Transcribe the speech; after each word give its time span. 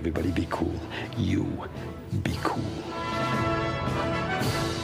Everybody 0.00 0.30
be 0.30 0.46
cool. 0.48 0.72
You 1.18 1.44
be 2.22 2.32
cool. 2.42 2.64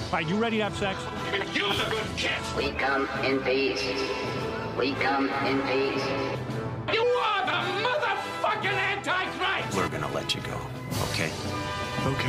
All 0.05 0.13
right, 0.13 0.29
you 0.29 0.37
ready 0.37 0.59
to 0.59 0.65
have 0.65 0.77
sex? 0.77 0.99
You're 1.55 1.73
the 1.73 1.87
good 1.89 2.07
kid. 2.19 2.33
We 2.55 2.73
come 2.73 3.09
in 3.25 3.41
peace. 3.41 3.83
We 4.77 4.93
come 4.93 5.31
in 5.47 5.63
peace. 5.63 6.05
You 6.93 7.01
are 7.01 7.47
the 7.47 7.61
motherfucking 7.87 8.79
Antichrist! 8.93 9.75
We're 9.75 9.89
gonna 9.89 10.13
let 10.13 10.35
you 10.35 10.43
go, 10.43 10.61
okay? 11.09 11.31
Ok. 12.05 12.25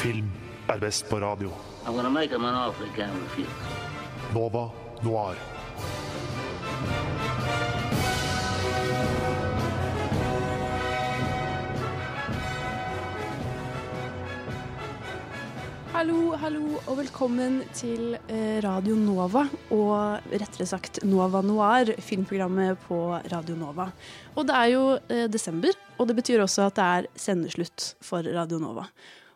Film 0.00 0.30
er 0.70 0.78
best 0.78 1.08
på 1.10 1.18
radio. 1.18 1.52
I'm 1.86 1.94
gonna 1.94 2.10
make 2.10 2.30
him 2.30 2.44
an 2.44 2.54
offer 2.54 2.86
he 2.86 2.90
can't 2.96 3.12
refuse. 3.22 3.48
Nova 4.32 4.70
Noir. 5.02 5.36
Hallo, 15.96 16.34
hallo, 16.36 16.74
og 16.90 16.98
velkommen 16.98 17.62
til 17.72 18.18
eh, 18.28 18.58
Radio 18.60 18.98
Nova, 19.00 19.46
og 19.72 20.26
rettere 20.28 20.66
sagt 20.68 20.98
Nova 21.08 21.40
Noir, 21.40 21.94
filmprogrammet 22.04 22.82
på 22.84 22.98
Radio 23.32 23.56
Nova. 23.56 23.86
Og 24.34 24.44
det 24.44 24.58
er 24.58 24.68
jo 24.74 24.82
eh, 25.08 25.24
desember, 25.32 25.72
og 25.96 26.10
det 26.10 26.18
betyr 26.18 26.44
også 26.44 26.66
at 26.66 26.76
det 26.76 26.90
er 26.98 27.08
sendeslutt 27.16 27.88
for 28.04 28.28
Radio 28.36 28.60
Nova. 28.60 28.84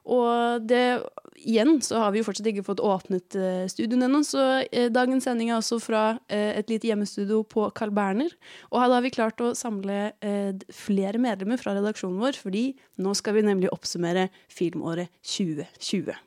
Og 0.04 0.68
det, 0.68 1.00
igjen 1.40 1.78
så 1.80 2.04
har 2.04 2.12
vi 2.12 2.20
jo 2.20 2.28
fortsatt 2.28 2.52
ikke 2.52 2.68
fått 2.68 2.84
åpnet 2.84 3.40
eh, 3.40 3.64
studioen 3.72 4.10
ennå, 4.10 4.20
så 4.28 4.46
eh, 4.68 4.92
dagens 4.92 5.24
sending 5.30 5.48
er 5.48 5.62
også 5.62 5.80
fra 5.80 6.06
eh, 6.28 6.58
et 6.60 6.68
lite 6.68 6.92
hjemmestudio 6.92 7.40
på 7.48 7.70
Carl 7.72 7.96
Berner. 7.96 8.36
Og 8.68 8.82
da 8.84 8.98
har 8.98 9.08
vi 9.08 9.16
klart 9.16 9.40
å 9.40 9.54
samle 9.56 10.10
eh, 10.20 10.52
flere 10.76 11.24
medlemmer 11.24 11.56
fra 11.62 11.72
redaksjonen 11.80 12.20
vår, 12.20 12.44
fordi 12.44 12.74
nå 13.00 13.16
skal 13.16 13.40
vi 13.40 13.48
nemlig 13.48 13.72
oppsummere 13.72 14.28
filmåret 14.52 15.08
2020. 15.24 16.26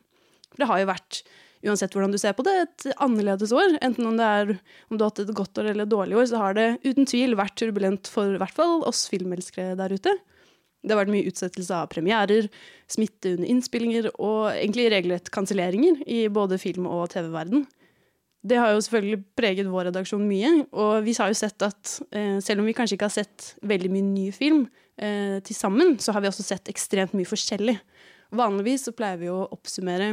Det 0.59 0.67
har 0.69 0.81
jo 0.81 0.89
vært, 0.89 1.21
uansett 1.63 1.95
hvordan 1.95 2.13
du 2.13 2.19
ser 2.21 2.35
på 2.37 2.45
det, 2.45 2.53
et 2.65 2.87
annerledes 3.01 3.53
år. 3.55 3.77
Enten 3.85 4.09
om, 4.09 4.17
det 4.19 4.27
er, 4.27 4.53
om 4.89 4.99
du 4.99 5.05
har 5.05 5.13
hatt 5.13 5.23
et 5.23 5.33
godt 5.35 5.61
år 5.61 5.71
eller 5.71 5.87
et 5.87 5.93
dårlig 5.93 6.19
år, 6.19 6.27
så 6.29 6.41
har 6.41 6.57
det 6.57 6.67
uten 6.85 7.09
tvil 7.09 7.37
vært 7.39 7.57
turbulent 7.61 8.11
for 8.11 8.37
hvert 8.41 8.57
fall 8.57 8.83
oss 8.89 9.07
filmelskere 9.11 9.77
der 9.79 9.95
ute. 9.95 10.17
Det 10.83 10.91
har 10.91 10.99
vært 10.99 11.13
mye 11.13 11.29
utsettelse 11.29 11.77
av 11.77 11.87
premierer, 11.93 12.49
smitte 12.91 13.37
under 13.37 13.47
innspillinger 13.53 14.09
og 14.17 14.49
egentlig 14.51 14.89
regelrett 14.91 15.31
kanselleringer 15.31 16.03
i 16.11 16.25
både 16.27 16.59
film- 16.59 16.89
og 16.91 17.07
TV-verden. 17.13 17.63
Det 18.43 18.57
har 18.59 18.73
jo 18.73 18.81
selvfølgelig 18.83 19.21
preget 19.39 19.69
vår 19.71 19.87
redaksjon 19.87 20.25
mye, 20.27 20.49
og 20.75 21.05
vi 21.05 21.13
har 21.15 21.31
jo 21.31 21.37
sett 21.39 21.63
at 21.63 21.93
eh, 22.11 22.41
selv 22.43 22.59
om 22.59 22.67
vi 22.67 22.75
kanskje 22.75 22.97
ikke 22.97 23.07
har 23.07 23.15
sett 23.15 23.53
veldig 23.63 23.91
mye 23.93 24.07
ny 24.09 24.25
film 24.35 24.65
eh, 24.99 25.39
til 25.47 25.55
sammen, 25.55 25.95
så 26.03 26.11
har 26.11 26.25
vi 26.25 26.27
også 26.27 26.43
sett 26.43 26.67
ekstremt 26.67 27.15
mye 27.15 27.29
forskjellig. 27.29 27.77
Vanligvis 28.35 28.89
så 28.89 28.95
pleier 28.97 29.21
vi 29.21 29.31
å 29.31 29.45
oppsummere 29.55 30.11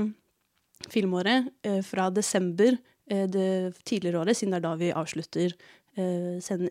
filmåret 0.89 1.51
eh, 1.67 1.81
fra 1.85 2.09
desember 2.15 2.77
eh, 3.11 3.27
det 3.29 3.75
tidligere 3.85 4.23
året, 4.23 4.39
siden 4.39 4.55
det 4.55 4.61
er 4.61 4.67
da 4.69 4.75
vi 4.81 4.93
avslutter 4.97 5.53
eh, 5.53 6.39
send, 6.43 6.69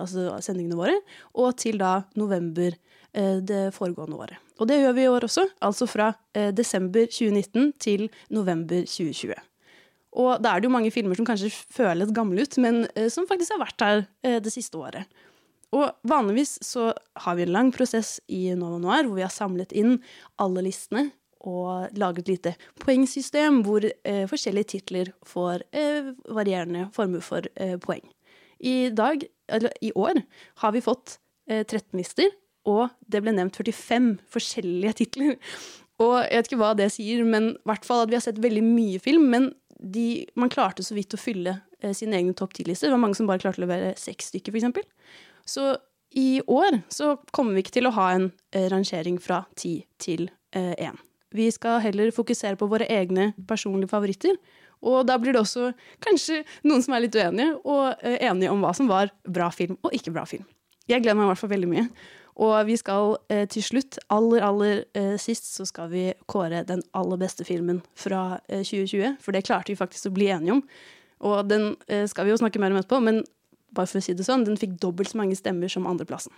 altså 0.00 0.30
sendingene 0.42 0.78
våre, 0.78 0.96
og 1.34 1.54
til 1.60 1.78
da 1.82 2.00
november 2.18 2.78
det 3.12 3.74
foregående 3.76 4.16
året. 4.16 4.38
Og 4.56 4.64
det 4.70 4.78
gjør 4.80 4.94
vi 4.96 5.02
i 5.04 5.08
år 5.12 5.26
også, 5.26 5.42
altså 5.60 5.84
fra 5.84 6.06
desember 6.56 7.04
2019 7.04 7.74
til 7.76 8.06
november 8.32 8.86
2020. 8.88 9.34
Og 10.16 10.40
da 10.40 10.54
er 10.54 10.62
det 10.62 10.70
jo 10.70 10.72
mange 10.72 10.92
filmer 10.94 11.20
som 11.20 11.28
kanskje 11.28 11.50
føles 11.52 12.14
gamle 12.16 12.40
ut, 12.40 12.56
men 12.64 12.86
som 13.12 13.28
faktisk 13.28 13.52
har 13.52 13.60
vært 13.66 13.84
her 13.84 14.40
det 14.40 14.54
siste 14.54 14.80
året. 14.80 15.12
Og 15.76 15.92
vanligvis 16.08 16.56
så 16.64 16.88
har 17.26 17.36
vi 17.36 17.44
en 17.44 17.52
lang 17.52 17.68
prosess 17.76 18.16
i 18.32 18.46
Nova 18.56 18.80
Noir 18.80 19.04
hvor 19.04 19.20
vi 19.20 19.26
har 19.26 19.34
samlet 19.36 19.76
inn 19.76 19.98
alle 20.40 20.64
listene 20.64 21.10
og 21.48 21.98
laget 21.98 22.24
et 22.24 22.32
lite 22.32 22.52
poengsystem 22.82 23.62
hvor 23.66 23.84
eh, 23.84 24.24
forskjellige 24.30 24.70
titler 24.76 25.12
får 25.26 25.64
eh, 25.74 26.12
varierende 26.30 26.88
former 26.94 27.24
for 27.24 27.46
eh, 27.56 27.76
poeng. 27.82 28.04
I 28.62 28.92
dag, 28.94 29.24
eller 29.50 29.74
i 29.82 29.90
år, 29.98 30.22
har 30.62 30.72
vi 30.72 30.84
fått 30.84 31.18
eh, 31.50 31.64
13 31.64 31.98
lister, 31.98 32.30
og 32.68 32.92
det 33.10 33.24
ble 33.24 33.34
nevnt 33.34 33.58
45 33.58 34.12
forskjellige 34.30 34.94
titler. 35.02 35.36
Og 36.02 36.14
jeg 36.22 36.38
vet 36.38 36.50
ikke 36.50 36.62
hva 36.62 36.72
det 36.78 36.92
sier, 36.94 37.26
men 37.26 37.52
i 37.56 37.68
hvert 37.68 37.86
fall 37.86 38.04
at 38.04 38.12
vi 38.12 38.18
har 38.18 38.24
sett 38.24 38.42
veldig 38.42 38.64
mye 38.66 39.02
film, 39.02 39.28
men 39.34 39.50
de, 39.82 40.24
man 40.38 40.50
klarte 40.52 40.84
så 40.86 40.94
vidt 40.94 41.14
å 41.16 41.20
fylle 41.20 41.58
eh, 41.82 41.94
sine 41.96 42.20
egne 42.20 42.36
topp 42.38 42.54
10-lister. 42.54 42.86
Det 42.86 42.94
var 42.94 43.02
mange 43.02 43.18
som 43.18 43.30
bare 43.30 43.42
klarte 43.42 43.62
å 43.62 43.66
levere 43.66 43.96
seks 43.98 44.30
stykker, 44.30 44.54
f.eks. 44.54 45.18
Så 45.42 45.72
i 46.14 46.42
år 46.46 46.82
så 46.92 47.16
kommer 47.34 47.56
vi 47.56 47.64
ikke 47.64 47.80
til 47.80 47.88
å 47.88 47.96
ha 47.98 48.12
en 48.14 48.30
eh, 48.54 48.68
rangering 48.70 49.18
fra 49.22 49.42
ti 49.58 49.80
til 50.02 50.30
én. 50.52 50.98
Vi 51.34 51.48
skal 51.54 51.80
heller 51.84 52.12
fokusere 52.14 52.58
på 52.60 52.68
våre 52.70 52.88
egne 52.92 53.32
personlige 53.48 53.92
favoritter. 53.92 54.38
Og 54.82 55.06
da 55.06 55.18
blir 55.20 55.36
det 55.36 55.42
også 55.44 55.70
kanskje 56.02 56.40
noen 56.66 56.82
som 56.82 56.96
er 56.96 57.04
litt 57.04 57.14
uenige, 57.14 57.54
og 57.62 58.02
eh, 58.02 58.18
enige 58.26 58.50
om 58.50 58.64
hva 58.64 58.72
som 58.74 58.90
var 58.90 59.12
bra 59.28 59.50
film 59.54 59.78
og 59.82 59.94
ikke 59.94 60.14
bra 60.14 60.26
film. 60.26 60.44
Jeg 60.90 61.04
gleder 61.04 61.20
meg 61.20 61.28
i 61.28 61.30
hvert 61.30 61.42
fall 61.42 61.52
veldig 61.52 61.70
mye. 61.70 61.86
Og 62.42 62.54
vi 62.66 62.78
skal 62.80 63.14
eh, 63.30 63.44
til 63.52 63.64
slutt, 63.64 63.98
aller, 64.10 64.42
aller 64.42 64.82
eh, 64.98 65.14
sist, 65.20 65.52
så 65.52 65.66
skal 65.68 65.90
vi 65.92 66.08
kåre 66.30 66.64
den 66.66 66.82
aller 66.96 67.20
beste 67.20 67.44
filmen 67.46 67.82
fra 67.98 68.40
eh, 68.48 68.64
2020. 68.64 69.18
For 69.22 69.36
det 69.36 69.44
klarte 69.46 69.72
vi 69.72 69.78
faktisk 69.78 70.08
å 70.08 70.14
bli 70.16 70.30
enige 70.32 70.56
om. 70.56 70.64
Og 71.28 71.44
den 71.46 71.74
eh, 71.86 72.06
skal 72.10 72.26
vi 72.26 72.34
jo 72.34 72.40
snakke 72.40 72.62
mer 72.62 72.74
om 72.74 72.80
etterpå, 72.80 73.02
men 73.04 73.22
bare 73.72 73.88
for 73.88 74.00
å 74.00 74.04
si 74.04 74.16
det 74.16 74.26
sånn, 74.26 74.46
den 74.48 74.58
fikk 74.60 74.78
dobbelt 74.82 75.12
så 75.12 75.20
mange 75.20 75.36
stemmer 75.38 75.70
som 75.72 75.86
andreplassen. 75.88 76.34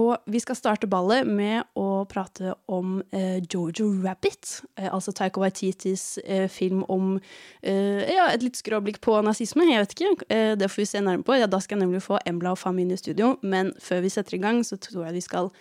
Og 0.00 0.16
vi 0.24 0.40
skal 0.40 0.56
starte 0.56 0.88
ballet 0.88 1.26
med 1.28 1.66
å 1.76 2.04
prate 2.08 2.54
om 2.72 3.02
eh, 3.12 3.42
Jojo 3.44 3.90
Rabbit. 4.00 4.62
Eh, 4.80 4.88
altså 4.88 5.12
Taika 5.12 5.42
Waititis 5.42 6.16
eh, 6.24 6.46
film 6.48 6.80
om 6.88 7.18
eh, 7.60 8.00
ja, 8.08 8.30
et 8.32 8.44
litt 8.44 8.56
skråblikk 8.56 9.02
på 9.04 9.18
nazisme. 9.26 9.68
Jeg 9.68 9.84
vet 9.84 9.94
ikke, 9.96 10.14
eh, 10.32 10.54
Det 10.56 10.70
får 10.72 10.80
vi 10.80 10.88
se 10.94 11.04
nærmere 11.04 11.28
på. 11.28 11.36
Ja, 11.36 11.50
da 11.50 11.60
skal 11.60 11.76
jeg 11.76 11.84
nemlig 11.84 12.00
få 12.06 12.22
Embla 12.24 12.54
og 12.56 12.62
Fam 12.62 12.80
inn 12.80 12.94
i 12.94 13.00
studio. 13.00 13.34
Men 13.44 13.74
før 13.76 14.00
vi 14.06 14.14
setter 14.16 14.38
i 14.38 14.42
gang, 14.42 14.64
så 14.64 14.80
tror 14.80 15.10
jeg 15.10 15.20
vi 15.20 15.26
skal 15.28 15.52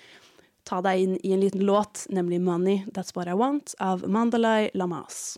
ta 0.64 0.80
deg 0.86 1.04
inn 1.04 1.20
i 1.26 1.36
en 1.36 1.44
liten 1.44 1.66
låt, 1.68 2.08
nemlig 2.10 2.40
'Money 2.40 2.86
That's 2.96 3.16
What 3.16 3.28
I 3.28 3.36
Want' 3.36 3.76
av 3.80 4.08
Mandalay 4.08 4.70
Lamas. 4.74 5.38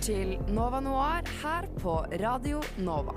Til 0.00 0.38
Nova 0.48 0.78
Noir 0.80 1.26
her 1.42 1.66
på 1.76 1.98
Radio 2.22 2.62
Nova. 2.80 3.12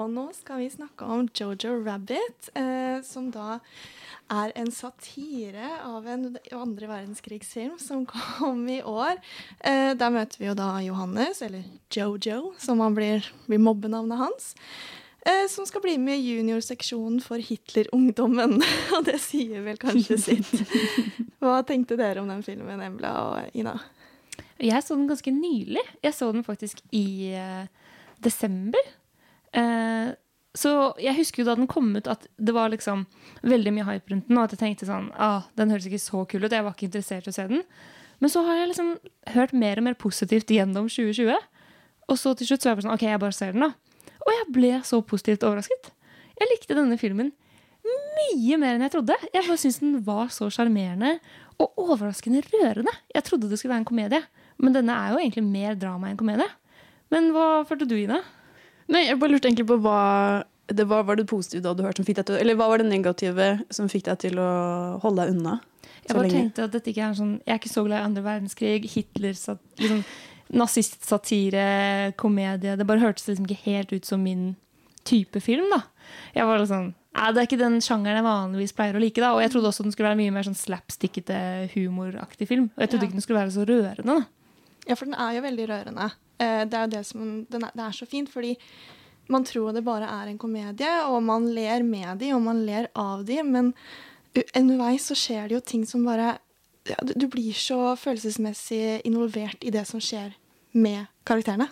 Og 0.00 0.08
nå 0.10 0.24
skal 0.32 0.62
vi 0.62 0.70
snakke 0.72 1.04
om 1.04 1.28
Jojo 1.36 1.76
Rabbit, 1.84 2.48
eh, 2.56 3.04
som 3.04 3.28
da 3.34 3.58
er 4.32 4.56
en 4.56 4.72
satire 4.72 5.68
av 5.84 6.08
en 6.08 6.30
andre 6.56 6.88
verdenskrigsfilm 6.88 7.76
som 7.78 8.06
kom 8.08 8.64
i 8.68 8.80
år. 8.80 9.20
Eh, 9.60 9.92
der 9.92 10.16
møter 10.16 10.40
vi 10.40 10.48
jo 10.48 10.56
da 10.56 10.78
Johannes, 10.80 11.44
eller 11.44 11.68
Jojo, 11.92 12.54
som 12.58 12.80
han 12.80 12.96
blir, 12.96 13.28
blir 13.46 13.60
mobbenavnet 13.60 14.18
hans. 14.18 14.54
Eh, 15.24 15.46
som 15.48 15.64
skal 15.66 15.80
bli 15.80 15.94
med 15.98 16.18
i 16.20 16.34
juniorseksjonen 16.34 17.20
for 17.24 17.40
Hitler-ungdommen. 17.40 18.58
Og 18.96 19.06
det 19.06 19.16
sier 19.24 19.64
vel 19.64 19.78
kanskje 19.80 20.18
sitt. 20.20 20.50
Hva 21.40 21.62
tenkte 21.64 21.96
dere 22.00 22.20
om 22.20 22.28
den 22.28 22.44
filmen, 22.44 22.82
Embla 22.84 23.12
og 23.22 23.56
Ina? 23.56 23.78
Jeg 24.60 24.84
så 24.84 24.98
den 24.98 25.08
ganske 25.08 25.32
nylig. 25.32 25.80
Jeg 26.04 26.16
så 26.16 26.28
den 26.32 26.44
faktisk 26.44 26.82
i 26.92 27.32
eh, 27.40 27.64
desember. 28.24 28.92
Eh, 29.56 30.12
så 30.54 30.72
jeg 31.02 31.16
husker 31.16 31.42
jo 31.42 31.48
da 31.48 31.56
den 31.58 31.70
kom 31.72 31.88
ut 31.96 32.06
at 32.10 32.28
det 32.36 32.54
var 32.54 32.70
liksom 32.70 33.06
veldig 33.42 33.72
mye 33.74 33.86
hype 33.88 34.12
rundt 34.12 34.28
den, 34.28 34.38
og 34.38 34.44
at 34.44 34.54
jeg 34.54 34.60
tenkte 34.60 34.86
sånn 34.86 35.08
ah, 35.18 35.48
den 35.58 35.72
høres 35.72 35.88
ikke 35.88 36.02
så 36.04 36.22
kul 36.30 36.44
ut. 36.44 36.52
Jeg 36.52 36.66
var 36.66 36.76
ikke 36.76 36.90
interessert 36.90 37.26
i 37.26 37.32
å 37.32 37.36
se 37.36 37.48
den. 37.50 37.64
Men 38.22 38.30
så 38.30 38.44
har 38.46 38.60
jeg 38.60 38.70
liksom 38.70 38.92
hørt 39.34 39.56
mer 39.56 39.80
og 39.80 39.88
mer 39.88 39.96
positivt 39.98 40.52
gjennom 40.52 40.86
2020. 40.92 41.32
Og 42.12 42.20
så 42.20 42.36
til 42.36 42.48
slutt 42.52 42.62
så 42.62 42.70
var 42.70 42.74
jeg 42.74 42.78
bare 42.78 42.86
sånn 42.86 42.94
Ok, 42.94 43.06
jeg 43.08 43.22
bare 43.24 43.36
ser 43.40 43.56
den, 43.56 43.64
da. 43.66 43.72
Og 44.24 44.32
jeg 44.32 44.50
ble 44.56 44.72
så 44.86 45.00
positivt 45.04 45.44
overrasket. 45.46 45.90
Jeg 46.38 46.50
likte 46.50 46.76
denne 46.76 46.98
filmen 47.00 47.32
mye 47.84 48.58
mer 48.60 48.76
enn 48.76 48.84
jeg 48.86 48.94
trodde. 48.94 49.16
Jeg 49.32 49.44
bare 49.44 49.60
syntes 49.60 49.82
den 49.82 49.98
var 50.06 50.30
så 50.32 50.48
sjarmerende 50.52 51.18
og 51.60 51.84
overraskende 51.84 52.42
rørende. 52.48 52.94
Jeg 53.14 53.26
trodde 53.26 53.50
det 53.50 53.58
skulle 53.60 53.74
være 53.74 53.84
en 53.84 53.90
komedie, 53.90 54.22
men 54.62 54.76
denne 54.76 54.96
er 54.96 55.14
jo 55.14 55.20
egentlig 55.20 55.44
mer 55.46 55.76
drama 55.78 56.10
enn 56.10 56.18
komedie. 56.20 56.48
Men 57.12 57.30
hva 57.34 57.62
følte 57.68 57.88
du, 57.90 57.96
Ina? 58.00 58.22
Nei, 58.90 59.06
jeg 59.08 59.20
bare 59.20 59.34
lurte 59.34 59.48
egentlig 59.50 59.68
på 59.68 59.78
hva 59.84 60.00
det 60.72 60.86
var, 60.88 61.04
var 61.04 61.18
det 61.20 61.26
positive 61.28 61.60
du 61.60 61.68
hadde 61.68 61.84
hørt 61.84 61.98
som 62.00 62.06
fikk 62.08 62.16
deg 62.22 62.28
til 62.30 62.38
Eller 62.40 62.56
hva 62.56 62.70
var 62.70 62.80
det 62.80 62.86
negative 62.88 63.48
som 63.74 63.88
fikk 63.92 64.06
deg 64.06 64.20
til 64.22 64.38
å 64.40 64.48
holde 65.02 65.26
deg 65.26 65.34
unna? 65.34 65.58
Jeg 66.06 66.16
bare 66.16 66.30
tenkte 66.32 66.64
at 66.64 66.72
dette 66.72 66.88
ikke 66.88 67.02
er 67.04 67.18
sånn 67.18 67.34
Jeg 67.42 67.52
er 67.52 67.60
ikke 67.60 67.72
så 67.72 67.84
glad 67.84 68.00
i 68.00 68.08
andre 68.08 68.24
verdenskrig, 68.24 68.88
Hitler, 68.94 69.36
satt 69.36 69.60
liksom, 69.82 70.00
nazist-satire, 70.52 72.12
komedie. 72.16 72.76
Det 72.76 72.86
bare 72.86 73.00
hørtes 73.02 73.28
liksom 73.28 73.46
ikke 73.48 73.62
helt 73.64 73.92
ut 73.92 74.04
som 74.04 74.22
min 74.22 74.56
type 75.04 75.40
film. 75.42 75.68
da. 75.70 75.82
Jeg 76.34 76.46
var 76.46 76.58
litt 76.58 76.68
sånn, 76.68 76.94
Det 77.14 77.38
er 77.38 77.46
ikke 77.46 77.58
den 77.58 77.78
sjangeren 77.80 78.16
jeg 78.18 78.24
vanligvis 78.26 78.72
pleier 78.74 78.94
å 78.96 79.00
like. 79.00 79.20
da, 79.20 79.34
Og 79.34 79.40
jeg 79.40 79.50
trodde 79.52 79.68
også 79.70 79.82
den 79.84 79.92
skulle 79.92 80.08
være 80.10 80.18
mye 80.18 80.32
mer 80.32 80.42
sånn 80.42 80.56
slapstickete, 80.58 81.70
humoraktig 81.74 82.48
film. 82.48 82.70
Og 82.76 82.80
jeg 82.82 82.90
trodde 82.90 83.02
Ja. 83.02 83.06
ikke 83.08 83.12
den 83.12 83.20
skulle 83.20 83.40
være 83.40 83.52
så 83.54 83.64
rørende. 83.66 84.04
da. 84.04 84.26
Ja, 84.88 84.94
for 84.94 85.04
den 85.06 85.14
er 85.14 85.32
jo 85.34 85.40
veldig 85.42 85.68
rørende. 85.68 86.12
Eh, 86.40 86.64
det 86.64 86.74
er 86.74 86.86
jo 86.86 86.90
det 86.98 87.06
som 87.06 87.44
den 87.48 87.62
er, 87.64 87.70
Det 87.74 87.84
er 87.84 87.90
så 87.92 88.06
fint, 88.08 88.28
fordi 88.28 88.56
man 89.28 89.44
tror 89.44 89.72
det 89.72 89.84
bare 89.84 90.02
er 90.04 90.28
en 90.28 90.38
komedie, 90.38 91.06
og 91.06 91.22
man 91.22 91.46
ler 91.54 91.82
med 91.82 92.18
de, 92.18 92.32
og 92.32 92.42
man 92.42 92.66
ler 92.66 92.88
av 92.94 93.24
de, 93.24 93.42
men 93.42 93.72
underveis 94.56 95.06
så 95.08 95.14
skjer 95.14 95.48
det 95.48 95.52
jo 95.52 95.60
ting 95.60 95.86
som 95.86 96.04
bare 96.04 96.38
ja, 96.88 96.98
du, 97.00 97.26
blir 97.32 97.52
så 97.56 97.94
følelsesmessig 97.96 99.00
involvert 99.08 99.64
i 99.64 99.72
det 99.74 99.86
som 99.88 100.02
skjer 100.02 100.34
med 100.74 101.06
karakterene. 101.26 101.70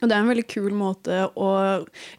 Og 0.00 0.08
det 0.08 0.16
er 0.16 0.22
en 0.22 0.30
veldig 0.30 0.46
kul 0.48 0.72
måte 0.76 1.16
å 1.36 1.48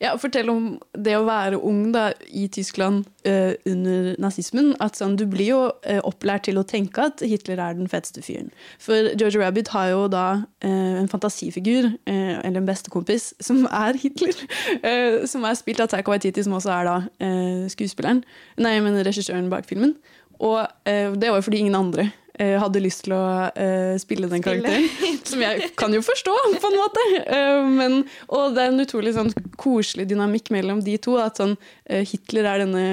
ja, 0.02 0.12
fortelle 0.22 0.54
om 0.54 0.66
det 0.94 1.16
å 1.18 1.26
være 1.26 1.58
ung 1.66 1.88
da, 1.94 2.12
i 2.30 2.46
Tyskland 2.54 3.08
eh, 3.26 3.56
under 3.66 4.12
nazismen. 4.22 4.76
At 4.84 5.00
sånn, 5.00 5.18
du 5.18 5.26
blir 5.30 5.50
jo 5.50 5.62
eh, 5.82 5.98
opplært 6.06 6.46
til 6.46 6.62
å 6.62 6.66
tenke 6.68 7.08
at 7.10 7.24
Hitler 7.26 7.62
er 7.62 7.80
den 7.80 7.90
feteste 7.90 8.22
fyren. 8.26 8.52
For 8.82 9.10
George 9.16 9.42
Rabbit 9.42 9.74
har 9.74 9.90
jo 9.96 10.06
da 10.14 10.28
eh, 10.62 11.02
en 11.02 11.10
fantasifigur, 11.10 11.90
eh, 12.06 12.38
eller 12.44 12.62
en 12.62 12.70
bestekompis, 12.70 13.32
som 13.42 13.66
er 13.66 13.98
Hitler. 14.02 14.46
eh, 14.88 15.26
som 15.30 15.46
er 15.50 15.58
spilt 15.58 15.82
av 15.82 15.90
Taika 15.90 16.14
Waititi, 16.14 16.46
som 16.46 16.60
også 16.60 16.76
er 16.78 16.90
da 16.92 16.98
eh, 17.18 17.66
skuespilleren. 17.74 18.22
Nei, 18.62 18.78
men 18.86 19.02
regissøren 19.02 19.50
bak 19.50 19.66
filmen. 19.70 19.98
Og 20.42 20.90
eh, 20.90 21.12
det 21.14 21.30
var 21.30 21.40
jo 21.40 21.46
fordi 21.46 21.62
ingen 21.62 21.78
andre 21.78 22.08
eh, 22.42 22.56
hadde 22.62 22.82
lyst 22.82 23.06
til 23.06 23.14
å 23.16 23.24
uh, 23.54 23.94
spille 24.02 24.30
den 24.32 24.44
karakteren. 24.44 24.88
Som 25.30 25.44
jeg 25.44 25.72
kan 25.80 25.94
jo 25.94 26.02
forstå, 26.06 26.34
på 26.64 26.72
en 26.72 26.80
måte. 26.80 27.06
Uh, 27.28 27.70
men, 27.70 28.00
og 28.32 28.56
det 28.56 28.66
er 28.66 28.74
en 28.74 28.84
utrolig 28.84 29.14
sånn, 29.18 29.32
koselig 29.62 30.08
dynamikk 30.10 30.52
mellom 30.54 30.82
de 30.86 30.98
to. 31.02 31.20
At 31.22 31.42
sånn, 31.42 31.56
uh, 31.92 32.02
Hitler 32.02 32.50
er 32.50 32.66
denne 32.66 32.88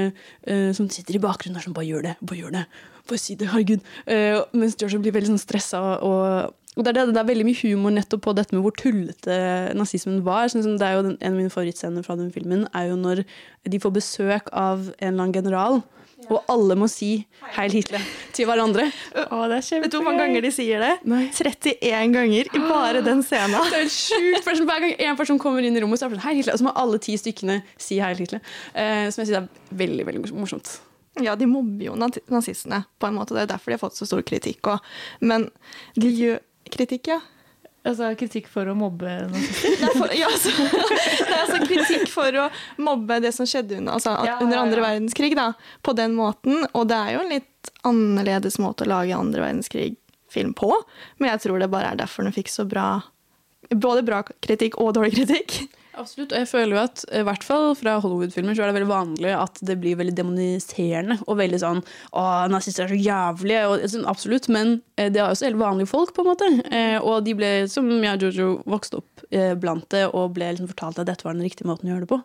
som 0.76 0.86
sitter 0.92 1.18
i 1.18 1.20
bakgrunnen 1.20 1.58
og 1.60 1.64
sånn 1.64 1.74
Bare 1.76 1.88
gjør 1.88 2.06
det, 2.06 2.14
bare 2.24 2.38
gjør 2.38 2.54
det. 2.54 2.62
Bare 3.08 3.20
si 3.20 3.34
det, 3.40 3.48
herregud. 3.52 3.84
Mens 4.56 4.76
George 4.80 5.00
blir 5.04 5.12
veldig 5.12 5.30
sånn 5.34 5.40
stressa. 5.40 5.80
Og, 6.04 6.54
og 6.76 6.84
det, 6.84 6.92
er 6.92 6.96
det, 6.96 7.04
det 7.16 7.20
er 7.20 7.28
veldig 7.28 7.46
mye 7.48 7.60
humor 7.60 7.92
nettopp 7.92 8.22
på 8.24 8.34
dette 8.36 8.56
med 8.56 8.64
hvor 8.64 8.74
tullete 8.76 9.36
nazismen 9.76 10.22
var. 10.26 10.48
Sånn 10.52 10.78
det 10.80 10.88
er 10.88 10.96
jo 10.96 11.04
den, 11.06 11.18
En 11.20 11.36
av 11.36 11.40
mine 11.40 11.52
favorittscener 11.52 12.04
fra 12.06 12.16
den 12.20 12.32
filmen 12.32 12.66
er 12.72 12.90
jo 12.90 12.98
når 13.00 13.24
de 13.68 13.80
får 13.82 13.94
besøk 13.96 14.50
av 14.52 14.88
en 14.88 15.10
eller 15.10 15.24
annen 15.26 15.36
general. 15.36 15.80
Og 16.26 16.42
alle 16.50 16.74
må 16.74 16.88
si 16.90 17.26
'Heil 17.54 17.70
Hitler' 17.72 18.02
til 18.34 18.48
hverandre. 18.48 18.88
Å, 19.14 19.44
det 19.50 19.60
er 19.60 19.82
Vet 19.84 19.92
du 19.92 19.98
hvor 20.00 20.08
mange 20.08 20.24
ganger 20.24 20.42
de 20.42 20.50
sier 20.52 20.82
det? 20.82 20.90
Nei. 21.06 21.28
31 21.30 22.12
ganger 22.16 22.50
i 22.50 22.62
bare 22.64 23.04
den 23.06 23.22
scenen. 23.22 23.54
Det 23.70 23.78
er 23.78 23.84
helt 23.84 23.94
sjukt. 23.94 24.48
sånn, 24.48 24.66
Hver 24.66 24.82
gang 24.82 24.96
en 24.98 25.20
person 25.20 25.38
kommer 25.38 25.62
inn 25.62 25.78
i 25.78 25.84
rommet, 25.84 26.00
så 26.00 26.08
er 26.08 26.10
det 26.10 26.18
sånn, 26.18 26.26
Heil 26.26 26.40
Hitler, 26.40 26.58
og 26.58 26.62
så 26.62 26.66
må 26.66 26.74
alle 26.74 26.98
ti 26.98 27.14
stykkene 27.20 27.60
si 27.78 28.00
Heil 28.02 28.18
Hitler. 28.18 28.42
Uh, 28.74 29.06
som 29.14 29.22
jeg 29.22 29.30
syns 29.30 29.38
er 29.38 29.48
veldig 29.84 30.08
veldig 30.10 30.34
morsomt. 30.34 30.80
Ja, 31.22 31.34
de 31.38 31.48
mobber 31.50 31.86
jo 31.86 31.94
nazistene, 31.98 32.84
på 32.98 33.08
en 33.08 33.16
måte. 33.18 33.34
Det 33.34 33.46
er 33.46 33.54
derfor 33.54 33.70
de 33.70 33.78
har 33.78 33.86
fått 33.86 33.98
så 33.98 34.06
stor 34.06 34.22
kritikk. 34.26 34.74
Og, 34.74 34.92
men 35.22 35.48
de 35.98 36.12
gjør 36.12 36.44
Kritikk, 36.68 37.08
ja. 37.08 37.20
Altså 37.88 38.10
kritikk 38.20 38.48
for 38.52 38.68
å 38.68 38.74
mobbe 38.76 39.12
nazister. 39.32 39.86
Er, 39.88 40.14
ja, 40.18 40.28
altså, 40.28 40.52
det 41.22 41.28
er 41.28 41.38
altså 41.40 41.60
kritikk 41.64 42.10
for 42.12 42.36
å 42.36 42.48
mobbe 42.84 43.20
det 43.24 43.32
som 43.36 43.48
skjedde 43.48 43.78
under, 43.78 43.96
altså, 43.96 44.12
Ja, 44.26 44.34
ja, 44.36 44.50
ja, 44.52 44.60
andre 44.60 44.84
verdenskrig, 44.84 45.32
da, 45.38 45.52
på 45.86 45.94
den 45.96 46.16
måten. 46.18 46.66
Og 46.74 46.88
det 46.90 46.98
er 46.98 47.16
jo 47.16 47.22
en 47.24 47.32
litt 47.32 47.72
annerledes 47.88 48.58
måte 48.60 48.84
å 48.84 48.90
lage 48.92 49.16
andre 49.16 49.46
verdenskrig-film 49.46 50.52
på, 50.58 50.72
men 51.18 51.32
jeg 51.32 51.46
tror 51.46 51.62
det 51.62 51.70
bare 51.72 51.94
er 51.94 52.02
derfor 52.02 52.28
den 52.28 52.36
fikk 52.36 52.52
så 52.52 52.68
bra 52.68 52.90
Både 53.68 54.00
bra 54.06 54.22
kritikk 54.24 54.78
og 54.80 54.94
dårlig 54.96 55.10
kritikk. 55.18 55.58
Absolutt, 55.98 56.32
og 56.32 56.42
jeg 56.42 56.48
føler 56.50 56.76
jo 56.76 56.82
at 56.84 57.02
i 57.10 57.22
hvert 57.26 57.44
fall 57.46 57.72
fra 57.78 57.96
Hollywood-filmer 58.02 58.54
så 58.54 58.62
er 58.62 58.70
det 58.70 58.76
veldig 58.78 58.90
vanlig 58.90 59.32
at 59.34 59.58
det 59.66 59.78
blir 59.82 59.98
veldig 59.98 60.14
demoniserende 60.18 61.18
og 61.26 61.40
veldig 61.40 61.58
sånn 61.62 61.80
Å, 61.82 62.22
nazister 62.52 62.86
er 62.86 62.92
så 62.92 62.98
jævlige. 62.98 63.64
Og, 63.66 63.82
sånn, 63.90 64.06
absolutt, 64.10 64.46
men 64.52 64.76
eh, 64.96 65.10
det 65.12 65.22
er 65.22 65.32
også 65.32 65.48
helt 65.48 65.60
vanlige 65.60 65.90
folk, 65.90 66.14
på 66.14 66.24
en 66.24 66.30
måte. 66.30 66.50
Eh, 66.70 66.96
og 67.02 67.26
de 67.26 67.34
ble, 67.38 67.50
som 67.72 67.90
jeg 67.90 68.14
og 68.14 68.28
Jojo, 68.28 68.48
vokste 68.68 69.02
opp 69.02 69.26
eh, 69.34 69.52
blant 69.58 69.88
det 69.94 70.06
og 70.12 70.36
ble 70.38 70.52
liksom 70.52 70.70
fortalt 70.70 71.02
at 71.02 71.10
dette 71.10 71.26
var 71.26 71.36
den 71.36 71.46
riktige 71.46 71.68
måten 71.70 71.90
å 71.90 71.94
gjøre 71.94 72.06
det 72.06 72.12
på. 72.14 72.22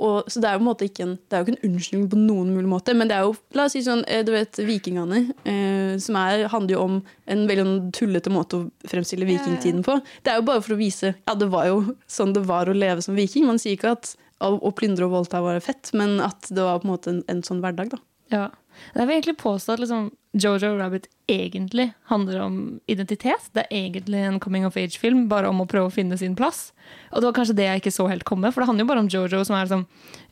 Og, 0.00 0.30
så 0.32 0.40
det 0.40 0.48
er 0.48 0.56
jo 0.56 0.62
på 0.62 0.64
en 0.64 0.70
måte 0.70 0.86
ikke 0.88 1.04
en, 1.04 1.14
det 1.28 1.36
er 1.36 1.42
jo 1.42 1.46
ikke 1.46 1.56
en 1.58 1.70
unnskyldning 1.70 2.08
på 2.12 2.20
noen 2.20 2.52
mulig 2.54 2.70
måte, 2.70 2.94
men 2.96 3.10
det 3.10 3.18
er 3.18 3.26
jo 3.26 3.34
la 3.58 3.66
oss 3.68 3.76
si 3.76 3.82
sånn, 3.84 4.02
eh, 4.08 4.22
du 4.24 4.32
vet, 4.32 4.60
Vikingene, 4.64 5.20
eh, 5.44 5.92
som 6.00 6.16
er, 6.20 6.46
handler 6.52 6.76
jo 6.76 6.86
om 6.86 6.96
en 7.30 7.44
veldig 7.50 7.66
sånn 7.66 7.92
tullete 7.96 8.32
måte 8.32 8.58
å 8.60 8.90
fremstille 8.90 9.28
vikingtiden 9.28 9.84
på. 9.86 9.98
Det 10.24 10.32
er 10.32 10.40
jo 10.40 10.48
bare 10.48 10.64
for 10.64 10.76
å 10.76 10.80
vise 10.80 11.12
ja, 11.12 11.36
det 11.36 11.50
var 11.52 11.68
jo 11.68 11.82
sånn 12.10 12.34
det 12.36 12.46
var 12.48 12.70
å 12.70 12.76
leve 12.76 13.04
som 13.04 13.18
viking. 13.18 13.46
Man 13.48 13.60
sier 13.60 13.76
ikke 13.76 13.94
at 13.98 14.14
å, 14.40 14.54
å 14.56 14.72
plyndre 14.76 15.06
og 15.08 15.18
voldta 15.18 15.42
var 15.44 15.60
fett, 15.64 15.92
men 15.96 16.18
at 16.24 16.48
det 16.48 16.64
var 16.64 16.80
på 16.80 16.88
en 16.88 16.94
måte 16.94 17.12
en, 17.12 17.20
en 17.30 17.44
sånn 17.46 17.60
hverdag. 17.64 17.92
da. 17.92 18.00
Ja. 18.30 18.46
Jeg 18.94 19.06
vil 19.06 19.16
egentlig 19.16 19.38
påstå 19.40 19.74
at 19.74 19.82
liksom, 19.82 20.10
Jojo 20.32 20.76
Rabbit 20.78 21.08
egentlig 21.30 21.88
handler 22.10 22.40
om 22.44 22.56
identitet. 22.90 23.48
Det 23.54 23.64
er 23.64 23.76
egentlig 23.76 24.20
en 24.26 24.38
coming 24.42 24.66
of 24.66 24.76
age-film, 24.78 25.24
bare 25.30 25.50
om 25.50 25.62
å 25.62 25.66
prøve 25.70 25.90
å 25.90 25.94
finne 25.94 26.18
sin 26.18 26.36
plass. 26.38 26.70
Og 27.10 27.20
det 27.20 27.28
var 27.28 27.36
kanskje 27.38 27.56
det 27.58 27.66
jeg 27.66 27.82
ikke 27.82 27.94
så 27.94 28.06
helt 28.10 28.26
komme, 28.28 28.52
for 28.52 28.62
det 28.62 28.70
handler 28.70 28.86
jo 28.86 28.90
bare 28.90 29.04
om 29.04 29.10
Jojo 29.10 29.42
som 29.46 29.58
er 29.58 29.66
liksom, 29.66 29.84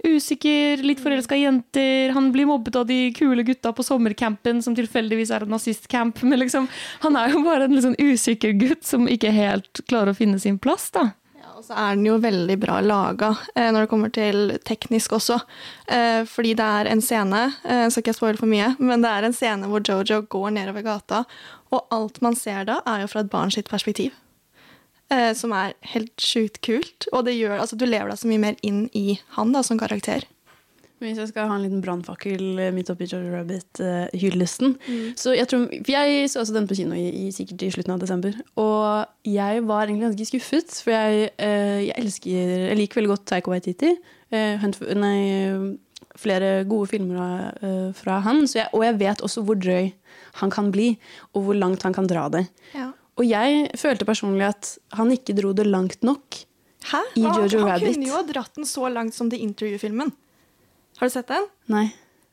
usikker, 0.06 0.84
litt 0.86 1.02
forelska 1.02 1.38
jenter. 1.38 2.14
Han 2.16 2.32
blir 2.34 2.50
mobbet 2.50 2.78
av 2.78 2.88
de 2.90 3.00
kule 3.18 3.46
gutta 3.46 3.74
på 3.74 3.86
sommercampen, 3.86 4.62
som 4.62 4.76
tilfeldigvis 4.78 5.34
er 5.34 5.46
en 5.46 5.54
nazistcamp. 5.54 6.22
Men 6.22 6.42
liksom, 6.44 6.70
han 7.04 7.18
er 7.18 7.34
jo 7.34 7.42
bare 7.46 7.66
en 7.66 7.82
sånn 7.82 7.98
usikker 7.98 8.54
gutt 8.58 8.86
som 8.86 9.10
ikke 9.10 9.34
helt 9.34 9.82
klarer 9.86 10.14
å 10.14 10.18
finne 10.18 10.38
sin 10.42 10.60
plass. 10.62 10.90
da. 10.94 11.10
Og 11.58 11.64
så 11.66 11.74
er 11.74 11.96
den 11.96 12.06
jo 12.06 12.20
veldig 12.22 12.54
bra 12.62 12.76
laga 12.84 13.32
eh, 13.56 13.66
når 13.74 13.84
det 13.84 13.90
kommer 13.90 14.12
til 14.14 14.52
teknisk 14.68 15.16
også. 15.16 15.40
Eh, 15.90 16.20
fordi 16.30 16.52
det 16.54 16.68
er 16.78 16.90
en 16.92 17.02
scene, 17.02 17.40
eh, 17.66 17.88
skal 17.90 18.04
ikke 18.04 18.12
jeg 18.12 18.18
spoile 18.20 18.38
for 18.38 18.50
mye, 18.50 18.68
men 18.78 19.02
det 19.02 19.10
er 19.10 19.26
en 19.26 19.34
scene 19.34 19.66
hvor 19.66 19.82
Jojo 19.82 20.20
går 20.30 20.54
nedover 20.54 20.86
gata, 20.86 21.24
og 21.74 21.90
alt 21.94 22.22
man 22.22 22.38
ser 22.38 22.68
da, 22.70 22.78
er 22.86 23.02
jo 23.02 23.10
fra 23.10 23.24
et 23.24 23.32
barn 23.32 23.50
sitt 23.50 23.70
perspektiv. 23.70 24.14
Som 25.08 25.54
er 25.56 25.72
helt 25.94 26.20
sjukt 26.20 26.58
kult. 26.60 27.06
Og 27.16 27.22
det 27.24 27.32
gjør, 27.32 27.62
altså, 27.62 27.78
du 27.80 27.86
lever 27.88 28.10
deg 28.12 28.18
så 28.20 28.28
mye 28.28 28.42
mer 28.42 28.58
inn 28.60 28.82
i 28.92 29.14
han 29.38 29.54
da, 29.54 29.62
som 29.64 29.80
karakter. 29.80 30.26
Hvis 30.98 31.18
jeg 31.20 31.30
skal 31.30 31.46
ha 31.50 31.56
en 31.56 31.62
liten 31.62 31.82
brannfakkel 31.84 32.58
eh, 32.58 32.72
midt 32.74 32.90
oppi 32.90 33.06
Jojo 33.06 33.30
Rabbit-hyllesten 33.30 34.76
Så 35.18 35.34
jeg 35.36 35.46
tror, 35.50 35.68
jeg 35.70 36.30
så 36.30 36.42
også 36.42 36.56
den 36.56 36.66
på 36.66 36.78
kino 36.80 36.96
i, 36.98 37.06
i, 37.06 37.26
sikkert 37.34 37.62
i 37.62 37.70
slutten 37.70 37.94
av 37.94 38.02
desember. 38.02 38.34
Og 38.58 39.28
jeg 39.28 39.62
var 39.68 39.86
egentlig 39.86 40.08
ganske 40.08 40.28
skuffet, 40.32 40.78
for 40.82 40.94
jeg, 40.96 41.30
eh, 41.38 41.84
jeg 41.86 41.94
elsker 42.02 42.54
Jeg 42.68 42.80
liker 42.80 43.00
veldig 43.00 43.12
godt 43.14 43.28
Taika 43.30 43.52
Waititi. 43.52 43.94
Eh, 44.34 44.66
nei, 44.98 45.18
flere 46.18 46.64
gode 46.68 46.90
filmer 46.90 47.50
eh, 47.62 47.88
fra 47.96 48.18
han. 48.26 48.44
Så 48.50 48.62
jeg, 48.62 48.70
og 48.74 48.84
jeg 48.86 48.98
vet 49.00 49.24
også 49.24 49.44
hvor 49.46 49.58
drøy 49.58 49.92
han 50.42 50.52
kan 50.54 50.70
bli, 50.74 50.92
og 51.34 51.46
hvor 51.46 51.58
langt 51.58 51.84
han 51.86 51.94
kan 51.96 52.08
dra 52.10 52.26
det. 52.32 52.46
Ja. 52.74 52.90
Og 53.18 53.26
jeg 53.26 53.66
følte 53.78 54.06
personlig 54.06 54.46
at 54.46 54.74
han 54.94 55.10
ikke 55.14 55.34
dro 55.38 55.52
det 55.56 55.66
langt 55.66 56.04
nok. 56.06 56.42
Hæ? 56.88 57.02
I 57.18 57.24
han, 57.26 57.34
Jojo 57.34 57.64
han 57.64 57.72
Rabbit. 57.74 57.96
kunne 57.96 58.10
jo 58.10 58.16
ha 58.18 58.24
dratt 58.26 58.54
den 58.58 58.68
så 58.68 58.90
langt 58.92 59.16
som 59.16 59.30
The 59.30 59.40
Interview-filmen. 59.42 60.12
Har 60.98 61.08
du 61.08 61.14
sett 61.14 61.30
den? 61.30 61.48
Nei. 61.70 61.86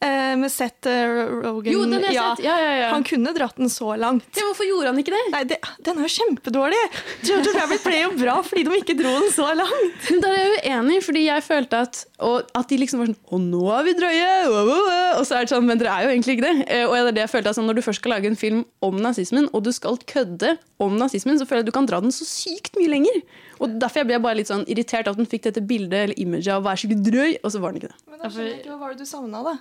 Eh, 0.04 0.34
med 0.38 0.52
Seth 0.52 0.86
Rogan. 0.92 1.72
Jo, 1.72 1.86
den 1.88 2.04
har 2.04 2.12
jeg 2.14 2.18
sett. 2.36 2.42
Ja, 2.46 2.56
ja, 2.60 2.72
ja. 2.82 2.88
Han 2.92 3.06
kunne 3.08 3.32
dratt 3.34 3.56
den 3.58 3.70
så 3.72 3.94
langt. 3.98 4.26
Ja, 4.36 4.44
hvorfor 4.50 4.68
gjorde 4.68 4.92
han 4.92 5.00
ikke 5.02 5.14
det? 5.16 5.22
Nei, 5.32 5.40
det, 5.50 5.58
Den 5.88 6.02
er 6.02 6.06
jo 6.06 6.12
kjempedårlig! 6.12 6.82
Jojo 7.26 7.54
Rabbit 7.56 7.86
ble 7.88 8.02
jo 8.02 8.10
bra 8.20 8.36
fordi 8.46 8.66
de 8.68 8.76
ikke 8.82 8.98
dro 9.00 9.14
den 9.24 9.32
så 9.34 9.48
langt. 9.56 10.10
Der 10.12 10.28
er 10.36 10.44
jeg 10.44 10.76
uenig, 10.76 11.00
fordi 11.08 11.24
jeg 11.30 11.46
følte 11.48 11.80
at, 11.88 12.02
og 12.28 12.52
at 12.60 12.70
de 12.70 12.82
liksom 12.84 13.02
var 13.02 13.10
sånn 13.10 13.18
Å, 13.24 13.40
nå 13.48 13.64
er 13.80 13.88
vi 13.88 13.96
drøye! 14.02 14.28
Wow, 14.52 14.60
wow, 14.70 14.84
wow. 14.92 15.16
Og 15.22 15.26
så 15.32 15.40
er 15.40 15.48
det 15.48 15.54
sånn, 15.56 15.66
men 15.72 15.82
dere 15.82 15.96
er 15.96 16.06
jo 16.10 16.14
egentlig 16.14 16.38
ikke 16.38 16.48
det. 16.52 16.56
Eh, 16.68 16.84
Og 16.86 16.94
det 17.00 17.02
er 17.08 17.18
det 17.22 17.26
jeg 17.26 17.34
følte 17.38 17.56
at 17.56 17.58
sånn, 17.62 17.70
Når 17.72 17.80
du 17.80 17.86
først 17.88 18.04
skal 18.04 18.16
lage 18.18 18.30
en 18.30 18.40
film 18.44 18.62
om 18.86 19.00
nazismen, 19.02 19.48
og 19.56 19.64
du 19.66 19.72
skal 19.74 19.98
kødde 20.12 20.58
om 20.84 21.00
nazismen, 21.00 21.40
så 21.40 21.48
føler 21.48 21.64
jeg 21.64 21.70
at 21.70 21.72
du 21.72 21.78
kan 21.80 21.88
dra 21.90 22.04
den 22.04 22.14
så 22.14 22.28
sykt 22.28 22.76
mye 22.78 22.92
lenger. 22.92 23.24
Og 23.60 23.78
Derfor 23.82 24.02
jeg 24.02 24.10
ble 24.10 24.18
jeg 24.18 24.24
bare 24.26 24.40
litt 24.40 24.52
sånn 24.52 24.66
irritert 24.72 25.08
av 25.08 25.16
at 25.16 25.22
den 25.22 25.30
fikk 25.32 25.48
dette 25.48 25.64
bildet 25.64 25.98
eller 26.02 26.22
imaget 26.22 26.52
av 26.54 26.64
å 26.64 26.68
være 26.68 26.82
skikkelig 26.82 27.06
drøy, 27.08 27.32
og 27.42 27.54
så 27.54 27.62
var 27.64 27.74
den 27.74 27.82
ikke 27.82 27.92
det. 27.94 28.00
Men 28.12 28.22
da 28.22 28.32
skjønner 28.32 28.50
jeg 28.52 28.60
ikke 28.60 28.72
Hva 28.72 28.80
var 28.82 28.96
det 28.96 29.06
du 29.06 29.10
savna, 29.10 29.44
da? 29.46 29.56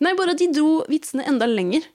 Nei, 0.00 0.12
bare 0.16 0.34
at 0.34 0.40
de 0.40 0.48
dro 0.56 0.70
vitsene 0.88 1.26
enda 1.28 1.48
lenger. 1.50 1.88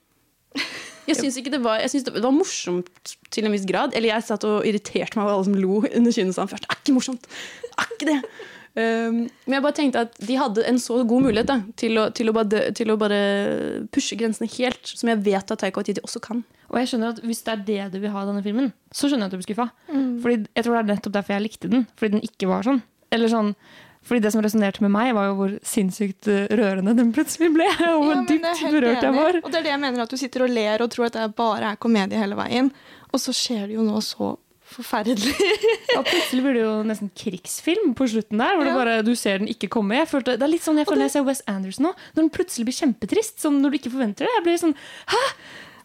Jeg 1.06 1.18
syns 1.20 1.36
det 1.38 1.62
var 1.62 1.78
Jeg 1.78 1.92
synes 1.92 2.06
det 2.08 2.22
var 2.22 2.34
morsomt 2.34 3.16
til 3.34 3.46
en 3.46 3.54
viss 3.54 3.66
grad. 3.68 3.94
Eller 3.94 4.10
jeg 4.10 4.26
satt 4.26 4.46
og 4.48 4.66
irriterte 4.66 5.18
meg 5.18 5.26
over 5.26 5.36
alle 5.36 5.48
som 5.48 5.58
lo 5.58 5.80
under 5.86 6.12
først. 6.12 6.66
Det 6.66 6.70
er 6.72 6.80
ikke 6.82 6.96
morsomt! 6.96 7.28
Det 7.62 7.74
er 7.76 7.92
ikke 7.94 8.08
det! 8.10 8.20
Um, 8.76 9.22
men 9.48 9.56
jeg 9.56 9.64
bare 9.64 9.76
tenkte 9.78 10.02
at 10.04 10.18
de 10.20 10.34
hadde 10.36 10.64
en 10.68 10.78
så 10.82 10.98
god 11.08 11.24
mulighet 11.24 11.48
da, 11.48 11.54
til, 11.80 11.96
å, 11.96 12.10
til, 12.12 12.28
å 12.28 12.34
bare, 12.36 12.66
til 12.76 12.92
å 12.92 12.98
bare 13.00 13.20
pushe 13.94 14.18
grensene 14.20 14.50
helt, 14.58 14.92
som 14.92 15.08
jeg 15.08 15.22
vet 15.24 15.54
at 15.54 15.62
Taika 15.62 15.80
Waititi 15.80 16.04
også 16.04 16.20
kan. 16.24 16.42
Og 16.68 16.80
jeg 16.80 16.90
skjønner 16.90 17.14
at 17.14 17.22
Hvis 17.24 17.40
det 17.46 17.54
er 17.54 17.64
det 17.64 17.80
du 17.94 18.00
vil 18.02 18.12
ha 18.12 18.24
i 18.24 18.28
denne 18.28 18.44
filmen, 18.44 18.68
så 18.92 19.08
skjønner 19.08 19.26
jeg 19.26 19.32
at 19.32 19.36
du 19.36 19.40
blir 19.40 19.48
skuffa. 19.48 19.68
Fordi 19.88 20.38
jeg 20.42 20.66
tror 20.66 20.76
det 20.76 20.82
er 20.82 20.92
nettopp 20.92 21.16
derfor 21.16 21.36
jeg 21.36 21.46
likte 21.46 21.72
den. 21.72 21.86
Fordi 21.96 22.18
den 22.18 22.26
ikke 22.26 22.50
var 22.50 22.66
sånn. 22.66 22.82
Eller 23.14 23.32
sånn 23.32 23.54
fordi 24.06 24.22
det 24.22 24.30
som 24.30 24.42
resonnerte 24.44 24.84
med 24.84 24.92
meg, 24.94 25.08
var 25.16 25.24
jo 25.26 25.36
hvor 25.40 25.54
sinnssykt 25.66 26.28
eh, 26.30 26.44
rørende 26.54 26.94
den 26.94 27.08
plutselig 27.14 27.48
ble. 27.56 27.66
Og 27.90 28.04
hvor 28.04 28.12
Ja, 28.14 28.22
dypt 28.28 28.62
berørt 28.70 29.02
jeg 29.02 29.16
var. 29.16 29.38
Og 29.42 29.50
det 29.50 29.58
er 29.58 29.64
det 29.66 29.72
jeg 29.72 29.82
mener, 29.82 30.04
at 30.04 30.12
du 30.12 30.20
sitter 30.20 30.44
og 30.46 30.52
ler 30.54 30.84
og 30.84 30.92
tror 30.94 31.08
at 31.08 31.18
det 31.18 31.24
bare 31.38 31.72
er 31.72 31.80
komedie 31.82 32.20
hele 32.20 32.38
veien. 32.38 32.70
Og 33.10 33.22
så 33.22 33.34
skjer 33.34 33.66
det 33.66 33.78
jo 33.80 33.86
noe 33.86 34.02
så 34.04 34.36
forferdelig. 34.70 35.34
ja, 35.94 36.00
plutselig 36.06 36.42
blir 36.44 36.56
det 36.58 36.62
jo 36.64 36.72
nesten 36.88 37.10
krigsfilm 37.16 37.92
på 37.98 38.08
slutten 38.12 38.40
der. 38.42 38.56
Hvor 38.56 38.64
det 38.66 38.72
Ja. 38.74 38.78
bare, 38.80 38.96
du 39.06 39.12
ser 39.18 39.38
den 39.42 39.48
ikke 39.52 39.68
komme. 39.72 40.02
Følte, 40.10 40.34
det 40.36 40.42
er 40.46 40.52
litt 40.52 40.64
sånn 40.66 40.80
jeg 40.80 40.88
føler 40.88 41.04
når 41.04 41.10
jeg 41.10 41.16
ser 41.18 41.28
Wes 41.28 41.42
Anderson 41.50 41.88
nå. 41.88 41.92
Når 42.16 42.22
den 42.26 42.32
plutselig 42.34 42.66
blir 42.68 42.78
kjempetrist. 42.80 43.38
Sånn 43.44 43.60
når 43.62 43.70
du 43.74 43.78
ikke 43.80 43.94
forventer 43.94 44.26
det. 44.26 44.34
Jeg 44.38 44.46
blir 44.48 44.60
sånn 44.64 44.76
Hæ? 45.12 45.22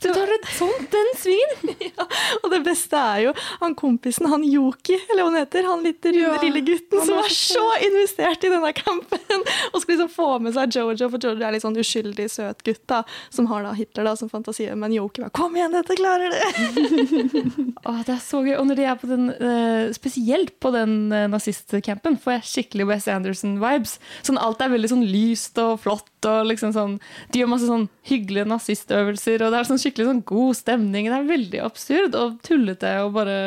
Du 0.01 0.09
tar 0.09 0.31
et 0.33 0.47
sånt 0.57 0.87
den 0.93 1.09
svingen! 1.19 1.75
Og 2.41 2.47
det 2.53 2.61
beste 2.65 2.97
er 2.97 3.25
jo 3.27 3.33
han 3.61 3.75
kompisen, 3.77 4.25
han 4.31 4.43
Yoki, 4.45 4.97
eller 5.11 5.21
hva 5.21 5.29
han 5.29 5.39
heter, 5.41 5.67
han 5.69 5.83
litt 5.85 6.05
runde 6.07 6.23
Ja, 6.23 6.37
lille 6.41 6.63
gutten 6.65 7.03
som 7.05 7.19
er 7.21 7.33
så 7.35 7.65
investert 7.85 8.47
i 8.47 8.51
denne 8.51 8.71
campen. 8.77 9.45
Og 9.71 9.83
skal 9.83 9.93
liksom 9.93 10.11
få 10.13 10.29
med 10.41 10.55
seg 10.57 10.73
Jojo, 10.73 11.09
for 11.13 11.21
Jojo 11.21 11.45
er 11.45 11.53
litt 11.53 11.65
sånn 11.65 11.77
uskyldig 11.77 12.27
søt 12.33 12.63
gutt 12.65 12.83
da, 12.89 13.03
som 13.29 13.49
har 13.51 13.67
da 13.67 13.75
Hitler 13.77 14.09
da 14.09 14.15
som 14.17 14.31
fantasi. 14.31 14.69
Men 14.73 14.95
Yoki 14.95 15.21
bare 15.25 15.35
'kom 15.37 15.55
igjen, 15.57 15.75
dette 15.75 15.97
klarer 15.99 16.33
du'. 16.33 17.71
Åh, 17.89 18.01
det 18.07 18.15
er 18.15 18.23
så 18.23 18.41
gøy. 18.45 18.55
Og 18.57 18.65
når 18.69 18.81
de 18.81 18.87
er 18.89 18.97
på 18.97 19.09
den, 19.09 19.29
eh, 19.29 19.93
spesielt 19.93 20.57
på 20.61 20.73
den 20.73 21.11
uh, 21.13 21.27
nazistcampen, 21.29 22.17
får 22.21 22.39
jeg 22.39 22.49
skikkelig 22.51 22.89
Wes 22.89 23.07
Anderson-vibes. 23.11 23.99
Sånn, 24.25 24.41
alt 24.41 24.61
er 24.61 24.73
veldig 24.73 24.91
sånn 24.95 25.05
lyst 25.05 25.61
og 25.61 25.77
flott. 25.85 26.10
Og 26.29 26.45
liksom 26.45 26.69
sånn, 26.75 26.99
de 27.33 27.39
gjør 27.41 27.49
masse 27.49 27.65
sånn 27.65 27.87
hyggelige 28.05 28.45
nazistøvelser, 28.51 29.41
og 29.41 29.51
det 29.53 29.57
er 29.61 29.69
sånn 29.71 29.79
skikkelig 29.81 30.05
sånn 30.09 30.19
god 30.29 30.57
stemning. 30.59 31.07
Det 31.09 31.17
er 31.17 31.29
veldig 31.31 31.61
absurd 31.65 32.17
og 32.19 32.35
tullete. 32.45 32.91
og 33.05 33.13
bare... 33.15 33.37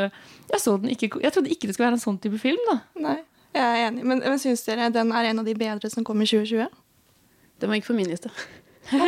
Jeg, 0.50 0.60
så 0.60 0.74
den 0.82 0.90
ikke, 0.90 1.12
jeg 1.22 1.32
trodde 1.32 1.50
ikke 1.54 1.66
det 1.70 1.74
skulle 1.76 1.86
være 1.88 1.98
en 2.00 2.02
sånn 2.06 2.18
type 2.20 2.38
film. 2.42 2.58
da. 2.70 2.78
Nei, 3.00 3.16
jeg 3.54 3.62
er 3.64 3.86
enig. 3.88 4.02
Men, 4.04 4.18
men 4.26 4.38
syns 4.42 4.64
dere 4.66 4.90
den 4.92 5.12
er 5.14 5.30
en 5.30 5.38
av 5.38 5.46
de 5.46 5.54
bedre 5.54 5.90
som 5.92 6.04
kom 6.04 6.20
i 6.20 6.26
2020? 6.26 6.66
Den 7.62 7.70
var 7.70 7.78
ikke 7.78 7.92
på 7.92 7.96
min 8.00 8.10
liste. 8.10 8.30
den 8.90 9.00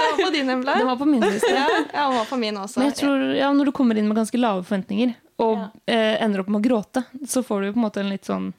var 0.00 0.24
på 0.24 0.30
din, 0.32 0.50
Embla. 0.50 0.74
Den 0.78 0.86
var 0.86 0.96
på 0.96 1.04
min 1.06 1.20
liste. 1.20 1.50
Ja, 1.50 1.68
ja, 1.92 2.08
den 2.08 2.16
var 2.16 2.24
på 2.24 2.36
min 2.36 2.56
også. 2.56 2.80
Men 2.80 2.88
jeg 2.90 2.96
tror, 3.02 3.22
ja, 3.36 3.52
når 3.52 3.64
du 3.70 3.72
kommer 3.76 3.98
inn 4.00 4.08
med 4.08 4.16
ganske 4.18 4.38
lave 4.40 4.64
forventninger 4.66 5.14
og 5.42 5.56
Ja. 5.58 5.68
eh, 5.86 6.16
ender 6.24 6.40
opp 6.42 6.48
med 6.52 6.60
å 6.62 6.64
gråte, 6.68 7.04
så 7.28 7.42
får 7.42 7.62
du 7.62 7.72
på 7.72 7.78
en 7.80 7.84
måte 7.86 8.00
en 8.02 8.10
litt 8.12 8.24
sånn 8.28 8.52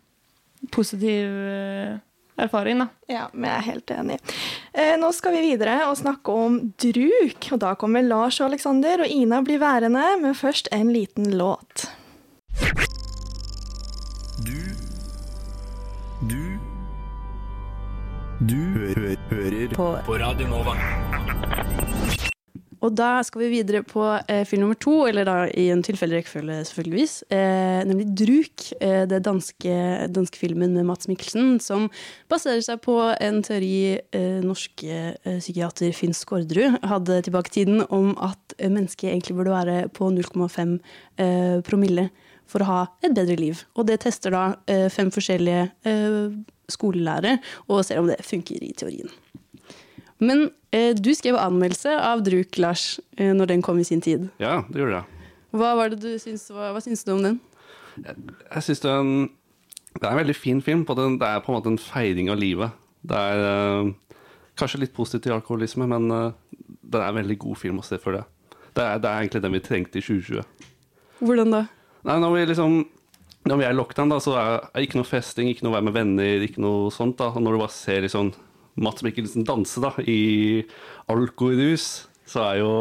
positiv 0.71 1.27
eh, 1.29 1.97
erfaring. 2.37 2.79
da. 2.79 2.87
Ja, 3.07 3.27
men 3.33 3.49
jeg 3.49 3.57
er 3.57 3.67
helt 3.71 3.91
enig. 3.91 4.19
Eh, 4.73 4.93
nå 4.97 5.11
skal 5.13 5.35
vi 5.35 5.41
videre 5.41 5.87
og 5.89 5.97
snakke 5.97 6.31
om 6.31 6.59
druk. 6.81 7.49
Og 7.51 7.59
da 7.59 7.75
kommer 7.75 8.01
Lars 8.05 8.39
og 8.41 8.51
Alexander 8.51 9.05
og 9.05 9.07
Ina 9.07 9.41
blir 9.41 9.59
værende, 9.59 10.03
men 10.21 10.35
først 10.35 10.67
en 10.71 10.93
liten 10.93 11.31
låt. 11.37 11.87
Du 14.43 14.59
Du 16.27 16.59
Du 18.47 18.55
hø 18.55 19.15
hører 19.29 19.75
på. 19.75 19.97
På 20.05 20.17
Radio 20.19 20.47
Nova. 20.47 21.82
Og 22.83 22.91
da 22.99 23.21
skal 23.23 23.45
vi 23.45 23.51
videre 23.53 23.79
på 23.87 24.03
eh, 24.27 24.43
film 24.47 24.65
nummer 24.65 24.77
to, 24.79 25.05
eller 25.07 25.27
da 25.27 25.35
i 25.47 25.69
en 25.71 25.83
tilfeldig 25.85 26.19
rekkefølge, 26.19 26.57
selvfølgeligvis. 26.67 27.13
Eh, 27.31 27.79
nemlig 27.87 28.09
Druk, 28.19 28.65
eh, 28.83 29.05
det 29.07 29.21
danske, 29.23 29.75
danske 30.11 30.41
filmen 30.41 30.75
med 30.75 30.89
Mats 30.89 31.07
Mikkelsen, 31.07 31.55
som 31.63 31.87
baserer 32.31 32.59
seg 32.65 32.81
på 32.83 32.97
en 33.13 33.39
teori 33.45 33.95
eh, 33.95 34.43
norske 34.43 34.99
eh, 35.15 35.39
psykiater 35.39 35.95
Finn 35.95 36.15
Skårderud 36.17 36.81
hadde 36.83 37.21
tilbake 37.23 37.53
i 37.53 37.57
tiden, 37.61 37.85
om 37.87 38.17
at 38.19 38.57
eh, 38.57 38.67
mennesket 38.67 39.13
egentlig 39.13 39.39
burde 39.39 39.55
være 39.55 39.79
på 39.95 40.11
0,5 40.11 40.77
eh, 41.23 41.57
promille 41.63 42.09
for 42.51 42.65
å 42.65 42.67
ha 42.67 42.81
et 42.99 43.15
bedre 43.15 43.39
liv. 43.39 43.63
Og 43.79 43.87
det 43.87 44.01
tester 44.03 44.35
da 44.35 44.43
fem 44.91 45.07
forskjellige 45.15 45.63
skolelærere, 46.69 47.37
og 47.71 47.85
ser 47.87 48.03
om 48.03 48.11
det 48.11 48.19
funker 48.27 48.59
i 48.59 48.75
teorien. 48.75 49.07
Men 50.24 50.48
eh, 50.72 50.94
du 50.96 51.12
skrev 51.18 51.38
anmeldelse 51.39 51.94
av 52.00 52.24
Druk, 52.25 52.58
Lars, 52.62 53.00
eh, 53.18 53.34
når 53.36 53.51
den 53.51 53.63
kom 53.65 53.80
i 53.82 53.88
sin 53.88 54.03
tid. 54.03 54.30
Ja, 54.42 54.62
det 54.70 54.80
gjorde 54.84 55.01
jeg. 55.01 55.32
Hva 55.53 55.74
var 55.77 55.92
det 55.94 56.00
du 56.01 56.13
syns, 56.22 56.48
hva, 56.53 56.72
hva 56.74 56.82
syns 56.82 57.03
du 57.06 57.13
om 57.13 57.24
den? 57.25 57.42
Jeg 58.00 58.63
synes 58.65 58.82
det 58.82 58.89
er, 58.89 59.03
en, 59.03 59.27
det 60.00 60.06
er 60.06 60.12
en 60.13 60.22
veldig 60.24 60.38
fin 60.38 60.63
film. 60.65 60.86
På 60.88 60.96
den, 60.98 61.20
det 61.22 61.30
er 61.30 61.44
på 61.44 61.51
en 61.51 61.60
måte 61.60 61.74
en 61.74 61.82
feiring 61.82 62.32
av 62.34 62.39
livet. 62.42 62.74
Det 63.06 63.20
er 63.20 63.44
eh, 63.50 64.18
kanskje 64.60 64.82
litt 64.86 64.96
positivt 64.96 65.27
til 65.27 65.36
alkoholisme, 65.36 65.88
men 65.92 66.10
eh, 66.13 66.32
det 66.82 67.01
er 67.01 67.12
en 67.12 67.20
veldig 67.20 67.38
god 67.44 67.60
film 67.62 67.84
å 67.84 67.86
se 67.86 68.00
for 68.01 68.18
det. 68.18 68.24
Det 68.74 68.82
er, 68.82 69.03
det 69.03 69.10
er 69.10 69.22
egentlig 69.22 69.44
den 69.44 69.53
vi 69.53 69.63
trengte 69.65 70.00
i 70.00 70.06
2020. 70.06 70.70
Hvordan 71.24 71.53
da? 71.53 71.65
Nei, 72.08 72.18
når 72.20 72.34
vi 72.34 72.46
liksom 72.50 72.82
når 73.44 73.60
vi 73.60 73.65
er 73.68 73.74
i 73.74 73.75
lockdown, 73.75 74.12
da, 74.12 74.18
så 74.24 74.34
er 74.39 74.53
det 74.72 74.86
ikke 74.86 75.01
noe 75.01 75.08
festing, 75.08 75.50
ikke 75.51 75.65
noe 75.65 75.74
å 75.74 75.75
være 75.75 75.88
med 75.89 75.96
venner, 75.98 76.44
ikke 76.46 76.63
noe 76.63 76.92
sånt. 76.96 77.18
da. 77.20 77.27
Og 77.36 77.44
når 77.44 77.56
du 77.56 77.60
bare 77.60 77.75
ser 77.75 78.06
liksom 78.06 78.32
Mats 78.75 79.06
Mikkelsen 79.06 79.46
danse 79.48 79.82
da, 79.84 79.94
i 80.01 80.63
alkoholhus, 81.12 82.08
så 82.25 82.48
er 82.50 82.62
jo 82.63 82.74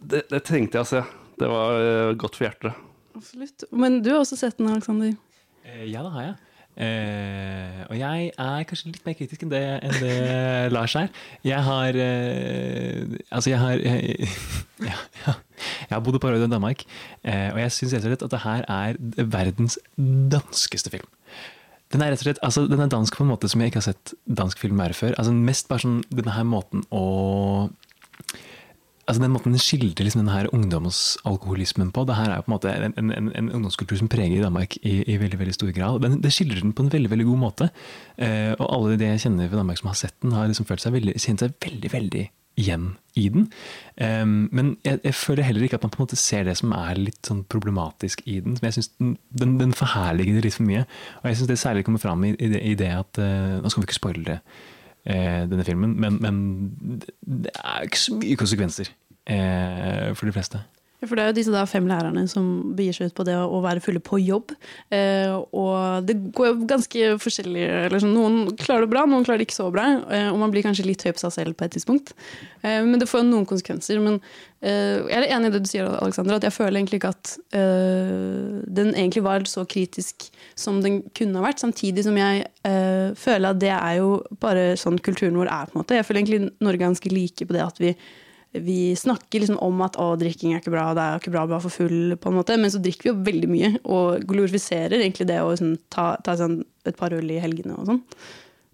det, 0.00 0.24
det 0.32 0.42
trengte 0.48 0.80
jeg 0.80 0.86
å 0.86 0.90
se. 0.90 1.02
Det 1.40 1.48
var 1.48 1.80
eh, 1.80 2.12
godt 2.20 2.36
for 2.36 2.48
hjertet. 2.48 2.86
Absolutt. 3.16 3.66
Men 3.72 4.00
du 4.04 4.12
har 4.14 4.22
også 4.22 4.38
sett 4.40 4.58
den, 4.58 4.70
Alexander. 4.72 5.12
Eh, 5.64 5.84
Ja, 5.90 6.04
det 6.04 6.14
har 6.16 6.30
jeg. 6.30 6.38
Uh, 6.80 7.80
og 7.90 7.96
jeg 7.98 8.28
er 8.40 8.62
kanskje 8.64 8.92
litt 8.92 9.02
mer 9.04 9.16
kritisk 9.18 9.42
enn 9.44 9.50
det, 9.52 9.60
enn 9.84 9.96
det 10.00 10.12
Lars 10.74 10.94
er. 10.96 11.10
Jeg 11.44 11.60
har 11.66 11.98
uh, 11.98 13.16
Altså, 13.28 13.50
jeg 13.50 13.58
har 13.60 13.82
jeg, 13.82 14.28
ja, 14.88 14.96
ja. 15.26 15.34
jeg 15.58 15.92
har 15.92 16.04
bodd 16.06 16.16
et 16.16 16.22
par 16.22 16.32
år 16.32 16.38
i 16.38 16.48
Danmark, 16.48 16.86
uh, 17.26 17.48
og 17.50 17.58
jeg 17.60 17.74
syns 17.76 17.96
at 17.98 18.24
det 18.24 18.42
her 18.46 18.64
er 18.64 18.96
verdens 19.34 19.76
danskeste 19.98 20.94
film. 20.94 21.10
Den 21.90 22.04
er 22.04 22.12
rett 22.12 22.22
og 22.22 22.28
slett, 22.28 22.40
altså 22.46 22.66
den 22.70 22.82
er 22.84 22.90
dansk 22.90 23.16
på 23.18 23.24
en 23.24 23.32
måte 23.32 23.48
som 23.50 23.62
jeg 23.62 23.72
ikke 23.72 23.80
har 23.80 23.88
sett 23.90 24.12
dansk 24.30 24.60
film 24.62 24.78
være 24.78 24.94
før. 24.94 25.16
Altså 25.18 25.34
Mest 25.34 25.70
bare 25.70 25.82
sånn 25.82 26.00
denne 26.12 26.36
her 26.36 26.46
måten 26.46 26.86
å 26.94 27.04
Altså 29.10 29.24
Den 29.24 29.32
måten 29.34 29.54
den 29.56 29.62
skildrer 29.62 30.06
liksom 30.06 30.20
denne 30.20 30.34
her 30.36 30.46
ungdomsalkoholismen 30.54 31.88
på. 31.90 32.04
Det 32.06 32.14
her 32.14 32.30
er 32.30 32.36
jo 32.38 32.44
på 32.46 32.52
en 32.52 32.54
måte 32.54 32.70
en, 32.70 32.92
en, 33.10 33.30
en 33.34 33.48
ungdomskultur 33.56 33.96
som 33.98 34.10
preger 34.12 34.44
Danmark 34.44 34.76
i, 34.86 35.00
i 35.02 35.16
veldig 35.18 35.40
veldig 35.40 35.54
stor 35.56 35.72
grad. 35.74 35.98
Den, 36.04 36.20
det 36.22 36.30
skildrer 36.30 36.62
den 36.62 36.76
på 36.78 36.84
en 36.84 36.92
veldig 36.92 37.10
veldig 37.10 37.26
god 37.26 37.40
måte. 37.40 37.68
Eh, 38.22 38.52
og 38.52 38.68
alle 38.68 39.00
de 39.00 39.08
jeg 39.08 39.24
kjenner 39.24 39.50
fra 39.50 39.58
Danmark 39.58 39.80
som 39.80 39.90
har 39.90 39.98
sett 39.98 40.14
den, 40.22 40.36
har 40.36 40.46
liksom 40.46 40.68
følt 40.68 40.84
seg 40.84 40.94
veldig, 40.94 41.16
kjent 41.18 41.42
seg 41.42 41.56
veldig 41.66 41.90
veldig 41.96 42.22
igjen 42.60 42.90
i 43.18 43.26
den. 43.32 43.46
Um, 44.00 44.48
men 44.52 44.72
jeg, 44.86 45.00
jeg 45.04 45.14
føler 45.18 45.46
heller 45.46 45.64
ikke 45.66 45.78
at 45.80 45.86
man 45.86 45.92
på 45.94 46.00
en 46.00 46.06
måte 46.06 46.18
ser 46.20 46.44
det 46.46 46.56
som 46.60 46.74
er 46.76 47.00
litt 47.00 47.20
sånn 47.26 47.42
problematisk 47.50 48.22
i 48.26 48.38
den. 48.44 48.58
Men 48.58 48.70
jeg 48.70 48.78
synes 48.78 48.90
Den, 48.98 49.14
den, 49.42 49.56
den 49.60 49.76
forherliger 49.76 50.38
det 50.38 50.44
litt 50.46 50.58
for 50.58 50.68
mye. 50.68 50.84
Og 51.22 51.30
jeg 51.30 51.40
syns 51.40 51.50
det 51.50 51.58
særlig 51.62 51.86
kommer 51.86 52.02
fram 52.02 52.24
i, 52.28 52.34
i, 52.36 52.50
det, 52.52 52.62
i 52.72 52.74
det 52.78 52.90
at 52.94 53.22
uh, 53.22 53.58
Nå 53.60 53.72
skal 53.72 53.84
vi 53.84 53.90
ikke 53.90 54.00
spoile 54.00 54.26
det, 54.26 54.38
eh, 55.04 55.42
denne 55.50 55.64
filmen, 55.64 55.94
men, 56.00 56.18
men 56.20 56.36
det 57.20 57.54
er 57.56 57.86
ikke 57.86 58.00
så 58.00 58.18
mye 58.18 58.40
konsekvenser 58.40 58.92
uh, 59.30 60.12
for 60.14 60.28
de 60.28 60.36
fleste. 60.36 60.60
Ja, 61.00 61.08
For 61.08 61.16
det 61.16 61.22
er 61.22 61.30
jo 61.30 61.36
disse 61.38 61.52
da 61.54 61.62
fem 61.68 61.86
lærerne 61.88 62.26
som 62.28 62.74
begir 62.76 62.92
seg 62.96 63.08
ut 63.08 63.16
på 63.16 63.24
det 63.24 63.32
å 63.40 63.60
være 63.64 63.80
fulle 63.80 64.02
på 64.04 64.18
jobb. 64.20 64.52
Eh, 64.92 65.32
og 65.32 66.04
det 66.04 66.18
går 66.36 66.50
jo 66.50 66.68
ganske 66.68 67.14
forskjellig 67.22 67.64
sånn, 68.02 68.12
Noen 68.12 68.52
klarer 68.60 68.84
det 68.84 68.92
bra, 68.92 69.06
noen 69.08 69.24
klarer 69.24 69.40
det 69.40 69.48
ikke 69.48 69.56
så 69.62 69.70
bra. 69.72 69.86
Eh, 70.12 70.28
og 70.28 70.36
man 70.42 70.52
blir 70.52 70.66
kanskje 70.66 70.84
litt 70.84 71.04
høy 71.06 71.14
på 71.16 71.22
seg 71.24 71.34
selv 71.38 71.56
på 71.56 71.64
et 71.64 71.76
tidspunkt. 71.78 72.12
Eh, 72.60 72.82
men 72.84 73.00
det 73.00 73.08
får 73.08 73.24
jo 73.24 73.30
noen 73.30 73.48
konsekvenser. 73.48 74.02
Men 74.04 74.20
eh, 74.60 75.00
jeg 75.08 75.18
er 75.22 75.30
enig 75.38 75.48
i 75.48 75.56
det 75.56 75.64
du 75.64 75.72
sier, 75.72 75.88
Alexander, 76.04 76.36
at 76.36 76.44
jeg 76.50 76.58
føler 76.58 76.82
egentlig 76.82 77.00
ikke 77.00 77.14
at 77.16 77.34
eh, 77.56 78.62
den 78.80 78.92
egentlig 78.92 79.24
var 79.24 79.48
så 79.48 79.64
kritisk 79.64 80.28
som 80.52 80.82
den 80.84 81.00
kunne 81.16 81.40
ha 81.40 81.48
vært. 81.48 81.64
Samtidig 81.64 82.04
som 82.04 82.20
jeg 82.20 82.44
eh, 82.68 83.12
føler 83.16 83.54
at 83.54 83.64
det 83.64 83.72
er 83.72 84.02
jo 84.02 84.18
bare 84.44 84.74
sånn 84.80 85.00
kulturen 85.00 85.40
vår 85.40 85.48
er. 85.48 85.70
på 85.70 85.78
en 85.78 85.86
måte. 85.86 85.96
Jeg 85.96 86.08
føler 86.10 86.26
egentlig 86.26 86.50
Norge 86.60 86.84
ganske 86.84 87.14
like 87.16 87.48
på 87.48 87.56
det 87.56 87.64
at 87.64 87.80
vi 87.80 87.96
vi 88.52 88.96
snakker 88.98 89.44
liksom 89.44 89.58
om 89.62 89.82
at 89.86 89.96
å, 90.00 90.12
drikking 90.18 90.54
er 90.54 90.62
ikke 90.62 90.72
bra, 90.74 90.88
det 90.96 91.04
er 91.04 91.20
ikke 91.20 91.32
bra 91.34 91.44
å 91.46 91.50
være 91.52 91.64
for 91.68 91.76
full, 91.82 92.16
på 92.18 92.30
en 92.30 92.38
måte, 92.40 92.56
men 92.58 92.72
så 92.72 92.80
drikker 92.82 93.06
vi 93.06 93.12
jo 93.12 93.24
veldig 93.28 93.50
mye 93.50 93.72
og 93.84 94.24
glorifiserer 94.30 94.98
egentlig 94.98 95.28
det 95.30 95.38
å 95.42 95.52
liksom, 95.52 95.76
ta, 95.92 96.12
ta 96.26 96.34
sånn 96.40 96.60
et 96.88 96.98
par 96.98 97.14
øl 97.14 97.30
i 97.30 97.38
helgene 97.42 97.76
og 97.78 97.86
sånn. 97.86 98.00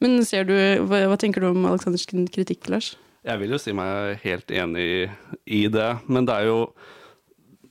Men 0.04 0.20
ser 0.28 0.48
du, 0.48 0.54
hva, 0.88 1.02
hva 1.10 1.18
tenker 1.20 1.44
du 1.44 1.50
om 1.50 1.68
Aleksanders 1.68 2.06
kritikk, 2.08 2.70
Lars? 2.72 2.94
Jeg 3.26 3.42
vil 3.42 3.52
jo 3.52 3.60
si 3.60 3.74
meg 3.74 4.20
helt 4.22 4.52
enig 4.54 5.08
i 5.44 5.64
det, 5.72 5.88
men 6.06 6.28
det 6.28 6.36
er 6.36 6.50
jo 6.52 6.60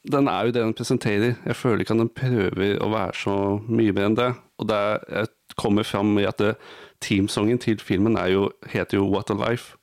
den 0.05 0.27
er 0.29 0.45
jo 0.45 0.53
det 0.53 0.61
den 0.61 0.75
presenterer. 0.77 1.33
Jeg 1.45 1.57
føler 1.57 1.81
ikke 1.81 1.95
at 1.95 2.01
den 2.03 2.11
prøver 2.13 2.75
å 2.83 2.91
være 2.93 3.17
så 3.17 3.35
mye 3.65 3.93
mer 3.95 4.09
enn 4.09 4.17
det. 4.19 4.27
Og 4.61 4.67
det 4.69 4.77
er, 4.77 5.31
kommer 5.57 5.87
fram 5.87 6.13
i 6.21 6.27
at 6.29 6.43
teamsongen 7.01 7.57
til 7.61 7.81
filmen 7.81 8.17
jo, 8.29 8.49
heter 8.69 8.99
jo 8.99 9.07
What 9.09 9.33
a 9.33 9.37
Life. 9.39 9.79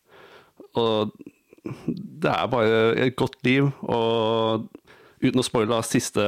Og 0.79 1.11
det 1.65 2.31
er 2.33 2.51
bare 2.51 2.81
et 2.99 3.17
godt 3.19 3.39
liv, 3.47 3.71
og 3.83 4.69
uten 5.23 5.43
å 5.43 5.47
spoile, 5.47 5.79
siste 5.87 6.25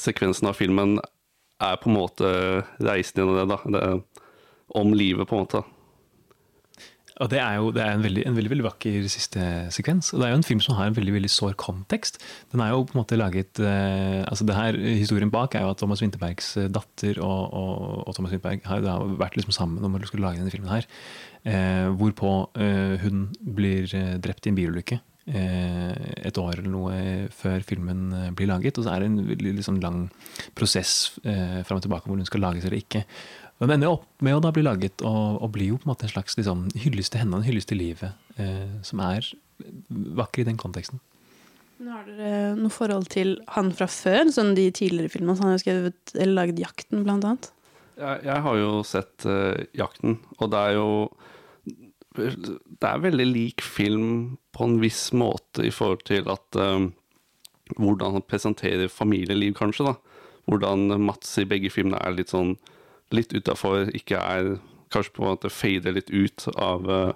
sekvensen 0.00 0.48
av 0.50 0.58
filmen 0.58 0.98
er 1.60 1.76
på 1.80 1.90
en 1.90 1.98
måte 1.98 2.30
reisen 2.82 3.20
gjennom 3.20 3.38
det, 3.38 3.46
da. 3.52 3.60
Det 3.70 3.84
om 4.70 4.92
livet, 4.94 5.26
på 5.28 5.34
en 5.34 5.44
måte. 5.44 5.62
Og 7.20 7.28
det 7.32 7.40
er 7.42 7.58
jo 7.60 7.70
det 7.76 7.82
er 7.84 7.94
en, 7.94 8.04
veldig, 8.04 8.22
en 8.26 8.36
veldig, 8.36 8.50
veldig 8.54 8.66
vakker 8.66 9.08
siste 9.12 9.46
sekvens. 9.74 10.12
Og 10.14 10.22
det 10.22 10.28
er 10.28 10.32
jo 10.32 10.38
en 10.40 10.46
film 10.46 10.62
som 10.64 10.78
har 10.78 10.88
en 10.88 10.96
veldig 10.96 11.14
veldig 11.18 11.30
sår 11.32 11.56
kontekst. 11.60 12.20
Den 12.52 12.62
er 12.64 12.72
jo 12.72 12.86
på 12.88 12.96
en 12.96 13.02
måte 13.02 13.18
laget 13.20 13.60
eh, 13.60 14.22
altså 14.24 14.46
det 14.48 14.56
her, 14.56 14.78
Historien 15.00 15.32
bak 15.32 15.54
er 15.54 15.66
jo 15.66 15.74
at 15.74 15.82
Thomas 15.82 16.00
Winterbergs 16.04 16.54
eh, 16.56 16.70
datter 16.72 17.20
og, 17.20 17.52
og, 17.52 18.08
og 18.08 18.16
Thomas 18.16 18.32
Winterberg 18.32 18.64
har 18.68 18.80
har 18.88 19.04
vært 19.20 19.36
liksom 19.38 19.54
sammen 19.54 19.84
om 19.84 19.98
å 19.98 20.02
skulle 20.08 20.26
lage 20.26 20.40
denne 20.40 20.52
filmen 20.54 20.72
her. 20.72 20.88
Eh, 21.44 21.86
hvorpå 22.00 22.32
eh, 22.60 22.96
hun 23.04 23.28
blir 23.40 23.88
eh, 23.96 24.16
drept 24.20 24.46
i 24.46 24.52
en 24.52 24.58
bilulykke 24.58 24.98
eh, 25.30 25.94
et 26.28 26.40
år 26.40 26.58
eller 26.58 26.72
noe 26.72 26.96
før 27.34 27.64
filmen 27.66 28.32
blir 28.36 28.50
laget. 28.50 28.78
Og 28.78 28.86
så 28.86 28.94
er 28.94 29.04
det 29.04 29.10
en 29.10 29.20
veldig 29.28 29.54
liksom, 29.60 29.80
lang 29.84 30.02
prosess 30.58 31.18
eh, 31.24 31.60
fram 31.66 31.80
og 31.80 31.86
tilbake 31.86 32.08
hvor 32.08 32.18
hun 32.18 32.28
skal 32.28 32.44
lages 32.44 32.66
eller 32.66 32.80
ikke. 32.80 33.04
Og 33.60 33.68
Den 33.68 33.76
ender 33.76 33.92
opp 33.92 34.24
med 34.24 34.38
å 34.38 34.40
da 34.40 34.50
bli 34.56 34.64
laget 34.64 35.02
og, 35.04 35.36
og 35.44 35.52
blir 35.52 35.74
jo 35.74 35.78
på 35.80 35.84
en 35.84 35.92
måte 35.92 36.06
en 36.08 36.14
slags 36.14 36.38
liksom, 36.38 36.64
hyllest 36.80 37.12
til 37.12 37.20
henne, 37.20 37.36
en 37.36 37.44
hyllest 37.44 37.68
til 37.68 37.82
livet, 37.82 38.16
eh, 38.40 38.80
som 38.86 39.02
er 39.04 39.26
vakker 40.16 40.42
i 40.42 40.48
den 40.48 40.60
konteksten. 40.60 41.02
Men 41.80 41.92
har 41.92 42.08
dere 42.08 42.54
noe 42.56 42.72
forhold 42.72 43.08
til 43.12 43.34
han 43.56 43.70
fra 43.76 43.88
før? 43.88 44.28
Sånn 44.32 44.54
de 44.56 44.66
tidligere 44.76 45.12
filmene? 45.12 45.36
Han 45.40 45.54
har 45.54 45.60
skrevet, 45.62 46.14
eller 46.14 46.36
laget 46.36 46.60
'Jakten', 46.60 47.04
blant 47.04 47.24
annet. 47.24 47.50
Jeg, 48.00 48.24
jeg 48.24 48.44
har 48.46 48.56
jo 48.60 48.70
sett 48.84 49.26
uh, 49.28 49.56
'Jakten', 49.76 50.18
og 50.38 50.50
det 50.52 50.60
er 50.60 50.72
jo 50.78 50.88
Det 52.10 52.88
er 52.88 53.04
veldig 53.04 53.26
lik 53.28 53.62
film 53.62 54.38
på 54.52 54.66
en 54.66 54.80
viss 54.82 55.12
måte 55.12 55.62
i 55.64 55.70
forhold 55.70 56.02
til 56.08 56.26
at 56.28 56.56
eh, 56.58 56.88
Hvordan 57.78 58.16
han 58.16 58.24
presenterer 58.26 58.90
familieliv, 58.90 59.54
kanskje. 59.54 59.86
da. 59.86 59.94
Hvordan 60.50 60.90
Mats 61.00 61.38
i 61.38 61.46
begge 61.46 61.70
filmene 61.70 62.00
er 62.02 62.16
litt 62.16 62.32
sånn 62.34 62.56
litt 63.14 63.34
utafor, 63.36 63.90
ikke 63.96 64.20
er 64.20 64.56
Kanskje 64.90 65.12
på 65.14 65.22
en 65.22 65.28
måte 65.36 65.50
fader 65.54 65.94
litt 65.94 66.08
ut 66.10 66.48
av 66.58 66.88
eh, 66.90 67.10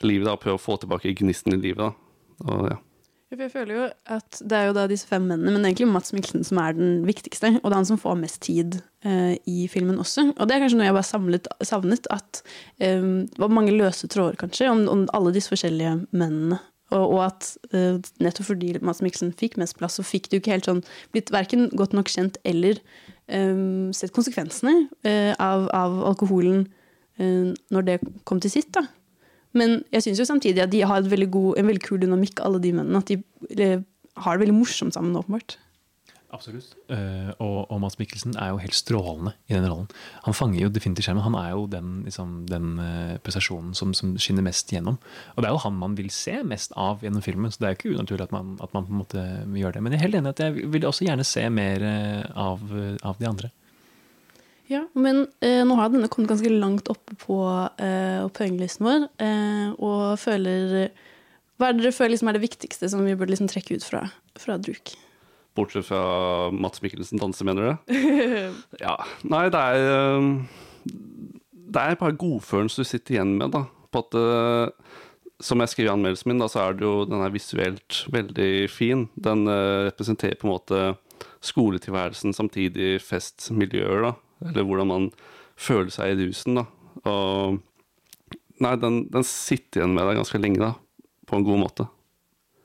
livet 0.00 0.24
da, 0.24 0.38
prøver 0.40 0.56
å 0.56 0.62
få 0.62 0.78
tilbake 0.80 1.10
gnisten 1.18 1.52
i 1.52 1.58
livet. 1.60 1.82
da. 1.82 2.46
Og, 2.48 2.70
ja. 2.70 2.78
Jeg 3.28 3.50
føler 3.52 3.74
jo 3.74 3.82
at 4.08 4.38
Det 4.40 4.56
er 4.56 4.70
jo 4.70 4.76
da 4.76 4.86
disse 4.88 5.04
fem 5.04 5.26
mennene, 5.28 5.52
men 5.52 5.66
egentlig 5.68 5.90
Mats 5.92 6.14
Mikkelsen 6.16 6.46
som 6.48 6.60
er 6.62 6.78
den 6.78 7.02
viktigste. 7.04 7.50
Og 7.60 7.66
det 7.66 7.74
er 7.74 7.80
han 7.82 7.90
som 7.90 8.00
får 8.00 8.16
mest 8.22 8.40
tid 8.46 8.78
eh, 9.04 9.36
i 9.44 9.66
filmen 9.68 10.00
også. 10.00 10.30
Og 10.32 10.48
det 10.48 10.56
er 10.56 10.64
kanskje 10.64 10.80
noe 10.80 10.88
jeg 10.88 10.96
bare 10.96 11.10
samlet, 11.10 11.52
savnet. 11.68 12.08
At 12.14 12.40
eh, 12.80 13.04
det 13.28 13.44
var 13.44 13.52
mange 13.52 13.76
løse 13.76 14.08
tråder, 14.08 14.40
kanskje, 14.40 14.70
om, 14.72 14.86
om 14.88 15.04
alle 15.12 15.34
disse 15.36 15.52
forskjellige 15.52 15.98
mennene. 16.08 16.62
Og, 16.88 17.04
og 17.04 17.20
at 17.26 17.50
eh, 17.76 18.00
nettopp 18.24 18.48
fordi 18.48 18.72
Mats 18.80 19.02
Mikkelsen 19.04 19.34
fikk 19.36 19.58
mest 19.60 19.76
plass, 19.76 19.98
så 20.00 20.06
fikk 20.06 20.30
du 20.32 20.38
ikke 20.38 20.54
helt 20.54 20.68
sånn 20.68 20.80
blitt 21.12 21.32
verken 21.34 21.68
godt 21.76 21.92
nok 21.96 22.08
kjent 22.08 22.40
eller 22.48 22.80
eh, 22.80 23.07
sett 23.96 24.14
konsekvensene 24.16 24.88
eh, 25.04 25.34
av, 25.36 25.68
av 25.74 25.98
alkoholen 26.12 26.66
eh, 27.20 27.54
når 27.74 27.86
det 27.86 27.98
kom 28.28 28.40
til 28.40 28.52
sitt. 28.52 28.72
da. 28.74 28.86
Men 29.56 29.82
jeg 29.92 30.04
syns 30.04 30.24
samtidig 30.28 30.64
at 30.64 30.72
de 30.72 30.84
har 30.86 31.06
veldig 31.08 31.30
god, 31.32 31.58
en 31.58 31.70
veldig 31.70 31.84
kul 31.84 32.00
dynamikk, 32.02 32.40
alle 32.44 32.60
de 32.62 32.74
mennene. 32.76 33.00
At 33.00 33.08
de 33.08 33.68
har 34.18 34.36
det 34.36 34.46
veldig 34.46 34.58
morsomt 34.58 34.96
sammen, 34.96 35.16
åpenbart. 35.16 35.58
Absolutt. 36.28 36.74
Uh, 36.92 37.30
og, 37.40 37.70
og 37.72 37.78
Mads 37.80 37.96
Mikkelsen 37.96 38.34
er 38.36 38.50
jo 38.52 38.60
helt 38.60 38.76
strålende 38.76 39.32
i 39.48 39.54
den 39.54 39.64
rollen. 39.64 39.86
Han 40.26 40.36
fanger 40.36 40.60
jo 40.60 40.72
definitivt 40.72 41.06
skjermen. 41.06 41.24
Han 41.24 41.38
er 41.40 41.54
jo 41.54 41.62
den, 41.72 42.02
liksom, 42.04 42.34
den 42.50 42.74
uh, 42.76 43.14
prestasjonen 43.24 43.72
som, 43.78 43.94
som, 43.96 44.12
skinner 44.20 44.44
mest 44.44 44.68
gjennom. 44.72 44.98
Og 45.34 45.40
det 45.40 45.48
er 45.48 45.56
jo 45.56 45.62
han 45.64 45.78
man 45.80 45.96
vil 45.96 46.10
se 46.12 46.36
mest 46.44 46.76
av 46.76 47.00
gjennom 47.04 47.24
filmen, 47.24 47.54
så 47.54 47.62
det 47.62 47.68
er 47.68 47.72
jo 47.72 47.80
ikke 47.80 47.94
unaturlig 47.96 48.28
at 48.28 48.36
man, 48.36 48.58
at 48.60 48.76
man 48.76 48.84
på 48.84 48.92
en 48.92 49.00
måte 49.00 49.24
gjør 49.62 49.78
det. 49.78 49.84
Men 49.84 49.96
jeg 49.96 50.02
er 50.02 50.06
helt 50.06 50.20
enig 50.20 50.34
at 50.34 50.44
jeg 50.44 50.68
vil 50.74 50.90
også 50.90 51.08
gjerne 51.08 51.26
se 51.28 51.46
mer 51.48 51.86
uh, 51.88 52.44
av, 52.48 52.68
av 53.08 53.22
de 53.22 53.32
andre. 53.32 53.52
Ja, 54.68 54.84
men 54.92 55.24
eh, 55.40 55.62
nå 55.64 55.78
har 55.78 55.88
denne 55.88 56.10
kommet 56.12 56.34
ganske 56.34 56.52
langt 56.52 56.90
oppe 56.92 57.16
på 57.16 57.40
eh, 57.80 58.28
poenglisten 58.36 58.84
vår, 58.84 59.06
eh, 59.24 59.68
og 59.80 60.18
føler 60.20 60.90
Hva 61.56 61.70
er 61.70 61.78
det 61.78 61.86
dere 61.86 61.96
føler 61.96 62.12
liksom 62.12 62.28
er 62.28 62.36
det 62.36 62.44
viktigste 62.44 62.90
som 62.92 63.00
vi 63.06 63.16
burde 63.16 63.32
liksom 63.32 63.48
trekke 63.48 63.80
ut 63.80 63.86
fra, 63.86 64.02
fra 64.36 64.58
Druk? 64.60 64.92
Bortsett 65.58 65.88
fra 65.88 66.02
Mats 66.54 66.82
Mikkelsen 66.84 67.20
danse, 67.20 67.44
mener 67.46 67.66
du? 67.66 67.98
ja. 68.84 68.94
Nei, 69.26 69.48
det 69.52 69.60
er 69.60 69.88
eh, 69.90 70.28
Det 71.68 71.82
er 71.82 72.00
bare 72.00 72.16
godfølelsen 72.18 72.84
du 72.84 72.88
sitter 72.88 73.18
igjen 73.18 73.36
med, 73.40 73.52
da. 73.56 73.66
På 73.92 74.04
at 74.06 74.18
eh, 74.18 74.94
som 75.44 75.62
jeg 75.62 75.72
skriver 75.72 75.90
i 75.90 75.94
anmeldelsen 75.94 76.32
min, 76.32 76.40
da, 76.42 76.48
så 76.50 76.64
er 76.64 76.78
det 76.78 76.86
jo, 76.86 76.94
den 77.08 77.22
er 77.22 77.34
visuelt 77.34 78.00
veldig 78.10 78.52
fin. 78.72 79.06
Den 79.14 79.46
uh, 79.46 79.86
representerer 79.86 80.38
på 80.40 80.48
en 80.48 80.54
måte 80.56 80.80
skoletilværelsen, 81.46 82.34
samtidig 82.34 82.96
festmiljøer, 83.06 84.08
da. 84.08 84.12
Eller 84.48 84.66
hvordan 84.66 84.90
man 84.90 85.06
føler 85.58 85.94
seg 85.94 86.14
i 86.14 86.26
rusen, 86.26 86.58
da. 86.58 86.66
Og 87.06 87.60
Nei, 88.58 88.72
den, 88.82 89.04
den 89.12 89.22
sitter 89.22 89.84
igjen 89.84 89.92
med 89.94 90.08
deg 90.08 90.18
ganske 90.18 90.40
lenge, 90.42 90.58
da. 90.58 90.72
På 91.30 91.38
en 91.38 91.44
god 91.46 91.60
måte. 91.62 91.84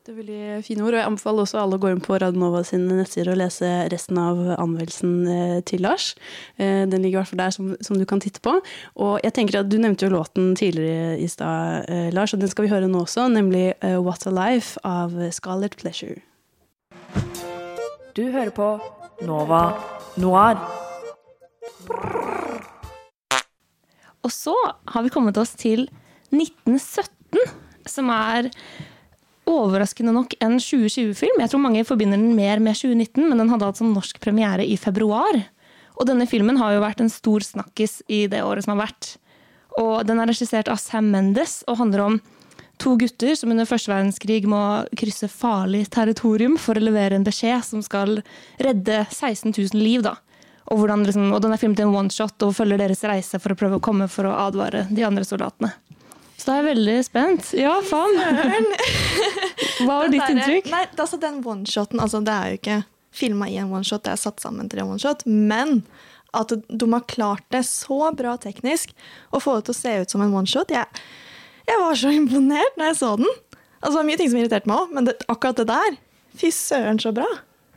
Det 0.04 0.12
er 0.12 0.18
veldig 0.18 0.64
fine 0.68 0.84
ord, 0.84 0.98
og 0.98 1.00
jeg 1.00 1.08
anbefaler 1.08 1.46
også 1.46 1.60
alle 1.62 1.78
å 1.78 1.80
gå 1.80 1.90
inn 1.94 2.02
på 2.04 2.18
Radnova 2.20 2.60
sin 2.68 2.82
nettsider 2.90 3.30
og 3.32 3.38
lese 3.40 3.70
resten 3.94 4.18
av 4.20 4.42
anmeldelsen 4.58 5.14
eh, 5.32 5.62
til 5.64 5.80
Lars. 5.86 6.10
Eh, 6.60 6.82
den 6.92 7.06
ligger 7.06 7.16
i 7.16 7.20
hvert 7.22 7.32
fall 7.32 7.40
der 7.40 7.56
som, 7.56 7.70
som, 7.80 7.96
du 7.96 8.04
kan 8.10 8.20
titte 8.20 8.44
på. 8.44 8.58
Og 9.00 9.14
jeg 9.24 9.32
tenker 9.38 9.62
at 9.62 9.72
Du 9.72 9.78
nevnte 9.80 10.04
jo 10.04 10.12
låten 10.12 10.52
tidligere 10.60 11.16
i 11.24 11.32
stad, 11.32 11.88
eh, 11.88 12.12
Lars, 12.12 12.36
og 12.36 12.44
den 12.44 12.52
skal 12.52 12.68
vi 12.68 12.74
høre 12.74 12.92
nå 12.92 13.06
også, 13.06 13.30
nemlig 13.32 13.64
What 14.04 14.28
a 14.28 14.36
Life 14.36 14.76
av 14.84 15.16
Scarlett 15.32 15.80
Pleasure. 15.80 16.20
Du 18.12 18.26
hører 18.28 18.52
på 18.52 18.70
Nova 19.24 19.66
Noir. 20.20 20.60
Og 24.20 24.32
så 24.36 24.60
har 24.68 25.08
vi 25.08 25.16
kommet 25.16 25.40
oss 25.40 25.56
til 25.56 25.88
1917, 26.36 27.54
som 27.88 28.12
er 28.12 28.52
overraskende 29.62 30.14
nok 30.16 30.36
en 30.44 30.58
2020-film. 30.60 31.42
Jeg 31.42 31.52
tror 31.52 31.64
mange 31.64 31.84
forbinder 31.88 32.20
den 32.20 32.36
mer 32.38 32.62
med 32.64 32.78
2019, 32.80 33.28
men 33.30 33.42
den 33.42 33.52
hadde 33.54 33.72
som 33.78 33.94
norsk 33.94 34.20
premiere 34.24 34.66
i 34.66 34.78
februar. 34.80 35.42
Og 35.98 36.08
denne 36.10 36.28
filmen 36.30 36.58
har 36.62 36.74
jo 36.74 36.84
vært 36.84 37.04
en 37.04 37.12
stor 37.12 37.46
snakkis 37.46 38.02
i 38.12 38.26
det 38.32 38.42
året 38.46 38.66
som 38.66 38.76
har 38.76 38.88
vært. 38.88 39.16
Og 39.82 40.06
den 40.08 40.22
er 40.22 40.30
regissert 40.30 40.70
av 40.70 40.82
Sam 40.82 41.10
Mendes 41.14 41.62
og 41.68 41.80
handler 41.82 42.06
om 42.06 42.20
to 42.82 42.96
gutter 43.00 43.36
som 43.38 43.54
under 43.54 43.68
første 43.70 43.92
verdenskrig 43.92 44.44
må 44.50 44.62
krysse 44.98 45.30
farlig 45.32 45.86
territorium 45.94 46.58
for 46.60 46.78
å 46.78 46.84
levere 46.84 47.18
en 47.18 47.26
beskjed 47.26 47.64
som 47.66 47.84
skal 47.86 48.20
redde 48.62 49.04
16 49.10 49.54
000 49.54 49.80
liv. 49.80 50.04
da. 50.06 50.18
Og, 50.72 50.80
hvordan, 50.80 51.06
liksom, 51.08 51.32
og 51.36 51.42
den 51.44 51.54
er 51.54 51.62
filmet 51.62 51.82
i 51.82 51.86
en 51.86 51.96
oneshot 51.96 52.46
og 52.46 52.56
følger 52.58 52.80
deres 52.82 53.04
reise 53.08 53.40
for 53.42 53.54
å 53.54 53.60
prøve 53.60 53.80
å 53.80 53.84
komme 53.84 54.08
for 54.12 54.30
å 54.30 54.38
advare 54.48 54.88
de 54.90 55.06
andre 55.06 55.26
soldatene. 55.28 55.74
Så 56.44 56.50
da 56.50 56.56
er 56.58 56.66
jeg 56.66 56.76
veldig 56.76 56.94
spent. 57.08 57.50
Ja, 57.56 57.78
faen! 57.88 58.18
Hva 59.86 59.94
var 60.02 60.10
ditt 60.12 60.26
inntrykk? 60.28 60.66
Nei, 60.74 60.82
altså 60.92 61.16
Den 61.22 61.38
oneshoten 61.40 62.02
altså, 62.04 62.20
Det 62.20 62.34
er 62.36 62.50
jo 62.50 62.58
ikke 62.58 62.80
filma 63.16 63.46
i 63.48 63.56
en 63.62 63.70
oneshot, 63.72 64.02
det 64.04 64.12
er 64.12 64.20
satt 64.20 64.42
sammen 64.44 64.68
til 64.68 64.82
en 64.82 64.90
oneshot. 64.92 65.22
Men 65.24 65.86
at 66.36 66.52
de 66.52 66.88
har 66.92 67.06
klart 67.08 67.46
det 67.54 67.62
så 67.70 68.10
bra 68.18 68.34
teknisk 68.42 68.92
å 69.32 69.40
få 69.40 69.54
det 69.56 69.70
til 69.70 69.76
å 69.76 69.78
se 69.78 69.94
ut 70.02 70.16
som 70.16 70.24
en 70.26 70.34
oneshot 70.36 70.74
jeg, 70.74 71.04
jeg 71.70 71.80
var 71.80 72.00
så 72.02 72.12
imponert 72.12 72.76
når 72.76 72.90
jeg 72.90 72.98
så 73.00 73.12
den. 73.22 73.30
Altså, 73.78 73.94
det 73.94 74.00
var 74.02 74.10
mye 74.10 74.20
ting 74.20 74.32
som 74.34 74.42
irriterte 74.42 74.72
meg 74.72 74.82
òg, 74.82 74.92
men 74.98 75.08
det, 75.08 75.14
akkurat 75.32 75.62
det 75.62 75.68
der 75.72 76.02
Fy 76.34 76.50
søren, 76.50 76.98
så 77.00 77.14
bra. 77.14 77.28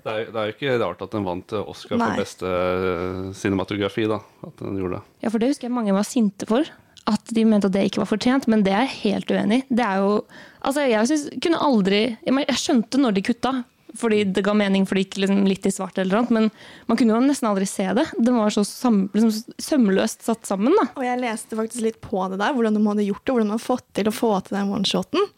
Det 0.01 0.11
er, 0.11 0.31
det 0.33 0.41
er 0.41 0.49
jo 0.49 0.57
ikke 0.57 0.75
rart 0.81 1.03
at 1.05 1.13
den 1.13 1.27
vant 1.29 1.55
Oscar 1.61 2.01
Nei. 2.01 2.09
for 2.09 2.25
beste 2.25 2.51
eh, 2.51 3.23
cinematografi. 3.37 4.07
da, 4.09 4.23
at 4.49 4.65
den 4.65 4.81
gjorde 4.81 4.99
det. 4.99 5.17
Ja, 5.23 5.31
for 5.31 5.45
det 5.45 5.53
husker 5.53 5.69
jeg 5.69 5.77
mange 5.77 5.95
var 5.95 6.09
sinte 6.09 6.49
for 6.49 6.65
at 7.07 7.33
de 7.35 7.45
mente 7.47 7.71
at 7.71 7.75
det 7.77 7.87
ikke 7.89 8.03
var 8.03 8.11
fortjent, 8.11 8.49
men 8.51 8.65
det 8.67 8.75
er 8.75 8.85
jeg 8.87 9.01
helt 9.05 9.33
uenig 9.33 9.63
i. 9.63 9.81
Altså, 9.87 10.83
jeg 10.87 11.07
synes, 11.07 11.29
Jeg 11.37 12.61
skjønte 12.61 12.99
når 12.99 13.17
de 13.17 13.23
kutta, 13.23 13.53
fordi 13.97 14.25
det 14.25 14.45
ga 14.45 14.55
mening 14.57 14.85
for 14.87 14.99
det 14.99 15.07
gikk 15.07 15.21
liksom 15.23 15.45
litt 15.49 15.67
i 15.67 15.73
svart, 15.73 15.99
eller 15.99 16.21
annet, 16.21 16.35
men 16.35 16.51
man 16.89 16.99
kunne 16.99 17.15
jo 17.15 17.23
nesten 17.25 17.49
aldri 17.49 17.69
se 17.69 17.87
det. 17.97 18.05
Det 18.19 18.35
var 18.35 18.53
så 18.53 18.65
sam, 18.67 19.07
liksom, 19.15 19.55
sømløst 19.63 20.27
satt 20.27 20.47
sammen. 20.49 20.75
da. 20.77 20.89
Og 20.99 21.07
jeg 21.07 21.23
leste 21.23 21.59
faktisk 21.59 21.85
litt 21.85 22.01
på 22.05 22.27
det 22.33 22.41
der, 22.43 22.55
hvordan 22.57 22.77
de 22.77 22.85
hadde 22.87 23.09
gjort 23.09 23.25
det, 23.25 23.37
hvordan 23.37 23.51
de 23.53 23.57
hadde 23.57 23.69
fått 23.69 23.87
til 23.97 24.11
å 24.11 24.15
få 24.15 24.33
til 24.45 24.59
den 24.59 24.73
oneshoten. 24.77 25.31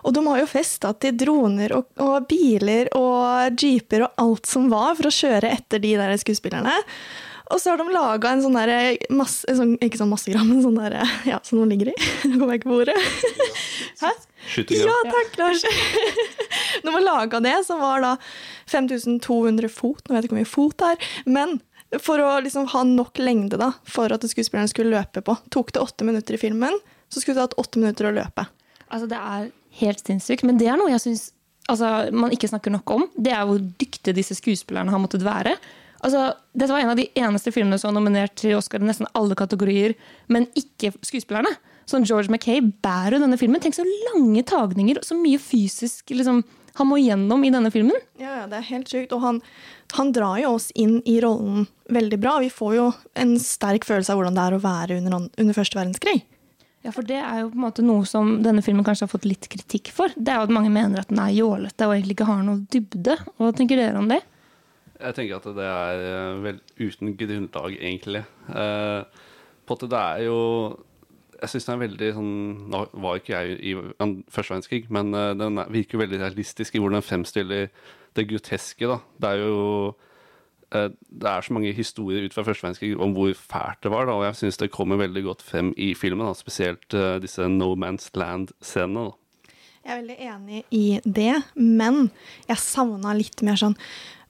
Og 0.00 0.14
de 0.16 0.22
har 0.24 0.40
jo 0.40 0.48
festa 0.48 0.92
til 0.96 1.16
droner 1.20 1.74
og, 1.76 1.90
og, 2.00 2.28
biler 2.30 2.88
og 2.96 3.58
jeeper 3.60 4.06
og 4.06 4.22
alt 4.22 4.48
som 4.48 4.70
var, 4.72 4.94
for 4.96 5.10
å 5.10 5.16
kjøre 5.16 5.50
etter 5.58 5.82
de 5.82 5.92
der 6.00 6.16
skuespillerne. 6.20 6.72
Og 7.50 7.60
så 7.60 7.72
har 7.72 7.80
de 7.80 7.86
laga 7.90 8.30
en 8.30 8.42
sånn 8.44 8.56
derre 8.56 8.96
masse, 9.14 9.46
sånn, 9.58 9.74
Ikke 9.82 9.98
sånn 9.98 10.12
massegram, 10.12 10.46
men 10.48 10.62
sånn 10.64 10.78
derre 10.78 11.06
Ja, 11.28 11.40
som 11.46 11.58
noen 11.58 11.72
ligger 11.74 11.90
i. 11.92 11.96
Nå 12.30 12.38
kommer 12.38 12.54
jeg 12.54 12.62
ikke 12.62 12.70
på 12.70 12.78
ordet. 12.84 12.98
Hæ? 14.00 14.12
Ja, 14.72 14.94
takk, 15.06 15.34
Lars. 15.38 15.64
Når 16.84 16.94
man 16.94 17.04
laga 17.04 17.40
det, 17.44 17.56
så 17.66 17.76
var 17.80 18.00
da 18.04 18.14
5200 18.70 19.68
fot. 19.72 20.00
Nå 20.06 20.14
vet 20.14 20.24
jeg 20.24 20.30
ikke 20.30 20.36
hvor 20.36 20.40
mye 20.40 20.52
fot 20.54 20.78
det 20.80 20.92
er. 20.94 21.10
Men 21.38 21.58
for 21.98 22.22
å 22.22 22.30
liksom 22.44 22.68
ha 22.70 22.84
nok 22.86 23.18
lengde 23.18 23.58
da, 23.60 23.72
for 23.88 24.12
at 24.14 24.24
skuespillerne 24.30 24.70
skulle 24.70 24.94
løpe 24.94 25.22
på. 25.26 25.34
Tok 25.50 25.74
det 25.74 25.82
åtte 25.82 26.06
minutter 26.06 26.38
i 26.38 26.40
filmen, 26.40 26.78
så 27.10 27.22
skulle 27.22 27.38
det 27.40 27.48
hatt 27.48 27.58
åtte 27.60 27.82
minutter 27.82 28.08
å 28.08 28.14
løpe. 28.14 28.46
Altså, 28.88 29.10
det 29.10 29.18
er 29.18 29.50
helt 29.82 30.02
sinnssykt. 30.06 30.46
Men 30.46 30.58
det 30.60 30.70
er 30.70 30.78
noe 30.78 30.92
jeg 30.92 31.02
syns 31.02 31.28
altså, 31.70 32.10
man 32.14 32.34
ikke 32.34 32.50
snakker 32.50 32.74
nok 32.74 32.94
om. 32.94 33.06
Det 33.18 33.34
er 33.34 33.46
hvor 33.48 33.60
dyktige 33.60 34.16
disse 34.16 34.38
skuespillerne 34.38 34.94
har 34.94 35.02
måttet 35.02 35.26
være. 35.26 35.56
Altså, 36.00 36.30
dette 36.56 36.72
var 36.72 36.82
en 36.82 36.92
av 36.94 37.00
de 37.00 37.08
eneste 37.18 37.52
filmene 37.52 37.78
som 37.80 37.90
var 37.90 37.98
nominert 37.98 38.36
til 38.40 38.56
Oscar 38.56 38.80
i 38.80 38.88
nesten 38.88 39.08
alle 39.18 39.36
kategorier, 39.36 39.96
men 40.32 40.48
ikke 40.58 40.94
skuespillerne. 41.04 41.52
Sånn 41.90 42.06
George 42.06 42.30
Mackay 42.32 42.62
bærer 42.62 43.18
jo 43.18 43.24
denne 43.24 43.38
filmen. 43.40 43.60
Tenk 43.62 43.76
så 43.76 43.84
lange 43.84 44.44
tagninger 44.46 45.00
og 45.00 45.06
så 45.06 45.16
mye 45.18 45.40
fysisk 45.42 46.12
liksom, 46.14 46.44
han 46.78 46.88
må 46.88 47.00
gjennom 47.00 47.42
i 47.44 47.50
denne 47.52 47.72
filmen. 47.74 47.98
Ja, 48.20 48.44
det 48.48 48.60
er 48.60 48.68
helt 48.70 48.90
sykt. 48.92 49.14
Og 49.16 49.24
han, 49.24 49.40
han, 49.96 50.12
drar 50.14 50.38
jo 50.40 50.54
oss 50.54 50.70
inn 50.78 51.00
i 51.08 51.18
rollen 51.22 51.66
veldig 51.92 52.20
bra. 52.22 52.38
Vi 52.44 52.52
får 52.54 52.76
jo 52.78 52.90
en 53.18 53.34
sterk 53.42 53.88
følelse 53.88 54.14
av 54.14 54.20
hvordan 54.20 54.38
det 54.38 54.44
er 54.46 54.56
å 54.56 54.62
være 54.62 55.00
under, 55.00 55.26
under 55.26 55.58
første 55.58 55.80
verdenskrig. 55.80 56.20
Ja, 56.80 56.94
for 56.96 57.04
det 57.04 57.18
er 57.20 57.42
jo 57.42 57.50
på 57.50 57.58
en 57.58 57.64
måte 57.66 57.84
noe 57.84 58.06
som 58.08 58.38
denne 58.40 58.62
filmen 58.64 58.86
kanskje 58.86 59.04
har 59.04 59.12
fått 59.12 59.28
litt 59.28 59.50
kritikk 59.52 59.90
for. 59.92 60.14
Det 60.16 60.32
er 60.32 60.40
jo 60.40 60.46
at 60.48 60.54
mange 60.54 60.72
mener 60.72 61.02
at 61.02 61.10
den 61.10 61.20
er 61.20 61.34
jålete 61.36 61.88
og 61.88 61.92
egentlig 61.96 62.16
ikke 62.16 62.30
har 62.30 62.44
noe 62.46 62.62
dybde. 62.72 63.18
Hva 63.36 63.50
tenker 63.56 63.80
dere 63.82 64.00
om 64.00 64.08
det? 64.08 64.22
Jeg 65.00 65.14
tenker 65.16 65.36
at 65.40 65.48
det 65.56 65.66
er 65.66 66.04
eh, 66.04 66.40
vel 66.44 66.60
uten 66.78 67.14
grunnlag, 67.16 67.76
egentlig. 67.80 68.22
Eh, 68.52 69.02
på 69.66 69.76
at 69.78 69.84
det 69.92 70.00
er 70.00 70.24
jo 70.26 70.38
Jeg 71.40 71.48
syns 71.54 71.64
den 71.68 71.74
er 71.78 71.82
veldig 71.86 72.08
sånn 72.16 72.32
Nå 72.68 72.80
var 73.00 73.16
ikke 73.20 73.38
jeg 73.38 73.54
i 73.64 73.74
første 74.28 74.52
verdenskrig, 74.52 74.82
men 74.92 75.14
eh, 75.16 75.30
den 75.40 75.56
er- 75.62 75.70
virker 75.72 76.02
veldig 76.02 76.18
realistisk 76.20 76.74
i 76.76 76.82
hvordan 76.82 76.98
den 77.00 77.06
fremstiller 77.06 77.70
det 78.18 78.26
groteske, 78.28 78.88
da. 78.90 78.98
Det 79.22 79.28
er 79.30 79.44
jo 79.46 79.94
eh, 80.74 80.88
det 81.08 81.30
er 81.30 81.40
så 81.46 81.54
mange 81.56 81.72
historier 81.72 82.26
ut 82.26 82.34
fra 82.34 82.42
første 82.44 82.66
verdenskrig 82.66 82.92
om 83.00 83.14
hvor 83.16 83.32
fælt 83.38 83.80
det 83.86 83.92
var, 83.94 84.04
da, 84.10 84.18
og 84.18 84.24
jeg 84.26 84.36
syns 84.42 84.58
det 84.60 84.70
kommer 84.74 84.98
veldig 85.00 85.22
godt 85.30 85.42
frem 85.46 85.72
i 85.78 85.92
filmen. 85.94 86.26
Da, 86.26 86.34
spesielt 86.36 86.92
eh, 86.98 87.16
disse 87.22 87.46
No 87.48 87.72
Man's 87.78 88.10
Land-scenene. 88.18 89.08
da. 89.08 89.16
Jeg 89.80 89.94
er 89.94 90.00
veldig 90.02 90.16
enig 90.28 90.64
i 90.76 91.00
det, 91.08 91.38
men 91.56 92.10
jeg 92.50 92.60
savna 92.60 93.14
litt 93.16 93.40
mer 93.46 93.56
sånn 93.56 93.78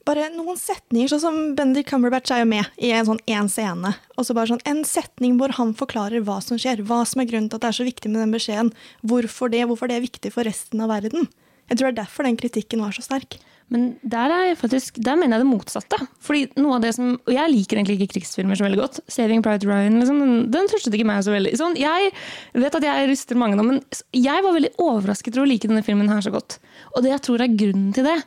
bare 0.07 0.29
noen 0.33 0.57
setninger, 0.57 1.11
sånn 1.11 1.21
som 1.23 1.35
Bendik 1.57 1.89
Cumberbatch 1.91 2.33
er 2.33 2.41
jo 2.41 2.49
med 2.49 2.81
i 2.81 2.89
en 2.95 3.07
sånn 3.07 3.21
én 3.29 3.49
scene. 3.51 3.93
Og 4.17 4.25
så 4.27 4.35
bare 4.37 4.53
sånn 4.53 4.63
en 4.69 4.81
setning 4.87 5.37
hvor 5.39 5.53
han 5.59 5.75
forklarer 5.77 6.25
hva 6.25 6.39
som 6.43 6.59
skjer, 6.61 6.83
hva 6.87 7.03
som 7.07 7.21
er 7.21 7.29
grunnen 7.29 7.51
til 7.51 7.59
at 7.59 7.67
det 7.67 7.71
er 7.71 7.79
så 7.81 7.87
viktig 7.87 8.11
med 8.11 8.23
den 8.23 8.33
beskjeden. 8.33 8.73
Hvorfor 9.05 9.53
det, 9.53 9.63
hvorfor 9.69 9.91
det 9.91 9.99
er 9.99 10.07
viktig 10.07 10.33
for 10.33 10.47
resten 10.47 10.81
av 10.83 10.91
verden. 10.93 11.29
Jeg 11.69 11.79
tror 11.79 11.87
det 11.87 11.93
er 11.93 12.01
derfor 12.01 12.27
den 12.27 12.39
kritikken 12.39 12.81
var 12.83 12.95
så 12.95 13.05
sterk. 13.05 13.37
Men 13.71 13.93
der, 14.03 14.27
er 14.35 14.49
jeg 14.49 14.57
faktisk, 14.59 14.97
der 14.99 15.15
mener 15.15 15.37
jeg 15.37 15.45
det 15.45 15.51
motsatte. 15.53 15.97
Fordi 16.19 16.41
noe 16.59 16.75
av 16.75 16.83
det 16.83 16.91
som, 16.97 17.13
Og 17.23 17.31
jeg 17.31 17.51
liker 17.53 17.79
egentlig 17.79 18.01
ikke 18.01 18.17
krigsfilmer 18.17 18.59
så 18.59 18.65
veldig 18.65 18.81
godt. 18.81 18.99
'Saving 19.07 19.43
Private 19.45 19.69
Ryan' 19.69 19.95
liksom, 20.01 20.19
den, 20.19 20.33
den 20.51 20.67
trøstet 20.67 20.97
ikke 20.97 21.07
meg 21.07 21.23
så 21.23 21.31
veldig. 21.31 21.53
Sånn, 21.55 21.77
jeg 21.79 22.11
vet 22.51 22.75
at 22.75 22.87
jeg 22.89 23.07
ryster 23.13 23.39
mange 23.39 23.55
nå, 23.55 23.63
men 23.63 23.79
jeg 24.11 24.43
var 24.43 24.57
veldig 24.57 24.73
overrasket 24.75 25.37
over 25.37 25.47
å 25.47 25.51
like 25.53 25.71
denne 25.71 25.85
filmen 25.87 26.11
her 26.11 26.19
så 26.25 26.33
godt. 26.35 26.59
Og 26.97 27.05
det 27.05 27.13
jeg 27.13 27.23
tror 27.29 27.45
er 27.45 27.55
grunnen 27.55 27.95
til 27.95 28.09
det, 28.09 28.17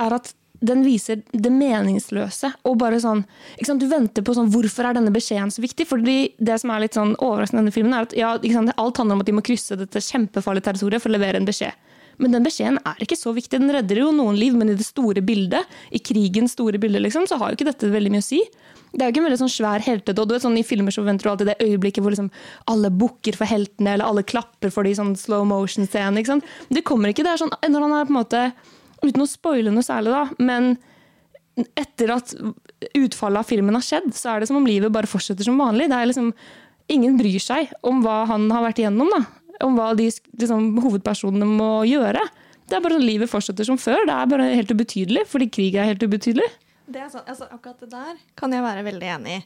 er 0.00 0.16
at 0.16 0.32
den 0.62 0.84
viser 0.86 1.22
det 1.32 1.52
meningsløse. 1.52 2.52
Og 2.68 2.78
bare 2.80 3.00
sånn, 3.02 3.24
ikke 3.58 3.70
sant, 3.72 3.82
Du 3.82 3.88
venter 3.90 4.22
på 4.22 4.34
sånn, 4.36 4.50
hvorfor 4.52 4.86
er 4.88 4.94
denne 4.98 5.12
beskjeden 5.14 5.50
så 5.50 5.62
viktig? 5.64 5.88
Fordi 5.90 6.34
Det 6.38 6.60
som 6.60 6.70
er 6.70 6.84
litt 6.84 6.94
sånn 6.94 7.16
overraskende 7.18 7.60
i 7.60 7.64
denne 7.64 7.74
filmen, 7.74 7.94
er 7.94 8.06
at 8.06 8.16
ja, 8.16 8.34
ikke 8.38 8.58
sant, 8.60 8.74
alt 8.76 8.96
handler 8.96 9.18
om 9.18 9.24
at 9.24 9.26
de 9.26 9.36
må 9.36 9.42
krysse 9.42 9.76
dette 9.76 9.98
kjempefarlige 9.98 10.70
territoriet 10.70 11.02
for 11.02 11.10
å 11.10 11.16
levere 11.18 11.40
en 11.40 11.48
beskjed. 11.48 11.72
Men 12.22 12.34
den 12.36 12.44
beskjeden 12.44 12.78
er 12.86 13.00
ikke 13.02 13.18
så 13.18 13.32
viktig. 13.34 13.58
Den 13.58 13.72
redder 13.72 14.02
jo 14.02 14.10
noen 14.14 14.36
liv, 14.38 14.54
men 14.54 14.70
i 14.70 14.76
det 14.78 14.86
store 14.86 15.22
bildet, 15.24 15.66
i 15.90 15.98
krigens 15.98 16.54
store 16.54 16.78
bilde, 16.78 17.00
liksom, 17.02 17.26
så 17.26 17.38
har 17.40 17.50
jo 17.50 17.58
ikke 17.58 17.70
dette 17.70 17.90
veldig 17.90 18.12
mye 18.12 18.22
å 18.22 18.26
si. 18.26 18.42
Det 18.92 19.00
er 19.00 19.08
jo 19.08 19.14
ikke 19.14 19.22
en 19.22 19.28
veldig 19.30 19.40
sånn 19.40 19.54
svær 19.54 19.84
vet, 20.36 20.44
sånn, 20.44 20.58
I 20.60 20.66
filmer 20.66 20.92
så 20.92 21.04
venter 21.06 21.24
du 21.24 21.32
alltid 21.32 21.50
det 21.50 21.64
øyeblikket 21.64 22.04
hvor 22.04 22.12
liksom 22.12 22.28
alle 22.68 22.92
bukker 22.92 23.38
for 23.38 23.48
heltene, 23.48 23.94
eller 23.94 24.04
alle 24.04 24.26
klapper 24.28 24.70
for 24.74 24.84
de 24.84 24.92
sånn 24.98 25.14
slow 25.16 25.46
sant? 26.34 26.52
Det 26.68 26.84
kommer 26.84 27.12
ikke. 27.12 27.24
Det 27.24 27.32
er 27.32 27.40
sånn, 27.40 27.54
når 27.72 27.86
han 27.86 27.96
er 27.96 28.06
på 28.10 28.12
en 28.12 28.20
måte, 28.20 28.44
Uten 29.02 29.24
å 29.24 29.28
spoile 29.28 29.72
noe 29.74 29.84
særlig, 29.86 30.12
da, 30.14 30.24
men 30.42 30.76
etter 31.76 32.12
at 32.14 32.32
utfallet 32.96 33.42
av 33.42 33.48
filmen 33.48 33.76
har 33.76 33.84
skjedd, 33.84 34.12
så 34.16 34.32
er 34.32 34.42
det 34.42 34.48
som 34.48 34.58
om 34.60 34.66
livet 34.66 34.92
bare 34.94 35.10
fortsetter 35.10 35.46
som 35.46 35.58
vanlig. 35.60 35.90
Det 35.92 35.98
er 35.98 36.12
liksom, 36.12 36.34
Ingen 36.90 37.14
bryr 37.16 37.40
seg 37.40 37.70
om 37.86 38.00
hva 38.04 38.24
han 38.28 38.48
har 38.52 38.64
vært 38.66 38.80
igjennom. 38.82 39.08
da. 39.12 39.20
Om 39.64 39.76
hva 39.78 39.92
de 39.96 40.08
liksom, 40.10 40.72
hovedpersonene 40.82 41.46
må 41.46 41.84
gjøre. 41.88 42.20
Det 42.66 42.74
er 42.76 42.82
bare 42.82 42.96
sånn 42.98 43.06
Livet 43.06 43.30
fortsetter 43.30 43.68
som 43.68 43.78
før. 43.80 44.02
Det 44.08 44.16
er 44.16 44.28
bare 44.28 44.48
helt 44.50 44.74
ubetydelig, 44.74 45.22
fordi 45.30 45.48
krig 45.54 45.78
er 45.78 45.88
helt 45.92 46.02
ubetydelig. 46.02 46.48
Det 46.92 47.06
sånn, 47.12 47.24
altså, 47.30 47.46
akkurat 47.54 47.84
det 47.84 47.90
der 47.92 48.18
kan 48.36 48.52
jeg 48.52 48.64
være 48.64 48.84
veldig 48.84 49.10
enig 49.14 49.36
i. 49.38 49.42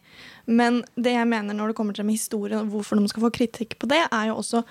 Men 0.49 0.81
det 0.97 1.13
jeg 1.15 1.29
mener 1.29 1.55
når 1.55 1.71
det 1.71 1.79
kommer 1.79 1.97
til 1.97 2.09
med 2.09 2.17
historien, 2.17 2.65
og 2.65 2.73
hvorfor 2.73 2.99
de 2.99 3.13
skal 3.13 3.27
få 3.27 3.33
kritikk 3.37 3.77
på 3.83 3.91
det, 3.93 4.03
er 4.09 4.31
jo 4.33 4.39
også 4.41 4.65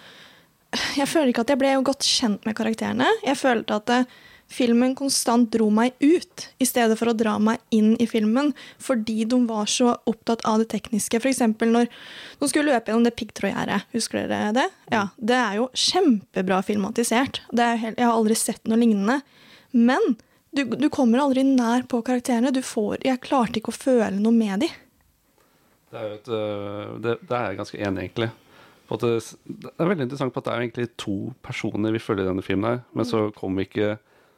Jeg 0.97 1.07
føler 1.07 1.29
ikke 1.31 1.45
at 1.45 1.51
jeg 1.53 1.59
ble 1.61 1.75
godt 1.87 2.03
kjent 2.03 2.47
med 2.47 2.55
karakterene. 2.57 3.07
Jeg 3.23 3.37
følte 3.39 3.77
at 3.77 3.91
eh, 3.93 4.09
filmen 4.51 4.93
konstant 4.97 5.49
dro 5.53 5.67
meg 5.73 5.95
ut, 6.03 6.45
i 6.61 6.67
stedet 6.67 6.97
for 6.99 7.11
å 7.11 7.15
dra 7.17 7.35
meg 7.41 7.61
inn 7.75 7.95
i 8.01 8.07
filmen, 8.09 8.53
fordi 8.81 9.23
de 9.29 9.39
var 9.49 9.69
så 9.71 9.95
opptatt 10.07 10.45
av 10.47 10.61
det 10.61 10.69
tekniske. 10.73 11.19
F.eks. 11.19 11.41
når 11.61 11.89
de 11.89 12.49
skulle 12.51 12.71
løpe 12.71 12.91
gjennom 12.91 13.07
det 13.07 13.15
piggtrådgjerdet. 13.19 13.89
Husker 13.95 14.29
dere 14.29 14.53
det? 14.55 14.69
Ja, 14.93 15.07
Det 15.17 15.39
er 15.39 15.59
jo 15.59 15.67
kjempebra 15.73 16.61
filmatisert. 16.65 17.41
Det 17.51 17.65
er 17.65 17.81
helt, 17.81 17.99
jeg 17.99 18.07
har 18.09 18.15
aldri 18.15 18.37
sett 18.39 18.63
noe 18.69 18.79
lignende. 18.79 19.19
Men 19.75 20.15
du, 20.55 20.63
du 20.63 20.87
kommer 20.93 21.25
aldri 21.25 21.43
nær 21.47 21.83
på 21.89 21.99
karakterene. 22.05 22.53
Du 22.55 22.61
får, 22.63 23.01
jeg 23.05 23.23
klarte 23.25 23.59
ikke 23.59 23.73
å 23.73 23.77
føle 23.77 24.15
noe 24.19 24.35
med 24.35 24.65
de. 24.65 24.71
Det 25.91 26.01
er, 26.01 26.17
et, 26.17 26.27
øh, 26.31 26.97
det, 27.03 27.19
det 27.23 27.37
er 27.37 27.51
jeg 27.51 27.61
ganske 27.61 27.79
enig 27.79 28.01
i, 28.01 28.07
egentlig. 28.07 28.31
Det, 28.85 29.11
det 29.49 29.71
er 29.81 29.87
veldig 29.89 30.05
interessant 30.05 30.33
på 30.33 30.41
at 30.41 30.47
det 30.47 30.53
er 30.53 30.63
egentlig 30.63 30.89
to 31.01 31.15
personer 31.45 31.95
vi 31.95 32.01
følger 32.03 32.27
i 32.27 32.29
denne 32.29 32.43
filmen, 32.45 32.67
her, 32.75 32.83
men 32.93 33.07
så 33.07 33.29
kommer 33.33 33.63
vi 33.63 33.69
ikke 33.69 33.95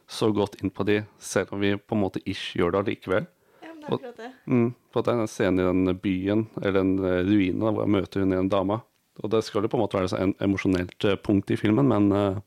så 0.07 0.29
godt 0.31 0.59
inn 0.61 0.71
på 0.71 0.85
de, 0.87 1.01
selv 1.19 1.53
om 1.55 1.63
vi 1.63 1.75
på 1.77 1.95
en 1.95 2.03
måte 2.05 2.21
ikke 2.23 2.61
gjør 2.61 2.73
det 2.73 2.83
allikevel. 2.83 3.25
Ja, 3.63 3.71
men 3.73 3.81
det 3.81 3.87
er 3.87 3.95
akkurat 3.97 4.21
det. 4.21 4.29
Mm, 4.47 4.69
for 4.93 5.03
det 5.03 5.13
er 5.13 5.23
en 5.23 5.31
scene 5.31 5.63
i 5.63 5.67
den 5.67 5.97
byen, 6.03 6.45
eller 6.61 6.77
den 6.79 6.93
eh, 7.03 7.23
ruinen, 7.27 7.65
hvor 7.67 7.83
jeg 7.83 7.95
møter 7.97 8.23
hun 8.23 8.37
en 8.37 8.51
dame. 8.51 8.79
Og 9.23 9.31
det 9.33 9.41
skal 9.43 9.65
jo 9.65 9.71
på 9.71 9.79
en 9.79 9.83
måte 9.83 9.99
være 9.99 10.21
et 10.23 10.45
emosjonelt 10.45 11.07
eh, 11.09 11.19
punkt 11.19 11.51
i 11.51 11.59
filmen, 11.59 11.89
men 11.91 12.11
eh, 12.15 12.39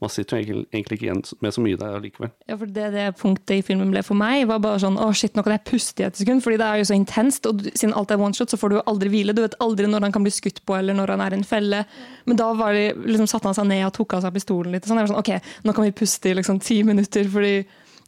man 0.00 0.10
sitter 0.12 0.40
jo 0.40 0.62
egentlig, 0.72 0.96
ikke 0.96 1.06
igjen 1.06 1.20
med 1.44 1.52
så 1.52 1.62
mye 1.64 1.76
der 1.76 1.96
allikevel. 1.98 2.30
Ja, 2.48 2.56
for 2.56 2.70
det, 2.72 2.86
det 2.94 3.04
punktet 3.20 3.58
i 3.58 3.64
filmen 3.64 3.90
ble 3.92 4.00
for 4.06 4.16
meg, 4.16 4.46
var 4.48 4.62
bare 4.64 4.80
sånn 4.80 4.96
Å, 5.00 5.10
shit, 5.16 5.34
nå 5.36 5.44
kan 5.44 5.52
jeg 5.52 5.64
puste 5.68 6.00
i 6.00 6.06
et 6.06 6.16
sekund. 6.16 6.40
Fordi 6.44 6.56
det 6.60 6.68
er 6.68 6.80
jo 6.80 6.86
så 6.88 6.96
intenst. 6.96 7.48
Og 7.50 7.66
siden 7.68 7.92
alt 7.98 8.14
er 8.14 8.22
one 8.22 8.36
shot, 8.36 8.52
så 8.52 8.58
får 8.60 8.72
du 8.72 8.78
jo 8.78 8.86
aldri 8.88 9.12
hvile. 9.12 9.36
Du 9.36 9.42
vet 9.44 9.58
aldri 9.60 9.90
når 9.90 10.08
han 10.08 10.16
kan 10.16 10.24
bli 10.24 10.32
skutt 10.32 10.62
på, 10.64 10.78
eller 10.78 10.96
når 10.96 11.14
han 11.14 11.24
er 11.26 11.36
i 11.36 11.40
en 11.42 11.46
felle. 11.46 11.82
Men 12.24 12.40
da 12.40 12.48
var 12.56 12.76
det, 12.76 12.86
liksom, 13.04 13.28
satte 13.28 13.50
han 13.50 13.58
seg 13.60 13.68
ned 13.68 13.84
og 13.90 13.94
tok 14.00 14.16
av 14.16 14.24
seg 14.24 14.34
pistolen 14.40 14.72
litt. 14.72 14.86
og 14.86 14.92
Sånn. 14.92 15.02
Jeg 15.02 15.08
var 15.10 15.12
sånn, 15.12 15.20
ok, 15.20 15.54
nå 15.68 15.76
kan 15.76 15.88
vi 15.90 15.94
puste 16.00 16.32
i 16.32 16.36
liksom 16.40 16.64
ti 16.64 16.80
minutter, 16.86 17.28
fordi 17.36 17.54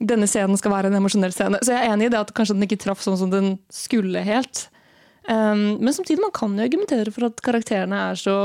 denne 0.01 0.27
scenen 0.31 0.59
skal 0.59 0.73
være 0.73 0.89
en 0.89 0.99
emosjonell 0.99 1.37
scene. 1.37 1.61
Så 1.61 1.77
jeg 1.77 1.85
er 1.85 1.93
enig 1.93 2.09
i 2.09 2.15
det 2.17 2.23
at 2.25 2.33
kanskje 2.37 2.57
den 2.57 2.67
ikke 2.67 2.81
traff 2.89 3.05
sånn 3.05 3.21
som 3.21 3.33
den 3.33 3.59
skulle 3.73 4.25
helt. 4.25 4.67
Um, 5.29 5.77
men 5.79 5.93
samtidig, 5.95 6.25
man 6.25 6.33
kan 6.35 6.57
jo 6.57 6.65
argumentere 6.65 7.13
for 7.15 7.29
at 7.29 7.45
karakterene 7.45 8.01
er 8.09 8.19
så 8.19 8.37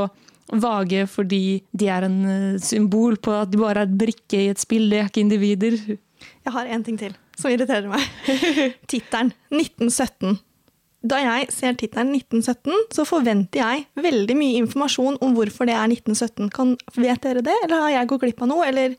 vage 0.54 1.06
fordi 1.12 1.62
de 1.76 1.88
er 1.92 2.08
en 2.08 2.18
eh, 2.32 2.60
symbol 2.64 3.18
på 3.20 3.34
at 3.42 3.52
de 3.52 3.60
bare 3.62 3.84
er 3.84 3.90
et 3.90 3.98
brikke 4.00 4.44
i 4.46 4.52
et 4.52 4.62
spill, 4.62 4.90
de 4.90 5.02
er 5.02 5.10
ikke 5.10 5.26
individer. 5.26 5.78
Jeg 5.88 6.54
har 6.54 6.66
en 6.72 6.84
ting 6.84 7.00
til 7.00 7.16
som 7.38 7.54
irriterer 7.54 7.86
meg. 7.92 8.04
Tittelen 8.92 9.34
1917. 9.54 10.40
Da 11.08 11.20
jeg 11.22 11.52
ser 11.54 11.76
tittelen 11.78 12.16
1917, 12.18 12.74
så 12.96 13.06
forventer 13.06 13.62
jeg 13.62 13.84
veldig 14.02 14.36
mye 14.36 14.64
informasjon 14.64 15.20
om 15.24 15.36
hvorfor 15.38 15.70
det 15.70 15.76
er 15.78 15.86
1917. 15.94 16.50
Kan, 16.56 16.74
vet 16.98 17.22
dere 17.24 17.44
det, 17.46 17.54
eller 17.64 17.86
har 17.86 17.94
jeg 17.94 18.10
gått 18.10 18.24
glipp 18.26 18.42
av 18.44 18.50
noe? 18.50 18.66
Eller 18.66 18.98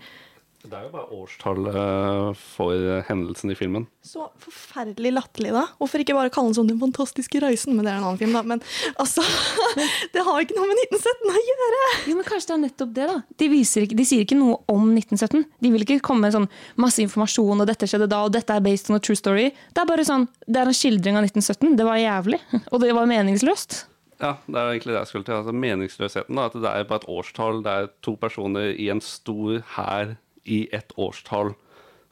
Det 0.69 0.77
er 0.77 0.83
jo 0.85 0.91
bare 0.93 1.17
årstall 1.17 1.69
eh, 1.71 2.35
for 2.37 2.75
eh, 2.77 3.05
hendelsen 3.09 3.53
i 3.53 3.57
filmen. 3.57 3.87
så 4.05 4.27
forferdelig 4.43 5.15
latterlig, 5.17 5.53
da. 5.57 5.63
Hvorfor 5.81 6.03
ikke 6.03 6.17
bare 6.17 6.33
kalle 6.35 6.51
den 6.51 6.57
sånn 6.59 6.69
Den 6.69 6.81
fantastiske 6.83 7.41
reisen? 7.41 7.73
Men 7.77 7.87
det 7.87 7.93
er 7.95 8.01
en 8.03 8.05
annen 8.11 8.21
film, 8.21 8.35
da. 8.37 8.43
Men 8.45 8.61
altså 9.01 9.25
Det 10.15 10.25
har 10.27 10.45
ikke 10.45 10.59
noe 10.59 10.69
med 10.69 10.83
1917 10.91 11.33
å 11.33 11.43
gjøre! 11.49 11.81
Jo, 12.11 12.19
men 12.19 12.29
Kanskje 12.29 12.51
det 12.51 12.57
er 12.59 12.63
nettopp 12.67 12.93
det. 12.99 13.09
da. 13.09 13.17
De, 13.41 13.51
viser 13.55 13.87
ikke, 13.89 13.97
de 14.03 14.09
sier 14.13 14.27
ikke 14.27 14.37
noe 14.39 14.59
om 14.69 14.91
1917. 14.93 15.47
De 15.65 15.73
vil 15.73 15.87
ikke 15.87 16.01
komme 16.05 16.27
med 16.29 16.37
sånn 16.37 16.49
masse 16.77 17.01
informasjon, 17.05 17.65
og 17.65 17.69
dette 17.73 17.89
skjedde 17.89 18.11
da, 18.13 18.21
og 18.29 18.35
dette 18.37 18.53
er 18.53 18.65
based 18.65 18.93
on 18.93 19.01
a 19.01 19.03
true 19.03 19.17
story. 19.17 19.49
Det 19.73 19.85
er 19.85 19.89
bare 19.89 20.05
sånn, 20.05 20.29
det 20.45 20.61
er 20.61 20.69
en 20.69 20.77
skildring 20.77 21.17
av 21.17 21.25
1917. 21.31 21.79
Det 21.81 21.89
var 21.89 22.01
jævlig. 22.03 22.43
Og 22.73 22.83
det 22.85 22.93
var 22.97 23.09
meningsløst. 23.09 23.87
Ja, 24.21 24.35
det 24.51 24.59
er 24.59 24.73
egentlig 24.75 24.93
det 24.97 25.01
jeg 25.01 25.09
skulle 25.13 25.27
til. 25.29 25.37
Altså, 25.39 25.53
meningsløsheten. 25.55 26.37
da, 26.37 26.49
at 26.51 26.57
Det 26.59 26.71
er 26.75 26.89
bare 26.91 27.01
et 27.05 27.11
årstall. 27.17 27.61
Det 27.65 27.75
er 27.81 27.93
to 28.05 28.17
personer 28.21 28.73
i 28.75 28.89
en 28.93 29.01
stor 29.05 29.61
hær 29.77 30.17
i 30.45 30.69
et 30.75 30.93
årstall 30.97 31.55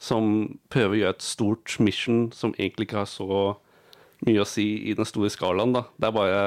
som 0.01 0.59
prøver 0.69 0.93
å 0.93 0.99
gjøre 1.01 1.15
et 1.17 1.25
stort 1.25 1.77
mission 1.81 2.27
som 2.35 2.53
egentlig 2.57 2.89
ikke 2.89 3.01
har 3.01 3.09
så 3.09 3.57
mye 4.25 4.43
å 4.43 4.49
si 4.49 4.67
i 4.89 4.93
den 4.97 5.07
store 5.07 5.31
skalaen. 5.33 5.73
da. 5.73 5.87
Det 5.97 6.09
er 6.09 6.15
bare 6.15 6.37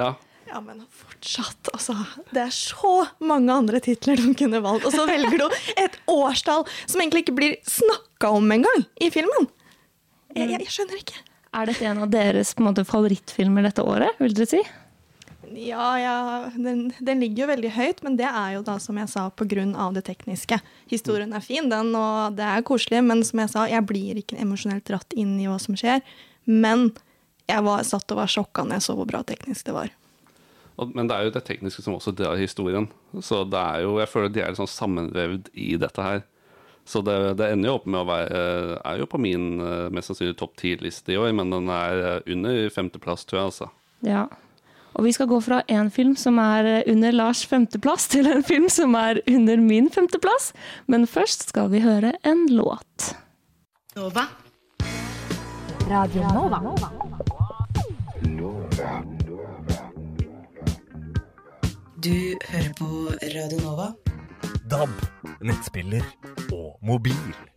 Ja. 0.00 0.14
Ja, 0.52 0.60
men 0.60 0.82
fortsatt, 0.90 1.70
altså. 1.72 1.94
Det 2.32 2.42
er 2.42 2.50
så 2.52 3.06
mange 3.24 3.52
andre 3.54 3.80
titler 3.80 4.16
de 4.20 4.34
kunne 4.36 4.60
valgt, 4.60 4.84
og 4.84 4.92
så 4.92 5.06
velger 5.08 5.38
du 5.38 5.46
et 5.80 5.96
årstall 6.10 6.66
som 6.84 7.00
egentlig 7.00 7.24
ikke 7.24 7.36
blir 7.38 7.56
snakka 7.64 8.34
om 8.36 8.50
engang 8.52 8.84
i 9.00 9.08
filmen. 9.08 9.48
Jeg, 10.34 10.50
jeg, 10.50 10.60
jeg 10.60 10.74
skjønner 10.74 11.00
ikke. 11.00 11.22
Er 11.52 11.68
dette 11.68 11.84
en 11.88 12.02
av 12.04 12.12
deres 12.12 12.52
på 12.56 12.64
en 12.64 12.68
måte, 12.70 12.84
favorittfilmer 12.88 13.64
dette 13.64 13.84
året? 13.84 14.16
vil 14.20 14.36
dere 14.36 14.48
si? 14.48 14.60
Ja, 15.58 15.86
ja 16.00 16.16
den, 16.54 16.86
den 17.00 17.22
ligger 17.22 17.44
jo 17.44 17.50
veldig 17.52 17.70
høyt, 17.76 18.02
men 18.06 18.18
det 18.20 18.28
er 18.28 18.56
jo 18.56 18.64
da, 18.66 18.78
som 18.82 18.98
jeg 19.00 19.10
sa, 19.12 19.28
av 19.28 19.94
det 19.96 20.04
tekniske. 20.06 20.58
Historien 20.90 21.32
er 21.32 21.44
fin, 21.44 21.68
den, 21.70 21.94
og 21.98 22.36
det 22.38 22.46
er 22.48 22.66
koselig, 22.66 23.02
men 23.04 23.24
som 23.26 23.42
jeg 23.42 23.52
sa, 23.52 23.66
jeg 23.70 23.86
blir 23.88 24.20
ikke 24.20 24.40
emosjonelt 24.40 24.86
dratt 24.88 25.16
inn 25.18 25.38
i 25.40 25.48
hva 25.50 25.58
som 25.62 25.76
skjer. 25.78 26.00
Men 26.44 26.90
jeg 27.50 27.64
var 27.66 27.82
satt 27.86 28.10
og 28.14 28.22
var 28.22 28.30
sjokka 28.30 28.64
når 28.64 28.78
jeg 28.78 28.86
så 28.86 28.96
hvor 28.98 29.08
bra 29.08 29.22
teknisk 29.26 29.68
det 29.68 29.76
var. 29.76 29.92
Men 30.94 31.06
det 31.06 31.14
er 31.14 31.28
jo 31.28 31.34
det 31.34 31.44
tekniske 31.46 31.84
som 31.84 31.96
også 31.98 32.14
drar 32.16 32.40
historien. 32.40 32.88
Så 33.20 33.44
det 33.44 33.60
er 33.60 33.84
jo, 33.84 33.98
jeg 34.00 34.10
føler 34.10 34.32
de 34.32 34.42
er 34.42 34.56
sånn 34.58 34.70
sammenvevd 34.70 35.50
i 35.52 35.74
dette 35.80 36.06
her. 36.06 36.22
Så 36.88 37.02
det, 37.06 37.14
det 37.38 37.52
ender 37.52 37.70
jo 37.70 37.76
opp 37.78 37.84
med 37.86 38.00
å 38.00 38.06
være 38.08 38.38
Er 38.90 38.96
jo 38.98 39.06
på 39.06 39.20
min 39.22 39.60
eh, 39.62 39.90
mest 39.94 40.10
sannsynlig 40.10 40.34
topp 40.40 40.56
ti-liste 40.58 41.14
i 41.14 41.18
år, 41.20 41.30
men 41.38 41.52
den 41.52 41.70
er 41.70 42.00
eh, 42.08 42.32
under 42.34 42.72
femteplass, 42.74 43.22
tror 43.28 43.38
jeg, 43.38 43.50
altså. 43.52 43.68
Ja. 44.02 44.24
Og 44.92 45.06
vi 45.06 45.12
skal 45.16 45.28
gå 45.30 45.40
fra 45.40 45.62
en 45.72 45.90
film 45.90 46.14
som 46.20 46.38
er 46.42 46.68
eh, 46.68 46.92
under 46.92 47.14
Lars 47.14 47.44
femteplass, 47.48 48.08
til 48.12 48.28
en 48.30 48.44
film 48.44 48.68
som 48.72 48.94
er 48.98 49.22
under 49.30 49.60
min 49.60 49.90
femteplass. 49.90 50.52
Men 50.86 51.06
først 51.06 51.48
skal 51.48 51.70
vi 51.72 51.82
høre 51.84 52.14
en 52.28 52.46
låt. 52.52 53.14
Nova. 53.96 54.26
Radio 55.90 56.22
Nova. 56.32 56.60
Du 62.02 62.16
hører 62.50 62.72
på 62.78 62.88
Radio 63.34 63.60
Nova. 63.62 63.92
DAB, 64.70 64.88
nettspiller 65.42 66.02
og 66.52 66.78
mobil. 66.82 67.51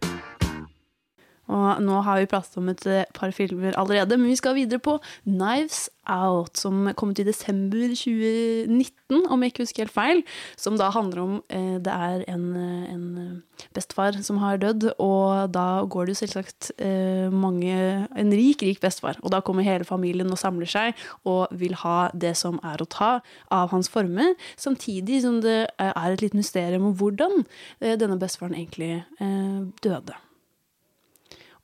Og 1.52 1.82
nå 1.84 2.00
har 2.06 2.22
vi 2.22 2.30
pratet 2.30 2.58
om 2.62 2.72
et 2.72 2.86
eh, 2.90 3.06
par 3.14 3.34
filmer 3.36 3.76
allerede, 3.78 4.18
men 4.18 4.32
vi 4.32 4.40
skal 4.40 4.58
videre 4.58 4.82
på 4.82 4.98
Knives 5.26 5.90
Out, 6.06 6.58
som 6.58 6.92
kom 6.98 7.12
ut 7.14 7.20
i 7.22 7.26
desember 7.26 7.90
2019, 7.98 9.26
om 9.32 9.42
jeg 9.42 9.52
ikke 9.52 9.64
husker 9.64 9.86
helt 9.86 9.96
feil. 9.96 10.22
Som 10.58 10.78
da 10.78 10.92
handler 10.94 11.22
om 11.24 11.36
eh, 11.50 11.78
Det 11.82 11.94
er 11.94 12.26
en, 12.30 12.46
eh, 12.60 12.94
en 12.94 13.42
bestefar 13.74 14.18
som 14.26 14.38
har 14.42 14.60
dødd, 14.62 14.92
og 15.02 15.52
da 15.54 15.84
går 15.90 16.06
det 16.06 16.16
jo 16.16 16.22
selvsagt 16.22 16.72
eh, 16.78 17.30
mange 17.34 17.74
En 18.16 18.32
rik, 18.34 18.62
rik 18.62 18.82
bestefar. 18.82 19.18
Og 19.24 19.34
da 19.34 19.42
kommer 19.42 19.66
hele 19.66 19.88
familien 19.88 20.32
og 20.32 20.42
samler 20.42 20.70
seg 20.70 20.94
og 21.26 21.48
vil 21.52 21.74
ha 21.82 22.12
det 22.14 22.36
som 22.38 22.60
er 22.64 22.82
å 22.82 22.90
ta 22.90 23.12
av 23.54 23.74
hans 23.74 23.90
forme. 23.90 24.34
samtidig 24.58 25.22
som 25.22 25.42
det 25.42 25.68
er 25.80 26.12
et 26.12 26.22
lite 26.22 26.38
mysterium 26.38 26.92
om 26.92 26.96
hvordan 26.96 27.46
eh, 27.82 27.98
denne 27.98 28.20
bestefaren 28.20 28.56
egentlig 28.56 29.04
eh, 29.20 29.66
døde. 29.84 30.25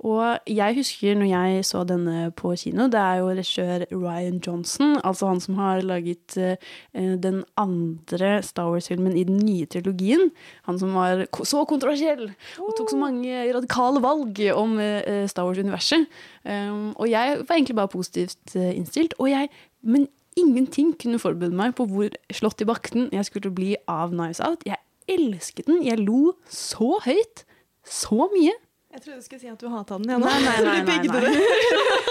Og 0.02 0.50
jeg 0.50 0.76
husker 0.80 1.18
når 1.18 1.30
jeg 1.30 1.66
så 1.68 1.84
denne 1.86 2.32
på 2.38 2.56
kino, 2.58 2.88
det 2.90 2.98
er 3.00 3.20
jo 3.20 3.30
regissør 3.30 3.84
Ryan 3.92 4.40
Johnson, 4.42 4.96
altså 5.06 5.30
han 5.30 5.42
som 5.44 5.60
har 5.62 5.84
laget 5.86 6.38
eh, 6.42 6.56
den 7.22 7.44
andre 7.60 8.40
Star 8.46 8.72
Wars-filmen 8.72 9.14
i 9.18 9.26
den 9.28 9.38
nye 9.46 9.68
trilogien. 9.70 10.32
Han 10.66 10.80
som 10.82 10.96
var 10.98 11.28
så 11.46 11.62
kontroversiell 11.70 12.32
og 12.32 12.74
tok 12.78 12.94
så 12.94 12.98
mange 12.98 13.44
radikale 13.54 14.02
valg 14.02 14.42
om 14.56 14.80
eh, 14.82 15.28
Star 15.30 15.46
Wars-universet. 15.46 16.08
Um, 16.42 16.96
og 16.98 17.06
jeg 17.10 17.38
var 17.46 17.56
egentlig 17.56 17.78
bare 17.78 17.94
positivt 17.94 18.56
eh, 18.56 18.74
innstilt. 18.74 19.14
Og 19.20 19.30
jeg, 19.30 19.52
men 19.82 20.08
ingenting 20.40 20.96
kunne 20.98 21.22
forberede 21.22 21.58
meg 21.58 21.76
på 21.78 21.86
hvor 21.92 22.10
slått 22.34 22.64
i 22.64 22.70
bakten 22.70 23.12
jeg 23.14 23.28
skulle 23.30 23.54
bli 23.54 23.76
av 23.92 24.16
Knives 24.16 24.42
Out. 24.42 24.66
Jeg 24.66 24.82
elsket 25.12 25.70
den. 25.70 25.84
Jeg 25.86 26.02
lo 26.02 26.34
så 26.50 26.98
høyt. 27.06 27.46
Så 27.86 28.30
mye. 28.34 28.58
Jeg 28.92 29.04
trodde 29.04 29.22
du 29.22 29.26
skulle 29.26 29.40
si 29.40 29.48
at 29.52 29.62
du 29.62 29.70
hata 29.72 29.98
den. 30.02 30.12
Ja. 30.12 30.18
Nei, 30.20 30.38
nei, 30.44 30.58
nei, 30.68 30.80
nei, 30.84 30.98
nei. 31.08 31.36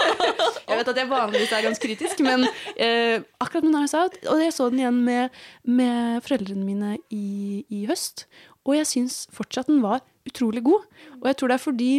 Jeg 0.71 0.79
vet 0.79 0.89
at 0.93 0.99
jeg 1.01 1.09
vanligvis 1.09 1.51
er 1.51 1.65
ganske 1.65 1.83
kritisk, 1.83 2.21
men 2.23 2.45
eh, 2.79 3.19
akkurat 3.43 3.65
med 3.65 3.73
Nice 3.75 3.97
Out 3.97 4.13
Og 4.31 4.39
jeg 4.39 4.53
så 4.55 4.69
den 4.71 4.79
igjen 4.79 5.01
med, 5.03 5.41
med 5.67 6.23
foreldrene 6.23 6.63
mine 6.63 6.93
i, 7.11 7.65
i 7.67 7.81
høst, 7.89 8.23
og 8.63 8.77
jeg 8.77 8.87
syns 8.87 9.17
fortsatt 9.35 9.67
den 9.67 9.81
var 9.83 9.99
utrolig 10.29 10.63
god. 10.63 10.87
Og 11.19 11.27
jeg 11.27 11.37
tror 11.37 11.51
det 11.51 11.57
er 11.57 11.63
fordi 11.65 11.91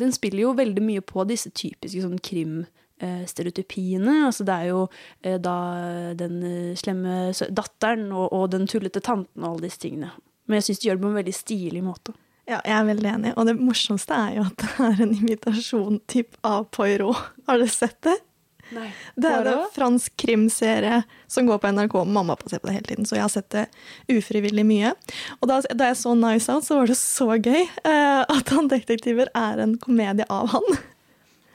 den 0.00 0.14
spiller 0.14 0.46
jo 0.46 0.54
veldig 0.56 0.82
mye 0.82 1.04
på 1.04 1.26
disse 1.28 1.52
typiske 1.54 2.02
sånn 2.02 2.18
krim 2.24 2.62
eh, 2.98 3.22
stereotypiene. 3.28 4.24
Altså 4.30 4.46
det 4.48 4.56
er 4.56 4.72
jo 4.72 4.82
eh, 5.22 5.38
da 5.42 5.56
den 6.18 6.40
eh, 6.48 6.74
slemme 6.80 7.32
datteren 7.54 8.08
og, 8.12 8.30
og 8.32 8.48
den 8.56 8.66
tullete 8.70 9.04
tanten 9.04 9.44
og 9.44 9.52
alle 9.52 9.68
disse 9.68 9.84
tingene. 9.84 10.14
Men 10.48 10.58
jeg 10.60 10.70
syns 10.70 10.82
de 10.82 10.90
gjør 10.90 10.98
det 10.98 11.04
på 11.04 11.12
en 11.12 11.20
veldig 11.20 11.36
stilig 11.36 11.84
måte. 11.84 12.16
Ja, 12.44 12.58
jeg 12.60 12.74
er 12.76 12.86
veldig 12.90 13.10
enig. 13.10 13.32
Og 13.40 13.48
det 13.48 13.56
morsomste 13.56 14.16
er 14.16 14.38
jo 14.38 14.44
at 14.50 14.60
det 14.60 14.86
er 14.86 15.02
en 15.06 15.16
imitasjon 15.16 15.98
typ 16.10 16.36
av 16.44 16.68
Poirot. 16.74 17.20
Har 17.48 17.60
dere 17.60 17.72
sett 17.72 18.00
det? 18.04 18.18
Nei. 18.72 18.88
Det 19.20 19.28
er 19.28 19.48
en 19.48 19.64
fransk 19.74 20.14
krimserie 20.20 21.02
som 21.30 21.48
går 21.48 21.60
på 21.60 21.70
NRK. 21.76 21.96
Mamma 22.08 22.36
på 22.36 22.50
ser 22.50 22.62
på 22.62 22.70
det 22.70 22.78
hele 22.78 22.88
tiden, 22.88 23.08
så 23.08 23.18
jeg 23.18 23.24
har 23.24 23.32
sett 23.32 23.50
det 23.54 23.64
ufrivillig 24.12 24.64
mye. 24.66 24.92
Og 25.40 25.48
da, 25.50 25.60
da 25.72 25.90
jeg 25.90 26.00
så 26.00 26.14
Nice 26.18 26.52
Out, 26.52 26.66
så 26.66 26.80
var 26.80 26.90
det 26.90 26.98
så 27.00 27.28
gøy 27.36 27.62
uh, 27.84 28.24
at 28.24 28.52
han 28.54 28.70
detektiver 28.72 29.30
er 29.36 29.64
en 29.64 29.76
komedie 29.80 30.26
av 30.32 30.52
han. 30.56 30.78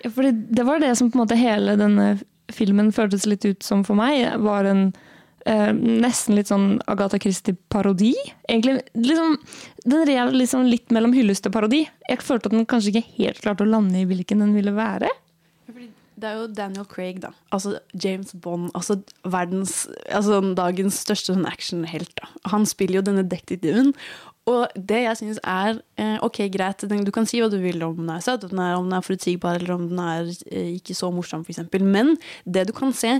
Ja, 0.03 0.11
fordi 0.15 0.31
det 0.31 0.65
var 0.67 0.81
det 0.81 0.93
som 0.95 1.11
på 1.11 1.19
en 1.19 1.25
måte 1.25 1.39
hele 1.39 1.75
denne 1.79 2.11
filmen 2.53 2.93
føltes 2.95 3.27
litt 3.29 3.45
ut 3.45 3.65
som 3.65 3.83
for 3.85 3.99
meg. 3.99 4.23
Var 4.41 4.69
en 4.69 4.89
eh, 5.45 5.71
nesten 5.73 6.37
litt 6.37 6.49
sånn 6.51 6.79
Agatha 6.89 7.19
Christie-parodi. 7.21 8.13
Egentlig 8.49 8.79
liksom, 8.97 9.37
Den 9.85 10.05
rev 10.09 10.33
liksom 10.35 10.67
litt 10.67 10.91
mellom 10.95 11.13
hyllest 11.15 11.45
til 11.45 11.53
parodi. 11.55 11.85
Jeg 12.09 12.25
følte 12.25 12.51
at 12.51 12.57
den 12.57 12.67
kanskje 12.69 12.93
ikke 12.93 13.15
helt 13.17 13.41
klarte 13.43 13.65
å 13.65 13.69
lande 13.69 14.01
i 14.01 14.07
hvilken 14.09 14.43
den 14.43 14.55
ville 14.57 14.75
være. 14.75 15.09
Det 16.19 16.27
er 16.27 16.39
jo 16.41 16.47
Daniel 16.51 16.87
Craig, 16.89 17.21
da. 17.23 17.31
Altså 17.55 17.77
James 17.93 18.33
Bond. 18.43 18.73
Altså 18.75 18.99
verdens 19.23 19.85
Altså 20.11 20.41
dagens 20.55 20.97
største 21.05 21.35
sånn 21.35 21.47
actionhelt. 21.47 22.11
da. 22.19 22.27
Han 22.51 22.67
spiller 22.67 22.99
jo 22.99 23.05
denne 23.07 23.23
detektiven. 23.23 23.93
Og 24.49 24.67
det 24.75 25.03
jeg 25.03 25.19
syns 25.19 25.39
er 25.43 25.79
eh, 25.99 26.17
Ok, 26.25 26.41
greit, 26.51 26.81
du 26.81 27.11
kan 27.15 27.27
si 27.29 27.41
hva 27.41 27.49
du 27.51 27.59
vil 27.61 27.83
om 27.85 27.97
den 27.99 28.11
er 28.13 28.23
søt, 28.25 28.47
om 28.47 28.55
den 28.55 28.95
er 28.97 29.05
forutsigbar, 29.05 29.59
eller 29.59 29.75
om 29.75 29.87
den 29.91 29.99
er 30.03 30.31
eh, 30.49 30.75
ikke 30.79 30.97
så 30.97 31.11
morsom, 31.13 31.45
f.eks. 31.45 31.61
Men 31.83 32.15
det 32.45 32.67
du 32.69 32.73
kan 32.75 32.95
se 32.95 33.19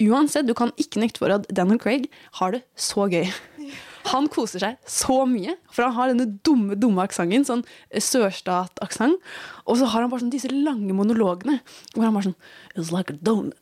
Uansett, 0.00 0.48
du 0.48 0.54
kan 0.56 0.72
ikke 0.80 1.02
nekte 1.02 1.20
for 1.20 1.32
at 1.34 1.46
Daniel 1.52 1.80
Craig 1.80 2.08
har 2.40 2.54
det 2.56 2.62
så 2.78 3.04
gøy. 3.10 3.28
Han 4.10 4.30
koser 4.32 4.62
seg 4.62 4.78
så 4.88 5.22
mye, 5.28 5.58
for 5.70 5.84
han 5.84 5.92
har 5.92 6.08
denne 6.08 6.24
dumme 6.46 6.74
dumme 6.80 7.04
aksenten, 7.04 7.44
sånn 7.44 7.60
sørstataksent. 7.92 9.20
sørstat-aksent. 9.20 9.26
Og 9.68 9.76
så 9.76 9.90
har 9.92 10.00
han 10.00 10.10
bare 10.10 10.24
sånn 10.24 10.32
disse 10.32 10.48
lange 10.48 10.96
monologene 10.96 11.58
hvor 11.92 12.06
han 12.06 12.16
bare 12.16 12.30
sånn 12.30 12.38
It's 12.72 12.90
like 12.96 13.12
a 13.12 13.18
donut. 13.20 13.58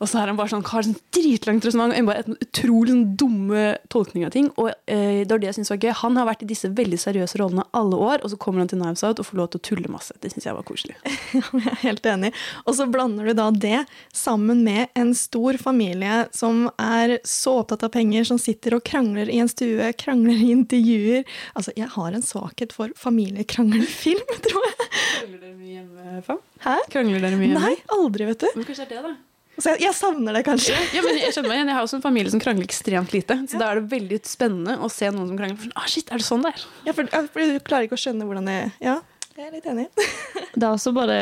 Og 0.00 0.08
så 0.10 0.20
er 0.20 0.30
han 0.30 0.38
bare 0.38 0.52
sånn, 0.52 0.64
har 0.66 0.86
sånn 0.86 0.98
dritlangt 1.14 1.66
resonnement 1.66 1.94
og 1.98 2.08
bare 2.10 2.24
et 2.24 2.46
utrolig 2.48 2.94
sånn 2.94 3.04
dumme 3.20 3.64
tolkning 3.92 4.26
av 4.26 4.32
ting. 4.34 4.50
Og 4.60 4.72
eh, 4.90 5.22
det 5.22 5.30
var 5.30 5.42
det 5.42 5.50
jeg 5.50 5.58
synes 5.60 5.72
var 5.74 5.82
gøy. 5.82 5.92
Han 6.02 6.18
har 6.20 6.28
vært 6.28 6.44
i 6.46 6.50
disse 6.50 6.70
veldig 6.72 6.98
seriøse 7.00 7.40
rollene 7.40 7.66
alle 7.76 7.98
år, 7.98 8.22
og 8.22 8.32
så 8.32 8.38
kommer 8.40 8.62
han 8.62 8.70
til 8.72 8.80
Knives 8.80 9.04
Out 9.06 9.22
og 9.22 9.28
får 9.28 9.40
lov 9.40 9.50
til 9.52 9.62
å 9.62 9.66
tulle 9.70 9.92
masse. 9.92 10.16
Det 10.22 10.32
syns 10.32 10.48
jeg 10.48 10.56
var 10.58 10.66
koselig. 10.68 10.98
Jeg 11.32 11.70
er 11.70 11.78
helt 11.82 12.06
enig. 12.08 12.32
Og 12.66 12.76
så 12.76 12.86
blander 12.90 13.28
du 13.28 13.34
da 13.38 13.48
det 13.54 13.84
sammen 14.16 14.62
med 14.66 14.90
en 14.98 15.12
stor 15.16 15.56
familie 15.60 16.26
som 16.34 16.66
er 16.80 17.18
så 17.28 17.58
opptatt 17.62 17.84
av 17.86 17.92
penger, 17.94 18.26
som 18.28 18.40
sitter 18.40 18.76
og 18.76 18.84
krangler 18.86 19.30
i 19.30 19.38
en 19.42 19.50
stue, 19.50 19.92
krangler 19.98 20.38
i 20.38 20.50
intervjuer. 20.54 21.26
Altså, 21.58 21.74
jeg 21.78 21.88
har 21.94 22.16
en 22.16 22.24
svakhet 22.24 22.74
for 22.76 22.92
familiekranglefilm 22.98 24.36
tror 24.46 24.68
jeg. 24.68 24.88
Krangler 24.92 25.42
dere 25.42 25.56
mye 25.56 25.74
hjemme, 25.76 26.22
Fam? 26.26 26.40
Hæ? 26.62 26.78
Krangler 26.92 27.22
dere 27.24 27.40
mye 27.40 27.52
hjemme? 27.52 27.68
Nei, 27.68 27.76
aldri, 27.98 28.28
vet 28.32 28.44
du. 28.44 28.50
Men 28.56 28.68
kanskje 28.68 28.88
det 28.88 28.98
er 28.98 29.06
det, 29.06 29.12
da. 29.12 29.31
Så 29.58 29.74
jeg, 29.74 29.82
jeg 29.84 29.94
savner 29.96 30.38
det 30.38 30.44
kanskje. 30.46 30.74
Ja, 30.96 31.02
men 31.04 31.18
jeg 31.20 31.32
meg 31.44 31.58
igjen. 31.58 31.70
Jeg 31.70 31.76
har 31.76 31.84
også 31.84 31.98
en 31.98 32.04
familie 32.04 32.32
som 32.32 32.40
krangler 32.42 32.64
ekstremt 32.64 33.12
lite. 33.12 33.36
Så 33.50 33.60
da 33.60 33.68
er 33.70 33.82
det 33.82 33.92
veldig 33.92 34.18
spennende 34.26 34.78
å 34.80 34.88
se 34.92 35.10
noen 35.12 35.28
som 35.28 35.38
krangler. 35.38 35.60
For, 35.60 35.76
ah, 35.76 35.88
shit, 35.90 36.08
er 36.08 36.22
det 36.22 36.26
sånn 36.26 36.44
det 36.46 36.54
er? 36.54 36.66
Ja, 36.88 36.96
for, 36.96 37.12
for 37.34 37.52
du 37.52 37.62
klarer 37.66 37.88
ikke 37.88 37.98
å 37.98 38.04
skjønne 38.04 38.28
hvordan 38.28 38.48
det 38.48 38.58
Ja, 38.82 38.98
jeg 39.36 39.48
er 39.48 39.56
litt 39.56 39.68
enig. 39.68 39.88
Det 40.52 40.60
er 40.60 40.70
også 40.70 40.92
bare 40.92 41.16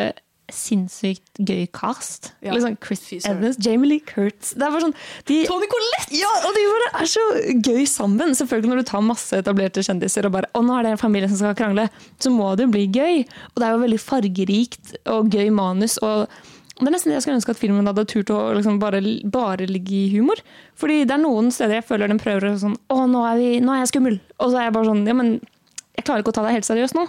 sinnssykt 0.50 1.40
gøy 1.46 1.66
cast. 1.74 2.32
Ja. 2.42 2.54
Liksom 2.54 2.76
Chris. 2.82 3.04
Evans, 3.28 3.58
Jamie 3.62 3.86
Lee 3.86 4.04
Kurtz 4.04 4.52
Det 4.56 4.64
er 4.66 4.72
bare 4.72 4.82
sånn 4.82 4.94
de, 5.28 5.36
Tony 5.46 5.68
Colette! 5.70 6.10
Ja, 6.18 6.30
og 6.46 6.56
de 6.56 6.64
bare 6.66 6.88
er 7.04 7.10
så 7.10 7.24
gøy 7.54 7.84
sammen. 7.90 8.34
Selvfølgelig 8.38 8.72
Når 8.72 8.82
du 8.82 8.88
tar 8.90 9.04
masse 9.06 9.40
etablerte 9.42 9.84
kjendiser 9.86 10.26
og 10.26 10.34
bare 10.34 10.50
Å, 10.54 10.64
nå 10.66 10.76
er 10.76 10.88
det 10.88 10.94
en 10.96 11.02
familie 11.02 11.30
som 11.30 11.38
skal 11.40 11.56
krangle, 11.58 11.86
så 12.18 12.32
må 12.34 12.52
det 12.58 12.66
jo 12.66 12.74
bli 12.74 12.86
gøy. 12.90 13.22
Og 13.52 13.62
det 13.62 13.68
er 13.68 13.76
jo 13.76 13.84
veldig 13.84 14.00
fargerikt 14.02 14.96
og 15.14 15.30
gøy 15.34 15.52
manus. 15.54 15.98
og 16.02 16.26
det 16.80 16.90
er 16.90 16.94
nesten 16.94 17.12
det 17.12 17.18
jeg 17.18 17.24
skulle 17.26 17.38
ønske 17.38 17.52
at 17.52 17.60
filmen 17.60 17.88
hadde 17.90 18.06
turt 18.08 18.30
å 18.32 18.38
liksom 18.56 18.78
bare, 18.80 19.00
bare 19.28 19.68
ligge 19.68 19.96
i 19.98 20.10
humor. 20.14 20.40
Fordi 20.80 21.02
det 21.04 21.16
er 21.16 21.22
noen 21.22 21.50
steder 21.52 21.80
jeg 21.80 21.88
føler 21.88 22.08
den 22.08 22.20
prøver 22.22 22.48
å 22.48 22.52
sånn 22.60 22.76
Å, 22.88 23.02
nå 23.10 23.24
er, 23.28 23.40
vi, 23.40 23.48
nå 23.64 23.74
er 23.74 23.82
jeg 23.82 23.90
skummel. 23.92 24.20
Og 24.38 24.52
så 24.52 24.60
er 24.60 24.68
jeg 24.68 24.76
bare 24.78 24.88
sånn 24.88 25.02
Ja, 25.08 25.16
men 25.18 25.34
jeg 25.98 26.06
klarer 26.06 26.24
ikke 26.24 26.32
å 26.32 26.38
ta 26.38 26.46
deg 26.46 26.56
helt 26.56 26.68
seriøst 26.68 26.96
nå. 26.96 27.04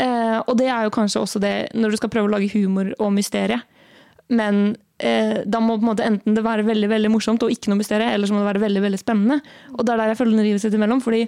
Eh, 0.00 0.38
og 0.40 0.54
det 0.56 0.70
er 0.70 0.86
jo 0.86 0.94
kanskje 0.94 1.20
også 1.20 1.42
det 1.42 1.54
når 1.76 1.92
du 1.92 2.00
skal 2.00 2.12
prøve 2.14 2.30
å 2.30 2.32
lage 2.32 2.48
humor 2.54 2.94
og 2.96 3.12
mysterie. 3.12 3.60
Men 4.32 4.62
eh, 5.02 5.42
da 5.44 5.60
må 5.60 5.76
på 5.76 5.84
en 5.84 5.90
måte 5.90 6.06
enten 6.06 6.36
det 6.38 6.46
være 6.46 6.64
veldig 6.68 6.88
veldig 6.88 7.12
morsomt 7.12 7.44
og 7.44 7.52
ikke 7.52 7.72
noe 7.72 7.82
mysterie, 7.82 8.14
eller 8.14 8.30
så 8.30 8.36
må 8.36 8.40
det 8.40 8.50
være 8.52 8.64
veldig 8.64 8.84
veldig 8.86 9.02
spennende. 9.02 9.40
Og 9.76 9.84
det 9.84 9.92
er 9.92 10.04
der 10.04 10.14
jeg 10.14 10.20
føler 10.22 10.38
den 10.38 10.46
river 10.48 10.64
seg 10.64 10.78
imellom. 10.78 11.04
fordi 11.04 11.24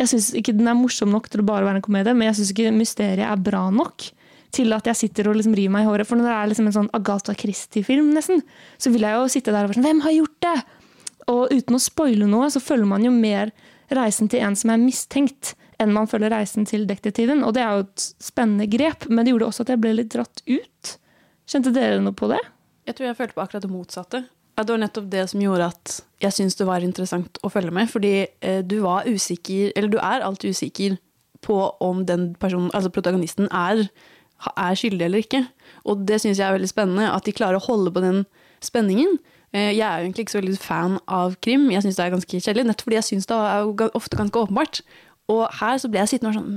jeg 0.00 0.10
syns 0.12 0.32
ikke 0.38 0.54
den 0.56 0.70
er 0.70 0.78
morsom 0.78 1.10
nok 1.12 1.28
til 1.30 1.42
å 1.42 1.46
bare 1.46 1.66
være 1.66 1.80
en 1.80 1.84
komedie, 1.84 2.14
men 2.16 2.30
jeg 2.30 2.40
syns 2.40 2.52
ikke 2.54 2.74
mysteriet 2.74 3.26
er 3.28 3.42
bra 3.50 3.66
nok 3.74 4.12
til 4.52 4.74
at 4.76 4.88
jeg 4.90 4.98
sitter 4.98 5.30
og 5.30 5.38
liksom 5.38 5.56
river 5.56 5.72
meg 5.74 5.86
i 5.86 5.88
håret. 5.88 6.08
For 6.08 6.20
når 6.20 6.28
det 6.28 6.36
er 6.36 6.52
liksom 6.52 6.68
en 6.68 6.76
sånn 6.76 6.92
Agatha 6.96 7.34
Christie-film, 7.38 8.12
nesten, 8.16 8.44
så 8.80 8.92
vil 8.92 9.06
jeg 9.06 9.18
jo 9.18 9.32
sitte 9.32 9.54
der 9.54 9.64
og 9.64 9.72
være 9.72 9.80
sånn 9.80 9.88
Hvem 9.88 10.02
har 10.04 10.16
gjort 10.18 10.38
det? 10.46 10.56
Og 11.32 11.54
uten 11.54 11.78
å 11.78 11.82
spoile 11.82 12.28
noe, 12.28 12.50
så 12.52 12.62
følger 12.62 12.88
man 12.90 13.04
jo 13.06 13.12
mer 13.14 13.52
reisen 13.92 14.30
til 14.32 14.42
en 14.44 14.56
som 14.58 14.72
er 14.74 14.80
mistenkt, 14.82 15.54
enn 15.80 15.94
man 15.94 16.08
følger 16.10 16.32
reisen 16.34 16.66
til 16.68 16.86
detektiven. 16.88 17.42
Og 17.46 17.54
det 17.56 17.64
er 17.64 17.78
jo 17.78 17.86
et 17.86 18.06
spennende 18.22 18.68
grep, 18.70 19.08
men 19.10 19.24
det 19.24 19.34
gjorde 19.34 19.48
også 19.50 19.66
at 19.66 19.74
jeg 19.74 19.82
ble 19.82 19.96
litt 19.98 20.12
dratt 20.14 20.44
ut. 20.46 20.92
Kjente 21.48 21.72
dere 21.74 22.00
noe 22.02 22.16
på 22.16 22.30
det? 22.30 22.40
Jeg 22.88 22.98
tror 22.98 23.08
jeg 23.08 23.18
følte 23.18 23.36
på 23.38 23.44
akkurat 23.44 23.64
det 23.64 23.72
motsatte. 23.72 24.22
Ja, 24.52 24.64
det 24.64 24.74
var 24.74 24.82
nettopp 24.82 25.08
det 25.12 25.22
som 25.32 25.40
gjorde 25.40 25.70
at 25.72 25.94
jeg 26.22 26.36
syntes 26.36 26.58
det 26.58 26.66
var 26.68 26.84
interessant 26.84 27.38
å 27.42 27.50
følge 27.52 27.72
med. 27.74 27.88
Fordi 27.90 28.14
eh, 28.26 28.60
du 28.66 28.80
var 28.84 29.08
usikker, 29.08 29.72
eller 29.76 29.92
du 29.92 29.98
er 30.02 30.24
alltid 30.26 30.56
usikker 30.56 30.98
på 31.42 31.58
om 31.82 32.04
den 32.06 32.32
personen, 32.38 32.70
altså 32.76 32.92
protagonisten, 32.94 33.48
er, 33.50 33.86
er 34.56 34.74
skyldig 34.78 35.06
eller 35.06 35.22
ikke. 35.24 35.42
Og 35.88 36.02
det 36.08 36.20
syns 36.22 36.38
jeg 36.40 36.46
er 36.48 36.56
veldig 36.56 36.70
spennende. 36.70 37.10
At 37.12 37.24
de 37.28 37.32
klarer 37.36 37.58
å 37.60 37.66
holde 37.66 37.92
på 37.94 38.02
den 38.04 38.24
spenningen. 38.62 39.18
Eh, 39.52 39.72
Jeg 39.76 39.84
er 39.86 40.00
jo 40.00 40.08
egentlig 40.08 40.26
ikke 40.26 40.36
så 40.36 40.40
veldig 40.42 40.58
fan 40.62 40.98
av 41.06 41.36
krim. 41.44 41.68
Jeg 41.70 41.82
syns 41.84 41.96
det 41.98 42.04
er 42.06 42.14
ganske 42.16 42.40
kjedelig, 42.40 42.66
nettopp 42.70 42.88
fordi 42.88 42.98
jeg 43.00 43.08
syns 43.10 43.26
det 43.30 43.36
er 43.36 43.96
ofte 43.98 44.16
ganske 44.20 44.38
åpenbart. 44.46 44.82
Og 45.28 45.46
her 45.60 45.78
så 45.78 45.90
ble 45.90 46.00
jeg 46.02 46.08
sittende 46.14 46.32
og 46.32 46.40
sånn 46.40 46.56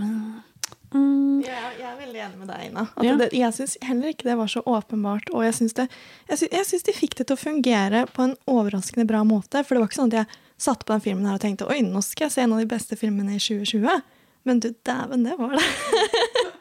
mm, 0.96 1.42
Jeg, 1.46 1.68
jeg 1.80 1.86
er 1.90 1.98
veldig 2.00 2.22
enig 2.26 2.40
med 2.40 2.48
deg, 2.50 2.64
Ina. 2.70 2.86
Ja. 3.06 3.16
det, 3.20 3.28
jeg 3.38 3.54
syns 3.58 3.76
heller 3.86 4.10
ikke 4.14 4.30
det 4.30 4.38
var 4.40 4.48
så 4.52 4.64
åpenbart. 4.66 5.30
Og 5.36 5.44
jeg 5.46 5.54
syns, 5.60 5.76
det, 5.78 5.86
jeg, 6.30 6.40
syns, 6.42 6.52
jeg 6.58 6.70
syns 6.72 6.88
de 6.90 6.96
fikk 6.98 7.16
det 7.20 7.28
til 7.30 7.38
å 7.38 7.42
fungere 7.44 8.06
på 8.16 8.26
en 8.26 8.36
overraskende 8.50 9.06
bra 9.10 9.22
måte. 9.28 9.62
For 9.64 9.76
det 9.76 9.84
var 9.84 9.92
ikke 9.92 10.00
sånn 10.02 10.14
at 10.14 10.20
jeg 10.24 10.42
satt 10.66 10.86
på 10.88 10.94
den 10.96 11.04
filmen 11.04 11.28
her 11.28 11.36
og 11.38 11.44
tenkte 11.44 11.68
oi, 11.68 11.82
nå 11.84 12.00
skal 12.06 12.30
jeg 12.30 12.36
se 12.38 12.46
en 12.46 12.54
av 12.56 12.62
de 12.64 12.70
beste 12.72 12.96
filmene 13.00 13.36
i 13.36 13.42
2020. 13.44 14.02
Men 14.46 14.60
du, 14.64 14.70
dæven, 14.88 15.26
det 15.28 15.36
var 15.40 15.58
det. 15.58 15.66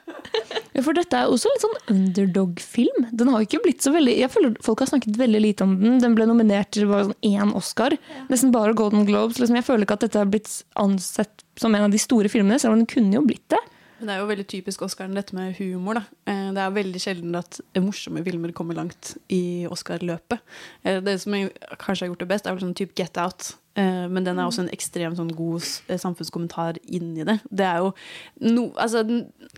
Ja, 0.74 0.82
for 0.82 0.96
dette 0.96 1.14
er 1.14 1.30
også 1.30 1.50
litt 1.52 1.62
sånn 1.62 1.76
underdog-film. 1.94 3.04
Den 3.14 3.28
har 3.30 3.44
ikke 3.44 3.60
blitt 3.62 3.84
så 3.84 3.92
veldig 3.94 4.16
Jeg 4.18 4.30
føler 4.34 4.56
Folk 4.64 4.80
har 4.82 4.90
snakket 4.90 5.18
veldig 5.20 5.40
lite 5.44 5.66
om 5.66 5.76
den. 5.80 6.00
Den 6.02 6.16
ble 6.18 6.26
nominert 6.26 6.72
til 6.74 6.88
bare 6.90 7.06
sånn 7.10 7.28
én 7.30 7.52
Oscar. 7.54 7.94
Nesten 8.30 8.50
bare 8.54 8.74
Golden 8.74 9.06
Globes. 9.06 9.38
Liksom, 9.38 9.54
jeg 9.60 9.66
føler 9.68 9.87
ikke 9.87 9.98
at 10.00 10.06
dette 10.08 10.18
har 10.18 10.26
blitt 10.30 10.50
ansett 10.82 11.44
som 11.60 11.74
en 11.78 11.87
av 11.87 11.94
de 11.94 12.00
store 12.02 12.28
filmene, 12.32 12.58
selv 12.58 12.74
om 12.74 12.82
den 12.82 12.90
kunne 12.90 13.14
jo 13.14 13.22
blitt 13.26 13.46
det. 13.54 13.60
Men 14.00 14.08
det 14.10 14.14
er 14.16 14.22
jo 14.24 14.26
veldig 14.32 14.46
typisk 14.50 14.82
Oscaren, 14.82 15.14
dette 15.14 15.37
med 15.38 15.54
humor. 15.60 16.00
Da. 16.00 16.02
Eh, 16.26 16.50
Det 16.52 16.60
er 16.64 16.74
veldig 16.74 17.00
sjelden 17.00 17.37
at 17.38 17.60
morsomme 17.78 18.24
filmer 18.26 18.52
kommer 18.52 18.74
langt 18.74 19.14
i 19.30 19.66
Oscar-løpet. 19.70 20.40
Eh, 20.84 20.98
Det 21.00 21.20
som 21.22 21.32
kanskje 21.78 22.02
har 22.02 22.08
gjort 22.10 22.18
det 22.24 22.28
best, 22.28 22.46
er 22.46 22.56
vel 22.56 22.66
sånn 22.66 22.74
type 22.74 22.94
Get 22.98 23.16
Out. 23.16 23.54
Eh, 23.74 24.06
Men 24.08 24.22
den 24.22 24.38
er 24.38 24.46
også 24.46 24.62
en 24.62 24.70
ekstremt 24.74 25.18
sånn 25.18 25.32
god 25.34 25.64
eh, 25.88 25.98
samfunnskommentar 25.98 26.76
inni 26.87 27.24
det. 27.26 27.40
Det 27.50 27.64
er 27.66 27.80
jo 27.82 27.88
no, 28.46 28.68
altså, 28.78 29.02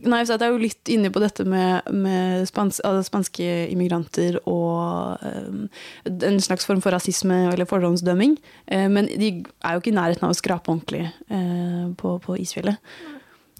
Knives 0.00 0.30
Out 0.32 0.44
er 0.44 0.54
jo 0.54 0.60
litt 0.62 0.88
inne 0.88 1.10
på 1.12 1.20
dette 1.20 1.44
med, 1.44 1.90
med 1.92 2.46
spans, 2.48 2.80
altså, 2.80 3.04
spanske 3.10 3.48
immigranter 3.72 4.38
og 4.48 5.20
um, 5.20 5.66
en 6.06 6.40
slags 6.40 6.64
form 6.64 6.80
for 6.80 6.96
rasisme 6.96 7.42
eller 7.50 7.68
fordomsdømming. 7.68 8.38
Uh, 8.72 8.86
Men 8.88 9.10
de 9.12 9.28
er 9.60 9.76
jo 9.76 9.82
ikke 9.82 9.92
i 9.92 9.98
nærheten 9.98 10.24
av 10.24 10.32
å 10.32 10.38
skrape 10.38 10.72
ordentlig 10.72 11.04
uh, 11.28 11.92
på, 12.00 12.16
på 12.24 12.38
isfjellet. 12.40 12.80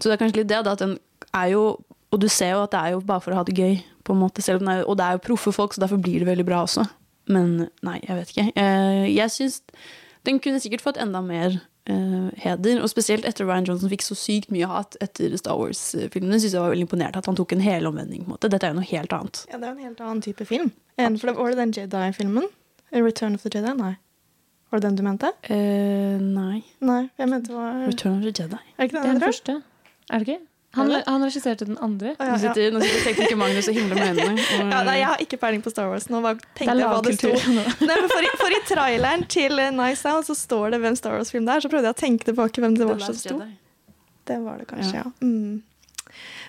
Så 0.01 0.09
det 0.09 0.17
er 0.17 0.23
kanskje 0.25 0.41
litt 0.41 0.51
det, 0.55 0.63
da, 0.65 0.73
at 0.73 0.85
den 0.85 0.97
er 1.37 1.53
jo 1.53 1.67
Og 2.15 2.21
du 2.23 2.29
ser 2.31 2.53
jo 2.55 2.63
at 2.63 2.71
det 2.73 2.81
er 2.81 2.91
jo 2.95 3.01
bare 3.05 3.21
for 3.21 3.35
å 3.35 3.41
ha 3.41 3.45
det 3.45 3.57
gøy, 3.59 3.81
på 4.07 4.15
en 4.15 4.21
måte. 4.21 4.41
Selv 4.41 4.61
om 4.63 4.69
den 4.69 4.77
er, 4.79 4.85
og 4.87 4.97
det 4.97 5.05
er 5.05 5.17
jo 5.17 5.25
proffe 5.25 5.53
folk, 5.53 5.75
så 5.75 5.83
derfor 5.83 5.99
blir 6.01 6.23
det 6.23 6.29
veldig 6.29 6.45
bra 6.47 6.63
også. 6.65 6.85
Men 7.29 7.67
nei, 7.85 7.97
jeg 8.07 8.17
vet 8.17 8.31
ikke. 8.33 8.45
Uh, 8.57 9.05
Jeg 9.11 9.33
syns 9.35 9.59
den 10.27 10.41
kunne 10.43 10.61
sikkert 10.63 10.85
fått 10.85 11.01
enda 11.01 11.23
mer 11.25 11.59
uh, 11.91 12.29
heder. 12.43 12.81
Og 12.83 12.91
spesielt 12.93 13.27
etter 13.29 13.47
Ryan 13.47 13.69
Johnson 13.69 13.93
fikk 13.93 14.05
så 14.07 14.17
sykt 14.19 14.51
mye 14.55 14.69
hat 14.71 14.99
etter 15.05 15.35
Star 15.41 15.59
Wars-filmene, 15.61 16.41
syns 16.43 16.57
jeg 16.57 16.63
var 16.63 16.75
veldig 16.75 16.89
imponert 16.89 17.19
at 17.19 17.29
han 17.31 17.39
tok 17.39 17.55
en 17.57 17.65
helomvending. 17.65 18.25
på 18.25 18.31
en 18.31 18.37
måte. 18.37 18.51
Dette 18.53 18.69
er 18.69 18.75
jo 18.75 18.81
noe 18.81 18.91
helt 18.91 19.15
annet. 19.17 19.45
Ja, 19.53 19.61
det 19.63 19.71
er 19.71 19.77
en 19.77 19.85
helt 19.87 20.03
annen 20.03 20.25
type 20.27 20.49
film. 20.49 20.73
En, 20.97 21.19
for 21.21 21.31
det, 21.31 21.37
var 21.39 21.55
det 21.55 21.63
den 21.63 21.77
Jedi-filmen? 21.77 22.51
Return 22.95 23.39
of 23.39 23.47
the 23.47 23.53
Jedi? 23.53 23.73
Nei. 23.77 23.95
Var 24.71 24.81
det 24.81 24.89
den 24.89 24.99
du 24.99 25.05
mente? 25.07 25.31
nei. 25.47 26.61
Nei, 26.83 27.03
jeg 27.21 27.31
mente 27.31 27.53
det 27.53 27.57
var 27.57 27.81
Return 27.87 28.19
of 28.19 28.27
the 28.27 28.35
Jedi. 28.35 28.59
Er 28.59 28.83
det 28.83 28.91
ikke 28.91 28.97
Det 28.97 29.03
den 29.03 29.11
er 29.11 29.21
den 29.21 29.27
første. 29.29 29.61
Er 30.11 30.23
det 30.23 30.29
ikke? 30.29 30.41
Han, 30.77 30.93
han 31.07 31.25
regisserte 31.27 31.67
den 31.69 31.79
andre. 31.83 32.13
ja, 32.19 32.27
Nå 32.33 32.39
sitter, 32.43 32.71
nå 32.75 32.81
sitter 32.85 33.05
tekniker 33.11 33.39
Magnus 33.41 33.69
og 33.73 33.77
himler 33.79 34.01
med 34.01 34.11
øynene. 34.21 34.47
Og, 34.47 34.71
Ja, 34.75 34.81
nei, 34.87 34.97
jeg 35.01 35.07
har 35.13 35.23
ikke 35.27 35.39
peiling 35.43 35.63
på 35.65 35.73
Star 35.73 35.89
Wars. 35.91 36.09
Nå 36.13 36.21
bare 36.25 36.39
tenkte 36.59 36.77
jeg 36.79 36.91
hva 36.93 37.01
det 37.07 37.15
sto. 37.19 37.31
Nei, 37.89 37.97
men 38.01 38.11
for, 38.13 38.27
i, 38.29 38.33
for 38.43 38.57
i 38.57 38.61
traileren 38.69 39.25
til 39.33 39.59
eh, 39.63 39.71
Nice 39.75 40.09
Out 40.13 40.29
så 40.29 40.37
står 40.37 40.77
det 40.77 40.83
hvem 40.85 40.99
Star 41.01 41.17
Wars-film 41.17 41.49
det 41.49 41.57
er. 41.57 41.65
Så 41.67 41.73
prøvde 41.73 41.91
jeg 41.91 41.97
å 41.97 42.01
tenke 42.03 42.29
tilbake 42.31 42.65
hvem 42.65 42.77
det 42.79 42.89
var 42.91 43.01
som 43.05 43.17
sto. 43.19 43.41
Det 44.27 44.39
var 44.43 44.59
det 44.63 44.69
kanskje, 44.71 44.95
Ja. 45.01 45.05
ja. 45.07 45.13
Mm. 45.23 45.63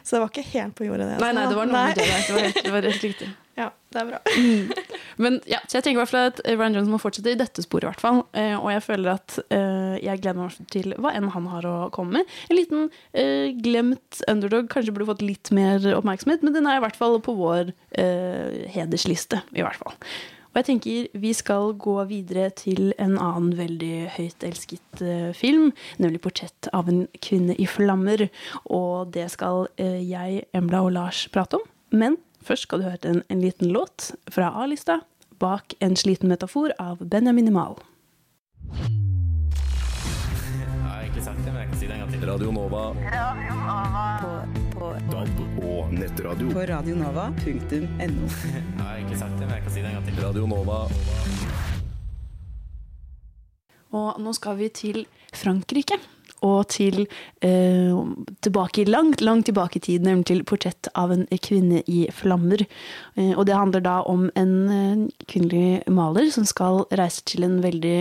Så 0.04 0.16
det 0.16 0.20
var 0.24 0.30
ikke 0.32 0.46
helt 0.54 0.76
på 0.78 0.86
jordet, 0.88 1.08
det. 1.10 1.18
Nei, 1.20 1.34
nei, 1.36 1.44
altså. 1.44 1.50
det 1.52 1.58
var 1.60 1.68
noe 1.68 1.76
Nei. 1.76 1.88
med 1.88 1.98
der. 1.98 2.22
Det 2.28 2.34
var 2.38 2.46
helt, 2.48 2.64
det 2.64 2.72
var 2.78 2.86
helt 2.88 3.04
riktig. 3.10 3.28
Ja, 3.58 3.72
det 3.94 4.02
er 4.02 4.10
bra. 4.12 4.20
Men 5.24 5.40
ja, 5.50 5.58
så 5.66 5.80
jeg 5.80 5.88
tenker 5.88 5.98
i 5.98 6.04
hvert 6.04 6.12
fall 6.12 6.30
at 6.30 6.42
Ryan 6.46 6.78
Jones 6.78 6.92
må 6.92 7.00
fortsette 7.02 7.34
i 7.34 7.40
dette 7.40 7.64
sporet, 7.66 7.88
i 7.88 7.90
hvert 7.90 8.04
fall. 8.04 8.22
Eh, 8.38 8.54
og 8.54 8.70
jeg 8.70 8.84
føler 8.86 9.16
at 9.16 9.40
eh, 9.50 9.98
jeg 10.04 10.22
gleder 10.22 10.40
meg 10.44 10.72
til 10.74 10.94
hva 11.02 11.16
enn 11.18 11.32
han 11.34 11.50
har 11.50 11.66
å 11.66 11.76
komme 11.94 12.20
med. 12.20 12.38
En 12.52 12.60
liten 12.60 12.88
eh, 13.18 13.50
glemt 13.66 14.22
underdog 14.30 14.70
kanskje 14.74 14.94
burde 14.94 15.10
fått 15.10 15.26
litt 15.26 15.52
mer 15.58 15.82
oppmerksomhet, 15.98 16.46
men 16.46 16.54
den 16.54 16.70
er 16.70 16.78
i 16.78 16.84
hvert 16.86 17.00
fall 17.00 17.18
på 17.24 17.34
vår 17.40 17.74
eh, 17.98 18.68
hedersliste, 18.76 19.42
i 19.58 19.66
hvert 19.66 19.82
fall. 19.82 19.98
Og 20.58 20.62
jeg 20.62 20.68
tenker 20.72 21.18
vi 21.22 21.32
skal 21.38 21.76
gå 21.78 21.96
videre 22.10 22.48
til 22.58 22.92
en 22.98 23.18
annen 23.22 23.52
veldig 23.58 23.96
høyt 24.16 24.46
elsket 24.46 25.02
eh, 25.06 25.34
film, 25.38 25.72
nemlig 26.02 26.22
'Portrett 26.24 26.70
av 26.74 26.90
en 26.90 27.04
kvinne 27.22 27.58
i 27.58 27.66
flammer'. 27.70 28.28
Og 28.66 29.12
det 29.14 29.28
skal 29.34 29.68
eh, 29.78 30.02
jeg, 30.02 30.48
Embla 30.58 30.82
og 30.86 30.96
Lars 30.98 31.28
prate 31.34 31.60
om. 31.60 31.68
Men 31.94 32.18
først 32.48 32.68
skal 32.68 32.82
du 32.82 32.88
høre 32.88 33.12
en, 33.12 33.22
en 33.30 33.44
liten 33.44 33.72
låt 33.76 34.12
fra 34.32 34.54
A-lista, 34.64 35.02
'Bak 35.38 35.76
en 35.80 35.96
sliten 35.96 36.32
metafor' 36.32 36.74
av 36.80 37.04
Benjamin 37.04 37.54
Mal. 37.54 37.78
Radio 42.08 42.20
til. 42.20 42.30
Radio 42.30 42.52
Nova. 42.52 42.82
På, 44.74 44.88
DAB 45.12 45.40
og 45.64 45.94
nettradio. 45.94 46.50
på 46.52 46.60
radionova.no. 46.60 48.28
Si. 49.68 49.82
Radio 50.22 50.46
Nova. 50.48 50.88
Og 53.92 54.20
nå 54.22 54.34
skal 54.34 54.58
vi 54.60 54.70
til 54.70 55.06
Frankrike. 55.34 56.00
Og 56.48 56.68
til 56.74 57.06
eh, 57.42 57.94
tilbake, 58.46 58.88
langt, 58.90 59.22
langt 59.22 59.50
tilbake 59.50 59.80
i 59.80 59.86
tid, 59.88 60.06
nemlig 60.08 60.30
til 60.32 60.44
'Portrett 60.44 60.90
av 60.96 61.12
en 61.12 61.26
kvinne 61.44 61.84
i 61.88 62.08
flammer'. 62.12 62.66
Eh, 63.18 63.34
og 63.38 63.46
det 63.46 63.56
handler 63.56 63.82
da 63.84 64.02
om 64.06 64.30
en 64.36 64.54
eh, 64.70 65.08
kvinnelig 65.28 65.84
maler 65.88 66.32
som 66.32 66.46
skal 66.46 66.86
reise 66.92 67.24
til 67.26 67.44
en 67.44 67.60
veldig 67.64 67.98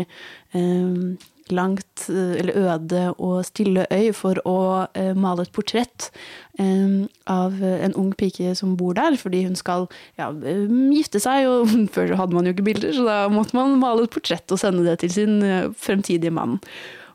eh, 0.55 1.17
langt, 1.51 2.09
eh, 2.09 2.37
eller 2.41 2.57
øde 2.57 3.15
og 3.19 3.45
stille 3.47 3.87
øy 3.93 4.13
for 4.15 4.41
å 4.49 4.59
eh, 4.95 5.15
male 5.15 5.47
et 5.47 5.53
portrett 5.55 6.11
eh, 6.59 7.07
av 7.27 7.63
en 7.63 7.95
ung 7.95 8.13
pike 8.19 8.55
som 8.59 8.77
bor 8.77 8.97
der, 8.99 9.17
fordi 9.21 9.45
hun 9.47 9.57
skal 9.59 9.87
ja, 10.19 10.31
eh, 10.31 10.67
gifte 10.95 11.23
seg, 11.23 11.47
og 11.51 11.73
før 11.95 12.17
hadde 12.19 12.37
man 12.37 12.47
jo 12.47 12.55
ikke 12.57 12.69
bilder, 12.71 12.93
så 12.97 13.07
da 13.07 13.19
måtte 13.33 13.57
man 13.59 13.79
male 13.83 14.07
et 14.07 14.15
portrett 14.15 14.53
og 14.53 14.63
sende 14.63 14.87
det 14.87 15.01
til 15.03 15.13
sin 15.13 15.43
eh, 15.43 15.73
fremtidige 15.79 16.35
mann. 16.35 16.59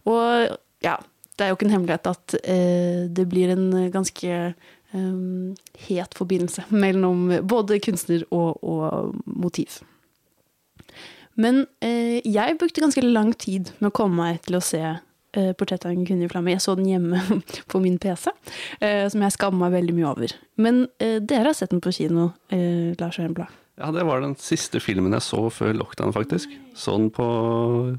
Og 0.09 0.57
ja, 0.81 0.97
det 1.41 1.47
er 1.47 1.51
jo 1.51 1.57
ikke 1.57 1.67
en 1.71 1.75
hemmelighet 1.75 2.11
at 2.11 2.35
eh, 2.45 3.07
det 3.09 3.25
blir 3.31 3.53
en 3.55 3.67
ganske 3.93 4.33
eh, 4.53 5.69
het 5.87 6.17
forbindelse 6.17 6.67
mellom 6.69 7.31
både 7.49 7.79
kunstner 7.81 8.27
og, 8.29 8.61
og 8.61 9.15
motiv. 9.25 9.81
Men 11.39 11.63
eh, 11.81 12.19
jeg 12.27 12.59
brukte 12.59 12.83
ganske 12.83 13.03
lang 13.05 13.33
tid 13.39 13.71
med 13.79 13.89
å 13.89 13.95
komme 13.95 14.19
meg 14.19 14.41
til 14.45 14.59
å 14.59 14.63
se 14.63 14.81
eh, 14.83 15.53
portrettet 15.57 15.87
av 15.87 15.95
en 15.95 16.05
kvinne 16.05 16.27
i 16.27 16.31
flamme'. 16.31 16.53
Jeg 16.53 16.63
så 16.63 16.75
den 16.77 16.91
hjemme 16.91 17.21
på 17.71 17.81
min 17.83 17.97
PC, 18.01 18.29
eh, 18.79 19.07
som 19.09 19.23
jeg 19.23 19.37
skammer 19.37 19.65
meg 19.65 19.79
veldig 19.79 19.97
mye 19.97 20.11
over. 20.11 20.35
Men 20.61 20.85
eh, 20.99 21.17
dere 21.23 21.51
har 21.51 21.57
sett 21.57 21.73
den 21.73 21.83
på 21.83 21.93
kino, 21.95 22.33
eh, 22.53 22.91
Lars 22.99 23.19
Øyenblad. 23.19 23.57
Ja, 23.81 23.89
det 23.95 24.03
var 24.05 24.21
den 24.21 24.35
siste 24.37 24.81
filmen 24.83 25.15
jeg 25.15 25.25
så 25.25 25.47
før 25.49 25.73
lockdown, 25.73 26.13
faktisk. 26.13 26.51
Så 26.77 26.97
den 26.99 27.09
på 27.15 27.25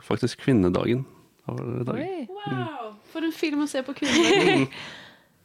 faktisk 0.05 0.45
kvinnedagen. 0.45 1.07
dagen. 1.49 2.29
Wow, 2.29 2.93
for 3.13 3.25
en 3.27 3.33
film 3.37 3.63
å 3.65 3.69
se 3.71 3.83
på 3.87 3.95
kvinner. 4.01 4.67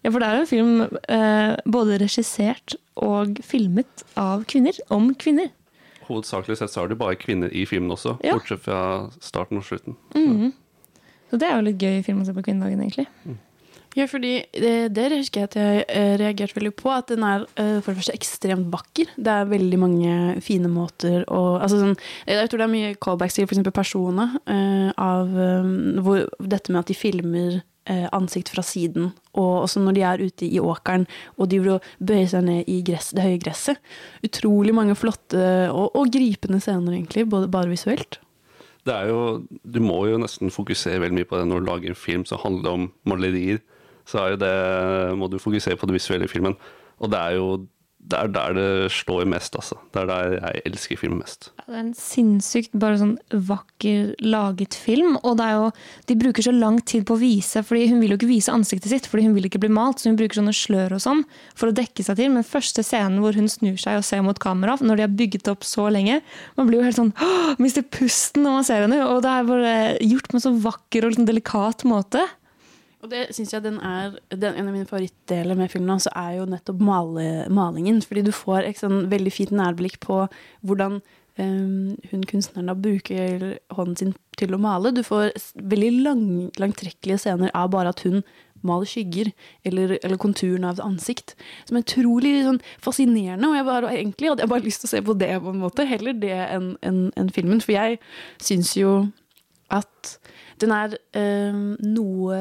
Ja, 0.06 0.12
for 0.14 0.22
det 0.22 0.28
er 0.30 0.36
jo 0.38 0.42
en 0.44 0.48
film 0.48 1.00
eh, 1.10 1.56
både 1.68 1.96
regissert 2.00 2.76
og 3.02 3.40
filmet 3.44 4.04
av 4.16 4.44
kvinner, 4.48 4.78
om 4.94 5.10
kvinner. 5.20 5.50
Hovedsakelig 6.06 6.60
sett 6.60 6.72
så 6.72 6.84
er 6.86 6.92
det 6.94 7.00
bare 7.02 7.18
kvinner 7.20 7.52
i 7.52 7.66
filmen 7.68 7.92
også, 7.92 8.14
Ja. 8.24 8.36
bortsett 8.38 8.62
fra 8.64 9.10
starten 9.20 9.58
og 9.60 9.66
slutten. 9.68 9.98
Mhm. 10.16 10.54
Så 11.32 11.40
det 11.42 11.50
er 11.50 11.58
jo 11.58 11.66
litt 11.66 11.82
gøy 11.82 11.98
film 12.06 12.22
å 12.22 12.26
se 12.30 12.32
på 12.38 12.46
kvinnedagen, 12.46 12.80
egentlig. 12.86 13.08
Ja, 13.98 14.06
fordi 14.06 14.36
det, 14.54 14.92
det 14.94 15.08
husker 15.16 15.42
jeg 15.42 15.50
at 15.50 15.56
jeg 15.58 15.86
eh, 15.90 16.16
reagerte 16.22 16.54
veldig 16.54 16.74
på. 16.78 16.92
At 16.94 17.10
den 17.10 17.24
er 17.26 17.48
eh, 17.58 17.80
for 17.82 17.92
det 17.92 18.04
første 18.04 18.14
ekstremt 18.14 18.68
vakker. 18.74 19.10
Det 19.18 19.32
er 19.34 19.50
veldig 19.50 19.80
mange 19.82 20.18
fine 20.46 20.70
måter 20.70 21.24
å 21.34 21.58
altså 21.58 21.80
sånn, 21.82 21.96
Jeg 22.30 22.52
tror 22.52 22.62
det 22.62 22.68
er 22.68 22.76
mye 22.76 22.92
callbacks 23.02 23.38
til 23.38 23.48
f.eks. 23.48 23.64
personene. 23.74 24.28
eh, 24.46 24.92
av 25.02 25.34
eh, 25.34 25.72
hvor, 26.06 26.28
dette 26.38 26.74
med 26.74 26.84
at 26.84 26.92
de 26.92 26.98
filmer 26.98 27.56
eh, 27.90 28.06
ansikt 28.14 28.52
fra 28.54 28.62
siden. 28.62 29.16
Og 29.34 29.64
også 29.64 29.82
når 29.82 29.98
de 29.98 30.04
er 30.06 30.24
ute 30.28 30.46
i 30.46 30.62
åkeren 30.62 31.08
og 31.38 31.50
de 31.50 31.62
bøyer 31.64 32.30
seg 32.30 32.46
ned 32.46 32.70
i 32.70 32.84
gress, 32.86 33.10
det 33.18 33.26
høye 33.26 33.42
gresset. 33.42 33.82
Utrolig 34.28 34.76
mange 34.78 34.98
flotte 35.00 35.72
og, 35.72 35.98
og 35.98 36.14
gripende 36.14 36.62
scener, 36.62 36.94
egentlig. 36.94 37.26
Både 37.32 37.50
bare 37.50 37.74
visuelt. 37.74 38.20
Jo, 38.88 39.42
du 39.68 39.82
må 39.84 40.04
jo 40.08 40.22
nesten 40.22 40.54
fokusere 40.54 41.02
veldig 41.02 41.18
mye 41.18 41.28
på 41.28 41.42
det 41.42 41.50
når 41.50 41.60
du 41.66 41.68
lager 41.68 41.92
en 41.92 42.00
film 42.00 42.24
som 42.30 42.40
handler 42.46 42.78
om 42.78 42.88
malerier. 43.10 43.60
Så 44.08 44.22
er 44.22 44.34
jo 44.34 44.44
det, 44.44 44.54
må 45.20 45.30
du 45.32 45.40
fokusere 45.42 45.80
på 45.80 45.90
det 45.90 45.98
visuelle 45.98 46.30
i 46.30 46.32
filmen. 46.32 46.56
Og 47.04 47.12
det 47.12 47.20
er 47.20 47.38
jo 47.38 47.50
det 48.08 48.16
er 48.16 48.30
der 48.32 48.54
det 48.56 48.92
slår 48.94 49.26
mest, 49.28 49.56
altså. 49.58 49.76
Det 49.92 50.00
er 50.00 50.08
der 50.08 50.36
jeg 50.38 50.62
elsker 50.70 51.00
film 51.00 51.18
mest. 51.20 51.50
Det 51.66 51.74
er 51.76 51.82
en 51.82 51.94
sinnssykt 51.98 52.76
bare 52.80 53.00
sånn 53.02 53.16
vakker 53.50 54.14
laget 54.24 54.78
film. 54.80 55.18
Og 55.28 55.36
det 55.40 55.48
er 55.48 55.58
jo, 55.58 55.66
de 56.08 56.18
bruker 56.22 56.46
så 56.46 56.54
lang 56.56 56.80
tid 56.88 57.04
på 57.08 57.18
å 57.18 57.20
vise, 57.20 57.64
fordi 57.68 57.90
hun 57.92 58.00
vil 58.04 58.14
jo 58.14 58.20
ikke 58.20 58.30
vise 58.30 58.54
ansiktet 58.54 58.94
sitt, 58.94 59.10
fordi 59.12 59.26
hun 59.28 59.36
vil 59.36 59.50
ikke 59.50 59.62
bli 59.64 59.72
malt, 59.74 60.00
så 60.00 60.12
hun 60.12 60.20
bruker 60.20 60.40
sånne 60.40 60.56
slør 60.56 60.96
og 60.96 61.04
sånn 61.04 61.26
for 61.58 61.72
å 61.72 61.76
dekke 61.76 62.06
seg 62.06 62.22
til. 62.22 62.32
Men 62.38 62.48
første 62.48 62.86
scenen 62.86 63.20
hvor 63.24 63.36
hun 63.36 63.52
snur 63.52 63.76
seg 63.82 64.00
og 64.00 64.08
ser 64.08 64.24
mot 64.24 64.40
kamera, 64.40 64.78
når 64.80 65.02
de 65.02 65.08
har 65.08 65.20
bygget 65.20 65.52
opp 65.52 65.68
så 65.68 65.90
lenge, 65.92 66.22
man 66.56 66.72
blir 66.72 66.80
jo 66.80 66.88
helt 66.88 67.02
sånn 67.02 67.14
mister 67.64 67.84
pusten 67.84 68.48
når 68.48 68.60
man 68.60 68.70
ser 68.70 68.86
henne. 68.86 69.04
Og 69.10 69.20
det 69.26 69.34
er 69.34 69.52
bare 69.52 69.78
gjort 70.06 70.32
på 70.32 70.40
en 70.40 70.48
så 70.48 70.56
vakker 70.70 71.04
og 71.04 71.16
liksom 71.16 71.28
delikat 71.28 71.88
måte. 71.90 72.24
Og 73.04 73.12
det 73.12 73.28
synes 73.36 73.54
jeg 73.54 73.64
den 73.64 73.78
er 73.84 74.18
den, 74.32 74.56
En 74.56 74.68
av 74.68 74.74
mine 74.74 74.88
favorittdeler 74.90 75.56
med 75.56 75.70
filmen 75.70 75.94
også 75.94 76.10
er 76.16 76.40
jo 76.40 76.48
nettopp 76.50 76.82
male, 76.82 77.46
malingen. 77.54 78.02
Fordi 78.02 78.26
du 78.26 78.34
får 78.34 78.66
et 78.66 78.82
sånn 78.82 79.06
veldig 79.12 79.34
fint 79.34 79.54
nærblikk 79.54 80.00
på 80.04 80.24
hvordan 80.66 81.00
um, 81.38 81.94
hun 82.12 82.26
kunstneren 82.26 82.72
da 82.72 82.74
bruker 82.74 83.60
hånden 83.78 84.00
sin 84.00 84.16
til 84.38 84.58
å 84.58 84.62
male. 84.62 84.94
Du 84.96 85.04
får 85.06 85.30
veldig 85.62 85.92
lang, 86.02 86.26
langtrekkelige 86.58 87.22
scener 87.22 87.54
av 87.54 87.70
bare 87.76 87.94
at 87.94 88.02
hun 88.08 88.24
maler 88.66 88.90
skygger, 88.90 89.30
eller, 89.66 90.00
eller 90.02 90.18
konturen 90.18 90.66
av 90.66 90.78
et 90.78 90.86
ansikt. 90.86 91.36
Som 91.70 91.78
er 91.78 91.86
utrolig 91.86 92.34
sånn, 92.48 92.60
fascinerende. 92.84 93.52
Og 93.52 93.60
jeg 93.60 93.68
bare, 93.70 93.94
egentlig 93.94 94.32
hadde 94.32 94.46
jeg 94.46 94.54
bare 94.56 94.66
lyst 94.66 94.84
til 94.84 94.90
å 94.90 94.94
se 94.96 95.04
på 95.06 95.18
det, 95.22 95.32
på 95.44 95.54
en 95.54 95.62
måte. 95.62 95.86
Heller 95.86 96.18
det 96.18 96.34
enn 96.34 96.74
en, 96.82 97.00
en 97.14 97.32
filmen. 97.34 97.62
For 97.62 97.78
jeg 97.78 98.02
syns 98.42 98.74
jo 98.80 98.98
at 99.74 100.14
den 100.62 100.74
er 100.76 100.96
eh, 101.18 101.58
noe 101.86 102.38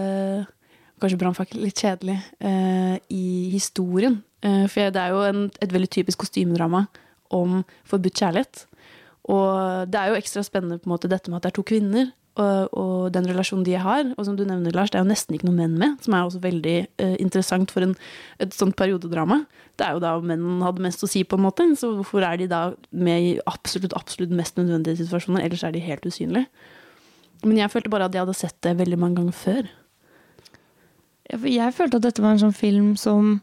Kanskje 0.97 1.19
brannfakkel 1.21 1.61
litt 1.61 1.77
kjedelig 1.77 2.15
eh, 2.41 2.95
i 3.13 3.51
historien. 3.53 4.15
Eh, 4.41 4.63
for 4.65 4.95
det 4.95 5.01
er 5.03 5.13
jo 5.13 5.19
en, 5.27 5.43
et 5.61 5.75
veldig 5.75 5.91
typisk 5.93 6.23
kostymedrama 6.23 6.87
om 7.37 7.59
forbudt 7.85 8.17
kjærlighet. 8.17 8.63
Og 9.29 9.91
det 9.93 10.01
er 10.01 10.09
jo 10.09 10.17
ekstra 10.17 10.45
spennende 10.47 10.79
på 10.81 10.89
en 10.89 10.95
måte 10.95 11.11
dette 11.13 11.29
med 11.29 11.37
at 11.37 11.45
det 11.45 11.51
er 11.51 11.57
to 11.59 11.67
kvinner, 11.69 12.09
og, 12.37 12.73
og 12.77 13.13
den 13.13 13.27
relasjonen 13.29 13.65
de 13.67 13.75
har. 13.81 14.09
Og 14.17 14.29
som 14.29 14.39
du 14.39 14.45
nevner, 14.47 14.75
Lars, 14.77 14.93
det 14.93 15.01
er 15.01 15.05
jo 15.05 15.11
nesten 15.11 15.37
ikke 15.37 15.49
noen 15.49 15.61
menn 15.61 15.77
med, 15.81 15.99
som 16.05 16.17
er 16.17 16.25
også 16.25 16.41
veldig 16.45 16.77
eh, 16.87 17.15
interessant 17.23 17.73
for 17.75 17.85
en, 17.85 17.93
et 18.43 18.57
sånt 18.57 18.77
periodedrama. 18.79 19.43
Det 19.77 19.87
er 19.87 19.97
jo 19.97 20.03
da 20.05 20.15
menn 20.25 20.65
hadde 20.65 20.85
mest 20.85 21.05
å 21.05 21.11
si, 21.11 21.25
på 21.29 21.37
en 21.37 21.45
måte. 21.45 21.69
Så 21.81 21.93
hvorfor 21.99 22.25
er 22.25 22.41
de 22.41 22.49
da 22.53 22.63
med 22.93 23.31
i 23.33 23.37
absolutt, 23.51 23.97
absolutt 23.99 24.35
mest 24.37 24.57
nødvendige 24.61 25.03
situasjoner? 25.03 25.45
Ellers 25.45 25.65
er 25.67 25.77
de 25.77 25.85
helt 25.85 26.09
usynlige. 26.09 26.49
Men 27.47 27.61
jeg 27.63 27.73
følte 27.73 27.93
bare 27.93 28.09
at 28.09 28.17
jeg 28.17 28.25
hadde 28.27 28.39
sett 28.39 28.57
det 28.67 28.77
veldig 28.81 28.99
mange 29.01 29.21
ganger 29.21 29.37
før. 29.37 29.69
Jeg 31.47 31.75
følte 31.75 31.99
at 31.99 32.07
dette 32.07 32.23
var 32.23 32.35
en 32.35 32.45
sånn 32.45 32.57
film 32.57 32.95
som 33.01 33.39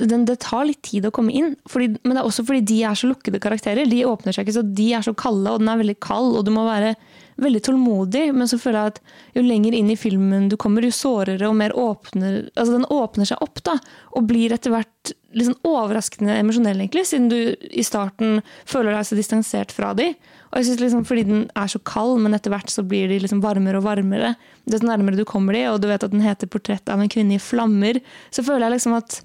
den, 0.00 0.24
Det 0.28 0.38
tar 0.40 0.64
litt 0.68 0.80
tid 0.86 1.06
å 1.08 1.12
komme 1.12 1.32
inn. 1.36 1.54
Fordi, 1.68 1.90
men 2.04 2.14
det 2.14 2.22
er 2.22 2.28
også 2.28 2.44
fordi 2.48 2.62
de 2.68 2.78
er 2.88 2.96
så 2.96 3.10
lukkede 3.10 3.40
karakterer. 3.42 3.88
De 3.88 4.04
åpner 4.08 4.32
seg 4.32 4.46
ikke, 4.46 4.56
så 4.56 4.64
de 4.64 4.86
er 4.96 5.04
så 5.04 5.12
kalde, 5.16 5.50
og 5.50 5.60
den 5.60 5.68
er 5.72 5.80
veldig 5.80 5.98
kald, 6.00 6.36
og 6.38 6.46
du 6.46 6.52
må 6.54 6.64
være 6.68 6.94
veldig 7.40 7.62
tålmodig. 7.66 8.24
Men 8.36 8.48
så 8.50 8.58
føler 8.60 8.78
jeg 8.78 8.94
at 8.94 9.00
jo 9.38 9.44
lenger 9.46 9.76
inn 9.76 9.90
i 9.92 9.98
filmen 9.98 10.48
du 10.50 10.56
kommer, 10.60 10.84
jo 10.84 10.94
sårere 10.94 11.48
og 11.48 11.56
mer 11.58 11.74
åpner 11.76 12.42
Altså 12.54 12.76
den 12.76 12.86
åpner 12.92 13.28
seg 13.28 13.42
opp, 13.44 13.62
da, 13.66 13.76
og 14.16 14.28
blir 14.28 14.52
etter 14.54 14.74
hvert 14.74 15.12
litt 15.36 15.46
sånn 15.46 15.58
overraskende 15.66 16.34
emosjonell, 16.40 16.80
egentlig, 16.82 17.04
siden 17.06 17.28
du 17.30 17.38
i 17.70 17.84
starten 17.86 18.40
føler 18.68 18.96
deg 18.96 19.06
så 19.06 19.18
distansert 19.18 19.74
fra 19.74 19.92
de. 19.96 20.10
Og 20.50 20.58
jeg 20.58 20.68
synes 20.68 20.84
liksom, 20.84 21.04
Fordi 21.08 21.26
den 21.28 21.42
er 21.54 21.70
så 21.70 21.80
kald, 21.86 22.18
men 22.22 22.34
etter 22.36 22.52
hvert 22.52 22.72
så 22.72 22.84
blir 22.86 23.10
de 23.10 23.20
liksom 23.22 23.42
varmere 23.44 23.80
og 23.80 23.86
varmere. 23.86 24.34
Dess 24.70 24.84
nærmere 24.86 25.18
du 25.18 25.26
kommer 25.28 25.56
de, 25.56 25.66
og 25.70 25.80
du 25.82 25.88
vet 25.90 26.04
at 26.04 26.14
den 26.14 26.24
heter 26.26 26.50
'Portrett 26.50 26.88
av 26.88 27.00
en 27.00 27.08
kvinne 27.08 27.36
i 27.38 27.42
flammer', 27.42 28.00
så 28.30 28.42
føler 28.42 28.68
jeg 28.68 28.78
liksom 28.78 28.96
at 28.96 29.22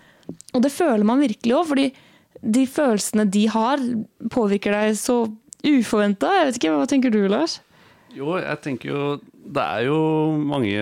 Og 0.56 0.62
det 0.62 0.72
føler 0.72 1.06
man 1.06 1.20
virkelig 1.22 1.54
òg, 1.54 1.68
fordi 1.70 1.92
de 2.42 2.66
følelsene 2.66 3.30
de 3.30 3.46
har, 3.46 3.78
påvirker 4.30 4.72
deg 4.74 4.98
så 4.98 5.28
uforventa. 5.66 6.32
Jeg 6.34 6.46
vet 6.46 6.60
ikke, 6.60 6.74
Hva 6.74 6.88
tenker 6.90 7.12
du, 7.14 7.28
Lars? 7.28 7.60
Jo, 8.16 8.36
jeg 8.40 8.60
tenker 8.64 8.92
jo 8.92 9.00
Det 9.56 9.64
er 9.64 9.88
jo 9.90 10.00
mange 10.40 10.76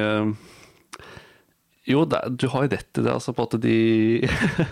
Jo, 1.90 2.04
er, 2.06 2.30
du 2.30 2.48
har 2.54 2.66
jo 2.66 2.72
rett 2.72 3.00
i 3.00 3.04
det, 3.04 3.12
altså, 3.12 3.34
på 3.36 3.48
at 3.50 3.58
de 3.64 3.78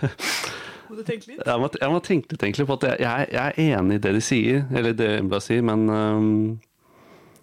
Må 0.92 1.00
du 1.00 1.04
tenke 1.08 1.32
litt? 1.32 1.42
Jeg 1.48 1.60
må, 1.60 1.70
jeg 1.80 1.92
må 1.92 2.00
tenke 2.04 2.34
litt 2.34 2.44
egentlig 2.44 2.68
på 2.68 2.76
at 2.80 2.88
jeg, 2.90 3.00
jeg, 3.06 3.28
jeg 3.32 3.42
er 3.48 3.78
enig 3.80 3.98
i 3.98 4.04
det 4.04 4.12
de 4.18 4.22
sier, 4.26 4.66
eller 4.76 4.96
det 5.00 5.08
Embla 5.22 5.40
sier, 5.40 5.64
men 5.64 5.86
um, 5.88 6.26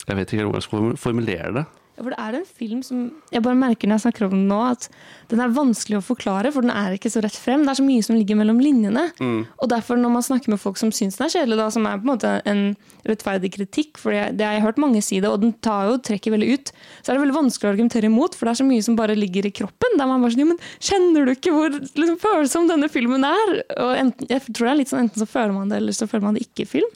jeg 0.05 0.19
vet 0.19 0.35
ikke 0.35 0.45
hvordan 0.45 0.59
jeg 0.61 0.66
skal 0.66 0.99
formulere 1.01 1.55
det. 1.57 1.62
For 1.99 2.14
det 2.14 2.18
er 2.22 2.36
en 2.38 2.46
film 2.46 2.82
som 2.86 3.09
Jeg 3.32 3.42
bare 3.44 3.59
merker 3.59 3.90
når 3.90 3.99
jeg 3.99 4.05
snakker 4.07 4.28
om 4.28 4.34
den 4.36 4.46
nå, 4.51 4.59
at 4.70 4.86
den 5.32 5.42
er 5.42 5.55
vanskelig 5.55 5.99
å 5.99 6.05
forklare, 6.05 6.53
for 6.55 6.64
den 6.64 6.72
er 6.72 6.94
ikke 6.94 7.11
så 7.12 7.22
rett 7.24 7.36
frem. 7.36 7.64
Det 7.66 7.72
er 7.72 7.80
så 7.80 7.86
mye 7.86 8.05
som 8.07 8.16
ligger 8.16 8.38
mellom 8.38 8.61
linjene. 8.62 9.09
Mm. 9.18 9.40
Og 9.59 9.70
derfor, 9.72 9.99
når 10.01 10.14
man 10.14 10.24
snakker 10.24 10.53
med 10.55 10.62
folk 10.62 10.78
som 10.80 10.92
syns 10.94 11.18
den 11.18 11.26
er 11.26 11.34
kjedelig, 11.34 11.59
da, 11.61 11.68
som 11.74 11.88
er 11.90 11.99
på 11.99 12.07
en 12.07 12.12
måte 12.12 12.34
en 12.49 12.62
rettferdig 13.09 13.53
kritikk, 13.57 13.99
for 14.01 14.14
det, 14.14 14.38
det 14.38 14.46
har 14.46 14.57
jeg 14.57 14.66
hørt 14.66 14.80
mange 14.82 15.03
si 15.05 15.18
det, 15.20 15.30
og 15.30 15.42
den 15.42 15.55
tar 15.64 15.90
jo 15.90 15.99
trekker 16.09 16.36
veldig 16.36 16.51
ut, 16.55 16.72
så 17.01 17.11
er 17.11 17.18
det 17.18 17.24
veldig 17.26 17.38
vanskelig 17.38 17.68
å 17.68 17.74
argumentere 17.74 18.11
imot, 18.11 18.38
for 18.38 18.49
det 18.49 18.55
er 18.55 18.61
så 18.62 18.68
mye 18.68 18.86
som 18.86 18.99
bare 18.99 19.18
ligger 19.18 19.49
i 19.49 19.55
kroppen. 19.61 19.99
Der 19.99 20.09
man 20.09 20.22
bare 20.22 20.36
sånn, 20.36 20.44
jo, 20.46 20.53
men 20.55 20.64
Kjenner 20.88 21.26
du 21.26 21.32
ikke 21.34 21.53
hvor 21.53 21.74
liksom, 21.74 22.16
følsom 22.22 22.68
denne 22.70 22.88
filmen 22.92 23.26
er? 23.26 23.53
Og 23.82 23.92
enten, 23.99 24.28
jeg 24.30 24.44
tror 24.49 24.68
det 24.68 24.72
er 24.72 24.80
litt 24.82 24.92
sånn, 24.92 25.09
Enten 25.09 25.22
så 25.22 25.28
føler 25.28 25.55
man 25.55 25.70
det, 25.70 25.82
eller 25.82 25.96
så 25.96 26.09
føler 26.11 26.28
man 26.28 26.38
det 26.38 26.46
ikke 26.46 26.64
i 26.64 26.70
film. 26.70 26.94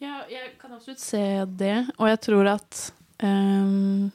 Ja, 0.00 0.22
jeg 0.32 0.54
kan 0.60 0.72
absolutt 0.72 1.02
se 1.02 1.22
det, 1.60 1.76
og 1.98 2.08
jeg 2.08 2.20
tror 2.24 2.48
at 2.54 2.78
ehm, 3.26 4.10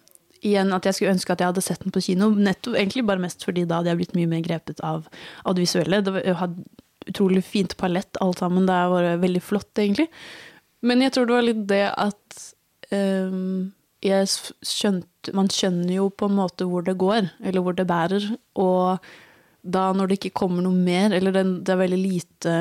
Igjen 0.46 0.74
at 0.76 0.86
jeg 0.86 0.94
skulle 0.94 1.14
ønske 1.16 1.34
at 1.34 1.42
jeg 1.42 1.50
hadde 1.50 1.62
sett 1.66 1.82
den 1.82 1.94
på 1.96 2.04
kino. 2.06 2.28
Nettopp, 2.30 2.76
egentlig 2.78 3.06
bare 3.08 3.24
mest 3.24 3.42
fordi 3.48 3.64
da 3.66 3.80
hadde 3.80 3.90
jeg 3.90 4.02
blitt 4.02 4.18
mye 4.18 4.30
mer 4.30 4.44
grepet 4.46 4.82
av, 4.86 5.08
av 5.42 5.56
det 5.58 5.64
visuelle. 5.64 6.04
Det 6.06 6.14
var, 6.14 6.28
hadde 6.38 6.66
utrolig 7.10 7.42
fint 7.48 7.74
palett, 7.80 8.20
alt 8.22 8.44
sammen. 8.44 8.68
Det 8.70 8.76
var 8.92 9.08
veldig 9.24 9.42
flott, 9.42 9.72
egentlig. 9.82 10.06
Men 10.86 11.02
jeg 11.02 11.16
tror 11.16 11.26
det 11.26 11.36
var 11.38 11.48
litt 11.48 11.64
det 11.72 11.82
at 11.90 12.42
um, 12.94 13.74
jeg 14.06 14.30
skjønte 14.30 15.34
Man 15.34 15.48
skjønner 15.50 15.96
jo 15.96 16.12
på 16.14 16.28
en 16.30 16.36
måte 16.38 16.68
hvor 16.70 16.84
det 16.86 17.00
går, 17.02 17.32
eller 17.42 17.64
hvor 17.66 17.74
det 17.74 17.88
bærer. 17.90 18.28
Og 18.62 19.02
da 19.66 19.88
når 19.98 20.12
det 20.12 20.20
ikke 20.20 20.38
kommer 20.44 20.62
noe 20.62 20.78
mer, 20.78 21.16
eller 21.18 21.34
det 21.34 21.74
er 21.74 21.80
veldig 21.82 22.02
lite 22.04 22.58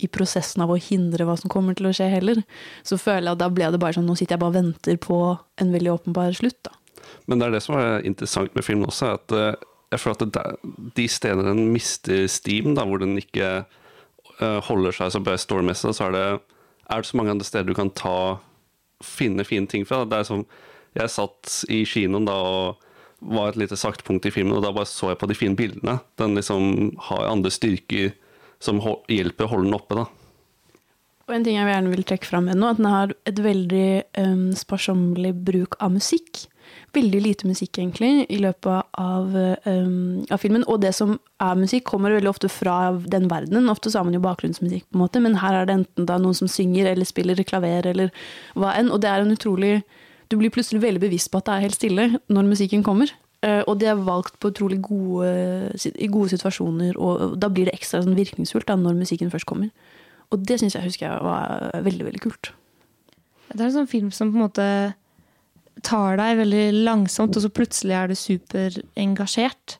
i 0.00 0.08
prosessen 0.08 0.62
av 0.64 0.72
å 0.72 0.78
hindre 0.80 1.26
hva 1.28 1.36
som 1.38 1.52
kommer 1.52 1.76
til 1.76 1.90
å 1.90 1.92
skje 1.94 2.08
heller, 2.12 2.40
så 2.86 2.96
føler 3.00 3.28
jeg 3.28 3.36
at 3.36 3.42
da 3.42 3.50
ble 3.52 3.68
det 3.74 3.80
bare 3.82 3.96
sånn 3.98 4.08
nå 4.08 4.16
sitter 4.18 4.36
jeg 4.36 4.42
bare 4.42 4.54
og 4.54 4.58
venter 4.60 5.00
på 5.02 5.18
en 5.60 5.74
veldig 5.74 5.92
åpenbar 5.92 6.38
slutt, 6.38 6.58
da. 6.68 6.78
Men 7.26 7.38
det 7.38 7.48
er 7.48 7.54
det 7.56 7.62
som 7.64 7.76
er 7.76 8.06
interessant 8.08 8.54
med 8.56 8.64
filmen 8.64 8.88
også, 8.88 9.12
at 9.18 9.34
eh, 9.36 9.68
jeg 9.92 10.00
føler 10.00 10.16
at 10.24 10.34
der, 10.36 10.56
de 10.96 11.06
stedene 11.10 11.50
den 11.50 11.72
mister 11.74 12.24
steam, 12.30 12.72
da, 12.78 12.86
hvor 12.88 13.02
den 13.02 13.18
ikke 13.20 13.50
eh, 13.62 14.60
holder 14.68 14.96
seg 14.96 15.12
så 15.12 15.22
best 15.24 15.48
story-messig, 15.48 15.92
så 15.98 16.08
er 16.08 16.16
det, 16.16 16.24
er 16.88 17.02
det 17.02 17.10
så 17.10 17.18
mange 17.20 17.34
andre 17.34 17.46
steder 17.46 17.68
du 17.68 17.76
kan 17.76 17.92
ta 17.98 18.16
finne 19.04 19.44
fine 19.44 19.68
ting 19.68 19.84
fra. 19.86 20.04
Det 20.08 20.22
er 20.22 20.28
som, 20.28 20.46
jeg 20.96 21.12
satt 21.12 21.62
i 21.72 21.82
kinoen 21.88 22.28
da 22.28 22.38
og 22.38 22.88
var 23.32 23.52
et 23.52 23.60
lite 23.60 23.78
saktpunkt 23.78 24.26
i 24.26 24.32
filmen, 24.34 24.56
og 24.56 24.64
da 24.64 24.72
bare 24.74 24.88
så 24.88 25.12
jeg 25.12 25.20
på 25.20 25.28
de 25.30 25.36
fine 25.38 25.58
bildene. 25.58 26.00
Den 26.18 26.34
liksom 26.38 26.92
har 27.10 27.28
andre 27.28 27.52
styrker 27.54 28.10
som 28.62 28.80
hjelper 29.10 29.46
å 29.48 29.54
holde 29.56 29.70
den 29.70 29.78
oppe. 29.78 29.98
da. 29.98 30.08
Og 31.28 31.36
en 31.36 31.44
ting 31.46 31.56
jeg 31.56 31.68
gjerne 31.70 31.92
vil 31.92 32.06
trekke 32.06 32.28
fram 32.28 32.48
med 32.50 32.58
nå, 32.58 32.72
at 32.72 32.80
den 32.80 32.88
har 32.90 33.12
et 33.28 33.38
veldig 33.40 33.90
um, 34.18 34.48
sparsommelig 34.58 35.32
bruk 35.46 35.78
av 35.82 35.94
musikk. 35.94 36.42
Veldig 36.96 37.20
lite 37.24 37.48
musikk, 37.48 37.78
egentlig, 37.78 38.26
i 38.32 38.40
løpet 38.42 38.90
av, 39.00 39.36
um, 39.64 40.24
av 40.32 40.42
filmen. 40.42 40.66
Og 40.68 40.82
det 40.82 40.92
som 40.96 41.14
er 41.42 41.60
musikk, 41.60 41.86
kommer 41.88 42.14
veldig 42.16 42.30
ofte 42.32 42.50
fra 42.52 42.76
den 43.14 43.30
verdenen. 43.30 43.70
Ofte 43.72 43.92
så 43.92 44.00
har 44.00 44.08
man 44.08 44.18
jo 44.18 44.24
bakgrunnsmusikk, 44.24 44.88
på 44.90 44.98
en 44.98 45.04
måte, 45.04 45.22
men 45.22 45.38
her 45.40 45.60
er 45.60 45.68
det 45.68 45.78
enten 45.80 46.10
da 46.10 46.18
noen 46.20 46.36
som 46.36 46.50
synger 46.50 46.90
eller 46.90 47.08
spiller 47.08 47.38
klaver 47.46 47.88
eller 47.94 48.12
hva 48.58 48.74
enn. 48.76 48.90
Og 48.92 49.02
det 49.04 49.12
er 49.12 49.24
en 49.24 49.36
utrolig 49.36 49.82
Du 50.32 50.38
blir 50.40 50.48
plutselig 50.48 50.80
veldig 50.80 51.00
bevisst 51.02 51.28
på 51.28 51.42
at 51.42 51.44
det 51.44 51.54
er 51.54 51.64
helt 51.66 51.76
stille 51.76 52.04
når 52.32 52.46
musikken 52.48 52.80
kommer. 52.86 53.10
Eh, 53.42 53.62
og 53.66 53.78
de 53.80 53.88
er 53.90 53.98
valgt 54.06 54.38
på 54.38 54.52
utrolig 54.52 54.78
gode, 54.86 55.30
i 55.90 56.08
gode 56.10 56.30
situasjoner, 56.30 56.94
og 56.94 57.36
da 57.42 57.50
blir 57.50 57.66
det 57.66 57.74
ekstra 57.74 58.02
sånn 58.04 58.18
virkningsfullt 58.18 58.68
da, 58.70 58.76
når 58.78 59.00
musikken 59.00 59.32
først 59.32 59.48
kommer. 59.50 59.72
Og 60.32 60.44
det 60.46 60.60
syns 60.60 60.76
jeg 60.78 60.86
husker 60.86 61.08
jeg 61.08 61.24
var 61.26 61.82
veldig, 61.84 62.06
veldig 62.08 62.22
kult. 62.22 62.52
Det 63.52 63.60
er 63.60 63.68
en 63.68 63.78
sånn 63.80 63.90
film 63.90 64.12
som 64.14 64.30
på 64.30 64.38
en 64.38 64.46
måte 64.46 64.68
tar 65.84 66.16
deg 66.20 66.38
veldig 66.38 66.66
langsomt, 66.86 67.36
og 67.36 67.44
så 67.44 67.50
plutselig 67.52 67.96
er 67.98 68.12
du 68.12 68.16
superengasjert. 68.16 69.78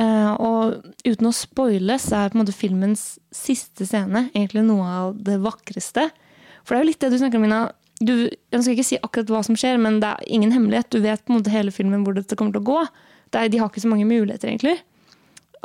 Eh, 0.00 0.32
og 0.40 0.86
uten 1.04 1.28
å 1.28 1.34
spoile, 1.36 1.98
så 2.00 2.22
er 2.22 2.32
på 2.32 2.38
en 2.38 2.44
måte 2.44 2.56
filmens 2.56 3.16
siste 3.34 3.84
scene 3.88 4.28
egentlig 4.30 4.64
noe 4.68 4.86
av 4.88 5.18
det 5.26 5.40
vakreste. 5.42 6.06
For 6.62 6.74
det 6.74 6.78
er 6.78 6.84
jo 6.84 6.90
litt 6.92 7.02
det 7.02 7.10
du 7.12 7.18
snakker 7.20 7.40
om, 7.40 7.46
Mina. 7.48 7.62
Du, 8.02 8.14
jeg 8.26 8.62
skal 8.64 8.74
ikke 8.74 8.86
si 8.86 8.98
akkurat 8.98 9.30
hva 9.30 9.42
som 9.46 9.58
skjer, 9.58 9.78
men 9.82 10.00
det 10.02 10.10
er 10.10 10.30
ingen 10.34 10.54
hemmelighet. 10.54 10.90
Du 10.90 11.02
vet 11.04 11.22
på 11.22 11.32
en 11.32 11.38
måte 11.38 11.52
hele 11.54 11.74
filmen 11.74 12.02
hvor 12.06 12.16
dette 12.16 12.38
kommer 12.38 12.56
til 12.56 12.64
å 12.64 12.70
gå. 12.70 12.80
Er, 13.32 13.48
de 13.48 13.60
har 13.60 13.70
ikke 13.70 13.84
så 13.84 13.90
mange 13.90 14.08
muligheter, 14.08 14.50
egentlig. 14.50 14.76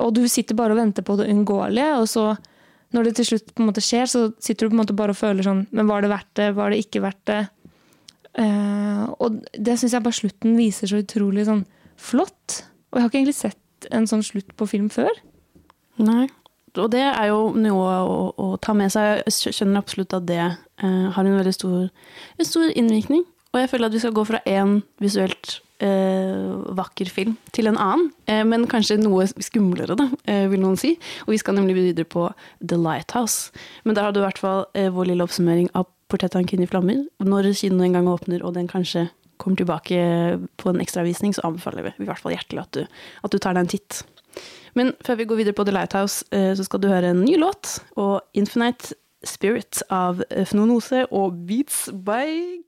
Og 0.03 0.13
du 0.15 0.21
sitter 0.29 0.57
bare 0.57 0.75
og 0.75 0.79
venter 0.79 1.05
på 1.05 1.17
det 1.19 1.27
uunngåelige, 1.31 1.97
og 1.97 2.07
så 2.11 2.27
når 2.95 3.09
det 3.09 3.15
til 3.17 3.29
slutt 3.31 3.49
på 3.51 3.63
en 3.63 3.69
måte 3.71 3.83
skjer, 3.83 4.07
så 4.07 4.21
sitter 4.39 4.67
du 4.67 4.71
på 4.71 4.77
en 4.77 4.81
måte 4.83 4.95
bare 4.95 5.11
og 5.11 5.19
føler 5.19 5.43
sånn 5.43 5.65
Men 5.75 5.89
var 5.89 6.03
det 6.03 6.11
verdt 6.13 6.29
det? 6.39 6.51
Var 6.55 6.71
det 6.71 6.81
ikke 6.85 7.03
verdt 7.03 7.23
det? 7.27 7.41
Uh, 8.38 9.09
og 9.17 9.41
det 9.57 9.75
syns 9.79 9.95
jeg 9.97 10.05
bare 10.05 10.19
slutten 10.19 10.57
viser 10.59 10.91
så 10.91 11.01
utrolig 11.01 11.47
sånn 11.47 11.65
flott. 11.99 12.61
Og 12.91 12.99
jeg 12.99 13.03
har 13.03 13.11
ikke 13.11 13.19
egentlig 13.23 13.39
sett 13.39 13.89
en 13.93 14.07
sånn 14.09 14.23
slutt 14.25 14.53
på 14.57 14.69
film 14.69 14.91
før. 14.93 15.11
Nei. 15.99 16.27
Og 16.82 16.91
det 16.93 17.03
er 17.07 17.30
jo 17.32 17.51
noe 17.57 17.93
å, 18.03 18.17
å 18.38 18.47
ta 18.63 18.75
med 18.78 18.93
seg. 18.93 19.23
Jeg 19.25 19.55
skjønner 19.55 19.82
absolutt 19.82 20.15
at 20.17 20.28
det 20.30 20.41
eh, 20.43 21.07
har 21.15 21.23
en 21.23 21.39
veldig 21.39 21.55
stor, 21.55 21.88
en 22.38 22.49
stor 22.49 22.73
innvirkning. 22.73 23.25
Og 23.53 23.61
jeg 23.61 23.71
føler 23.71 23.89
at 23.89 23.95
vi 23.95 24.03
skal 24.03 24.15
gå 24.15 24.25
fra 24.28 24.41
én 24.49 24.82
visuelt 25.01 25.59
eh, 25.84 26.47
vakker 26.78 27.09
film 27.11 27.36
til 27.55 27.69
en 27.71 27.80
annen, 27.80 28.09
eh, 28.30 28.43
men 28.47 28.67
kanskje 28.69 28.99
noe 29.01 29.28
skumlere, 29.30 29.97
da, 29.97 30.09
eh, 30.30 30.45
vil 30.51 30.61
noen 30.63 30.80
si. 30.80 30.95
Og 31.25 31.36
vi 31.36 31.41
skal 31.41 31.57
nemlig 31.57 31.78
videre 31.78 32.07
på 32.07 32.28
The 32.61 32.80
Lighthouse. 32.80 33.51
Men 33.86 33.95
der 33.95 34.07
har 34.07 34.15
du 34.15 34.21
i 34.21 34.25
hvert 34.25 34.41
fall 34.41 34.65
eh, 34.73 34.91
vår 34.93 35.11
lille 35.11 35.25
oppsummering 35.25 35.71
av 35.73 35.89
Portrett 36.07 36.38
av 36.38 36.39
en 36.39 36.47
kvinne 36.47 36.63
i 36.63 36.71
flammer'. 36.71 37.01
Når 37.19 37.49
kinoen 37.51 37.89
en 37.89 37.97
gang 37.97 38.05
åpner, 38.07 38.43
og 38.43 38.53
den 38.55 38.69
kanskje 38.71 39.09
kommer 39.38 39.57
tilbake 39.59 39.97
på 40.57 40.69
en 40.69 40.80
ekstravisning, 40.80 41.34
så 41.36 41.43
anbefaler 41.43 41.84
vi 41.84 41.91
i 42.03 42.07
hvert 42.07 42.21
fall 42.21 42.32
hjertelig 42.32 42.63
at 42.63 42.71
du, 42.71 42.88
at 43.23 43.34
du 43.34 43.38
tar 43.38 43.57
deg 43.57 43.65
en 43.65 43.73
titt. 43.73 44.03
Men 44.78 44.93
før 45.01 45.15
vi 45.15 45.25
går 45.25 45.36
videre 45.36 45.53
på 45.57 45.63
The 45.63 45.71
Lighthouse, 45.73 46.25
eh, 46.32 46.55
så 46.57 46.63
skal 46.63 46.82
du 46.82 46.88
høre 46.88 47.09
en 47.09 47.25
ny 47.25 47.38
låt, 47.38 47.84
og 47.95 48.21
'Infinite 48.34 48.93
Spirit' 49.25 49.82
av 49.89 50.21
Fnonose 50.45 51.05
og 51.11 51.34
Beats 51.47 51.89
by 52.05 52.61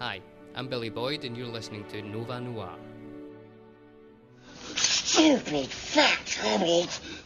Hi, 0.00 0.20
I'm 0.54 0.68
Billy 0.68 0.90
Boyd, 0.90 1.24
and 1.24 1.36
you're 1.36 1.56
listening 1.56 1.84
to 1.90 2.02
Nova 2.02 2.40
Noir. 2.40 2.78
Stupid 4.76 5.66
fat 5.68 6.38
hobbit. 6.42 7.23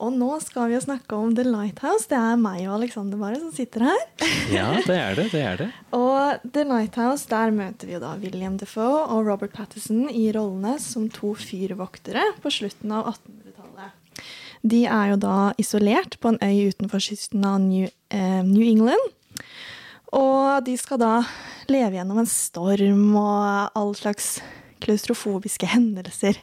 Og 0.00 0.14
nå 0.16 0.30
skal 0.40 0.70
vi 0.70 0.76
jo 0.78 0.80
snakke 0.80 1.16
om 1.16 1.34
The 1.36 1.44
Lighthouse. 1.44 2.06
Det 2.08 2.16
er 2.16 2.38
meg 2.40 2.62
og 2.64 2.78
Alexander 2.78 3.20
bare 3.20 3.40
som 3.42 3.50
sitter 3.52 3.84
her. 3.90 4.04
Ja, 4.50 4.70
det 4.86 4.96
er 4.96 5.18
det. 5.18 5.26
det 5.34 5.42
er 5.44 5.58
det. 5.60 5.68
Og 5.94 6.46
The 6.54 6.64
Lighthouse, 6.66 7.28
der 7.30 7.52
møter 7.54 7.86
vi 7.86 7.94
jo 7.98 8.00
da 8.02 8.14
William 8.22 8.56
Defoe 8.58 9.04
og 9.04 9.28
Robert 9.28 9.52
Patterson 9.54 10.08
i 10.08 10.30
rollene 10.34 10.78
som 10.82 11.10
to 11.12 11.34
fyrvoktere 11.38 12.24
på 12.40 12.52
slutten 12.54 12.96
av 12.96 13.12
1800-tallet. 13.12 14.24
De 14.72 14.80
er 14.88 15.12
jo 15.12 15.20
da 15.20 15.36
isolert 15.60 16.16
på 16.20 16.32
en 16.32 16.40
øy 16.42 16.72
utenfor 16.72 17.04
kysten 17.04 17.44
av 17.46 17.60
New, 17.62 17.86
eh, 18.10 18.40
New 18.46 18.64
England. 18.64 19.12
Og 20.16 20.64
de 20.66 20.74
skal 20.80 21.00
da 21.00 21.12
leve 21.70 22.00
gjennom 22.00 22.18
en 22.24 22.28
storm 22.28 23.04
og 23.20 23.78
all 23.78 23.92
slags 23.94 24.38
klaustrofobiske 24.80 25.68
hendelser. 25.70 26.40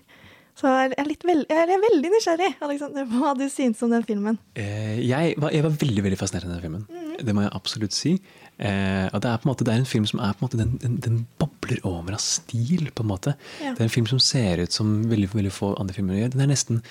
Så 0.57 0.65
jeg 0.71 0.95
er, 0.97 1.09
veld, 1.27 1.43
jeg 1.51 1.69
er 1.69 1.81
veldig 1.83 2.09
nysgjerrig 2.15 2.47
Alexander, 2.65 3.05
på 3.05 3.19
hva 3.21 3.35
du 3.37 3.45
syns 3.53 3.83
om 3.85 3.91
den 3.93 4.05
filmen. 4.07 4.39
Eh, 4.57 4.97
jeg, 5.05 5.35
var, 5.37 5.53
jeg 5.53 5.65
var 5.67 5.75
veldig 5.83 6.05
veldig 6.07 6.17
fascinert 6.17 6.47
av 6.47 6.55
den 6.55 6.63
filmen. 6.63 6.87
Det 7.21 7.35
må 7.35 7.43
jeg 7.45 7.53
absolutt 7.53 7.93
si. 7.93 8.15
Eh, 8.57 9.05
det 9.05 9.29
er 9.29 9.37
på 9.37 9.45
en 9.45 9.51
måte 9.51 9.67
det 9.67 9.75
er 9.75 9.83
en 9.83 9.89
film 9.89 10.07
som 10.09 10.21
er 10.23 10.33
på 10.33 10.41
en 10.41 10.47
måte, 10.47 10.57
den, 10.57 10.71
den, 10.81 10.95
den 11.05 11.19
bobler 11.37 11.83
over 11.85 12.17
av 12.17 12.23
stil. 12.23 12.89
på 12.89 13.05
en 13.05 13.11
måte. 13.11 13.35
Ja. 13.61 13.75
Det 13.77 13.83
er 13.83 13.89
en 13.89 13.93
film 13.93 14.09
som 14.09 14.21
ser 14.23 14.63
ut 14.63 14.73
som 14.73 14.95
veldig 15.11 15.29
veldig 15.35 15.53
få 15.53 15.75
andre 15.77 15.97
filmer 15.97 16.17
gjør. 16.17 16.33
Den 16.33 16.47
er 16.47 16.51
nesten 16.55 16.81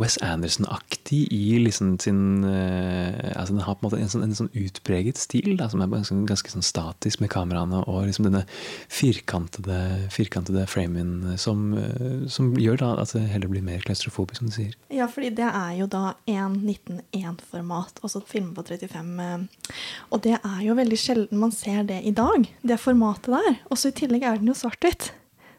Wes 0.00 0.16
Anderson-aktig 0.24 1.26
i 1.32 1.58
liksom 1.60 1.98
sin 2.00 2.44
eh, 2.44 3.32
altså 3.36 3.52
Den 3.52 3.64
har 3.66 3.74
på 3.74 3.84
en 3.84 3.90
måte 3.90 4.00
en 4.00 4.08
sånn, 4.08 4.24
en 4.24 4.36
sånn 4.36 4.50
utpreget 4.56 5.20
stil 5.20 5.58
da, 5.60 5.68
som 5.68 5.82
er 5.84 5.90
ganske, 5.92 6.16
ganske 6.28 6.52
sånn 6.54 6.64
statisk 6.64 7.20
med 7.20 7.28
kameraene 7.34 7.82
og 7.84 8.06
liksom 8.08 8.30
denne 8.30 8.44
firkantede, 8.88 10.08
firkantede 10.14 10.64
framen 10.70 11.36
som, 11.36 11.74
eh, 11.76 12.24
som 12.32 12.54
gjør 12.56 12.80
da 12.80 12.90
at 13.02 13.12
det 13.12 13.26
heller 13.34 13.52
blir 13.52 13.64
mer 13.66 13.84
klaustrofobisk, 13.84 14.40
som 14.40 14.48
du 14.48 14.56
sier. 14.56 14.76
Ja, 14.92 15.08
fordi 15.12 15.34
det 15.36 15.48
er 15.48 15.76
jo 15.82 15.88
da 15.90 16.14
1.19.1-format, 16.30 18.00
altså 18.02 18.22
filmer 18.24 18.56
på 18.56 18.66
35. 18.72 19.20
eh, 19.20 19.80
Og 20.10 20.22
det 20.24 20.38
er 20.38 20.60
jo 20.64 20.78
veldig 20.78 21.00
sjelden 21.00 21.42
man 21.42 21.52
ser 21.52 21.84
det 21.88 22.00
i 22.08 22.14
dag, 22.16 22.48
det 22.62 22.80
formatet 22.80 23.34
der. 23.36 23.58
Og 23.70 23.76
så 23.80 23.92
i 23.92 23.98
tillegg 24.00 24.24
er 24.24 24.40
den 24.40 24.48
jo 24.52 24.56
svart-hvitt, 24.56 25.12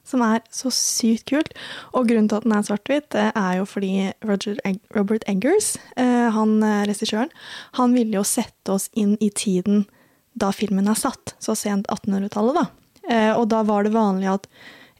som 0.07 0.23
er 0.25 0.43
så 0.53 0.71
sykt 0.73 1.29
kult. 1.31 1.55
Og 1.95 2.09
grunnen 2.09 2.29
til 2.29 2.39
at 2.39 2.47
den 2.47 2.55
er 2.57 2.67
svart-hvitt, 2.67 3.15
er 3.15 3.57
jo 3.59 3.67
fordi 3.69 4.11
Roger 4.27 4.59
Robert 4.95 5.25
Eggers, 5.31 5.73
eh, 5.95 6.29
han 6.35 6.59
eh, 6.63 6.83
regissøren, 6.89 7.33
han 7.79 7.95
ville 7.95 8.19
jo 8.19 8.25
sette 8.27 8.75
oss 8.75 8.89
inn 8.93 9.15
i 9.23 9.31
tiden 9.31 9.85
da 10.33 10.49
filmen 10.55 10.89
er 10.89 10.97
satt, 10.97 11.35
så 11.41 11.55
sent 11.57 11.89
1800-tallet, 11.93 12.57
da. 12.57 12.65
Eh, 13.09 13.31
og 13.35 13.47
da 13.51 13.61
var 13.67 13.85
det 13.85 13.93
vanlig 13.93 14.31
at 14.31 14.47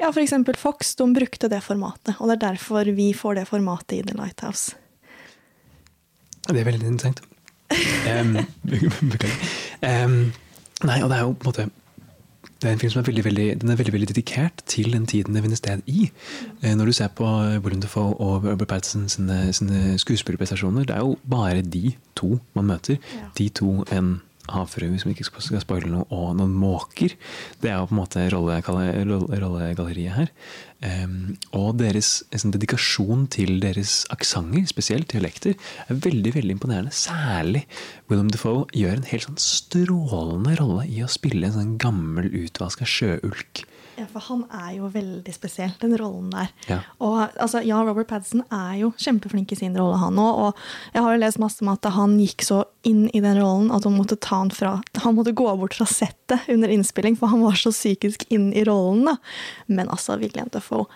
ja, 0.02 0.10
eksempel 0.10 0.58
Fox 0.60 0.96
de 1.00 1.08
brukte 1.16 1.50
det 1.50 1.62
formatet, 1.64 2.18
og 2.20 2.30
det 2.30 2.38
er 2.38 2.46
derfor 2.52 2.90
vi 2.96 3.12
får 3.16 3.40
det 3.40 3.46
formatet 3.50 4.00
i 4.00 4.02
The 4.06 4.18
Lighthouse. 4.18 4.76
Det 6.50 6.60
er 6.60 6.68
veldig 6.72 6.96
interessant. 6.96 7.24
Um, 8.04 8.36
beklager. 9.10 9.38
Um, 9.82 10.18
nei, 10.86 10.98
og 11.02 11.08
det 11.10 11.16
er 11.16 11.24
jo 11.24 11.32
på 11.40 11.48
en 11.48 11.48
måte 11.48 11.64
det 12.64 12.70
er 12.70 12.74
en 12.74 12.80
film 12.80 12.92
som 12.94 13.00
er 13.02 13.08
veldig, 13.10 13.24
veldig, 13.26 13.46
den 13.62 13.70
er 13.72 13.76
veldig, 13.76 13.94
veldig 13.94 14.08
dedikert 14.14 14.64
til 14.72 14.94
den 14.94 15.06
tiden 15.08 15.36
det 15.36 15.44
finner 15.44 15.60
sted 15.60 15.82
i. 15.86 16.10
Eh, 16.64 16.76
Når 16.76 16.86
du 16.86 16.92
ser 16.92 17.08
på 17.08 17.28
William 17.64 17.82
Defoe 17.82 18.14
og 18.16 18.46
Robert 18.46 18.68
Pattinson 18.68 19.10
sine, 19.10 19.54
sine 19.54 20.00
skuespillerprestasjoner, 20.00 20.84
det 20.88 20.96
er 20.96 21.00
jo 21.04 21.18
bare 21.30 21.62
de 21.62 21.92
to 22.16 22.40
man 22.56 22.66
møter. 22.66 22.96
De 23.38 23.50
to, 23.50 23.84
en 23.92 24.22
havfrue 24.52 24.92
vi 24.92 25.14
ikke 25.14 25.26
skal 25.30 25.62
spoile 25.64 25.88
noe, 25.88 26.06
og 26.12 26.36
noen 26.36 26.54
måker. 26.58 27.16
Det 27.62 27.72
er 27.72 27.78
jo 27.80 27.88
på 27.88 27.96
en 27.96 28.02
måte 28.02 28.26
rolle- 28.34 28.60
rolle- 28.66 29.40
rollegalleriet 29.40 30.18
her. 30.18 30.32
Um, 30.84 31.38
og 31.56 31.78
deres 31.80 32.26
sånn, 32.36 32.52
dedikasjon 32.52 33.30
til 33.32 33.62
deres 33.64 34.02
aksenter, 34.12 34.66
spesielt 34.68 35.08
dialekter, 35.14 35.56
er 35.88 35.96
veldig 35.96 36.34
veldig 36.36 36.58
imponerende. 36.58 36.92
Særlig 36.92 37.64
William 38.10 38.28
Defoe 38.34 38.66
gjør 38.76 38.98
en 38.98 39.08
helt 39.14 39.30
sånn 39.30 39.40
strålende 39.40 40.58
rolle 40.60 40.88
i 40.92 41.00
å 41.06 41.08
spille 41.12 41.48
en 41.48 41.56
sånn 41.56 41.78
gammel, 41.80 42.28
utvaska 42.44 42.84
sjøulk. 42.84 43.64
Ja, 43.94 44.08
for 44.10 44.24
han 44.26 44.44
er 44.50 44.72
jo 44.80 44.88
veldig 44.90 45.34
spesiell, 45.36 45.74
den 45.82 45.94
rollen 46.00 46.32
der. 46.34 46.50
Ja. 46.66 46.80
Og 47.04 47.20
altså, 47.38 47.62
ja, 47.62 47.78
Robert 47.86 48.10
Pattinson 48.10 48.42
er 48.50 48.80
jo 48.80 48.90
kjempeflink 48.98 49.54
i 49.54 49.58
sin 49.60 49.78
rolle, 49.78 50.00
han 50.02 50.18
òg. 50.18 50.40
Og 50.48 50.96
jeg 50.96 51.06
har 51.06 51.14
jo 51.14 51.22
lest 51.22 51.42
masse 51.42 51.62
om 51.62 51.70
at 51.74 51.90
han 51.94 52.16
gikk 52.22 52.46
så 52.48 52.64
inn 52.90 53.06
i 53.14 53.22
den 53.24 53.38
rollen 53.38 53.70
at 53.74 53.86
han 53.86 53.96
måtte 53.96 54.18
ta 54.20 54.42
han 54.42 54.50
fra 54.52 54.74
Han 55.04 55.16
måtte 55.16 55.36
gå 55.38 55.46
bort 55.60 55.76
fra 55.78 55.86
settet 55.88 56.50
under 56.52 56.72
innspilling, 56.74 57.16
for 57.20 57.32
han 57.32 57.44
var 57.46 57.60
så 57.60 57.72
psykisk 57.74 58.26
inn 58.34 58.50
i 58.58 58.66
rollen, 58.66 59.06
da. 59.12 59.18
Men 59.70 59.92
altså, 59.94 60.18
William 60.22 60.50
Defoe, 60.54 60.88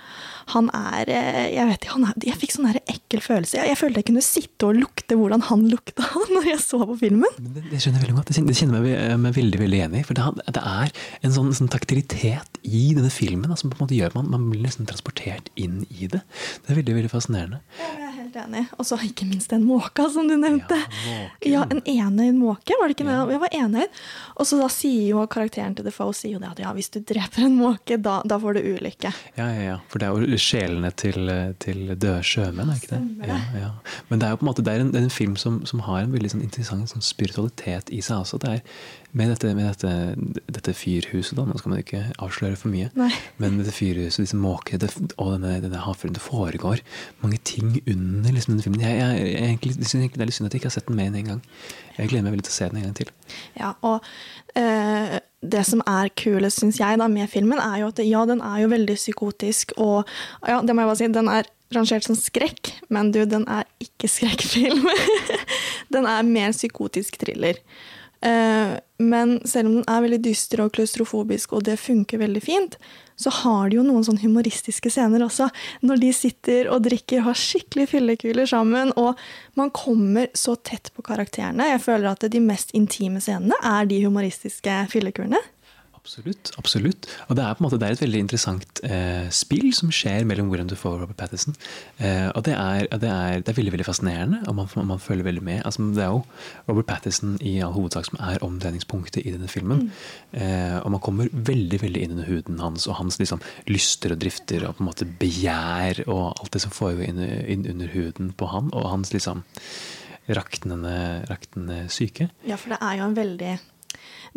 han 0.54 0.70
er 0.76 1.12
eh, 1.12 1.46
Jeg 1.56 1.68
vet 1.70 1.84
ikke, 1.84 1.94
han 1.96 2.08
er, 2.08 2.18
jeg 2.30 2.40
fikk 2.42 2.56
sånn 2.56 2.70
ekkel 2.80 3.24
følelse. 3.24 3.58
Jeg, 3.60 3.72
jeg 3.72 3.80
følte 3.80 4.02
jeg 4.02 4.10
kunne 4.10 4.24
sitte 4.26 4.70
og 4.70 4.80
lukte 4.80 5.18
hvordan 5.20 5.46
han 5.50 5.66
lukta 5.72 6.08
når 6.36 6.50
jeg 6.54 6.64
så 6.64 6.82
på 6.84 6.98
filmen. 7.02 7.38
Det, 7.38 7.66
det 7.72 7.82
skjønner 7.84 8.00
jeg 8.00 8.06
veldig 8.08 8.18
godt. 8.20 8.32
Det 8.32 8.58
kjenner, 8.58 8.88
jeg 8.88 8.98
meg, 8.98 9.22
meg 9.26 9.38
veldig 9.38 9.62
veldig 9.64 9.84
enig 9.88 10.02
i. 10.04 10.08
For 10.08 10.18
det, 10.18 10.48
det 10.58 10.64
er 10.64 10.96
en 11.22 11.36
sånn, 11.36 11.54
sånn 11.58 11.72
taktilitet 11.74 12.62
i 12.64 12.84
denne 12.98 13.12
filmen 13.14 13.52
da, 13.52 13.60
som 13.60 13.72
på 13.72 13.80
en 13.80 13.86
måte 13.86 13.98
gjør 13.98 14.16
man, 14.18 14.32
man 14.34 14.50
blir 14.52 14.64
nesten 14.66 14.88
transportert 14.90 15.52
inn 15.60 15.82
i 15.90 16.10
det. 16.12 16.24
Det 16.64 16.74
er 16.74 16.82
veldig 16.82 17.00
veldig 17.02 17.14
fascinerende. 17.14 17.62
Ja, 17.80 17.92
er 18.07 18.07
helt 18.38 18.48
enig. 18.48 18.66
Og 18.78 18.86
så 18.86 18.98
ikke 19.04 19.26
minst 19.28 19.52
den 19.52 19.66
måka 19.68 20.08
som 20.14 20.28
du 20.28 20.36
nevnte. 20.38 20.78
Ja, 21.46 21.66
En 21.70 21.82
enøyd 21.84 22.38
måke, 22.38 22.76
var 22.80 22.88
det 22.88 22.98
ikke 22.98 23.08
det? 23.08 23.16
Jeg 23.34 23.42
var 23.42 23.54
enøyd. 23.54 24.02
Og 24.38 24.48
så 24.48 24.60
da 24.60 24.70
sier 24.72 25.10
jo 25.12 25.26
karakteren 25.32 25.76
til 25.78 25.88
Defoe 25.88 26.16
sier 26.16 26.38
jo 26.38 26.42
det 26.42 26.52
at 26.52 26.62
ja, 26.62 26.74
hvis 26.76 26.90
du 26.94 27.00
dreper 27.02 27.48
en 27.48 27.58
måke, 27.60 27.98
da, 28.02 28.20
da 28.28 28.40
får 28.42 28.58
du 28.58 28.70
ulykke. 28.76 29.14
Ja, 29.38 29.48
ja, 29.48 29.64
ja. 29.72 29.78
For 29.92 30.02
det 30.02 30.10
er 30.10 30.28
jo 30.36 30.42
sjelene 30.42 30.92
til, 30.98 31.32
til 31.64 31.94
døde 31.96 32.22
sjømenn, 32.26 32.72
er 32.74 32.82
ikke? 32.82 33.02
Det. 33.18 33.32
Ja, 33.32 33.40
ja. 33.58 33.72
Men 34.12 34.22
det 34.22 34.28
er 34.30 34.36
jo 34.36 34.42
på 34.42 34.48
en 34.48 34.52
måte 34.52 34.66
det 34.68 34.76
er 34.76 34.86
en, 34.86 34.94
det 34.94 35.02
er 35.02 35.10
en 35.10 35.14
film 35.14 35.36
som, 35.40 35.60
som 35.70 35.84
har 35.88 36.04
en 36.04 36.14
veldig 36.16 36.36
sånn 36.36 36.46
interessant 36.46 36.92
sånn 36.92 37.06
spiritualitet 37.06 37.92
i 37.94 38.02
seg 38.06 38.24
også. 38.24 38.42
Det 38.44 38.58
er 38.58 38.64
med 39.16 39.32
dette, 39.32 39.54
med 39.56 39.70
dette, 39.70 39.92
dette 40.58 40.74
fyrhuset, 40.76 41.38
da, 41.38 41.46
nå 41.48 41.56
skal 41.60 41.72
man 41.72 41.82
ikke 41.82 42.02
avsløre 42.24 42.58
for 42.60 42.72
mye, 42.74 42.90
Nei. 43.00 43.10
men 43.42 43.60
dette 43.62 43.74
fyrhuset, 43.76 44.26
disse 44.26 44.40
måkene 44.40 44.82
det, 44.84 44.92
og 45.16 45.38
denne, 45.38 45.56
denne 45.64 45.84
havfruen, 45.84 46.16
det 46.16 46.24
foregår 46.24 46.84
mange 47.24 47.40
ting 47.48 47.78
under 47.86 48.36
liksom, 48.36 48.56
denne 48.56 48.66
filmen. 48.66 48.84
Jeg, 48.84 49.00
jeg, 49.00 49.32
jeg, 49.32 49.60
jeg 49.64 49.78
synes 49.80 49.96
egentlig 50.02 50.20
det 50.20 50.28
er 50.28 50.32
litt 50.32 50.40
synd 50.40 50.50
at 50.50 50.58
jeg 50.58 50.64
ikke 50.64 50.72
har 50.72 50.78
sett 50.78 50.92
den 50.92 51.00
med 51.00 51.18
en 51.22 51.32
gang. 51.32 51.42
Jeg 51.98 52.12
gleder 52.12 52.28
meg 52.28 52.38
veldig 52.38 52.48
til 52.50 52.54
å 52.54 52.58
se 52.58 52.70
den 52.70 52.82
en 52.82 52.88
gang 52.90 52.98
til. 53.00 53.12
Ja, 53.58 53.74
og 53.88 54.12
øh, 54.60 55.18
det 55.56 55.66
som 55.70 55.84
er 55.88 56.14
kulest, 56.20 56.62
syns 56.62 56.82
jeg, 56.82 57.00
da, 57.02 57.10
med 57.12 57.32
filmen, 57.32 57.62
er 57.64 57.84
jo 57.84 57.92
at 57.94 58.02
ja, 58.06 58.24
den 58.30 58.44
er 58.46 58.64
jo 58.64 58.72
veldig 58.74 58.98
psykotisk, 59.00 59.78
og 59.82 60.04
ja, 60.48 60.60
det 60.62 60.76
må 60.76 60.84
jeg 60.84 60.92
bare 60.92 61.00
si, 61.00 61.12
den 61.16 61.32
er 61.32 61.52
rangert 61.76 62.08
som 62.08 62.16
skrekk, 62.16 62.72
men 62.94 63.12
du, 63.16 63.24
den 63.28 63.48
er 63.52 63.68
ikke 63.84 64.10
skrekkfilm. 64.12 64.88
den 65.96 66.08
er 66.08 66.28
mer 66.28 66.56
psykotisk 66.56 67.20
thriller. 67.24 67.60
Eh, 68.22 68.78
men 68.98 69.36
selv 69.46 69.70
om 69.70 69.76
den 69.78 69.90
er 69.90 70.06
veldig 70.06 70.22
dyster 70.26 70.64
og 70.64 70.72
klaustrofobisk, 70.78 71.54
og 71.54 71.68
det 71.68 71.78
funker 71.80 72.22
veldig 72.24 72.42
fint, 72.42 72.78
så 73.18 73.32
har 73.34 73.70
de 73.70 73.80
jo 73.80 73.86
noen 73.86 74.06
sånn 74.06 74.20
humoristiske 74.22 74.90
scener 74.94 75.26
også. 75.26 75.50
Når 75.86 76.02
de 76.02 76.10
sitter 76.14 76.70
og 76.74 76.84
drikker, 76.86 77.24
har 77.26 77.38
skikkelig 77.38 77.88
fyllekuler 77.94 78.50
sammen, 78.50 78.94
og 78.98 79.18
man 79.58 79.74
kommer 79.74 80.30
så 80.38 80.56
tett 80.58 80.92
på 80.94 81.06
karakterene. 81.06 81.72
Jeg 81.74 81.84
føler 81.86 82.12
at 82.12 82.26
de 82.34 82.42
mest 82.42 82.74
intime 82.78 83.22
scenene 83.22 83.58
er 83.66 83.90
de 83.90 84.02
humoristiske 84.06 84.84
fyllekulene. 84.94 85.42
Absolutt. 86.08 86.52
absolutt. 86.56 87.08
Og 87.28 87.36
det 87.36 87.44
er 87.44 87.56
på 87.58 87.62
en 87.62 87.66
måte 87.66 87.78
det 87.82 87.88
er 87.88 87.96
et 87.98 88.04
veldig 88.06 88.22
interessant 88.24 88.80
eh, 88.88 89.28
spill 89.34 89.74
som 89.76 89.92
skjer 89.92 90.24
mellom 90.30 90.48
William 90.48 90.70
Defoe 90.72 90.96
og 90.96 91.02
Robert 91.04 91.20
Pattinson. 91.20 91.58
Eh, 92.00 92.30
og 92.32 92.46
det 92.48 92.54
er, 92.56 92.88
det, 92.94 93.10
er, 93.12 93.42
det 93.44 93.52
er, 93.52 93.58
veldig 93.58 93.74
veldig 93.76 93.88
fascinerende, 93.90 94.40
og 94.48 94.56
man, 94.56 94.72
man 94.94 95.04
følger 95.04 95.28
veldig 95.28 95.44
med. 95.44 95.60
Altså, 95.68 95.90
det 95.98 96.06
er 96.06 96.16
jo 96.16 96.24
Robert 96.70 96.88
Pattinson 96.94 97.36
i 97.44 97.58
all 97.60 97.76
hovedsak 97.76 98.08
som 98.08 98.22
er 98.24 98.40
omdreiningspunktet 98.48 99.26
i 99.26 99.36
denne 99.36 99.52
filmen. 99.52 99.90
Mm. 99.90 100.42
Eh, 100.42 100.80
og 100.80 100.96
man 100.96 101.04
kommer 101.04 101.32
veldig 101.52 101.84
veldig 101.84 102.08
inn 102.08 102.16
under 102.16 102.32
huden 102.32 102.64
hans 102.64 102.88
og 102.88 103.02
hans 103.02 103.20
liksom, 103.20 103.44
lyster 103.68 104.16
og 104.16 104.24
drifter 104.24 104.64
og 104.64 104.78
på 104.78 104.86
en 104.86 104.92
måte 104.94 105.12
begjær 105.20 106.06
og 106.08 106.26
alt 106.32 106.56
det 106.56 106.64
som 106.64 106.76
foregår 106.76 107.12
inn, 107.12 107.24
inn 107.44 107.68
under 107.76 107.92
huden 107.92 108.32
på 108.38 108.48
han, 108.56 108.72
og 108.72 108.94
hans 108.96 109.12
liksom 109.12 109.44
raktende, 110.28 111.24
raktende 111.30 111.86
syke. 111.92 112.32
Ja, 112.48 112.56
for 112.60 112.76
det 112.76 112.80
er 112.84 113.00
jo 113.00 113.08
en 113.08 113.18
veldig 113.18 113.58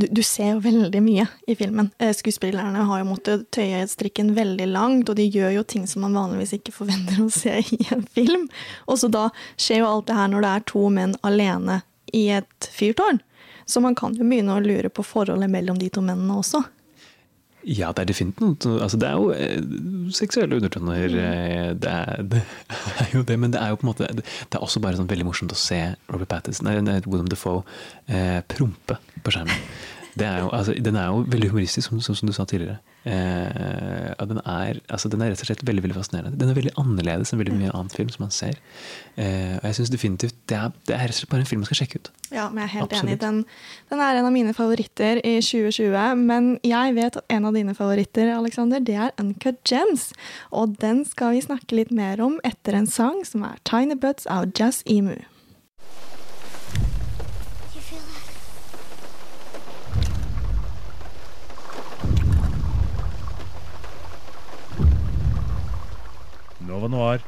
du, 0.01 0.07
du, 0.11 0.23
ser 0.27 0.55
jo 0.55 0.63
veldig 0.65 1.03
mye 1.05 1.27
i 1.51 1.57
filmen. 1.59 1.91
Eh, 2.01 2.13
skuespillerne 2.17 2.87
har 2.89 3.03
jo 3.03 3.09
måttet 3.11 3.47
tøye 3.55 3.83
strikken 3.91 4.33
veldig 4.37 4.69
langt, 4.73 5.11
og 5.11 5.19
de 5.19 5.29
gjør 5.29 5.55
jo 5.59 5.67
ting 5.69 5.87
som 5.91 6.07
man 6.07 6.17
vanligvis 6.19 6.57
ikke 6.59 6.75
forventer 6.75 7.23
å 7.23 7.31
se 7.35 7.59
i 7.61 7.81
en 7.95 8.05
film. 8.09 8.49
Og 8.89 9.01
så 9.03 9.11
da 9.13 9.29
skjer 9.61 9.83
jo 9.83 9.91
alt 9.91 10.09
det 10.11 10.19
her 10.19 10.33
når 10.33 10.47
det 10.47 10.53
er 10.53 10.67
to 10.73 10.85
menn 10.95 11.17
alene 11.27 11.81
i 12.17 12.27
et 12.41 12.71
fyrtårn. 12.75 13.23
Så 13.71 13.83
man 13.85 13.95
kan 13.95 14.17
jo 14.19 14.27
begynne 14.27 14.57
å 14.57 14.65
lure 14.65 14.91
på 14.91 15.07
forholdet 15.07 15.51
mellom 15.53 15.79
de 15.79 15.91
to 15.93 16.03
mennene 16.03 16.41
også. 16.41 16.65
Ja, 17.65 17.91
det 17.93 17.99
er 17.99 18.09
definitivt 18.09 18.65
altså, 18.67 18.97
Det 18.97 19.09
er 19.09 19.13
jo 19.13 19.33
eh, 19.33 20.13
seksuelle 20.17 20.57
undertoner. 20.57 21.09
Mm. 21.09 21.19
Eh, 21.19 21.71
det, 21.77 21.91
er, 21.91 22.23
det, 22.33 22.43
er, 22.99 23.11
jo 23.15 23.23
det, 23.23 23.39
men 23.39 23.53
det 23.53 23.61
er 23.61 23.69
jo 23.69 23.81
på 23.81 23.87
en 23.87 23.91
måte 23.93 24.09
Det 24.17 24.57
er 24.57 24.65
også 24.65 24.81
bare 24.81 24.97
sånn 24.97 25.11
veldig 25.11 25.29
morsomt 25.29 25.53
å 25.53 25.59
se 25.59 25.81
Robert 26.09 26.31
Pattinson, 26.31 26.71
nei, 26.71 27.01
William 27.07 27.29
Defoe, 27.29 27.63
eh, 28.09 28.41
prompe 28.49 28.97
på 29.21 29.35
skjermen. 29.35 29.61
Er 30.25 30.39
jo, 30.45 30.49
altså, 30.55 30.75
den 30.75 30.97
er 30.97 31.07
jo 31.11 31.25
veldig 31.33 31.51
humoristisk, 31.53 31.89
som, 31.89 32.01
som, 32.01 32.29
du 32.29 32.33
sa 32.37 32.45
tidligere. 32.49 32.79
Eh, 33.09 34.27
den, 34.29 34.41
er, 34.45 34.81
altså, 34.89 35.09
den, 35.09 35.23
er, 35.23 35.33
rett 35.33 35.43
og 35.45 35.49
slett 35.49 35.65
veldig 35.67 35.85
veldig 35.87 35.97
fascinerende. 35.97 36.39
Den 36.41 36.53
er 36.53 36.59
veldig 36.59 36.75
annerledes 36.81 37.33
enn 37.33 37.41
veldig 37.41 37.57
mye 37.57 37.73
annen 37.73 37.93
film 37.93 38.13
som 38.13 38.27
man 38.27 38.35
ser. 38.35 38.59
Eh, 39.17 39.57
og 39.57 39.65
jeg 39.69 39.79
synes 39.79 39.93
definitivt 39.95 40.37
det 40.51 40.59
er, 40.59 40.77
det 40.89 40.97
er, 40.97 41.07
rett 41.07 41.17
og 41.17 41.21
slett 41.21 41.33
bare 41.33 41.45
en 41.45 41.51
film 41.51 41.65
man 41.65 41.71
skal 41.71 41.81
sjekke 41.81 42.01
ut. 42.03 42.13
Ja, 42.31 42.47
men 42.51 42.63
jeg 42.63 42.69
er 42.69 42.75
helt 42.77 42.87
Absolutt. 42.91 43.11
enig. 43.11 43.19
Den, 43.25 43.41
den, 43.91 44.05
er 44.05 44.21
en 44.21 44.29
av 44.29 44.37
mine 44.37 44.55
favoritter 44.57 45.23
i 45.25 45.35
2020. 45.45 46.23
Men 46.23 46.53
jeg 46.67 46.97
vet 47.01 47.21
at 47.23 47.37
en 47.39 47.49
av 47.49 47.57
dine 47.57 47.77
favoritter 47.79 48.35
Alexander, 48.37 48.85
det 48.85 48.97
er 49.09 49.17
Uncut 49.23 49.61
Gems. 49.69 50.11
Og 50.51 50.77
den 50.83 51.05
skal 51.09 51.37
vi 51.37 51.45
snakke 51.49 51.81
litt 51.81 51.93
mer 51.95 52.23
om 52.25 52.39
etter 52.47 52.79
en 52.79 52.89
sang 52.91 53.23
som 53.29 53.47
er 53.49 53.61
Tiny 53.69 53.99
Butts 53.99 54.29
av 54.31 54.51
Jazz 54.53 54.85
Emu. 54.87 55.19
Nova 66.71 66.89
Noir. 66.89 67.25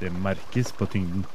Det 0.00 0.12
merkes 0.24 0.72
på 0.72 0.86
tyngden. 0.88 1.26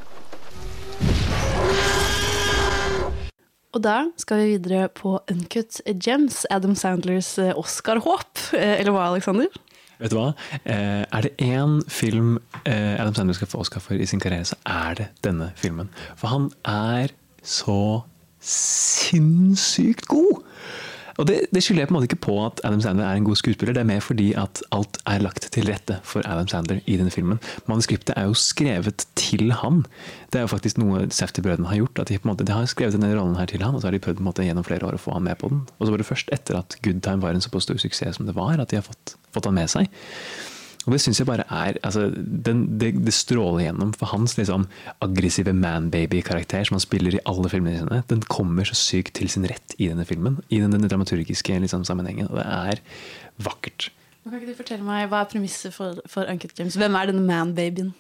Og 3.74 3.82
da 3.82 3.98
skal 4.22 4.38
vi 4.44 4.52
videre 4.54 4.88
på 4.94 5.16
Uncut 5.32 5.82
Gems, 6.06 6.44
Adam 6.54 6.76
Sandlers 6.78 7.38
eh, 7.42 7.54
Oscar-håp. 7.58 8.42
Eh, 8.54 8.80
eller 8.80 8.94
hva, 8.94 9.08
Alexander? 9.10 9.50
Vet 9.98 10.14
du 10.14 10.18
hva? 10.20 10.28
Eh, 10.62 11.02
er 11.06 11.26
det 11.26 11.34
én 11.42 11.80
film 11.90 12.36
Adam 12.66 13.16
Sandler 13.18 13.38
skal 13.38 13.50
få 13.50 13.64
Oscar 13.66 13.82
for 13.82 13.98
i 13.98 14.06
sin 14.10 14.22
karriere, 14.22 14.46
så 14.46 14.58
er 14.66 14.98
det 15.00 15.08
denne 15.26 15.52
filmen. 15.58 15.90
For 16.20 16.30
han 16.34 16.50
er 16.70 17.14
så 17.42 18.04
sinnssykt 18.44 20.06
god! 20.12 20.43
Og 21.22 21.28
det, 21.30 21.38
det, 21.54 21.62
skylder 21.64 21.84
jeg 21.84 21.90
på 21.90 21.94
en 21.94 21.98
måte 22.00 22.10
ikke 22.10 22.24
på 22.26 22.36
at 22.42 22.62
Adam 22.66 22.82
Sandler 22.82 23.06
er 23.06 23.20
en 23.20 23.28
god 23.28 23.38
skuespiller, 23.40 23.76
det 23.76 23.84
er 23.84 23.90
mer 23.90 24.02
fordi 24.04 24.32
at 24.40 24.64
alt 24.76 24.98
er 25.10 25.22
lagt 25.24 25.46
til 25.54 25.68
rette 25.70 26.00
for 26.08 26.26
Adam 26.26 26.50
Sandler 26.50 26.82
i 26.86 26.98
denne 27.00 27.14
filmen. 27.14 27.42
Manuskriptet 27.70 28.16
er 28.18 28.30
jo 28.30 28.38
skrevet 28.38 29.06
til 29.20 29.54
han. 29.60 29.84
Det 30.34 30.42
er 30.42 30.48
jo 30.48 30.54
faktisk 30.54 30.80
noe 30.82 31.06
Safety-brødrene 31.14 31.70
har 31.70 31.82
gjort. 31.84 32.02
at 32.02 32.10
de, 32.10 32.18
på 32.18 32.28
en 32.28 32.34
måte, 32.34 32.48
de 32.48 32.56
har 32.56 32.70
skrevet 32.70 32.98
denne 32.98 33.14
rollen 33.14 33.38
her 33.38 33.50
til 33.50 33.62
han, 33.66 33.76
og 33.76 33.84
så 33.84 33.90
har 33.90 33.98
de 33.98 34.02
prøvd 34.04 34.22
på 34.22 34.26
en 34.26 34.30
måte, 34.32 34.48
gjennom 34.48 34.66
flere 34.66 34.90
år 34.90 34.98
å 34.98 35.04
få 35.04 35.14
han 35.18 35.28
med 35.28 35.38
på 35.42 35.52
den. 35.54 35.62
Og 35.78 35.86
så 35.86 35.94
var 35.94 36.02
det 36.02 36.10
først 36.10 36.34
etter 36.34 36.58
at 36.60 36.78
Good 36.86 37.04
Time 37.06 37.22
var 37.22 37.38
en 37.38 37.46
såpass 37.46 37.70
stor 37.70 37.78
suksess 37.82 38.18
som 38.18 38.30
det 38.30 38.38
var, 38.38 38.58
at 38.58 38.74
de 38.74 38.82
har 38.82 38.88
fått, 38.88 39.16
fått 39.36 39.50
han 39.50 39.58
med 39.58 39.70
seg. 39.72 39.92
Og 40.84 40.96
det 40.96 41.00
syns 41.00 41.22
jeg 41.22 41.28
bare 41.30 41.46
er 41.48 41.78
altså, 41.86 42.10
den, 42.12 42.66
det, 42.80 42.94
det, 43.06 43.14
stråler 43.16 43.68
gjennom. 43.68 43.94
For 43.96 44.12
hans 44.12 44.36
liksom, 44.40 44.68
aggressive 45.06 45.54
man-baby-karakter 45.56 46.68
som 46.68 46.78
han 46.78 46.84
spiller 46.84 47.18
i 47.18 47.24
alle 47.30 47.52
filmene 47.52 47.80
sine, 47.80 48.04
den 48.10 48.24
kommer 48.28 48.68
så 48.68 48.78
sykt 48.78 49.16
til 49.20 49.32
sin 49.32 49.48
rett 49.48 49.78
i 49.78 49.90
denne 49.92 50.06
filmen. 50.10 50.42
I 50.50 50.60
den, 50.64 50.76
denne 50.76 50.92
dramaturgiske 50.92 51.60
liksom, 51.64 51.88
sammenhengen. 51.88 52.28
Og 52.32 52.42
det 52.42 52.48
er 52.48 52.84
vakkert. 53.48 53.92
Kan 54.24 54.40
ikke 54.40 54.54
du 54.54 54.56
fortelle 54.60 54.88
meg, 54.88 55.10
Hva 55.12 55.24
er 55.24 55.32
premisset 55.32 55.76
for, 55.76 56.00
for 56.08 56.28
Uncut 56.32 56.56
James? 56.60 56.80
Hvem 56.80 56.96
er 57.00 57.12
denne 57.12 57.26
man-babyen? 57.28 57.94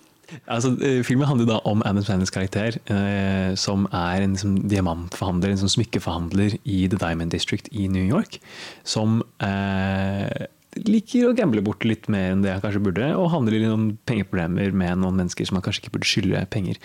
Altså, 0.47 0.71
eh, 0.81 1.03
filmen 1.03 1.27
handler 1.27 1.45
da 1.45 1.57
om 1.67 1.81
Adam 1.85 2.03
Sanders 2.03 2.31
karakter, 2.31 2.77
eh, 2.87 3.55
som 3.55 3.85
er 3.91 4.23
en 4.23 4.35
liksom, 4.35 4.55
diamantforhandler, 4.71 5.51
en 5.51 5.61
sånn 5.63 5.75
smykkeforhandler 5.75 6.57
i 6.63 6.87
The 6.87 6.97
Diamond 6.97 7.31
District 7.31 7.67
i 7.71 7.87
New 7.91 8.03
York. 8.03 8.39
Som 8.87 9.21
eh, 9.43 10.47
liker 10.81 11.29
å 11.29 11.35
gamble 11.37 11.63
bort 11.65 11.85
litt 11.87 12.07
mer 12.11 12.33
enn 12.33 12.43
det 12.45 12.53
han 12.55 12.63
kanskje 12.63 12.83
burde, 12.83 13.09
og 13.17 13.31
handler 13.33 13.57
i 13.57 13.65
noen 13.65 13.89
pengeproblemer 14.09 14.73
med 14.75 15.01
noen 15.01 15.19
mennesker 15.21 15.49
som 15.49 15.59
han 15.59 15.65
kanskje 15.65 15.85
ikke 15.85 15.97
burde 15.97 16.09
skylde 16.09 16.45
penger. 16.53 16.79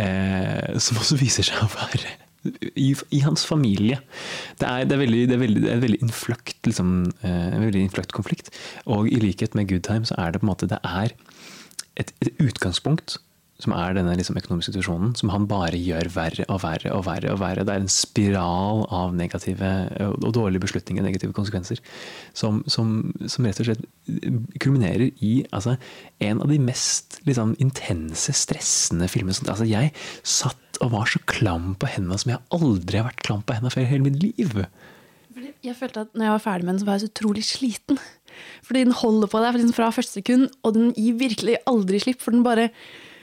Eh, 0.00 0.78
som 0.82 1.00
også 1.00 1.20
viser 1.20 1.46
seg 1.46 1.62
å 1.64 1.70
være 1.76 2.16
i, 2.78 2.90
i 3.14 3.20
hans 3.24 3.44
familie. 3.46 4.00
Det 4.60 4.68
er, 4.68 4.88
det 4.88 4.96
er, 4.96 5.02
veldig, 5.02 5.22
det 5.30 5.36
er 5.36 5.42
veldig, 5.42 5.62
det 5.64 5.72
er 5.74 5.84
veldig 5.84 6.02
innfløkt, 6.06 6.58
liksom, 6.68 6.92
eh, 7.22 7.46
en 7.52 7.64
veldig 7.66 7.86
innfløkt 7.86 8.14
konflikt. 8.16 8.52
Og 8.90 9.10
i 9.10 9.20
likhet 9.22 9.56
med 9.58 9.70
Good 9.70 9.86
Time 9.88 10.08
så 10.08 10.18
er 10.22 10.34
det 10.34 10.42
på 10.42 10.48
en 10.48 10.52
måte 10.52 10.70
det 10.70 10.80
er 10.86 11.14
et, 11.98 12.14
et 12.22 12.30
utgangspunkt 12.42 13.18
som 13.58 13.72
er 13.74 13.96
denne 13.96 14.12
liksom, 14.14 14.36
økonomiske 14.38 14.70
situasjonen, 14.70 15.16
som 15.18 15.32
han 15.32 15.48
bare 15.50 15.78
gjør 15.80 16.12
verre 16.14 16.44
og 16.46 16.60
verre 16.62 16.92
og 16.94 17.02
verre. 17.08 17.32
og 17.32 17.40
verre. 17.42 17.64
Det 17.66 17.74
er 17.74 17.82
en 17.82 17.90
spiral 17.90 18.84
av 18.94 19.16
negative 19.18 19.70
og 20.04 20.30
dårlige 20.36 20.62
beslutninger, 20.62 21.02
negative 21.02 21.34
konsekvenser, 21.34 21.82
som, 22.38 22.60
som, 22.70 23.00
som 23.26 23.48
rett 23.48 23.58
og 23.64 23.70
slett 23.70 23.82
kulminerer 24.62 25.10
i 25.24 25.32
altså, 25.50 25.74
en 26.22 26.42
av 26.44 26.52
de 26.52 26.60
mest 26.62 27.18
liksom, 27.26 27.56
intense, 27.58 28.34
stressende 28.36 29.10
filmene. 29.10 29.34
Altså, 29.50 29.66
jeg 29.66 29.90
satt 30.22 30.78
og 30.84 30.92
var 30.94 31.10
så 31.10 31.18
klam 31.26 31.72
på 31.80 31.90
hendene 31.90 32.20
som 32.22 32.36
jeg 32.36 32.44
aldri 32.54 33.00
har 33.00 33.08
vært 33.10 33.26
klam 33.26 33.42
på 33.42 33.58
hendene 33.58 33.74
før 33.74 33.82
i 33.82 33.90
hele 33.90 34.06
mitt 34.06 34.22
liv. 34.22 34.54
Jeg 35.66 35.74
følte 35.74 36.06
at 36.06 36.14
når 36.14 36.28
jeg 36.28 36.36
var 36.36 36.46
ferdig 36.46 36.68
med 36.68 36.76
den, 36.76 36.80
så 36.84 36.86
var 36.86 36.98
jeg 36.98 37.08
så 37.08 37.10
utrolig 37.10 37.44
sliten. 37.48 37.98
Fordi 38.62 38.86
den 38.86 38.94
holder 38.94 39.30
på 39.30 39.42
deg 39.42 39.60
fra 39.74 39.90
første 39.90 40.20
sekund, 40.20 40.46
og 40.62 40.78
den 40.78 40.92
gir 40.94 41.18
virkelig 41.18 41.58
aldri 41.66 41.98
slipp. 42.02 42.22
For 42.22 42.34
den 42.34 42.46
bare 42.46 42.68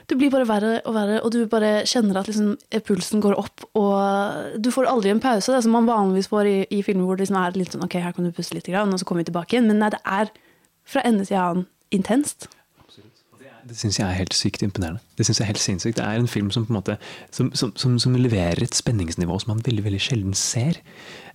du 0.06 0.14
blir 0.18 0.30
bare 0.30 0.46
verre 0.46 0.72
og 0.86 0.94
verre, 0.94 1.20
og 1.24 1.32
du 1.34 1.40
bare 1.50 1.80
kjenner 1.88 2.20
at 2.20 2.28
liksom, 2.30 2.54
pulsen 2.86 3.22
går 3.24 3.34
opp. 3.40 3.64
Og 3.78 4.58
du 4.62 4.70
får 4.74 4.90
aldri 4.90 5.10
en 5.10 5.22
pause, 5.22 5.52
det 5.52 5.64
som 5.66 5.74
man 5.74 5.88
vanligvis 5.88 6.30
får 6.30 6.50
i, 6.50 6.58
i 6.78 6.82
filmer 6.86 7.08
hvor 7.08 7.18
det 7.18 7.26
liksom 7.26 7.40
er 7.40 7.58
litt 7.58 7.74
sånn 7.74 7.86
ok, 7.86 7.98
her 8.04 8.14
kan 8.14 8.28
du 8.28 8.34
puste 8.34 8.54
litt, 8.54 8.70
og 8.70 8.98
så 9.00 9.08
kommer 9.08 9.24
vi 9.24 9.32
tilbake 9.32 9.56
igjen. 9.56 9.66
Men 9.70 9.82
nei, 9.82 9.90
det 9.94 10.02
er 10.04 10.30
fra 10.86 11.02
ende 11.08 11.26
til 11.26 11.40
annen 11.40 11.66
intenst. 11.94 12.48
Det 13.66 13.74
syns 13.74 13.96
jeg 13.98 14.06
er 14.06 14.14
helt 14.20 14.34
sykt 14.36 14.62
imponerende. 14.62 15.02
Det 15.18 15.26
synes 15.26 15.40
jeg 15.40 15.44
er 15.44 15.50
helt 15.50 15.62
sinnssykt. 15.62 15.96
Det 15.98 16.04
er 16.06 16.20
en 16.20 16.30
film 16.30 16.52
som 16.54 16.62
på 16.66 16.70
en 16.70 16.78
måte 16.78 16.94
som, 17.34 17.50
som, 17.58 17.72
som, 17.74 17.96
som 17.98 18.14
leverer 18.14 18.62
et 18.62 18.78
spenningsnivå 18.78 19.38
som 19.42 19.56
man 19.56 19.64
veldig 19.66 19.82
veldig 19.88 20.02
sjelden 20.04 20.36
ser. 20.38 20.78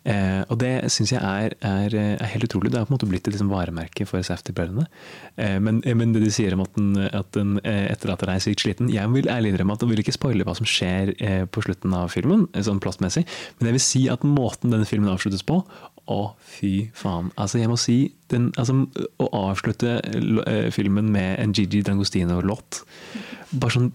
Eh, 0.01 0.41
og 0.49 0.57
det 0.63 0.71
syns 0.89 1.11
jeg 1.13 1.21
er, 1.21 1.53
er, 1.61 1.93
er, 1.93 2.23
helt 2.33 2.47
utrolig. 2.47 2.71
Det 2.73 2.79
har 2.79 2.87
på 2.87 2.93
en 2.93 2.97
måte 2.97 3.09
blitt 3.09 3.27
et 3.27 3.35
liksom 3.35 3.51
varemerke 3.53 4.07
for 4.09 4.25
Safety-brødrene. 4.25 4.87
Eh, 5.35 5.57
men, 5.61 5.81
men, 5.85 6.15
det 6.15 6.23
de 6.23 6.31
sier 6.33 6.55
om 6.55 6.63
at 6.65 6.73
den, 6.77 6.95
at 7.05 7.29
den 7.37 7.59
eh, 7.61 7.91
etterlater 7.91 8.31
deg 8.31 8.41
sykt 8.41 8.65
sliten 8.65 8.89
Jeg 8.91 9.09
vil 9.13 9.29
ærlig 9.31 9.53
innrømme 9.53 9.77
at 9.77 9.85
jeg 9.85 9.91
vil 9.91 10.03
ikke 10.03 10.15
spoile 10.17 10.47
hva 10.47 10.55
som 10.57 10.69
skjer 10.69 11.13
eh, 11.19 11.43
på 11.45 11.65
slutten 11.65 11.93
av 11.97 12.09
filmen, 12.13 12.47
eh, 12.55 12.65
sånn 12.65 12.81
plastmessig, 12.81 13.27
men 13.59 13.69
jeg 13.69 13.77
vil 13.77 13.85
si 13.85 14.03
at 14.13 14.25
måten 14.25 14.73
denne 14.73 14.89
filmen 14.89 15.11
avsluttes 15.13 15.45
på 15.45 15.61
å, 16.09 16.21
fy 16.49 16.89
faen. 16.97 17.29
Altså, 17.39 17.59
jeg 17.61 17.69
må 17.71 17.77
si 17.79 17.99
den, 18.33 18.49
altså, 18.59 18.73
Å 19.21 19.27
avslutte 19.51 19.99
eh, 20.01 20.71
filmen 20.73 21.11
med 21.13 21.37
en 21.39 21.53
Gigi 21.55 21.83
D'Angostino-låt 21.85 22.81
Bare 23.51 23.75
sånn 23.75 23.91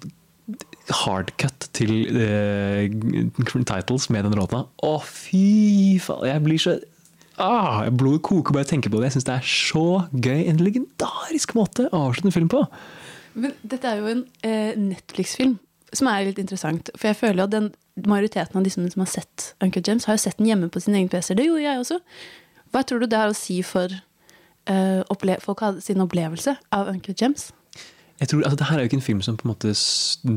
hardcut 0.90 1.68
til 1.76 1.92
uh, 2.14 3.62
titles 3.66 4.10
med 4.12 4.26
den 4.26 4.36
låta. 4.38 4.64
Å, 4.86 4.92
fy 5.02 5.96
faen! 6.02 6.28
Jeg 6.30 6.44
blir 6.44 6.62
så 6.62 6.76
ah, 7.42 7.84
Blodet 7.90 8.22
koker 8.26 8.54
bare 8.54 8.66
jeg 8.66 8.76
tenker 8.76 8.92
på 8.92 9.00
det. 9.00 9.10
Jeg 9.10 9.18
syns 9.18 9.28
det 9.28 9.36
er 9.36 9.50
så 9.50 9.86
gøy. 10.12 10.46
En 10.46 10.62
legendarisk 10.62 11.56
måte 11.58 11.88
å 11.90 12.06
avslutte 12.08 12.30
en 12.30 12.36
film 12.38 12.50
på. 12.52 12.62
Men 13.36 13.52
dette 13.66 13.90
er 13.90 14.00
jo 14.00 14.12
en 14.14 14.24
eh, 14.46 14.72
Netflix-film 14.80 15.58
som 15.96 16.08
er 16.10 16.28
litt 16.28 16.40
interessant. 16.42 16.90
For 16.96 17.10
jeg 17.10 17.20
føler 17.20 17.44
at 17.44 17.54
den 17.54 17.70
majoriteten 18.08 18.58
av 18.58 18.64
de 18.64 18.72
som 18.72 18.84
har 18.84 19.10
sett 19.10 19.52
Uncle 19.64 19.82
James, 19.84 20.04
har 20.08 20.16
jo 20.16 20.24
sett 20.24 20.40
den 20.40 20.50
hjemme 20.50 20.68
på 20.72 20.82
sin 20.82 20.96
egen 20.96 21.08
PC. 21.12 21.34
Det 21.36 21.46
gjorde 21.46 21.64
jeg 21.64 21.82
også. 21.82 22.00
Hva 22.74 22.82
tror 22.84 23.02
du 23.02 23.08
det 23.08 23.20
har 23.20 23.32
å 23.32 23.36
si 23.36 23.60
for 23.64 23.92
eh, 23.92 25.00
opple 25.12 25.38
folk 25.44 25.62
sin 25.84 26.02
opplevelse 26.04 26.56
av 26.74 26.90
Uncle 26.92 27.14
James? 27.16 27.50
Jeg 28.16 28.28
tror, 28.30 28.42
altså, 28.46 28.56
det 28.56 28.66
her 28.70 28.78
er 28.78 28.84
jo 28.84 28.88
ikke 28.88 28.96
en 28.96 29.04
film 29.04 29.18
som 29.24 29.36
på 29.36 29.44
en 29.44 29.50
måte 29.52 29.72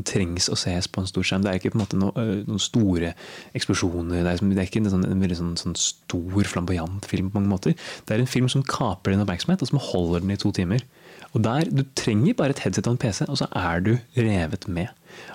trengs 0.04 0.50
å 0.52 0.56
ses 0.60 0.88
på 0.92 1.00
en 1.00 1.08
stor 1.08 1.24
skjerm. 1.24 1.44
Det 1.46 1.48
er 1.52 1.60
ikke 1.60 1.70
på 1.72 1.78
en 1.78 1.84
måte 1.84 2.00
øh, 2.20 2.32
noen 2.44 2.60
store 2.60 3.14
eksplosjoner. 3.56 4.18
Det 4.20 4.26
er, 4.26 4.36
liksom- 4.36 4.50
det 4.52 4.58
er 4.60 4.68
ikke 4.68 4.82
en, 4.82 4.90
sånn, 4.92 5.06
en 5.08 5.22
veldig 5.24 5.38
sånn, 5.38 5.54
sånn 5.56 5.76
stor, 5.80 6.44
flamboyant 6.44 7.08
film 7.08 7.30
på 7.30 7.40
mange 7.40 7.48
måter. 7.54 7.76
Det 8.04 8.16
er 8.16 8.20
en 8.20 8.28
film 8.30 8.48
som 8.52 8.62
kaper 8.62 9.14
din 9.14 9.24
oppmerksomhet, 9.24 9.62
og 9.64 9.68
som 9.72 9.80
holder 9.80 10.20
den 10.20 10.34
i 10.36 10.36
to 10.36 10.52
timer. 10.52 10.84
Og 11.32 11.42
der, 11.46 11.64
Du 11.70 11.84
trenger 11.94 12.34
bare 12.34 12.50
et 12.50 12.58
headset 12.58 12.86
og 12.86 12.96
en 12.96 12.98
PC, 12.98 13.24
og 13.28 13.38
så 13.38 13.46
er 13.54 13.80
du 13.80 13.98
revet 14.16 14.68
med. 14.68 14.88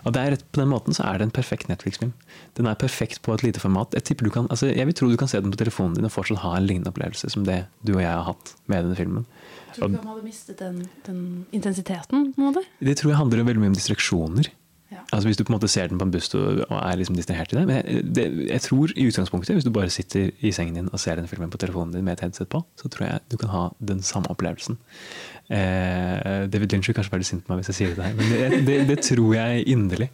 Og 0.05 0.13
det 0.13 0.21
er, 0.21 0.37
På 0.51 0.61
den 0.61 0.69
måten 0.69 0.93
så 0.93 1.03
er 1.07 1.17
det 1.17 1.21
en 1.27 1.31
perfekt 1.31 1.67
Netflix-film. 1.69 2.13
Den 2.57 2.67
er 2.67 2.75
perfekt 2.75 3.21
på 3.23 3.33
et 3.33 3.43
lite 3.43 3.59
format. 3.59 3.93
Jeg, 3.93 4.17
du 4.19 4.29
kan, 4.29 4.47
altså, 4.49 4.67
jeg 4.67 4.85
vil 4.85 4.93
tro 4.93 5.09
du 5.09 5.17
kan 5.17 5.27
se 5.27 5.39
den 5.41 5.51
på 5.51 5.57
telefonen 5.57 5.95
din 5.95 6.05
og 6.05 6.11
fortsatt 6.11 6.43
ha 6.43 6.57
en 6.57 6.67
lignende 6.67 6.91
opplevelse 6.91 7.29
som 7.31 7.43
det 7.45 7.65
du 7.85 7.95
og 7.95 8.01
jeg 8.01 8.11
har 8.11 8.23
hatt 8.23 8.53
med 8.67 8.83
denne 8.83 8.95
filmen. 8.95 9.25
Tror 9.75 9.89
du 9.89 9.95
ikke 9.95 10.03
han 10.03 10.13
hadde 10.13 10.25
mistet 10.25 10.61
den, 10.61 10.83
den 11.07 11.23
intensiteten? 11.55 12.29
på 12.33 12.41
en 12.41 12.51
måte? 12.51 12.63
Det 12.79 12.95
tror 12.99 13.11
jeg 13.11 13.19
handler 13.19 13.45
veldig 13.47 13.65
mye 13.65 13.73
om 13.73 13.79
distraksjoner. 13.79 14.53
Altså 15.11 15.27
Hvis 15.27 15.37
du 15.37 15.43
på 15.43 15.51
en 15.51 15.57
måte 15.57 15.67
ser 15.69 15.89
den 15.89 15.99
på 15.99 16.05
en 16.05 16.11
buss 16.13 16.29
og 16.37 16.61
og 16.65 16.77
er 16.77 16.97
liksom 16.99 17.17
distrahert 17.17 17.53
i 17.53 17.57
det. 17.57 17.65
Men 17.67 17.75
jeg, 17.77 18.03
det, 18.15 18.25
jeg 18.49 18.61
tror 18.61 18.93
i 18.95 19.07
utgangspunktet, 19.09 19.55
hvis 19.55 19.67
du 19.67 19.71
bare 19.73 19.89
sitter 19.89 20.31
i 20.39 20.51
sengen 20.55 20.75
din 20.75 20.89
og 20.91 20.99
ser 20.99 21.19
den 21.19 21.27
filmen 21.27 21.51
på 21.51 21.59
telefonen 21.61 21.93
din 21.93 22.05
med 22.05 22.17
et 22.17 22.25
headset 22.25 22.49
på, 22.49 22.63
så 22.79 22.89
tror 22.89 23.07
jeg 23.07 23.19
du 23.31 23.37
kan 23.37 23.49
ha 23.53 23.63
den 23.79 24.01
samme 24.01 24.29
opplevelsen. 24.31 24.77
Eh, 25.49 26.47
David 26.49 26.73
Lynch 26.73 26.89
vil 26.89 26.97
kanskje 26.97 27.13
være 27.13 27.23
litt 27.23 27.31
sint 27.31 27.45
på 27.45 27.53
meg 27.53 27.61
hvis 27.61 27.73
jeg 27.73 27.79
sier 27.79 27.95
det 27.95 28.07
her, 28.07 28.15
men 28.17 28.31
det, 28.31 28.65
det, 28.69 28.79
det 28.89 28.99
tror 29.05 29.35
jeg 29.37 29.65
inderlig. 29.75 30.09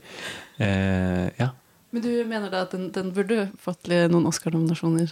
Eh, 0.60 1.28
ja. 1.40 1.52
Men 1.92 2.06
du 2.08 2.12
mener 2.28 2.52
da 2.52 2.66
at 2.68 2.76
den, 2.76 2.90
den 2.96 3.12
burde 3.16 3.50
fått 3.60 3.92
noen 3.92 4.28
Oscar-nominasjoner? 4.30 5.12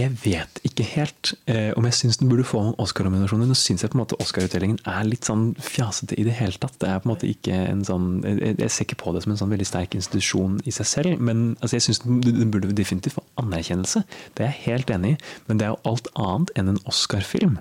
Jeg 0.00 0.12
vet 0.22 0.60
ikke 0.64 0.84
helt 0.94 1.32
eh, 1.50 1.70
om 1.76 1.84
jeg 1.84 1.96
syns 1.98 2.18
den 2.20 2.30
burde 2.30 2.46
få 2.46 2.60
Oscar-nominasjoner. 2.80 3.48
Nå 3.50 3.56
syns 3.58 3.84
jeg 3.84 3.92
på 3.92 3.98
en 3.98 4.02
måte 4.02 4.18
Oscar-utdelingen 4.22 4.78
er 4.88 5.08
litt 5.08 5.28
sånn 5.28 5.50
fjasete 5.60 6.16
i 6.20 6.24
det 6.24 6.36
hele 6.38 6.56
tatt. 6.62 6.78
Det 6.80 6.88
er 6.88 7.02
på 7.02 7.08
en 7.08 7.12
måte 7.12 7.28
ikke 7.28 7.56
en 7.66 7.82
sånn 7.86 8.08
Jeg, 8.24 8.54
jeg 8.62 8.72
ser 8.72 8.86
ikke 8.86 9.00
på 9.02 9.14
det 9.14 9.24
som 9.24 9.34
en 9.34 9.40
sånn 9.40 9.52
veldig 9.52 9.68
sterk 9.68 9.96
institusjon 9.98 10.60
i 10.64 10.74
seg 10.74 10.88
selv, 10.88 11.24
men 11.24 11.50
altså, 11.58 11.76
jeg 11.76 11.88
syns 11.88 12.04
den, 12.04 12.20
den 12.24 12.52
burde 12.52 12.72
definitivt 12.76 13.18
få 13.18 13.24
anerkjennelse. 13.42 14.04
Det 14.38 14.46
er 14.46 14.54
jeg 14.54 14.64
helt 14.70 14.94
enig 14.94 15.16
i, 15.16 15.18
men 15.48 15.60
det 15.60 15.66
er 15.66 15.74
jo 15.74 15.82
alt 15.92 16.08
annet 16.14 16.54
enn 16.56 16.72
en 16.72 16.80
Oscar-film. 16.88 17.58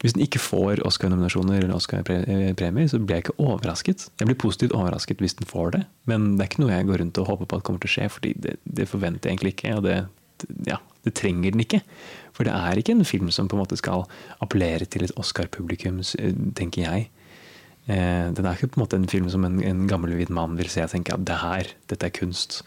Hvis 0.00 0.14
den 0.16 0.24
ikke 0.24 0.40
får 0.40 0.84
Oscar-nominasjoner 0.88 1.58
eller 1.60 1.74
Oscar-premier, 1.76 2.86
så 2.88 3.00
blir 3.02 3.18
jeg 3.18 3.26
ikke 3.26 3.40
overrasket. 3.42 4.06
Jeg 4.20 4.30
blir 4.30 4.38
positivt 4.40 4.76
overrasket 4.76 5.20
hvis 5.20 5.36
den 5.40 5.50
får 5.50 5.74
det, 5.74 5.82
men 6.08 6.36
det 6.36 6.46
er 6.46 6.52
ikke 6.52 6.62
noe 6.62 6.72
jeg 6.72 6.88
går 6.88 7.02
rundt 7.02 7.20
og 7.20 7.28
håper 7.34 7.50
på 7.50 7.58
at 7.58 7.66
kommer 7.66 7.82
til 7.82 7.90
å 7.90 7.96
skje, 7.96 8.06
fordi 8.14 8.32
det, 8.46 8.54
det 8.64 8.88
forventer 8.88 9.28
jeg 9.28 9.36
egentlig 9.36 9.56
ikke. 9.58 9.74
og 9.76 9.84
det, 9.88 9.98
ja, 10.70 10.78
det 11.10 11.18
trenger 11.20 11.52
den 11.52 11.66
ikke. 11.66 11.82
For 12.32 12.46
det 12.48 12.54
er 12.56 12.80
ikke 12.80 12.94
en 12.96 13.04
film 13.04 13.30
som 13.34 13.50
på 13.50 13.58
en 13.58 13.64
måte 13.64 13.76
skal 13.76 14.06
appellere 14.40 14.86
til 14.88 15.04
et 15.04 15.16
Oscar-publikum, 15.20 16.00
tenker 16.56 16.86
jeg. 16.86 17.10
Eh, 17.90 18.30
Den 18.36 18.46
er 18.46 18.54
ikke 18.54 18.68
på 18.70 18.78
en 18.78 18.84
måte 18.84 18.98
en 18.98 19.08
film 19.10 19.28
som 19.32 19.44
en, 19.46 19.58
en 19.64 19.86
gammel 19.90 20.12
hvit 20.14 20.30
mann 20.30 20.56
vil 20.58 20.68
se 20.70 20.84
og 20.84 20.92
tenke 20.92 21.14
at 21.14 21.24
det 21.26 21.38
her, 21.40 21.70
dette 21.90 22.06
er 22.06 22.14
kunst. 22.14 22.60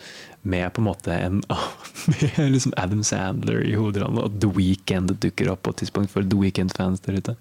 Med 0.44 0.74
på 0.74 0.82
en 0.82 0.90
måte 0.90 1.14
en 1.16 1.42
med 2.12 2.40
liksom 2.52 2.74
Adam 2.78 3.04
Sandler 3.08 3.62
i 3.64 3.76
hodet, 3.80 4.04
og 4.04 4.40
The 4.42 4.50
Weeknd 4.52 5.16
dukker 5.24 5.54
opp 5.54 5.64
på 5.64 5.76
et 5.76 5.84
tidspunkt 5.84 6.12
for 6.12 6.26
The 6.26 6.40
Weeknd-fans 6.40 7.06
der 7.06 7.20
ute. 7.22 7.38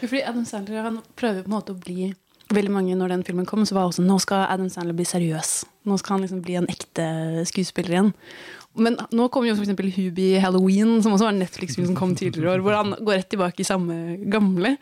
Fordi 0.00 0.24
Adam 0.26 0.48
Sandler 0.48 0.88
han 0.88 0.98
prøver 1.20 1.44
på 1.44 1.52
en 1.52 1.58
måte 1.58 1.76
å 1.76 1.80
bli 1.80 2.12
Veldig 2.50 2.72
mange 2.74 2.96
når 2.98 3.12
den 3.12 3.20
filmen 3.22 3.46
kom, 3.46 3.60
så 3.62 3.76
var 3.76 3.86
også 3.86 4.02
nå 4.02 4.16
skal 4.18 4.48
Adam 4.50 4.66
Sandler 4.66 4.96
bli 4.98 5.04
seriøs. 5.06 5.50
Nå 5.86 5.94
skal 6.00 6.16
han 6.16 6.24
liksom 6.24 6.40
bli 6.42 6.56
en 6.58 6.66
ekte 6.72 7.04
skuespiller 7.46 7.94
igjen. 7.94 8.08
Men 8.78 8.94
nå 9.10 9.26
kommer 9.34 9.50
jo 9.50 9.56
eksempel 9.64 9.88
Hubie 9.90 10.38
Halloween, 10.42 11.00
som 11.02 11.14
også 11.16 11.26
var 11.26 11.32
en 11.34 11.40
Netflix-film 11.42 11.88
som 11.88 11.96
kom 11.98 12.12
tidligere 12.14 12.52
år, 12.54 12.60
hvor 12.62 12.76
han 12.78 12.94
går 13.00 13.18
rett 13.18 13.30
tilbake 13.32 13.64
i 13.64 13.66
samme 13.66 13.96
gamle. 14.30 14.76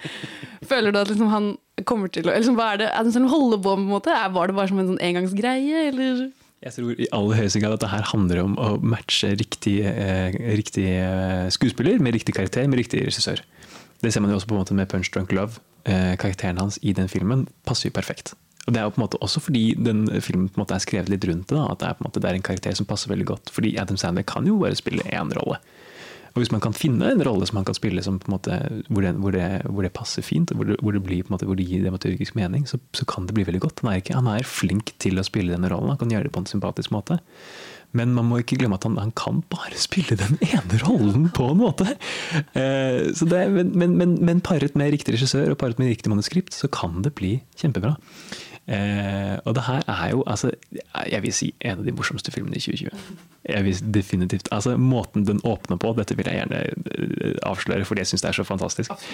Føler 0.69 0.93
du 0.93 0.99
at 1.01 1.09
liksom 1.09 1.31
han 1.33 1.55
kommer 1.89 2.11
til 2.13 2.29
å 2.29 2.35
liksom, 2.35 2.59
Hva 2.59 2.75
er 2.75 2.83
det 2.83 2.91
en 2.99 3.15
sånn 3.15 3.31
på 3.31 3.63
på 3.65 3.77
en 3.79 3.87
måte? 3.89 4.13
Var 4.13 4.51
det 4.51 4.57
bare 4.59 4.69
som 4.69 4.83
en 4.83 4.91
sånn 4.93 5.01
engangsgreie, 5.09 5.87
eller? 5.89 6.29
Jeg 6.59 6.75
tror 6.75 6.99
i 6.99 7.07
aller 7.15 7.39
høyeste 7.39 7.63
grad 7.63 7.77
at 7.77 7.85
det 7.85 7.93
her 7.93 8.09
handler 8.11 8.43
om 8.43 8.57
å 8.59 8.69
matche 8.83 9.31
riktig, 9.39 9.79
eh, 9.87 10.35
riktig 10.59 10.89
eh, 10.91 11.47
skuespiller 11.55 12.03
med 12.03 12.19
riktig 12.19 12.35
karakter 12.35 12.67
med 12.67 12.83
riktig 12.83 13.05
regissør. 13.07 13.41
Det 14.03 14.13
ser 14.13 14.21
man 14.21 14.35
jo 14.35 14.41
også 14.41 14.51
på 14.51 14.57
en 14.57 14.63
måte 14.65 14.75
med 14.75 14.91
Punch 14.91 15.11
Drunk 15.15 15.33
Love. 15.33 15.63
Eh, 15.87 16.17
karakteren 16.19 16.59
hans 16.59 16.81
i 16.83 16.93
den 16.93 17.09
filmen 17.09 17.47
passer 17.65 17.89
jo 17.89 17.95
perfekt. 17.95 18.35
Og 18.69 18.75
det 18.75 18.83
er 18.83 18.85
jo 18.85 18.93
på 18.93 19.01
en 19.01 19.07
måte 19.07 19.21
også 19.25 19.41
fordi 19.41 19.65
den 19.81 20.05
filmen 20.21 20.51
på 20.53 20.59
en 20.59 20.67
måte 20.67 20.77
er 20.77 20.85
skrevet 20.85 21.09
litt 21.09 21.25
rundt 21.25 21.49
det. 21.49 21.57
Da, 21.57 21.65
at 21.73 21.81
det 21.81 21.89
er, 21.89 21.97
på 21.97 22.05
en 22.05 22.11
måte, 22.11 22.21
det 22.21 22.29
er 22.29 22.37
en 22.37 22.45
karakter 22.45 22.77
som 22.77 22.89
passer 22.89 23.09
veldig 23.09 23.29
godt. 23.31 23.53
Fordi 23.55 23.73
Adam 23.81 23.97
Sandler 23.97 24.27
kan 24.29 24.47
jo 24.47 24.59
bare 24.61 24.77
spille 24.77 25.07
én 25.09 25.33
rolle. 25.39 25.57
Og 26.35 26.43
hvis 26.43 26.53
man 26.53 26.61
kan 26.63 26.77
finne 26.77 27.09
en 27.11 27.25
rolle 27.25 27.49
som 27.49 27.57
han 27.59 27.65
kan 27.67 27.75
spille 27.75 28.03
som 28.05 28.21
på 28.21 28.29
en 28.29 28.37
måte, 28.37 28.59
hvor, 28.93 29.03
det, 29.03 29.15
hvor, 29.19 29.33
det, 29.35 29.47
hvor 29.65 29.87
det 29.87 29.95
passer 29.97 30.23
fint, 30.23 30.53
hvor 30.55 30.69
det, 30.69 30.77
hvor 30.85 30.95
det, 30.95 31.01
blir, 31.03 31.25
på 31.25 31.33
en 31.33 31.39
måte, 31.39 31.49
hvor 31.49 31.57
det 31.59 31.67
gir 31.67 31.83
dramaturgisk 31.83 32.37
mening, 32.39 32.69
så, 32.69 32.79
så 32.95 33.09
kan 33.09 33.27
det 33.27 33.35
bli 33.35 33.47
veldig 33.49 33.65
godt. 33.65 33.83
Han 33.83 33.91
er, 33.91 34.03
ikke, 34.03 34.19
han 34.21 34.29
er 34.31 34.47
flink 34.47 34.93
til 35.03 35.19
å 35.19 35.27
spille 35.27 35.57
denne 35.57 35.73
rollen. 35.73 35.91
Han 35.95 35.99
kan 35.99 36.13
gjøre 36.13 36.29
det 36.29 36.35
på 36.37 36.45
en 36.45 36.51
sympatisk 36.53 36.93
måte. 36.95 37.19
Men 37.97 38.13
man 38.13 38.29
må 38.29 38.43
ikke 38.43 38.59
glemme 38.61 38.77
at 38.77 38.85
han, 38.85 38.99
han 39.01 39.15
kan 39.17 39.41
bare 39.49 39.79
spille 39.89 40.19
den 40.21 40.37
ene 40.45 40.83
rollen 40.85 41.31
på 41.35 41.49
en 41.55 41.63
måte. 41.63 41.97
Eh, 42.53 43.09
det, 43.09 43.43
men, 43.55 43.73
men, 43.73 43.97
men, 43.97 44.19
men 44.29 44.45
paret 44.45 44.77
med 44.79 44.93
riktig 44.95 45.17
regissør 45.17 45.55
og 45.55 45.61
paret 45.63 45.81
med 45.81 45.91
riktig 45.95 46.13
manuskript, 46.13 46.55
så 46.55 46.71
kan 46.71 47.01
det 47.07 47.17
bli 47.19 47.39
kjempebra. 47.59 47.97
Eh, 48.69 49.39
og 49.49 49.55
det 49.57 49.63
her 49.65 49.83
er 49.89 50.11
jo 50.13 50.23
altså, 50.29 50.51
jeg 51.09 51.23
vil 51.25 51.33
si 51.33 51.47
en 51.65 51.79
av 51.81 51.87
de 51.87 51.93
morsomste 51.97 52.33
filmene 52.35 52.59
i 52.59 52.61
2020. 52.61 53.21
Jeg 53.49 53.65
vil 53.65 53.93
definitivt, 53.95 54.49
altså 54.53 54.75
Måten 54.77 55.25
den 55.25 55.39
åpner 55.49 55.79
på, 55.81 55.95
dette 55.97 56.17
vil 56.19 56.27
jeg 56.29 56.37
gjerne 56.37 56.59
eh, 56.69 57.39
avsløre, 57.49 57.87
fordi 57.89 58.03
jeg 58.03 58.11
syns 58.11 58.25
det 58.25 58.29
er 58.29 58.37
så 58.37 58.45
fantastisk. 58.45 59.07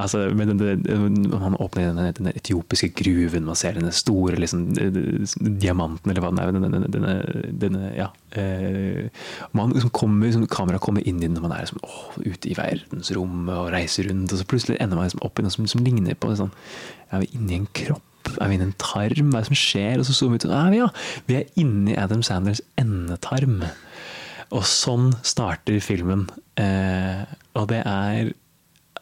Altså, 0.00 0.22
men 0.32 0.54
den, 0.54 0.62
den, 0.86 1.18
Man 1.28 1.58
åpner 1.60 1.90
denne, 1.90 2.06
denne 2.16 2.32
etiopiske 2.38 2.88
gruven, 2.96 3.44
man 3.44 3.58
ser 3.58 3.76
denne 3.76 3.92
store 3.92 4.38
liksom, 4.40 4.70
diamanten, 4.72 6.10
eller 6.10 6.24
hva 6.24 6.30
den 6.32 6.40
er. 6.40 6.54
Denne, 6.56 6.80
denne, 6.94 7.16
denne, 7.64 7.90
ja, 7.98 8.08
eh, 8.40 9.26
man 9.52 9.74
liksom 9.76 9.92
kommer, 9.92 10.30
liksom, 10.30 10.46
Kameraet 10.48 10.84
kommer 10.84 11.04
inn 11.04 11.20
i 11.20 11.26
den 11.26 11.36
når 11.36 11.44
man 11.44 11.56
er 11.58 11.66
liksom, 11.66 11.82
å, 11.84 12.14
ute 12.24 12.48
i 12.48 12.56
verdensrommet 12.56 13.58
og 13.58 13.68
reiser 13.76 14.08
rundt, 14.08 14.32
og 14.32 14.40
så 14.40 14.48
plutselig 14.48 14.80
ender 14.80 14.96
man 14.96 15.10
liksom 15.10 15.26
opp 15.26 15.36
i 15.36 15.44
noe 15.44 15.52
som, 15.52 15.68
som 15.68 15.84
ligner 15.84 16.16
på 16.16 16.32
sånn, 16.40 16.54
jeg 17.12 17.26
vi 17.26 17.28
er 17.28 17.36
inni 17.36 17.60
en 17.60 17.68
kropp. 17.76 18.08
Er 18.38 18.50
vi 18.50 18.58
inni 18.58 18.68
en 18.70 18.76
tarm? 18.80 19.32
Hva 19.32 19.40
er 19.40 19.46
det 19.46 19.50
som 19.50 19.58
skjer? 19.58 20.00
Og 20.00 20.08
så 20.08 20.16
zoomer 20.16 20.38
vi 20.38 20.44
ut. 20.44 20.52
Ah, 20.52 20.70
ja, 20.76 20.88
vi 21.28 21.40
er 21.40 21.58
inni 21.60 21.96
Adam 21.98 22.22
Sanders 22.26 22.62
endetarm. 22.80 23.62
Og 24.52 24.66
sånn 24.68 25.12
starter 25.24 25.80
filmen. 25.84 26.26
Eh, 26.60 27.24
og 27.56 27.70
det 27.72 27.80
er 27.88 28.32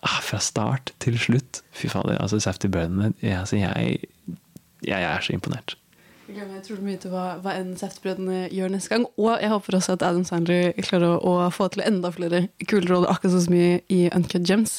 ah, 0.01 0.21
fra 0.23 0.41
start 0.43 0.95
til 1.03 1.19
slutt 1.21 1.63
Fy 1.75 1.91
fader, 1.91 2.19
altså 2.23 2.39
Safety 2.43 2.71
burden 2.71 3.15
jeg, 3.25 3.43
jeg, 3.59 3.99
jeg 4.87 5.03
er 5.03 5.25
så 5.25 5.35
imponert. 5.35 5.75
Gleder 6.31 6.47
meg 6.47 6.61
utrolig 6.61 6.85
mye 6.87 6.99
til 7.03 7.11
hva, 7.11 7.25
hva 7.43 7.53
enn 7.59 7.73
Seftbrødrene 7.79 8.45
gjør 8.55 8.71
neste 8.71 8.93
gang. 8.93 9.07
Og 9.19 9.33
jeg 9.43 9.51
håper 9.51 9.77
også 9.79 9.97
at 9.97 10.05
Adam 10.07 10.23
Sandler 10.27 10.77
klarer 10.79 11.17
å, 11.17 11.19
å 11.27 11.49
få 11.55 11.67
til 11.75 11.83
enda 11.83 12.13
flere 12.15 12.45
kule 12.71 12.87
roller, 12.87 13.11
akkurat 13.11 13.35
så 13.35 13.51
mye 13.51 13.81
i 13.91 14.05
Uncut 14.15 14.47
Gems. 14.47 14.77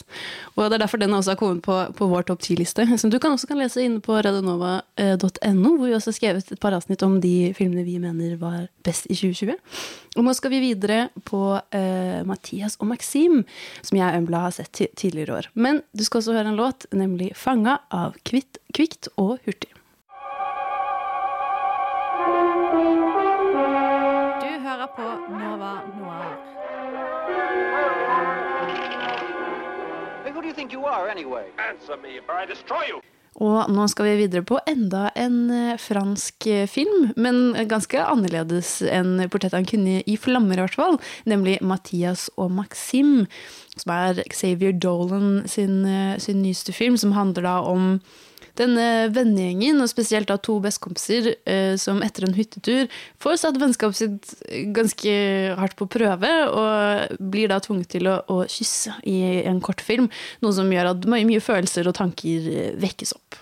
Og 0.54 0.64
det 0.64 0.78
er 0.78 0.84
derfor 0.86 1.02
den 1.02 1.16
også 1.18 1.34
har 1.34 1.40
kommet 1.42 1.64
på, 1.66 1.76
på 1.98 2.08
vår 2.12 2.30
topp 2.30 2.46
10-liste, 2.46 2.86
som 3.02 3.12
du 3.12 3.18
kan 3.20 3.36
også 3.36 3.50
kan 3.50 3.60
lese 3.60 3.84
inne 3.84 4.00
på 4.06 4.16
radionova.no, 4.16 5.74
hvor 5.76 5.90
vi 5.90 5.98
også 5.98 6.14
har 6.14 6.18
skrevet 6.22 6.56
et 6.56 6.64
par 6.64 6.78
avsnitt 6.78 7.04
om 7.08 7.20
de 7.24 7.52
filmene 7.58 7.84
vi 7.88 7.98
mener 8.00 8.38
var 8.40 8.70
best 8.88 9.10
i 9.12 9.18
2020. 9.20 9.60
Og 10.16 10.28
nå 10.28 10.38
skal 10.38 10.56
vi 10.56 10.64
videre 10.64 11.02
på 11.28 11.44
eh, 11.76 12.22
Mathias 12.28 12.80
og 12.80 12.94
Maxim, 12.94 13.44
som 13.84 14.00
jeg 14.00 14.08
og 14.08 14.22
Embla 14.22 14.46
har 14.48 14.56
sett 14.56 14.86
tidligere 14.96 15.42
år. 15.42 15.52
Men 15.54 15.84
du 15.92 16.08
skal 16.08 16.24
også 16.24 16.40
høre 16.40 16.54
en 16.54 16.60
låt, 16.60 16.88
nemlig 16.96 17.34
'Fanga' 17.36 17.82
av 17.92 18.16
Kvitt, 18.24 18.60
Kvikt 18.72 19.12
og 19.18 19.40
Hurtig. 19.44 19.74
Hører 24.82 24.96
på 24.96 25.34
Nova 25.38 25.74
Noir. 25.98 26.38
Hey, 30.24 30.32
who 30.32 30.42
do 30.42 30.48
you 30.48 30.54
think 30.54 30.74
you 30.74 30.86
are, 30.86 31.10
anyway? 31.10 31.46
Answer 31.58 31.98
me, 31.98 32.20
or 32.28 32.36
I 32.36 32.46
destroy 32.46 32.84
you! 32.90 33.02
Og 33.36 33.70
nå 33.72 33.86
skal 33.88 34.06
vi 34.06 34.16
videre 34.26 34.44
på 34.44 34.58
enda 34.68 35.10
en 35.16 35.50
eh, 35.56 35.78
fransk 35.80 36.48
eh, 36.48 36.68
film, 36.68 37.14
men 37.16 37.54
ganske 37.70 38.02
annerledes 38.04 38.82
enn 38.82 39.22
'Portrett 39.24 39.54
av 39.54 39.62
en 39.62 39.70
kvinne 39.70 40.02
i 40.04 40.18
flammer', 40.18 40.60
i 40.60 40.66
hvert 40.66 40.76
fall. 40.76 41.00
Nemlig 41.26 41.62
'Mathias 41.62 42.28
og 42.36 42.52
Maxim', 42.52 43.30
som 43.78 43.94
er 43.96 44.24
Xavier 44.34 44.74
Dolan 44.74 45.48
sin, 45.48 45.86
eh, 45.86 46.18
sin 46.18 46.42
nyeste 46.42 46.74
film, 46.74 46.98
som 46.98 47.16
handler 47.16 47.48
da 47.48 47.62
om 47.62 48.02
denne 48.62 48.88
vennegjengen, 49.14 49.82
og 49.84 49.90
spesielt 49.92 50.30
da 50.32 50.38
to 50.42 50.58
bestekompiser, 50.64 51.34
eh, 51.50 51.76
som 51.82 52.02
etter 52.06 52.28
en 52.28 52.38
hyttetur 52.38 52.90
får 53.22 53.42
satt 53.42 53.60
vennskapet 53.62 54.00
sitt 54.00 54.34
ganske 54.76 55.14
hardt 55.60 55.78
på 55.80 55.90
prøve, 55.92 56.32
og 56.48 57.22
blir 57.34 57.52
da 57.52 57.60
tvunget 57.64 57.96
til 57.98 58.10
å, 58.12 58.20
å 58.32 58.44
kysse 58.50 58.96
i 59.10 59.44
en 59.50 59.62
kortfilm. 59.64 60.12
Noe 60.46 60.56
som 60.56 60.72
gjør 60.72 60.94
at 60.96 61.08
mye, 61.10 61.28
mye 61.28 61.44
følelser 61.44 61.90
og 61.90 61.98
tanker 62.00 62.52
eh, 62.52 62.76
vekkes 62.82 63.18
opp. 63.18 63.42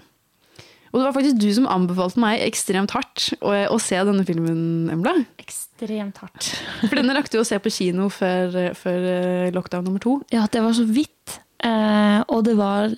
Og 0.89 0.97
det 0.97 1.05
var 1.05 1.13
faktisk 1.13 1.37
du 1.37 1.49
som 1.53 1.67
anbefalte 1.69 2.21
meg 2.21 2.41
ekstremt 2.41 2.93
hardt 2.95 3.27
å, 3.45 3.51
å 3.69 3.77
se 3.81 3.99
denne 4.07 4.25
filmen, 4.25 4.89
Embla. 4.89 5.13
Ekstremt 5.41 6.17
hardt. 6.23 6.49
For 6.81 6.97
den 6.97 7.13
rakk 7.13 7.29
du 7.29 7.37
å 7.41 7.45
se 7.45 7.59
på 7.61 7.73
kino 7.73 8.09
før, 8.13 8.73
før 8.77 9.05
eh, 9.11 9.51
lockdown 9.53 9.85
nummer 9.85 10.01
to. 10.01 10.17
Ja, 10.33 10.47
det 10.49 10.63
var 10.65 10.73
så 10.77 10.87
vidt. 10.89 11.37
Eh, 11.61 12.19
og 12.31 12.43
det 12.47 12.55
var 12.57 12.89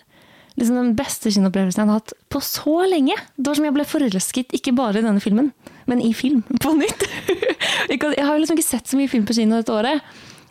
liksom 0.59 0.77
den 0.77 0.91
beste 0.97 1.31
kinoopplevelsen 1.33 1.81
jeg 1.81 1.87
hadde 1.87 1.99
hatt 1.99 2.13
på 2.31 2.41
så 2.43 2.81
lenge. 2.89 3.15
Det 3.37 3.47
var 3.47 3.59
som 3.59 3.67
jeg 3.67 3.75
ble 3.77 3.87
forelsket, 3.87 4.55
ikke 4.57 4.75
bare 4.77 5.01
i 5.01 5.05
denne 5.05 5.23
filmen, 5.23 5.51
men 5.89 6.03
i 6.03 6.11
film 6.17 6.43
på 6.63 6.75
nytt. 6.77 7.07
Jeg 7.91 7.99
har 7.99 8.37
liksom 8.39 8.55
ikke 8.57 8.67
sett 8.67 8.87
så 8.87 8.97
mye 8.97 9.09
film 9.11 9.25
på 9.27 9.35
kino 9.35 9.57
dette 9.57 9.73
året, 9.73 10.05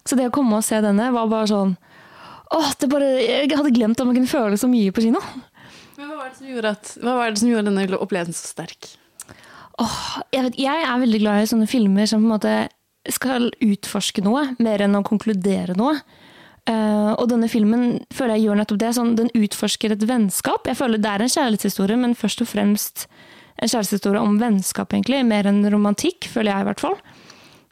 så 0.05 0.17
det 0.19 0.27
å 0.29 0.33
komme 0.35 0.59
og 0.59 0.65
se 0.67 0.79
denne 0.83 1.09
var 1.15 1.29
bare 1.31 1.49
sånn 1.51 1.73
Åh, 2.51 2.71
det 2.83 2.89
bare, 2.91 3.09
Jeg 3.23 3.53
hadde 3.55 3.73
glemt 3.75 4.01
at 4.01 4.09
man 4.09 4.17
kunne 4.17 4.31
føle 4.31 4.57
så 4.59 4.67
mye 4.69 4.91
på 4.95 5.05
kino. 5.05 5.21
Men 5.97 6.11
hva 6.11 6.17
var 6.19 6.33
det 6.33 6.41
som 6.41 6.49
gjorde, 6.51 6.73
at, 6.75 6.91
det 6.99 7.43
som 7.43 7.51
gjorde 7.53 7.71
denne 7.71 8.01
opplevelsen 8.01 8.35
så 8.35 8.51
sterk? 8.51 8.91
jeg, 10.35 10.43
vet, 10.45 10.59
jeg 10.61 10.85
er 10.85 11.01
veldig 11.01 11.21
glad 11.23 11.43
i 11.45 11.51
sånne 11.51 11.69
filmer 11.71 12.09
som 12.11 12.23
på 12.23 12.29
en 12.29 12.35
måte 12.35 12.55
skal 13.11 13.49
utforske 13.65 14.25
noe, 14.25 14.51
mer 14.61 14.85
enn 14.85 14.99
å 14.99 15.05
konkludere 15.07 15.77
noe. 15.79 15.95
Eh, 16.69 17.13
og 17.15 17.27
denne 17.31 17.49
filmen 17.51 18.03
føler 18.15 18.37
jeg 18.37 18.49
gjør 18.49 18.61
nettopp 18.61 18.83
det. 18.83 18.93
Sånn, 18.97 19.17
den 19.19 19.33
utforsker 19.37 19.95
et 19.95 20.07
vennskap. 20.09 20.69
Jeg 20.69 20.79
føler 20.79 21.01
Det 21.01 21.11
er 21.11 21.25
en 21.25 21.35
kjærlighetshistorie, 21.35 21.97
men 21.97 22.19
først 22.19 22.45
og 22.45 22.51
fremst 22.51 23.07
en 23.61 23.69
kjærlighetshistorie 23.69 24.21
om 24.21 24.39
vennskap, 24.41 24.93
egentlig. 24.93 25.25
Mer 25.27 25.49
enn 25.51 25.65
romantikk, 25.73 26.29
føler 26.29 26.53
jeg 26.53 26.65
i 26.65 26.71
hvert 26.71 26.85
fall. 26.85 26.97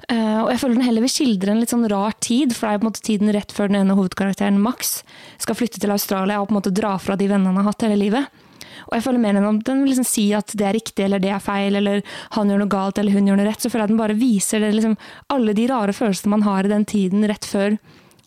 Uh, 0.09 0.47
og 0.47 0.51
jeg 0.53 0.61
føler 0.63 0.79
den 0.79 0.87
heller 0.87 1.03
vil 1.05 1.11
skildre 1.11 1.53
en 1.53 1.59
litt 1.61 1.73
sånn 1.73 1.89
rar 1.91 2.15
tid, 2.23 2.55
for 2.57 2.69
det 2.69 2.77
er 2.77 2.81
på 2.81 2.87
en 2.87 2.89
måte 2.89 3.03
tiden 3.05 3.33
rett 3.35 3.51
før 3.53 3.69
den 3.69 3.81
ene 3.81 3.97
hovedkarakteren, 3.99 4.61
Max, 4.63 5.01
skal 5.43 5.59
flytte 5.59 5.83
til 5.83 5.93
Australia 5.93 6.39
og 6.39 6.49
på 6.49 6.55
en 6.55 6.59
måte 6.61 6.73
dra 6.73 6.95
fra 7.03 7.17
de 7.19 7.27
vennene 7.29 7.51
han 7.51 7.59
har 7.61 7.73
hatt 7.73 7.85
hele 7.85 7.99
livet. 7.99 8.45
Og 8.87 8.95
jeg 8.95 9.05
føler 9.05 9.21
mer 9.21 9.37
enn 9.37 9.49
om 9.49 9.59
den 9.65 9.83
vil 9.83 9.91
liksom 9.93 10.07
si 10.07 10.29
at 10.37 10.55
det 10.57 10.69
er 10.69 10.77
riktig 10.79 11.05
eller 11.05 11.21
det 11.21 11.33
er 11.35 11.43
feil, 11.43 11.77
eller 11.81 12.01
han 12.37 12.49
gjør 12.49 12.63
noe 12.63 12.73
galt 12.73 13.01
eller 13.01 13.17
hun 13.17 13.29
gjør 13.29 13.41
noe 13.41 13.49
rett, 13.51 13.65
så 13.65 13.73
føler 13.73 13.85
jeg 13.85 13.93
den 13.93 14.01
bare 14.01 14.19
viser 14.19 14.63
det, 14.65 14.71
liksom, 14.77 14.95
alle 15.35 15.57
de 15.59 15.67
rare 15.73 15.97
følelsene 15.97 16.33
man 16.37 16.47
har 16.47 16.65
i 16.65 16.73
den 16.73 16.87
tiden 16.89 17.27
rett 17.29 17.49
før. 17.49 17.77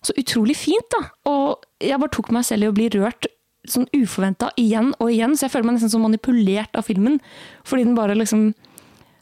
Så 0.01 0.15
utrolig 0.17 0.57
fint, 0.57 0.87
da! 0.93 1.03
Og 1.29 1.65
jeg 1.83 1.99
bare 2.01 2.13
tok 2.13 2.31
meg 2.33 2.45
selv 2.47 2.65
i 2.65 2.71
å 2.71 2.75
bli 2.75 2.89
rørt 2.95 3.29
sånn 3.69 3.85
uforventa 3.93 4.49
igjen 4.57 4.89
og 4.97 5.11
igjen, 5.13 5.35
så 5.37 5.45
jeg 5.45 5.53
føler 5.53 5.69
meg 5.69 5.77
nesten 5.77 5.93
så 5.93 6.01
manipulert 6.01 6.77
av 6.77 6.87
filmen, 6.87 7.19
fordi 7.67 7.85
den 7.85 7.97
bare 7.97 8.17
liksom 8.17 8.51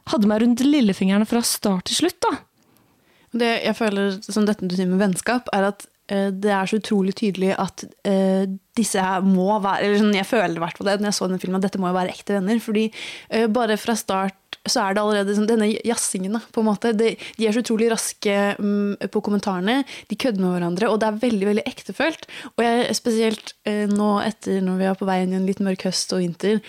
hadde 0.10 0.30
meg 0.30 0.44
rundt 0.44 0.64
lillefingrene 0.64 1.28
fra 1.30 1.42
start 1.46 1.90
til 1.90 2.04
slutt, 2.04 2.20
da. 2.24 2.38
Det 3.40 3.50
jeg 3.62 3.78
føler 3.78 4.16
som 4.26 4.48
dette 4.48 4.66
du 4.66 4.74
sier 4.78 4.90
med 4.90 5.02
vennskap, 5.04 5.52
er 5.54 5.68
at 5.68 5.84
eh, 6.10 6.30
det 6.34 6.54
er 6.56 6.70
så 6.70 6.80
utrolig 6.80 7.14
tydelig 7.20 7.52
at 7.60 7.84
eh, 8.08 8.48
disse 8.80 9.04
her 9.04 9.22
må 9.26 9.52
være 9.62 9.86
Eller 9.86 10.02
sånn, 10.02 10.16
jeg 10.18 10.26
føler 10.26 10.56
i 10.56 10.64
hvert 10.64 10.80
fall 10.80 10.90
det 10.90 10.96
når 11.02 11.12
jeg 11.12 11.18
så 11.20 11.30
den 11.30 11.44
filmen, 11.44 11.60
at 11.60 11.68
dette 11.68 11.82
må 11.82 11.92
jo 11.92 12.00
være 12.00 12.16
ekte 12.16 12.40
venner. 12.40 12.64
fordi 12.64 12.88
eh, 12.88 13.46
bare 13.52 13.78
fra 13.78 13.98
start 14.00 14.39
så 14.68 14.84
er 14.84 14.96
det 14.96 15.04
allerede 15.04 15.36
sånn, 15.38 15.48
denne 15.50 15.70
jazzingen, 15.88 16.40
på 16.54 16.64
en 16.64 16.70
måte. 16.70 16.94
De, 16.98 17.14
de 17.40 17.48
er 17.48 17.56
så 17.56 17.64
utrolig 17.64 17.92
raske 17.94 18.36
um, 18.60 18.96
på 19.12 19.24
kommentarene. 19.26 19.82
De 20.12 20.18
kødder 20.20 20.44
med 20.44 20.58
hverandre, 20.58 20.90
og 20.92 21.00
det 21.02 21.10
er 21.10 21.22
veldig 21.24 21.52
veldig 21.52 21.68
ektefølt. 21.70 22.28
Og 22.56 22.66
jeg, 22.66 22.90
spesielt 22.98 23.56
uh, 23.70 23.86
nå 23.92 24.18
etter 24.26 24.60
når 24.66 24.82
vi 24.82 24.90
er 24.90 25.00
på 25.00 25.08
vei 25.10 25.22
inn 25.24 25.38
i 25.38 25.40
en 25.40 25.48
litt 25.48 25.64
mørk 25.64 25.88
høst 25.90 26.14
og 26.16 26.24
vinter 26.24 26.60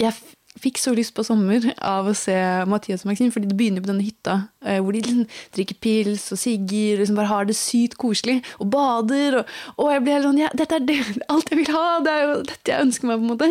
Jeg 0.00 0.14
fikk 0.60 0.78
så 0.80 0.92
lyst 0.92 1.14
på 1.16 1.24
sommer 1.24 1.64
av 1.80 2.10
å 2.10 2.14
se 2.16 2.34
Mathias 2.68 3.06
og 3.06 3.10
Maxim, 3.10 3.30
fordi 3.32 3.48
det 3.48 3.56
begynner 3.56 3.84
på 3.84 3.88
denne 3.88 4.04
hytta 4.04 4.34
eh, 4.66 4.80
hvor 4.82 4.92
de 4.92 5.00
liksom 5.00 5.24
drikker 5.56 5.78
pils 5.80 6.26
og 6.34 6.40
sigger, 6.40 7.00
liksom 7.00 7.16
bare 7.18 7.30
har 7.30 7.48
det 7.48 7.56
sykt 7.56 7.96
koselig, 8.00 8.42
og 8.60 8.68
bader. 8.74 9.38
Og, 9.40 9.54
og 9.78 9.92
jeg 9.94 10.04
blir 10.04 10.18
helt 10.18 10.28
sånn 10.28 10.42
ja, 10.42 10.52
Dette 10.58 10.78
er 10.78 10.86
det, 10.90 10.98
alt 11.32 11.52
jeg 11.52 11.62
vil 11.62 11.72
ha! 11.72 11.86
Det 12.04 12.12
er 12.12 12.24
jo 12.26 12.38
dette 12.50 12.74
jeg 12.74 12.88
ønsker 12.88 13.08
meg, 13.08 13.22
på 13.22 13.24
en 13.24 13.32
måte. 13.32 13.50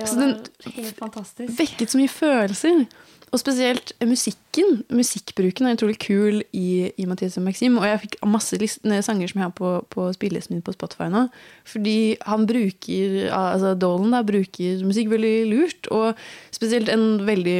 så 0.00 0.18
den 0.18 0.34
helt 0.78 1.02
fantastisk. 1.04 1.52
vekket 1.60 1.92
så 1.92 2.00
mye 2.00 2.14
følelser. 2.16 2.84
Og 3.32 3.40
spesielt 3.40 3.94
musikken. 4.04 4.82
Musikkbruken 4.92 5.64
er 5.64 5.78
utrolig 5.78 5.96
kul 6.04 6.42
i, 6.52 6.90
i 7.00 7.06
Mathias 7.08 7.38
og 7.40 7.46
Maxim. 7.46 7.78
Og 7.80 7.86
jeg 7.88 8.02
fikk 8.02 8.18
masse 8.28 8.58
list, 8.60 8.82
sanger 8.84 9.30
som 9.30 9.40
jeg 9.40 9.46
har 9.46 9.54
på, 9.56 9.70
på 9.88 10.10
spillelisten 10.12 10.58
min 10.58 10.64
på 10.64 10.74
Spotify 10.76 11.08
nå. 11.08 11.22
Fordi 11.64 11.96
han 12.28 12.44
bruker 12.50 13.30
altså 13.32 13.72
Dolan 13.72 14.12
da, 14.12 14.20
bruker 14.28 14.84
musikk 14.84 15.08
veldig 15.14 15.32
lurt. 15.48 15.88
Og 15.88 16.20
spesielt 16.52 16.92
en 16.92 17.24
veldig 17.24 17.56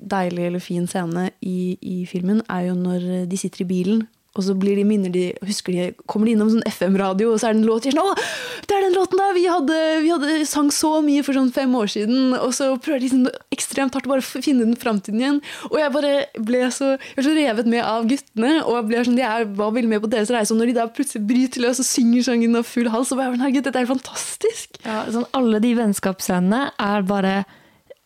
deilig 0.00 0.48
eller 0.48 0.64
fin 0.64 0.88
scene 0.88 1.28
i, 1.44 1.76
i 1.76 2.06
filmen 2.08 2.40
er 2.48 2.70
jo 2.70 2.80
når 2.80 3.06
de 3.28 3.42
sitter 3.44 3.66
i 3.66 3.68
bilen. 3.68 4.06
Og 4.32 4.46
så 4.46 4.54
blir 4.56 4.78
de 4.80 4.86
minner 4.88 5.12
de, 5.12 5.26
husker 5.44 5.76
de, 5.76 5.88
kommer 6.08 6.28
de 6.28 6.36
innom 6.36 6.48
sånn 6.48 6.64
FM-radio, 6.64 7.34
og 7.34 7.40
så 7.40 7.50
er 7.50 7.56
det 7.56 7.60
en 7.60 7.68
låt 7.68 7.84
de 7.84 7.90
er 7.90 7.98
sånn, 7.98 8.22
det 8.68 8.76
er 8.76 8.84
den 8.86 8.94
låten 8.94 9.20
der! 9.20 9.32
Vi 9.36 9.44
hadde, 9.50 9.78
vi 10.04 10.10
hadde 10.12 10.46
sang 10.48 10.70
så 10.72 10.92
mye 11.04 11.22
for 11.26 11.36
sånn 11.36 11.50
fem 11.54 11.72
år 11.76 11.90
siden. 11.92 12.34
Og 12.38 12.52
så 12.56 12.70
prøver 12.82 13.02
de 13.02 13.10
sånn 13.12 13.28
ekstremt 13.54 13.96
hardt 13.96 14.08
bare 14.08 14.24
finne 14.24 14.64
den 14.64 14.78
framtiden 14.78 15.20
igjen. 15.20 15.40
Og 15.70 15.78
jeg 15.80 15.92
bare 15.94 16.12
ble 16.38 16.62
så, 16.74 16.92
jeg 16.96 17.18
ble 17.18 17.26
så 17.26 17.34
revet 17.36 17.70
med 17.74 17.84
av 17.84 18.06
guttene. 18.10 18.52
Og 18.62 18.76
jeg 18.78 18.88
ble 18.90 19.04
sånn, 19.08 19.18
de 19.18 19.26
er, 19.28 19.48
var 19.58 19.74
veldig 19.76 19.92
med 19.92 20.04
på 20.04 20.12
deres 20.12 20.32
reise. 20.32 20.54
Og 20.54 20.60
når 20.60 20.70
de 20.70 20.76
da 20.78 20.86
plutselig 20.94 21.24
bryter 21.28 21.64
løs 21.66 21.82
og 21.82 21.88
synger 21.88 22.28
sangen 22.30 22.60
av 22.60 22.68
full 22.68 22.92
hals, 22.92 23.10
så 23.10 23.18
bare 23.18 23.34
herregud, 23.34 23.66
dette 23.66 23.82
er 23.82 23.90
fantastisk! 23.90 24.78
Ja, 24.86 25.02
sånn, 25.12 25.28
alle 25.36 25.62
de 25.62 25.74
vennskapsscenene 25.78 26.68
er 26.80 27.04
bare 27.08 27.42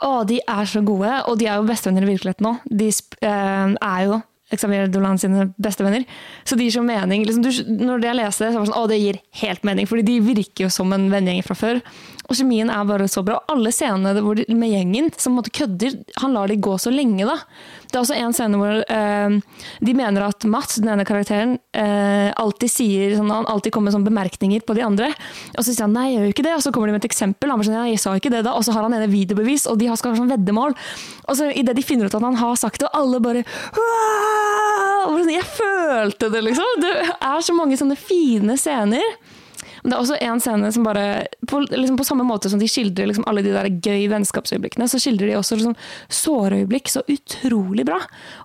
Å, 0.04 0.26
de 0.28 0.42
er 0.44 0.66
så 0.68 0.82
gode, 0.84 1.08
og 1.24 1.38
de 1.40 1.46
er 1.48 1.56
jo 1.56 1.68
bestevenner 1.68 2.04
i 2.04 2.10
virkeligheten 2.10 2.44
nå. 2.44 2.50
De 2.68 2.90
eh, 2.90 3.70
er 3.72 4.02
jo 4.04 4.18
Xavier 4.54 4.90
Dolan 4.92 5.18
sine 5.18 5.48
bestevenner. 5.58 6.04
Så 6.46 6.58
det 6.58 6.68
gir 6.68 6.76
så 6.76 6.84
mening. 6.86 7.24
Liksom, 7.26 7.42
du, 7.42 7.50
når 7.82 8.04
jeg 8.06 8.18
leser 8.20 8.46
det, 8.46 8.52
så 8.52 8.60
er 8.60 8.66
det 8.66 8.70
sånn, 8.70 8.76
å, 8.78 8.84
det 8.90 9.00
gir 9.00 9.18
helt 9.42 9.66
mening, 9.66 9.88
fordi 9.90 10.06
de 10.06 10.20
virker 10.22 10.66
jo 10.66 10.72
som 10.72 10.92
en 10.94 11.08
vennegjeng 11.10 11.46
fra 11.46 11.58
før. 11.58 11.80
Og 12.26 12.34
kjemien 12.34 12.70
er 12.72 12.86
bare 12.88 13.06
så 13.10 13.22
bra. 13.26 13.38
Og 13.38 13.54
alle 13.56 13.72
scenene 13.74 14.12
de, 14.16 14.46
med 14.58 14.72
gjengen 14.72 15.10
som 15.20 15.36
måtte 15.38 15.52
kødder, 15.54 15.94
han 16.22 16.34
lar 16.34 16.50
de 16.50 16.58
gå 16.58 16.74
så 16.82 16.90
lenge, 16.90 17.26
da. 17.28 17.36
Det 17.86 17.94
er 17.94 18.02
også 18.02 18.16
en 18.18 18.34
scene 18.34 18.58
hvor 18.58 18.80
eh, 18.82 19.36
de 19.86 19.94
mener 19.96 20.26
at 20.26 20.46
Mats, 20.50 20.80
den 20.82 20.90
ene 20.90 21.06
karakteren, 21.06 21.56
eh, 21.76 22.32
alltid 22.34 22.72
sier 22.72 23.14
sånn, 23.14 23.30
han 23.30 23.46
alltid 23.50 23.74
kommer 23.74 23.92
med 23.92 23.96
sånne 23.98 24.10
bemerkninger 24.10 24.64
på 24.66 24.74
de 24.76 24.82
andre. 24.86 25.12
Og 25.54 25.62
så 25.62 25.70
sier 25.70 25.86
han 25.86 25.94
nei, 25.94 26.08
jeg 26.10 26.18
gjør 26.18 26.34
ikke 26.34 26.46
det. 26.48 26.56
Og 26.58 26.64
så 26.66 26.74
kommer 26.74 26.90
de 26.90 26.96
med 26.96 27.04
et 27.04 27.10
eksempel. 27.12 27.52
Han 27.52 27.62
bare 27.62 27.70
sånn, 27.70 27.78
ja, 27.78 27.86
jeg 27.92 28.02
sa 28.02 28.16
ikke 28.18 28.34
det 28.34 28.42
da. 28.48 28.56
Og 28.58 28.66
så 28.66 28.74
har 28.74 28.88
han 28.88 28.96
ene 28.98 29.10
videobevis, 29.12 29.68
og 29.70 29.78
de 29.80 29.90
har 29.90 30.00
skal 30.00 30.16
ha 30.16 30.20
sånn 30.20 30.32
veddemål. 30.34 30.74
Og 31.26 31.38
så 31.38 31.52
idet 31.54 31.76
de 31.78 31.86
finner 31.86 32.10
ut 32.10 32.18
at 32.18 32.26
han 32.26 32.40
har 32.42 32.58
sagt 32.58 32.82
det, 32.82 32.90
og 32.90 33.00
alle 33.04 33.22
bare! 33.22 33.46
Sånn, 35.06 35.30
Jeg 35.30 35.46
følte 35.46 36.28
det, 36.32 36.42
liksom. 36.48 36.82
Det 36.82 36.92
er 37.14 37.44
så 37.44 37.54
mange 37.56 37.78
sånne 37.78 37.96
fine 37.98 38.58
scener. 38.58 39.04
Men 39.86 39.92
det 39.92 39.96
er 39.96 40.02
også 40.02 40.16
en 40.26 40.40
scene 40.42 40.68
som 40.74 40.82
bare 40.82 41.02
På, 41.46 41.60
liksom 41.62 41.96
på 41.96 42.04
samme 42.08 42.24
måte 42.26 42.50
som 42.50 42.58
de 42.58 42.66
skildrer 42.66 43.06
liksom 43.06 43.22
alle 43.30 43.44
de 43.46 43.52
der 43.54 43.68
gøy 43.70 44.08
vennskapsøyeblikkene, 44.10 44.88
så 44.90 44.98
skildrer 44.98 45.30
de 45.30 45.36
også 45.38 45.60
liksom 45.60 45.76
såreøyeblikk 46.10 46.90
så 46.90 47.04
utrolig 47.06 47.84
bra. 47.86 48.00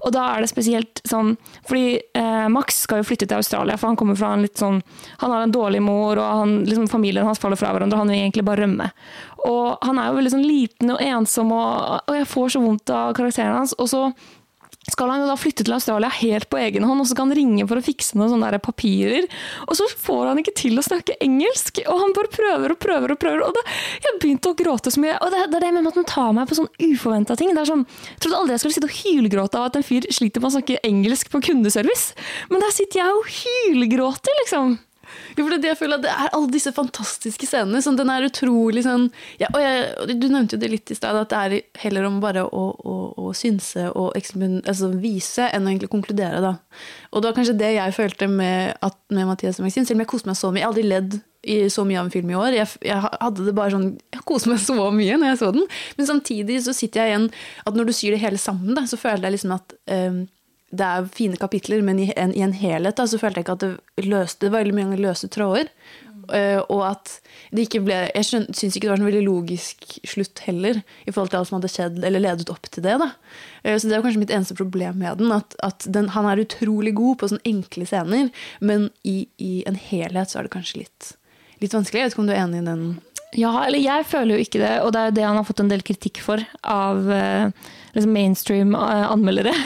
Og 0.06 0.14
da 0.14 0.28
er 0.36 0.44
det 0.44 0.52
spesielt 0.52 1.02
sånn 1.08 1.34
Fordi 1.66 1.98
eh, 1.98 2.46
Max 2.54 2.84
skal 2.86 3.02
jo 3.02 3.08
flytte 3.10 3.26
til 3.26 3.39
Australia, 3.39 3.80
for 3.82 3.89
han 3.89 3.98
kommer 3.98 4.20
fra 4.20 4.36
en 4.36 4.46
litt 4.46 4.62
sånn 4.62 4.84
Han 5.24 5.34
har 5.34 5.48
en 5.48 5.56
dårlig 5.56 5.82
mor, 5.82 6.20
og 6.22 6.42
han, 6.44 6.60
liksom, 6.68 6.86
familien 6.92 7.26
hans 7.26 7.42
faller 7.42 7.58
fra 7.58 7.74
hverandre, 7.74 7.98
og 7.98 8.06
han 8.06 8.14
vil 8.14 8.22
egentlig 8.22 8.46
bare 8.46 8.68
rømme. 8.68 8.92
Og 9.50 9.82
han 9.82 9.98
er 9.98 10.12
jo 10.12 10.20
veldig 10.20 10.36
sånn 10.36 10.46
liten 10.46 10.94
og 10.94 11.02
ensom, 11.02 11.56
og, 11.58 12.06
og 12.06 12.20
jeg 12.20 12.30
får 12.30 12.54
så 12.54 12.62
vondt 12.62 12.94
av 12.94 13.16
karakteren 13.18 13.58
hans. 13.58 13.74
Og 13.82 13.89
så 13.89 14.04
skal 14.90 15.12
han 15.14 15.22
jo 15.22 15.28
da 15.30 15.36
flytte 15.38 15.66
til 15.66 15.76
Australia 15.76 16.10
helt 16.10 16.50
på 16.50 16.58
egen 16.58 16.86
hånd, 16.88 17.04
og 17.04 17.06
så 17.06 17.14
skal 17.14 17.28
han 17.28 17.38
ringe 17.38 17.68
for 17.70 17.78
å 17.78 17.86
fikse 17.86 18.18
noen 18.18 18.32
sånne 18.34 18.50
der 18.50 18.64
papirer. 18.64 19.28
Og 19.68 19.78
så 19.78 19.86
får 19.92 20.32
han 20.32 20.42
ikke 20.42 20.56
til 20.58 20.82
å 20.82 20.86
snakke 20.86 21.20
engelsk, 21.22 21.84
og 21.86 22.02
han 22.02 22.16
bare 22.18 22.34
prøver 22.34 22.74
og 22.74 22.82
prøver. 22.82 23.14
og 23.14 23.22
prøver, 23.22 23.46
og 23.46 23.54
da, 23.54 23.66
Jeg 24.02 24.20
begynte 24.20 24.50
å 24.50 24.58
gråte 24.58 24.92
så 24.92 25.00
mye. 25.04 25.18
og 25.22 25.32
Det, 25.32 25.46
det 25.52 25.62
er 25.62 25.66
det 25.68 25.74
med 25.78 25.88
at 25.88 26.00
han 26.02 26.10
tar 26.10 26.34
meg 26.34 26.50
på 26.50 26.58
sånn 26.58 26.72
uforventa 26.82 27.38
ting. 27.38 27.54
Det 27.54 27.62
er 27.62 27.72
sånn, 27.72 27.86
Jeg 27.86 28.20
trodde 28.26 28.38
aldri 28.42 28.58
jeg 28.58 28.64
skulle 28.66 28.78
sitte 28.80 28.90
og 28.90 29.00
hylgråte 29.02 29.60
av 29.60 29.70
at 29.70 29.76
en 29.78 29.86
fyr 29.86 30.08
sliter 30.10 30.42
med 30.42 30.50
å 30.50 30.56
snakke 30.58 30.82
engelsk 30.84 31.30
på 31.30 31.44
kundeservice, 31.46 32.16
men 32.50 32.60
der 32.60 32.74
sitter 32.74 33.04
jeg 33.04 33.20
og 33.20 33.30
hylgråter, 33.30 34.34
liksom. 34.42 34.80
Jo, 35.38 35.46
for 35.46 35.52
det, 35.54 35.58
er 35.60 35.64
det 35.64 35.72
jeg 35.72 35.80
føler 35.80 36.02
det 36.04 36.12
er 36.12 36.34
alle 36.36 36.52
disse 36.52 36.74
fantastiske 36.76 37.48
scenene. 37.48 37.82
Sånn, 37.84 37.98
den 38.00 38.12
er 38.12 38.28
utrolig 38.28 38.84
sånn 38.86 39.08
ja, 39.40 39.50
og 39.52 39.60
jeg, 39.64 40.18
Du 40.20 40.28
nevnte 40.28 40.58
jo 40.58 40.62
det 40.62 40.72
litt 40.72 40.92
i 40.92 40.98
stad, 40.98 41.18
at 41.18 41.32
det 41.32 41.42
er 41.42 41.84
heller 41.86 42.08
om 42.10 42.20
bare 42.24 42.44
å, 42.46 42.64
å, 42.72 42.98
å 43.28 43.34
synse 43.38 43.88
og 43.92 44.16
altså, 44.18 44.92
vise 45.02 45.48
enn 45.50 45.68
å 45.68 45.74
egentlig 45.74 45.92
konkludere. 45.92 46.44
da. 46.44 46.56
Og 47.12 47.22
det 47.22 47.32
var 47.32 47.38
kanskje 47.40 47.60
det 47.60 47.74
jeg 47.78 47.98
følte 47.98 48.30
med, 48.32 48.78
at, 48.84 48.98
med 49.14 49.30
Mathias 49.30 49.60
og 49.62 49.68
Maxine. 49.68 49.88
Selv 49.88 50.00
om 50.00 50.06
jeg 50.06 50.12
koste 50.14 50.32
meg 50.32 50.40
så 50.40 50.52
mye. 50.52 50.62
Jeg 50.62 50.68
har 50.68 50.74
aldri 50.74 50.88
ledd 50.90 51.22
i 51.42 51.58
så 51.74 51.84
mye 51.88 51.98
av 52.00 52.08
en 52.08 52.14
film 52.14 52.30
i 52.32 52.38
år. 52.38 52.56
Jeg, 52.56 52.70
jeg 52.86 53.02
hadde 53.02 53.48
det 53.48 53.56
bare 53.58 53.74
sånn, 53.74 53.88
jeg 54.14 54.26
koste 54.30 54.52
meg 54.52 54.62
så 54.62 54.76
mye 54.94 55.18
når 55.18 55.34
jeg 55.34 55.40
så 55.42 55.50
den. 55.56 55.66
Men 55.98 56.10
samtidig 56.10 56.60
så 56.68 56.76
sitter 56.78 57.02
jeg 57.02 57.14
igjen 57.14 57.32
at 57.66 57.78
når 57.78 57.90
du 57.90 57.96
syr 57.98 58.16
det 58.16 58.22
hele 58.22 58.42
sammen, 58.42 58.76
da, 58.78 58.86
så 58.90 59.00
føler 59.02 59.28
jeg 59.28 59.40
liksom 59.40 59.56
at 59.58 59.76
um, 59.90 60.22
det 60.72 60.88
er 60.88 61.10
fine 61.12 61.40
kapitler, 61.40 61.84
men 61.84 62.00
i 62.00 62.12
en, 62.16 62.32
i 62.36 62.44
en 62.46 62.56
helhet 62.56 62.96
da, 62.98 63.08
så 63.08 63.20
følte 63.20 63.42
jeg 63.42 63.48
ikke 63.48 63.58
at 63.58 63.66
det 63.66 64.08
løste 64.08 64.46
Det 64.46 64.54
var 64.54 64.64
veldig 64.64 64.78
mange 64.78 65.02
løse 65.02 65.28
tråder. 65.32 65.70
Uh, 66.32 66.62
og 66.72 66.84
at 66.86 67.16
det 67.52 67.66
ikke 67.66 67.82
ble 67.84 67.96
Jeg 68.14 68.28
syns 68.28 68.76
ikke 68.78 68.86
det 68.86 68.92
var 68.92 69.02
en 69.02 69.08
veldig 69.08 69.24
logisk 69.26 69.88
slutt 70.08 70.44
heller, 70.46 70.80
i 71.04 71.12
forhold 71.12 71.32
til 71.34 71.40
alt 71.42 71.50
som 71.50 71.58
hadde 71.58 71.72
skjedd 71.74 71.98
eller 72.08 72.24
ledet 72.24 72.52
opp 72.54 72.70
til 72.70 72.86
det. 72.86 72.96
da. 73.02 73.10
Uh, 73.66 73.76
så 73.76 73.90
det 73.90 73.98
er 73.98 74.06
kanskje 74.06 74.24
mitt 74.24 74.34
eneste 74.36 74.58
problem 74.60 75.02
med 75.02 75.20
den. 75.20 75.34
At, 75.36 75.58
at 75.66 75.88
den, 75.88 76.12
han 76.16 76.30
er 76.30 76.44
utrolig 76.46 76.96
god 77.00 77.20
på 77.20 77.32
sånne 77.34 77.48
enkle 77.52 77.88
scener, 77.90 78.32
men 78.64 78.90
i, 79.04 79.26
i 79.42 79.54
en 79.68 79.80
helhet 79.80 80.32
så 80.32 80.40
er 80.40 80.48
det 80.48 80.56
kanskje 80.56 80.86
litt, 80.86 81.14
litt 81.64 81.76
vanskelig. 81.76 82.00
Jeg 82.00 82.12
vet 82.12 82.16
ikke 82.16 82.26
om 82.26 82.32
du 82.32 82.36
er 82.38 82.44
enig 82.46 82.64
i 82.64 82.70
den? 82.70 82.86
Ja, 83.36 83.52
eller 83.64 83.80
jeg 83.80 84.08
føler 84.12 84.36
jo 84.36 84.44
ikke 84.44 84.60
det, 84.60 84.74
og 84.84 84.92
det 84.92 85.02
er 85.02 85.12
jo 85.12 85.18
det 85.20 85.28
han 85.28 85.38
har 85.40 85.48
fått 85.48 85.62
en 85.64 85.72
del 85.72 85.84
kritikk 85.88 86.20
for 86.24 86.42
av 86.68 87.12
eh, 87.16 87.70
liksom 87.96 88.14
mainstream 88.16 88.76
eh, 88.76 89.06
anmeldere. 89.12 89.54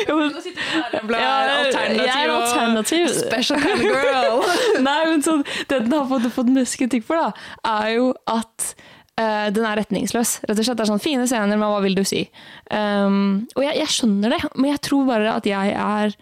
Ja, 0.00 0.14
alternativ 0.16 1.98
jeg 2.00 2.24
er 2.24 2.30
og 2.30 2.42
alternativ. 2.42 3.08
special 3.12 3.60
kind 3.60 3.82
of 3.84 3.98
girl. 4.06 4.40
Nei, 4.82 5.00
men 5.10 5.22
så, 5.24 5.36
det 5.68 5.82
den 5.84 5.92
har 5.92 6.06
fått, 6.08 6.28
fått 6.34 6.52
mest 6.54 6.78
kritikk 6.80 7.04
for, 7.06 7.20
da, 7.20 7.32
er 7.68 7.90
jo 7.98 8.06
at 8.30 8.70
uh, 9.20 9.48
den 9.52 9.66
er 9.66 9.80
retningsløs. 9.82 10.38
Rett 10.48 10.62
og 10.62 10.66
slett, 10.66 10.80
Det 10.80 10.86
er 10.86 10.92
sånn 10.92 11.02
fine 11.04 11.26
scener, 11.28 11.52
men 11.52 11.66
hva 11.68 11.82
vil 11.84 11.98
du 11.98 12.02
si? 12.08 12.24
Um, 12.72 13.44
og 13.56 13.66
jeg, 13.66 13.76
jeg 13.82 13.94
skjønner 13.98 14.36
det, 14.36 14.40
men 14.56 14.72
jeg 14.72 14.82
tror 14.88 15.04
bare 15.10 15.36
at 15.36 15.50
jeg 15.50 15.76
er 15.76 16.16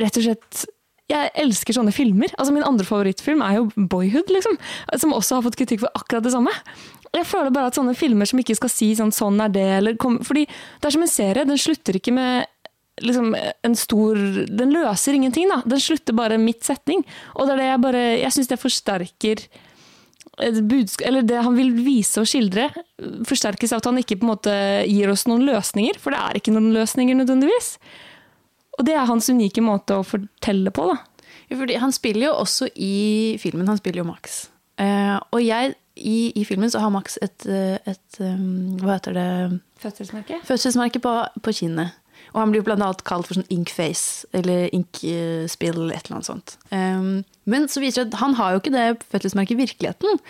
rett 0.00 0.20
og 0.20 0.28
slett 0.28 0.66
jeg 1.10 1.30
elsker 1.42 1.74
sånne 1.74 1.90
filmer. 1.94 2.30
Altså 2.38 2.54
Min 2.54 2.66
andre 2.66 2.86
favorittfilm 2.86 3.40
er 3.42 3.56
jo 3.58 3.64
Boyhood, 3.90 4.30
liksom. 4.30 4.58
Som 5.00 5.14
også 5.16 5.38
har 5.38 5.46
fått 5.48 5.58
kritikk 5.58 5.82
for 5.82 5.98
akkurat 5.98 6.22
det 6.26 6.30
samme. 6.36 6.52
Jeg 7.16 7.26
føler 7.26 7.50
bare 7.50 7.70
at 7.70 7.78
sånne 7.78 7.96
filmer 7.98 8.28
som 8.28 8.38
ikke 8.38 8.54
skal 8.54 8.70
si 8.70 8.92
sånn 8.94 9.10
'sånn 9.10 9.42
er 9.42 9.48
det', 9.50 9.78
eller 9.78 9.96
kom, 9.96 10.18
fordi 10.18 10.46
det 10.46 10.86
er 10.86 10.90
som 10.90 11.02
en 11.02 11.08
serie. 11.08 11.44
Den 11.44 11.58
slutter 11.58 11.98
ikke 11.98 12.12
med 12.12 12.46
liksom 13.00 13.34
en 13.64 13.74
stor 13.74 14.14
Den 14.14 14.72
løser 14.72 15.14
ingenting, 15.14 15.48
da. 15.48 15.62
Den 15.66 15.80
slutter 15.80 16.12
bare 16.12 16.38
mitt 16.38 16.62
setning. 16.62 17.04
Og 17.36 17.46
det 17.46 17.52
er 17.52 17.56
det 17.56 17.70
jeg 17.70 17.80
bare 17.80 18.20
Jeg 18.20 18.32
syns 18.32 18.48
det 18.48 18.60
forsterker 18.60 19.48
et 20.40 20.54
budsk- 20.68 21.02
eller 21.04 21.22
det 21.22 21.42
han 21.42 21.56
vil 21.56 21.72
vise 21.72 22.20
og 22.20 22.26
skildre, 22.28 22.70
forsterkes 23.28 23.72
av 23.72 23.78
at 23.78 23.84
han 23.90 23.98
ikke 23.98 24.20
på 24.20 24.24
en 24.24 24.32
måte 24.32 24.54
gir 24.88 25.10
oss 25.10 25.26
noen 25.26 25.44
løsninger. 25.44 25.98
For 25.98 26.10
det 26.10 26.20
er 26.20 26.38
ikke 26.38 26.54
noen 26.54 26.72
løsninger 26.72 27.16
nødvendigvis. 27.16 27.78
Og 28.78 28.86
det 28.86 28.94
er 28.94 29.04
hans 29.04 29.28
unike 29.28 29.60
måte 29.60 29.98
å 29.98 30.06
fortelle 30.06 30.70
på, 30.70 30.86
da. 30.88 30.96
Ja, 31.50 31.80
han 31.82 31.92
spiller 31.92 32.30
jo 32.30 32.38
også 32.40 32.70
i 32.76 33.36
filmen. 33.42 33.68
Han 33.68 33.80
spiller 33.80 34.00
jo 34.00 34.08
Max. 34.08 34.48
Uh, 34.80 35.18
og 35.34 35.42
jeg, 35.44 35.74
i, 35.96 36.32
i 36.36 36.44
filmen 36.44 36.70
så 36.70 36.82
har 36.82 36.92
Max 36.94 37.18
et, 37.22 37.46
eh, 37.46 37.78
et 37.88 38.20
um, 38.22 38.76
Hva 38.80 38.98
heter 38.98 39.16
det? 39.16 39.30
Fødselsmerke? 39.82 40.38
Fødselsmerke 40.46 41.02
på, 41.02 41.16
på 41.42 41.54
kinnet. 41.56 41.96
Og 42.30 42.38
han 42.42 42.52
blir 42.52 42.66
annet 42.70 43.02
kalt 43.08 43.26
for 43.26 43.38
sånn 43.38 43.48
inkface, 43.50 44.28
eller 44.36 44.68
inkspill, 44.76 45.88
et 45.90 46.06
eller 46.06 46.18
annet 46.18 46.28
sånt. 46.28 46.56
Um, 46.70 47.22
men 47.50 47.66
så 47.70 47.82
viser 47.82 48.04
det 48.04 48.14
at 48.14 48.20
han 48.22 48.36
har 48.38 48.54
jo 48.54 48.60
ikke 48.62 48.74
det 48.74 48.86
fødselsmerket 49.10 49.56
i 49.56 49.60
virkeligheten. 49.64 50.20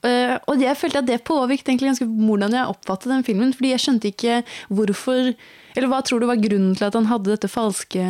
Uh, 0.00 0.36
og 0.48 0.60
jeg 0.60 0.78
følte 0.80 1.02
at 1.02 1.08
det 1.08 1.20
påvirket 1.28 1.68
egentlig 1.68 1.90
ganske 1.90 2.08
hvordan 2.08 2.56
jeg 2.56 2.72
oppfattet 2.72 3.12
den 3.12 3.24
filmen. 3.24 3.54
Fordi 3.56 3.72
jeg 3.72 3.84
skjønte 3.84 4.12
ikke 4.12 4.40
hvorfor 4.68 5.32
Eller 5.76 5.90
hva 5.92 6.00
tror 6.02 6.20
du 6.20 6.26
var 6.26 6.40
grunnen 6.40 6.74
til 6.74 6.88
at 6.88 6.96
han 6.96 7.06
hadde 7.06 7.30
dette 7.30 7.48
falske 7.52 8.04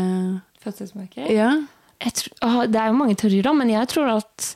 Fødselsmerket? 0.65 1.27
Ja. 1.35 1.53
Tror, 2.01 2.37
å, 2.47 2.65
det 2.71 2.81
er 2.81 2.89
jo 2.89 2.97
mange 2.97 3.17
teorier, 3.21 3.51
men 3.57 3.73
jeg 3.73 3.91
tror 3.93 4.15
at 4.15 4.53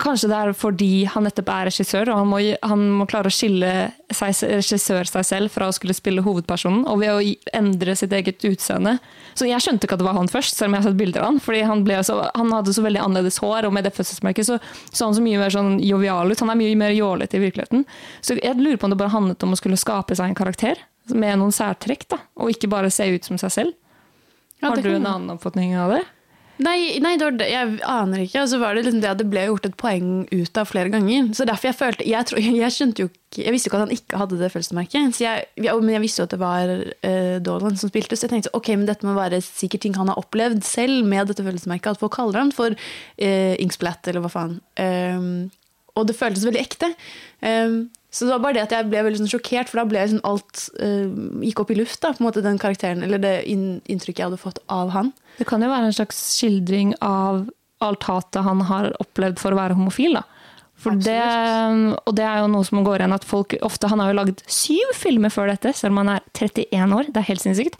Kanskje 0.00 0.30
det 0.30 0.36
er 0.38 0.50
fordi 0.56 0.90
han 1.12 1.26
nettopp 1.26 1.50
er 1.52 1.66
regissør, 1.68 2.08
og 2.12 2.20
han 2.22 2.28
må, 2.30 2.38
han 2.64 2.84
må 2.96 3.06
klare 3.10 3.28
å 3.28 3.34
skille 3.34 3.70
seg, 4.16 4.38
regissør 4.48 5.08
seg 5.08 5.26
selv 5.28 5.52
fra 5.52 5.68
å 5.68 5.74
skulle 5.76 5.96
spille 5.96 6.24
hovedpersonen, 6.24 6.86
og 6.88 7.02
ved 7.02 7.12
å 7.12 7.34
endre 7.58 7.96
sitt 7.98 8.14
eget 8.16 8.40
utseende. 8.48 8.96
Så 9.36 9.48
jeg 9.48 9.60
skjønte 9.60 9.84
ikke 9.84 9.98
at 9.98 10.02
det 10.02 10.08
var 10.08 10.16
han 10.16 10.30
først, 10.32 10.56
selv 10.56 10.70
om 10.70 10.78
jeg 10.78 10.82
har 10.82 10.88
sett 10.88 11.00
bilder 11.00 11.24
av 11.24 11.28
han. 11.28 11.40
fordi 11.44 11.60
han, 11.68 11.84
så, 12.06 12.16
han 12.32 12.54
hadde 12.56 12.74
så 12.76 12.84
veldig 12.86 13.02
annerledes 13.04 13.40
hår, 13.44 13.68
og 13.68 13.74
med 13.76 13.84
det 13.84 13.92
fødselsmerket 13.96 14.48
så 14.48 14.56
så 14.92 15.06
han 15.06 15.14
så 15.16 15.22
mye 15.24 15.40
mer 15.40 15.52
sånn 15.52 15.76
jovial 15.84 16.32
ut. 16.32 16.40
Han 16.40 16.52
er 16.52 16.58
mye 16.60 16.78
mer 16.78 16.94
jålete 16.96 17.36
i 17.36 17.42
virkeligheten. 17.44 17.84
Så 18.24 18.38
jeg 18.40 18.56
lurer 18.58 18.78
på 18.80 18.88
om 18.88 18.94
det 18.94 19.00
bare 19.00 19.12
handlet 19.12 19.44
om 19.44 19.52
å 19.52 19.58
skulle 19.60 19.78
skape 19.80 20.16
seg 20.16 20.30
en 20.32 20.38
karakter 20.38 20.80
med 21.10 21.40
noen 21.40 21.54
særtrekk, 21.54 22.08
da, 22.10 22.20
og 22.40 22.52
ikke 22.52 22.70
bare 22.72 22.92
se 22.94 23.06
ut 23.10 23.26
som 23.26 23.38
seg 23.40 23.54
selv. 23.54 23.76
Har 24.60 24.80
du 24.80 24.90
en 24.92 25.06
annen 25.08 25.36
oppfatning 25.36 25.76
av 25.80 25.94
det? 25.94 26.02
Nei, 26.60 26.98
nei 27.00 27.14
det 27.20 27.46
jeg 27.48 27.78
aner 27.88 28.24
ikke. 28.24 28.42
Og 28.42 28.50
så 28.52 28.58
var 28.60 28.76
det 28.76 28.84
liksom 28.86 29.02
det 29.02 29.12
det 29.20 29.28
ble 29.32 29.46
gjort 29.48 29.68
et 29.68 29.76
poeng 29.80 30.10
ut 30.28 30.60
av 30.60 30.68
flere 30.68 30.92
ganger. 30.92 31.30
Så 31.36 31.46
derfor 31.48 31.70
jeg 31.70 31.78
følte 31.78 32.08
Jeg, 32.08 32.28
tro, 32.28 32.40
jeg 32.62 32.74
skjønte 32.74 33.04
jo 33.04 33.10
ikke 33.10 33.44
Jeg 33.44 33.54
visste 33.54 33.68
jo 33.68 33.70
ikke 33.70 33.78
at 33.78 33.84
han 33.86 33.94
ikke 33.94 34.20
hadde 34.20 34.40
det 34.40 34.50
følelsesmerket. 34.52 35.20
Men 35.62 35.94
jeg 35.94 36.02
visste 36.02 36.22
jo 36.22 36.26
at 36.26 36.34
det 36.34 36.40
var 36.40 36.72
uh, 36.74 37.36
Dolan 37.46 37.78
som 37.78 37.92
spilte, 37.92 38.18
så 38.18 38.26
jeg 38.26 38.34
tenkte 38.34 38.52
ok, 38.58 38.72
men 38.74 38.88
dette 38.88 39.06
må 39.06 39.14
være 39.14 39.38
sikkert 39.44 39.84
ting 39.86 39.94
han 39.94 40.10
har 40.10 40.18
opplevd 40.18 40.64
selv 40.66 41.06
med 41.06 41.30
dette 41.30 41.46
følelsesmerket. 41.46 41.94
At 41.94 42.02
folk 42.02 42.16
kaller 42.18 42.42
han 42.42 42.52
for 42.54 42.74
uh, 42.74 43.54
Inksplat, 43.62 44.02
eller 44.10 44.26
hva 44.26 44.32
faen. 44.34 44.58
Um, 44.82 45.48
og 45.94 46.10
det 46.10 46.18
føltes 46.18 46.46
veldig 46.46 46.62
ekte. 46.62 46.90
Um, 47.44 47.84
så 48.10 48.26
det 48.26 48.34
var 48.34 48.42
bare 48.42 48.58
det 48.58 48.64
at 48.66 48.74
jeg 48.74 48.88
ble 48.90 49.04
veldig 49.06 49.20
sånn 49.20 49.30
sjokkert, 49.30 49.70
for 49.70 49.80
da 49.80 49.86
ble 49.86 50.02
sånn 50.10 50.24
alt 50.26 50.64
uh, 50.82 51.06
gikk 51.46 51.62
opp 51.62 51.70
i 51.70 51.78
lufta, 51.78 52.10
på 52.10 52.22
en 52.22 52.26
måte 52.26 52.42
den 52.44 52.58
karakteren, 52.58 53.04
eller 53.06 53.22
det 53.22 53.36
inn, 53.50 53.78
inntrykket 53.86 54.24
jeg 54.24 54.30
hadde 54.32 54.42
fått 54.42 54.58
av 54.72 54.90
han. 54.96 55.12
Det 55.38 55.46
kan 55.48 55.62
jo 55.62 55.70
være 55.70 55.90
en 55.90 55.96
slags 56.00 56.18
skildring 56.34 56.96
av 57.06 57.46
alt 57.80 58.04
hatet 58.08 58.42
han 58.44 58.64
har 58.68 58.90
opplevd 59.00 59.38
for 59.40 59.54
å 59.54 59.60
være 59.60 59.78
homofil. 59.78 60.18
da. 60.18 60.24
For 60.80 60.96
det, 60.96 61.20
og 62.08 62.14
det 62.16 62.24
er 62.24 62.40
jo 62.40 62.48
noe 62.48 62.64
som 62.64 62.80
går 62.84 63.02
igjen 63.02 63.12
at 63.12 63.26
folk 63.28 63.52
ofte 63.66 63.88
Han 63.90 64.00
har 64.00 64.10
jo 64.10 64.16
laget 64.16 64.42
syv 64.48 64.94
filmer 64.96 65.32
før 65.32 65.50
dette, 65.52 65.74
selv 65.76 65.92
om 65.92 66.00
han 66.00 66.14
er 66.14 66.24
31 66.32 66.94
år. 66.96 67.10
Det 67.10 67.20
er 67.20 67.26
helt 67.28 67.42
sinnssykt. 67.42 67.76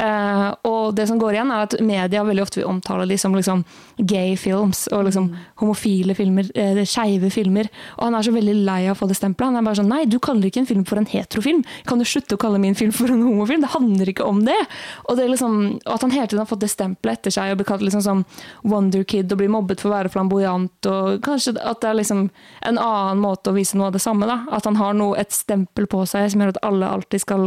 Uh, 0.00 0.50
og 0.66 0.96
det 0.98 1.06
som 1.06 1.20
går 1.20 1.36
igjen, 1.36 1.52
er 1.54 1.68
at 1.68 1.76
media 1.84 2.24
veldig 2.26 2.42
ofte 2.42 2.60
vil 2.60 2.70
omtale 2.70 3.06
de 3.06 3.18
som 3.20 3.36
liksom 3.36 3.62
gay 3.98 4.34
films 4.40 4.86
og 4.90 5.06
liksom 5.06 5.28
homofile 5.62 6.16
filmer, 6.18 6.48
uh, 6.56 6.82
skeive 6.82 7.30
filmer. 7.30 7.70
Og 7.98 8.08
han 8.08 8.18
er 8.18 8.26
så 8.26 8.34
veldig 8.34 8.56
lei 8.66 8.80
av 8.88 8.96
å 8.96 9.00
få 9.02 9.10
det 9.10 9.20
stempelet. 9.20 9.52
Han 9.52 9.60
er 9.60 9.68
bare 9.68 9.80
sånn 9.82 9.90
Nei, 9.90 10.02
du 10.10 10.18
kaller 10.22 10.50
ikke 10.50 10.64
en 10.64 10.70
film 10.70 10.84
for 10.88 10.98
en 10.98 11.08
heterofilm. 11.10 11.62
Kan 11.86 12.02
du 12.02 12.08
slutte 12.08 12.34
å 12.34 12.42
kalle 12.42 12.58
min 12.62 12.78
film 12.78 12.94
for 12.94 13.10
en 13.10 13.22
homofilm? 13.26 13.62
Det 13.62 13.72
handler 13.76 14.10
ikke 14.10 14.26
om 14.26 14.42
det. 14.46 14.58
Og, 15.06 15.14
det 15.18 15.26
er 15.26 15.32
liksom, 15.36 15.56
at 15.86 16.06
han 16.06 16.14
hele 16.14 16.26
tiden 16.26 16.42
har 16.42 16.50
fått 16.50 16.64
det 16.64 16.72
stempelet 16.74 17.20
etter 17.20 17.34
seg 17.34 17.54
og 17.54 17.62
blir 17.62 17.70
kalt 17.70 17.86
liksom 17.86 18.02
som 18.06 18.26
Wonder 18.66 19.06
Kid 19.06 19.30
og 19.30 19.42
blir 19.42 19.52
mobbet 19.52 19.82
for 19.82 19.92
å 19.92 19.98
være 20.00 20.12
flamboyant. 20.14 20.90
Og 20.90 21.22
kanskje 21.26 21.54
at 21.58 21.82
det 21.82 21.92
er 21.92 22.00
liksom 22.02 22.26
en 22.60 22.78
annen 22.78 23.20
måte 23.22 23.50
å 23.50 23.56
vise 23.56 23.78
noe 23.78 23.88
av 23.90 23.96
det 23.96 24.02
samme. 24.04 24.28
Da. 24.28 24.42
At 24.52 24.68
han 24.68 24.78
har 24.80 24.96
noe, 24.96 25.18
et 25.20 25.34
stempel 25.34 25.88
på 25.90 26.04
seg 26.08 26.30
som 26.32 26.42
gjør 26.42 26.54
at 26.54 26.64
alle 26.66 26.94
alltid 26.98 27.24
skal 27.24 27.46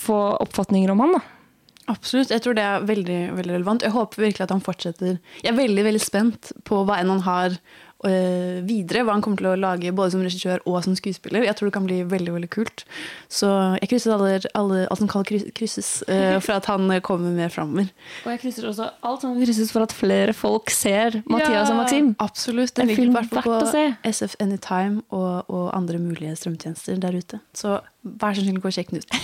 få 0.00 0.18
oppfatninger 0.44 0.92
om 0.92 1.04
han. 1.04 1.18
Da. 1.18 1.22
Absolutt. 1.90 2.30
Jeg 2.30 2.44
tror 2.44 2.56
det 2.58 2.64
er 2.64 2.86
veldig, 2.86 3.20
veldig 3.38 3.54
relevant. 3.56 3.84
Jeg 3.86 3.94
håper 3.94 4.26
virkelig 4.28 4.46
at 4.46 4.54
han 4.54 4.64
fortsetter. 4.64 5.18
Jeg 5.42 5.52
er 5.52 5.58
veldig 5.58 5.86
veldig 5.88 6.02
spent 6.02 6.52
på 6.68 6.84
hva 6.86 7.00
enn 7.00 7.10
han 7.14 7.24
har 7.26 7.56
videre. 8.66 9.04
Hva 9.04 9.16
han 9.16 9.24
kommer 9.24 9.40
til 9.40 9.50
å 9.50 9.56
lage 9.60 9.92
både 9.92 10.14
som 10.14 10.22
regissør 10.24 10.62
og 10.64 10.78
som 10.86 10.96
skuespiller. 10.96 11.44
Jeg 11.44 11.56
tror 11.58 11.70
det 11.70 11.74
kan 11.76 11.88
bli 11.88 12.00
veldig 12.08 12.34
veldig 12.36 12.50
kult. 12.52 12.84
Så 13.28 13.50
jeg 13.80 13.90
krysser 13.92 14.14
alle, 14.16 14.40
alle, 14.58 14.86
alt 14.88 15.02
som 15.02 15.10
kan 15.10 15.26
krysses 15.26 15.90
øh, 16.08 16.38
for 16.40 16.56
at 16.56 16.70
han 16.70 16.88
kommer 17.06 17.34
mer 17.36 17.52
framover. 17.52 17.90
Og 18.24 18.32
jeg 18.34 18.42
krysser 18.46 18.68
også 18.70 18.88
alt 19.06 19.24
som 19.24 19.36
krysses 19.36 19.72
for 19.74 19.84
at 19.84 19.94
flere 19.96 20.34
folk 20.36 20.72
ser 20.72 21.20
Mathias 21.30 21.70
og 21.72 21.80
Maxim. 21.82 22.12
Absolutt. 22.18 22.78
En 22.78 22.86
Den 22.86 22.94
ligger 22.94 23.10
i 23.10 23.16
hvert 23.18 23.32
fall 23.34 23.46
på 23.46 24.10
SF 24.10 24.36
Anytime 24.40 25.02
og, 25.10 25.50
og 25.50 25.70
andre 25.76 26.00
mulige 26.00 26.36
strømtjenester 26.36 27.00
der 27.00 27.20
ute. 27.20 27.40
Så 27.54 27.80
vær 28.02 28.32
så 28.36 28.42
snill, 28.42 28.60
gå 28.62 28.70
og 28.70 28.74
sjekk 28.74 28.92
den 28.94 29.02
ut. 29.02 29.16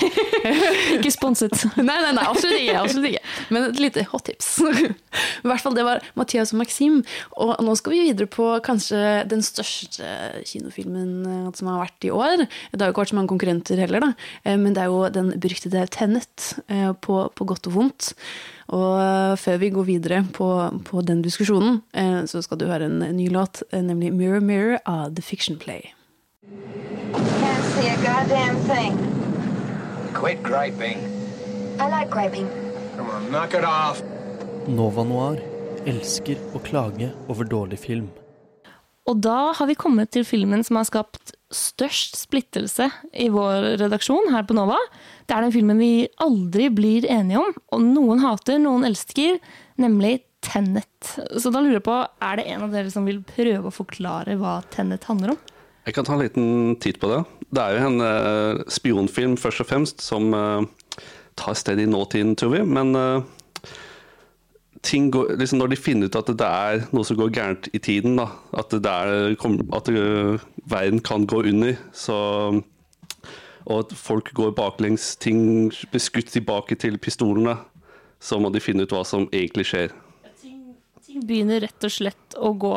Ikke 0.97 1.11
sponset. 1.14 1.55
Nei, 1.77 1.97
nei, 2.03 2.12
nei, 2.14 2.24
absolutt 2.29 2.61
ikke. 2.61 2.77
absolutt 2.79 3.09
ikke. 3.11 3.22
Men 3.55 3.64
et 3.70 3.81
lite 3.83 4.05
hot 4.11 4.27
tips. 4.29 4.51
I 5.43 5.49
hvert 5.49 5.62
fall 5.64 5.77
det 5.77 5.85
var 5.87 6.03
Mathias 6.18 6.53
og 6.55 6.61
Maxim. 6.61 7.01
Og 7.41 7.55
nå 7.64 7.74
skal 7.81 7.95
vi 7.95 8.03
videre 8.09 8.29
på 8.31 8.49
kanskje 8.66 9.01
den 9.31 9.43
største 9.45 10.11
kinofilmen 10.47 11.14
eh, 11.27 11.49
som 11.57 11.72
har 11.72 11.83
vært 11.87 12.07
i 12.09 12.12
år. 12.14 12.45
Det 12.47 12.79
har 12.83 12.91
jo 12.91 12.95
ikke 12.95 13.05
vært 13.07 13.14
så 13.14 13.18
mange 13.18 13.33
konkurrenter 13.33 13.83
heller, 13.83 14.05
da. 14.07 14.12
Eh, 14.45 14.59
Men 14.61 14.77
det 14.77 14.85
er 14.85 14.93
jo 14.93 15.03
den 15.14 15.33
beryktede 15.41 15.87
Tennet, 15.97 16.53
eh, 16.68 16.93
på, 16.93 17.18
på 17.35 17.49
godt 17.49 17.70
og 17.70 17.79
vondt. 17.81 18.12
Og 18.77 19.39
før 19.39 19.61
vi 19.62 19.70
går 19.70 19.87
videre 19.87 20.22
på, 20.35 20.47
på 20.89 21.03
den 21.07 21.20
diskusjonen, 21.22 21.79
så 22.27 22.43
skal 22.43 22.59
du 22.59 22.64
høre 22.66 22.89
en 22.91 22.99
ny 23.14 23.29
låt, 23.31 23.62
nemlig 23.70 24.11
'Mirror 24.11 24.43
Mirror' 24.43 24.83
av 24.91 25.14
The 25.14 25.22
Fiction 25.22 25.55
Play. 25.55 25.93
See 27.77 27.89
a 27.93 27.97
goddamn 28.01 28.57
thing. 28.64 28.95
Quit 30.14 30.43
griping. 30.43 30.97
I 31.79 31.89
like 31.91 32.09
griping. 32.09 32.49
Come 32.97 33.11
on, 33.11 33.31
knock 33.31 33.53
it 33.53 33.64
off. 33.68 34.01
Nova 34.66 35.05
Noir 35.05 35.43
elsker 35.85 36.41
å 36.57 36.62
klage 36.64 37.11
over 37.29 37.45
dårlig 37.45 37.77
film. 37.83 38.07
Og 39.05 39.20
da 39.20 39.53
har 39.59 39.68
vi 39.68 39.77
kommet 39.77 40.14
til 40.16 40.24
filmen 40.24 40.64
som 40.64 40.81
har 40.81 40.89
skapt 40.89 41.35
størst 41.53 42.16
splittelse 42.16 42.89
i 43.12 43.29
vår 43.31 43.77
redaksjon 43.83 44.33
her 44.33 44.49
på 44.49 44.57
Nova. 44.57 44.81
Det 45.29 45.37
er 45.37 45.45
den 45.45 45.53
filmen 45.55 45.77
vi 45.77 46.09
aldri 46.16 46.70
blir 46.72 47.05
enige 47.12 47.45
om, 47.45 47.53
og 47.77 47.85
noen 47.85 48.24
hater, 48.24 48.57
noen 48.62 48.89
elsker, 48.89 49.37
nemlig 49.77 50.22
Tenet. 50.47 51.12
Så 51.37 51.53
da 51.53 51.61
lurer 51.61 51.83
jeg 51.83 51.87
på, 51.93 52.01
er 52.24 52.41
det 52.41 52.49
en 52.55 52.64
av 52.70 52.72
dere 52.72 52.91
som 52.95 53.05
vil 53.05 53.20
prøve 53.27 53.68
å 53.68 53.74
forklare 53.85 54.41
hva 54.41 54.62
Tenet 54.72 55.05
handler 55.12 55.37
om? 55.37 55.45
Jeg 55.87 55.95
kan 55.95 56.07
ta 56.07 56.16
en 56.16 56.24
liten 56.24 56.79
titt 56.83 56.97
på 56.99 57.12
det. 57.12 57.20
Det 57.55 57.62
er 57.62 57.76
jo 57.76 57.88
en 57.88 58.03
uh, 58.03 58.64
spionfilm 58.72 59.36
først 59.38 59.62
og 59.62 59.68
fremst, 59.70 60.03
som 60.03 60.34
uh, 60.34 60.66
tar 61.38 61.59
sted 61.59 61.80
i 61.80 61.88
nåtiden, 61.88 62.34
tror 62.36 62.55
vi. 62.55 62.62
Men 62.64 62.94
eh, 62.97 63.68
ting 64.86 65.11
går, 65.12 65.34
liksom 65.36 65.61
når 65.61 65.74
de 65.74 65.78
finner 65.78 66.09
ut 66.09 66.16
at 66.16 66.30
det 66.32 66.49
er 66.49 66.86
noe 66.97 67.05
som 67.05 67.18
går 67.18 67.34
gærent 67.36 67.68
i 67.76 67.80
tiden, 67.82 68.16
da, 68.16 68.30
at, 68.57 68.72
er, 68.72 69.34
at 69.76 69.90
verden 70.64 71.03
kan 71.05 71.26
gå 71.28 71.42
under, 71.44 71.76
så 71.92 72.16
og 73.66 73.80
at 73.82 73.94
folk 73.99 74.30
går 74.34 74.55
baklengs, 74.55 75.16
ting 75.18 75.72
blir 75.90 76.03
skutt 76.03 76.30
tilbake 76.30 76.78
til 76.78 77.01
pistolene, 77.03 77.57
så 78.22 78.38
må 78.38 78.53
de 78.55 78.62
finne 78.62 78.86
ut 78.86 78.94
hva 78.94 79.03
som 79.07 79.26
egentlig 79.32 79.66
skjer. 79.72 79.94
Ting 80.38 81.24
begynner 81.26 81.64
rett 81.66 81.86
og 81.86 81.92
slett 81.92 82.36
å 82.38 82.53
gå 82.55 82.74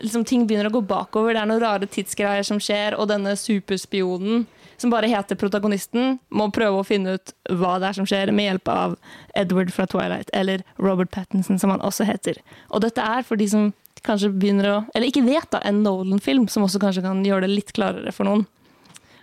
liksom, 0.00 0.24
ting 0.24 0.46
begynner 0.48 0.70
å 0.70 0.74
gå 0.76 0.82
bakover. 0.88 1.34
Det 1.34 1.42
er 1.42 1.50
noen 1.50 1.62
rare 1.62 1.88
tidsgreier 1.90 2.46
som 2.46 2.60
skjer, 2.62 2.96
og 2.98 3.10
denne 3.12 3.36
superspionen 3.38 4.46
som 4.80 4.90
bare 4.90 5.08
heter 5.08 5.38
protagonisten, 5.38 6.18
må 6.34 6.48
prøve 6.52 6.80
å 6.80 6.86
finne 6.86 7.14
ut 7.16 7.32
hva 7.54 7.76
det 7.80 7.90
er 7.90 7.98
som 7.98 8.08
skjer, 8.08 8.32
med 8.34 8.48
hjelp 8.48 8.70
av 8.72 8.96
Edward 9.38 9.70
fra 9.72 9.86
Twilight, 9.90 10.32
eller 10.34 10.64
Robert 10.82 11.12
Pattinson, 11.14 11.60
som 11.62 11.70
han 11.70 11.84
også 11.84 12.06
heter. 12.08 12.40
Og 12.74 12.82
dette 12.84 13.02
er 13.02 13.26
for 13.26 13.40
de 13.40 13.48
som 13.50 13.70
kanskje 14.04 14.34
begynner 14.34 14.68
å 14.68 14.78
Eller 14.92 15.08
ikke 15.08 15.24
vet, 15.24 15.46
da, 15.54 15.62
en 15.64 15.82
Nolan-film, 15.84 16.48
som 16.52 16.66
også 16.66 16.82
kanskje 16.82 17.04
kan 17.06 17.22
gjøre 17.24 17.46
det 17.46 17.54
litt 17.54 17.72
klarere 17.76 18.12
for 18.12 18.28
noen. 18.28 18.44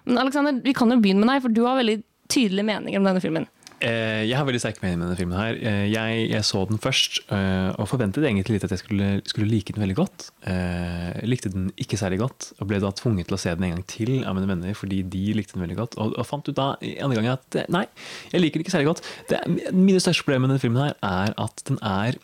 Men 0.07 0.23
Alexander, 0.23 0.55
vi 0.63 0.73
kan 0.73 0.89
jo 0.89 0.97
begynne 1.01 1.25
med 1.25 1.35
deg, 1.35 1.43
for 1.43 1.53
du 1.53 1.61
har 1.67 1.77
veldig 1.77 1.99
tydelige 2.31 2.65
meninger 2.65 2.97
om 3.01 3.05
denne 3.05 3.21
filmen. 3.21 3.45
Eh, 3.81 4.27
Jeg 4.29 4.37
har 4.37 4.45
veldig 4.45 4.59
sterke 4.61 4.81
meninger 4.83 4.99
med 5.01 5.07
denne 5.09 5.17
filmen. 5.17 5.37
her. 5.39 5.55
Eh, 5.57 5.85
Jeg, 5.89 6.29
jeg 6.29 6.43
så 6.45 6.61
den 6.69 6.77
først 6.77 7.19
eh, 7.33 7.71
og 7.81 7.87
forventet 7.89 8.23
egentlig 8.23 8.55
litt 8.59 8.65
at 8.67 8.73
jeg 8.75 8.81
skulle, 8.83 9.07
skulle 9.25 9.49
like 9.49 9.73
den 9.73 9.81
veldig 9.81 9.95
godt. 9.97 10.27
Jeg 10.45 11.27
likte 11.29 11.49
den 11.53 11.71
ikke 11.81 11.97
særlig 11.97 12.19
godt, 12.21 12.51
og 12.59 12.67
ble 12.69 12.79
da 12.83 12.91
tvunget 12.93 13.27
til 13.27 13.37
å 13.37 13.41
se 13.41 13.55
den 13.55 13.65
en 13.65 13.73
gang 13.75 13.85
til 13.89 14.13
av 14.25 14.37
mine 14.37 14.49
venner 14.49 14.77
fordi 14.77 15.01
de 15.03 15.23
likte 15.33 15.57
den 15.57 15.65
veldig 15.65 15.79
godt. 15.81 15.97
Og, 15.97 16.13
og 16.13 16.27
fant 16.29 16.47
ut 16.47 16.55
da 16.57 16.75
andre 17.01 17.17
gang 17.17 17.31
at 17.33 17.59
nei, 17.73 17.85
jeg 18.31 18.43
liker 18.43 18.59
den 18.61 18.65
ikke 18.67 18.75
særlig 18.77 18.91
godt. 18.91 19.03
Det, 19.31 19.41
mine 19.73 19.99
største 20.03 20.23
problemer 20.27 20.45
med 20.45 20.53
denne 20.55 20.63
filmen 20.63 20.85
her 20.85 20.95
er 21.01 21.33
at 21.41 21.65
den 21.67 21.81
er, 21.81 22.21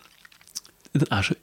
den 0.93 1.09
er 1.09 1.25
så 1.25 1.37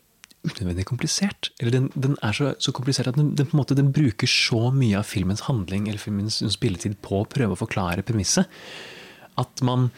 unødvendig 0.45 0.85
komplisert. 0.87 1.51
Eller 1.59 1.73
den, 1.75 1.91
den 1.97 2.15
er 2.23 2.35
så, 2.37 2.53
så 2.61 2.71
komplisert 2.77 3.09
at 3.11 3.17
den, 3.19 3.33
den, 3.35 3.49
på 3.49 3.57
en 3.57 3.63
måte, 3.65 3.75
den 3.79 3.91
bruker 3.97 4.29
så 4.31 4.69
mye 4.77 4.99
av 5.01 5.09
filmens 5.09 5.47
handling 5.49 5.89
eller 5.89 5.99
filmens 6.03 6.39
spilletid 6.55 6.99
på 7.03 7.23
å 7.23 7.29
prøve 7.35 7.57
å 7.57 7.61
forklare 7.65 8.05
premisset 8.07 8.47
at 9.41 9.65
man 9.67 9.91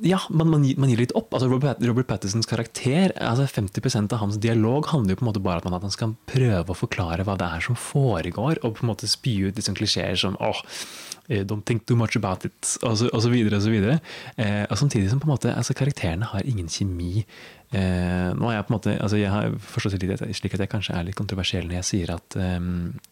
ja, 0.00 0.20
man, 0.30 0.50
man, 0.50 0.74
man 0.76 0.90
gir 0.90 1.00
litt 1.00 1.14
opp. 1.18 1.32
Altså 1.34 1.48
Robert, 1.50 1.80
Robert 1.86 2.08
Pattisons 2.10 2.48
karakter, 2.48 3.12
altså 3.18 3.46
50% 3.50 4.14
av 4.14 4.22
hans 4.22 4.38
dialog 4.42 4.86
handler 4.92 5.14
jo 5.14 5.20
på 5.20 5.26
en 5.26 5.30
måte 5.30 5.42
bare 5.42 5.66
om 5.66 5.76
at 5.76 5.86
han 5.86 5.94
skal 5.94 6.14
prøve 6.30 6.72
å 6.72 6.78
forklare 6.78 7.26
hva 7.26 7.36
det 7.40 7.48
er 7.48 7.64
som 7.66 7.78
foregår, 7.78 8.60
og 8.62 8.76
på 8.76 8.84
en 8.84 8.92
måte 8.92 9.10
spy 9.10 9.36
ut 9.48 9.58
liksom 9.58 9.76
klisjeer 9.78 10.18
som 10.20 10.38
eh, 11.28 11.42
don't 11.42 11.66
think 11.66 11.86
too 11.86 11.98
much 11.98 12.18
about 12.18 12.46
it, 12.46 12.76
og 12.82 12.98
så, 13.00 13.10
og 13.10 13.26
videre. 13.32 13.58
Og 13.58 13.66
så 13.66 13.74
videre. 13.74 13.98
Eh, 14.36 14.64
og 14.68 14.78
samtidig 14.78 15.10
som 15.10 15.22
på 15.22 15.28
en 15.28 15.34
måte, 15.34 15.54
altså 15.54 15.76
karakterene 15.76 16.30
har 16.30 16.46
ingen 16.46 16.70
kjemi. 16.70 17.26
Eh, 17.74 18.30
nå 18.38 18.46
er 18.46 18.54
Jeg 18.54 18.66
på 18.68 18.70
en 18.70 18.76
måte, 18.76 18.92
altså 19.02 19.18
jeg 19.18 19.30
har 19.32 19.48
litt 19.50 20.36
slik 20.38 20.54
at 20.54 20.62
jeg 20.62 20.70
kanskje 20.70 20.94
er 20.94 21.06
litt 21.08 21.18
kontroversiell 21.18 21.66
når 21.66 21.80
jeg 21.80 21.88
sier 21.88 22.12
at 22.14 22.36
eh, 22.38 22.60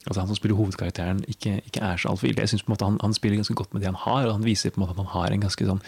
altså 0.06 0.20
han 0.20 0.30
som 0.30 0.38
spiller 0.38 0.58
hovedkarakteren, 0.58 1.24
ikke, 1.28 1.56
ikke 1.66 1.82
er 1.82 1.98
så 1.98 2.12
altfor 2.12 2.30
ille. 2.30 2.44
Jeg 2.46 2.62
måte 2.70 2.86
han, 2.86 3.00
han 3.02 3.16
spiller 3.16 3.40
ganske 3.42 3.56
godt 3.58 3.74
med 3.74 3.82
det 3.82 3.90
han 3.90 4.02
har, 4.06 4.28
og 4.28 4.36
han 4.38 4.46
viser 4.46 4.70
på 4.70 4.78
en 4.78 4.86
måte 4.86 4.94
at 4.94 5.02
han 5.02 5.14
har 5.16 5.34
en 5.34 5.46
ganske 5.46 5.70
sånn 5.70 5.82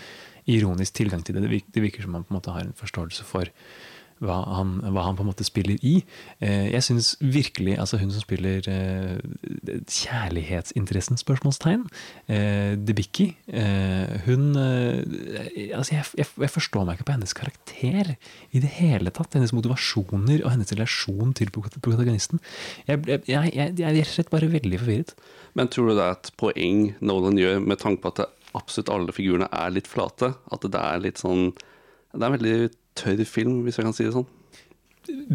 ironisk 0.46 0.98
tilgang 0.98 1.22
til 1.26 1.36
det. 1.36 1.44
Det 1.46 1.52
virker, 1.52 1.74
det 1.74 1.84
virker 1.84 2.06
som 2.06 2.18
han 2.18 2.26
på 2.26 2.34
en 2.34 2.38
måte 2.40 2.54
har 2.54 2.66
en 2.66 2.76
forståelse 2.78 3.26
for 3.26 3.50
hva 4.24 4.36
han, 4.48 4.76
hva 4.94 5.04
han 5.04 5.16
på 5.18 5.24
en 5.24 5.28
måte 5.28 5.44
spiller 5.46 5.80
i. 5.84 5.98
Eh, 6.40 6.70
jeg 6.72 6.84
syns 6.86 7.12
virkelig 7.20 7.76
altså 7.82 7.98
hun 8.00 8.12
som 8.14 8.22
spiller 8.24 8.64
eh, 8.70 9.18
kjærlighetsinteressen, 9.92 11.20
spørsmålstegn, 11.20 11.84
eh, 12.32 12.74
Debicki, 12.80 13.28
hun 14.26 14.44
altså 14.56 15.94
jeg, 15.94 16.04
jeg, 16.18 16.28
jeg 16.42 16.52
forstår 16.52 16.86
meg 16.86 16.96
ikke 16.96 17.08
på 17.08 17.16
hennes 17.16 17.34
karakter 17.36 18.12
i 18.16 18.62
det 18.62 18.72
hele 18.78 19.12
tatt. 19.14 19.36
Hennes 19.36 19.54
motivasjoner 19.56 20.42
og 20.44 20.52
hennes 20.54 20.72
relasjon 20.72 21.34
til 21.36 21.52
protagonisten. 21.52 22.40
Jeg, 22.88 23.20
jeg, 23.28 23.52
er 23.52 23.76
rett 23.96 24.06
og 24.06 24.14
slett 24.14 24.32
bare 24.32 24.50
veldig 24.52 24.80
forvirret. 24.82 25.14
Men 25.56 25.70
tror 25.72 25.90
du 25.90 25.96
det 25.96 26.06
er 26.06 26.16
et 26.16 26.32
poeng 26.40 26.82
Nolan 27.04 27.38
gjør, 27.40 27.60
med 27.64 27.80
tanke 27.82 28.04
på 28.04 28.14
at 28.14 28.26
absolutt 28.56 28.92
alle 28.92 29.14
figurene 29.14 29.48
er 29.52 29.72
litt 29.74 29.88
flate? 29.90 30.32
At 30.52 30.64
det 30.64 30.80
er 30.80 31.04
litt 31.04 31.20
sånn 31.20 31.50
Det 32.16 32.24
er 32.24 32.36
veldig 32.36 32.56
tørr 32.98 33.24
film, 33.28 33.62
hvis 33.66 33.78
jeg 33.78 33.88
kan 33.88 33.96
si 33.96 34.06
det 34.06 34.16
sånn. 34.16 34.28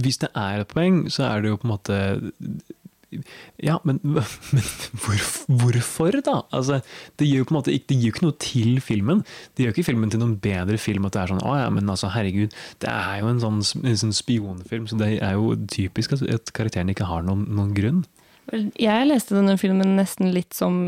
Hvis 0.04 0.20
det 0.20 0.32
er 0.36 0.64
et 0.64 0.72
poeng, 0.72 1.06
så 1.12 1.30
er 1.30 1.44
det 1.44 1.54
jo 1.54 1.60
på 1.62 1.68
en 1.68 1.76
måte 1.76 1.98
ja, 3.60 3.76
men, 3.84 4.00
men 4.04 4.68
hvor, 5.04 5.24
hvorfor, 5.48 6.16
da? 6.24 6.38
Altså, 6.56 6.80
det 7.20 7.28
gjør 7.28 7.44
jo 7.44 7.48
på 7.50 7.54
en 7.54 7.58
måte 7.60 7.74
ikke, 7.76 7.90
det 7.92 7.98
gir 8.00 8.14
ikke 8.14 8.26
noe 8.26 8.38
til 8.40 8.80
filmen. 8.84 9.24
Det 9.56 9.66
gjør 9.66 9.76
ikke 9.76 9.88
filmen 9.90 10.14
til 10.14 10.22
noen 10.24 10.38
bedre 10.44 10.80
film 10.80 11.08
at 11.08 11.18
det 11.18 11.24
er 11.24 11.34
sånn 11.34 11.44
Å 11.44 11.58
ja, 11.60 11.68
men 11.74 11.92
altså, 11.92 12.12
herregud, 12.16 12.56
det 12.84 12.94
er 12.94 13.20
jo 13.20 13.34
en 13.34 13.44
sånn, 13.44 13.60
en 13.84 14.02
sånn 14.06 14.16
spionfilm, 14.16 14.88
så 14.88 15.00
det 15.02 15.12
er 15.20 15.36
jo 15.36 15.54
typisk 15.72 16.16
at, 16.18 16.26
at 16.40 16.54
karakteren 16.56 16.94
ikke 16.94 17.10
har 17.10 17.28
noen, 17.28 17.46
noen 17.52 17.76
grunn. 17.78 18.02
Jeg 18.80 19.08
leste 19.08 19.38
denne 19.38 19.60
filmen 19.60 19.96
nesten 20.00 20.32
litt 20.36 20.56
som 20.58 20.82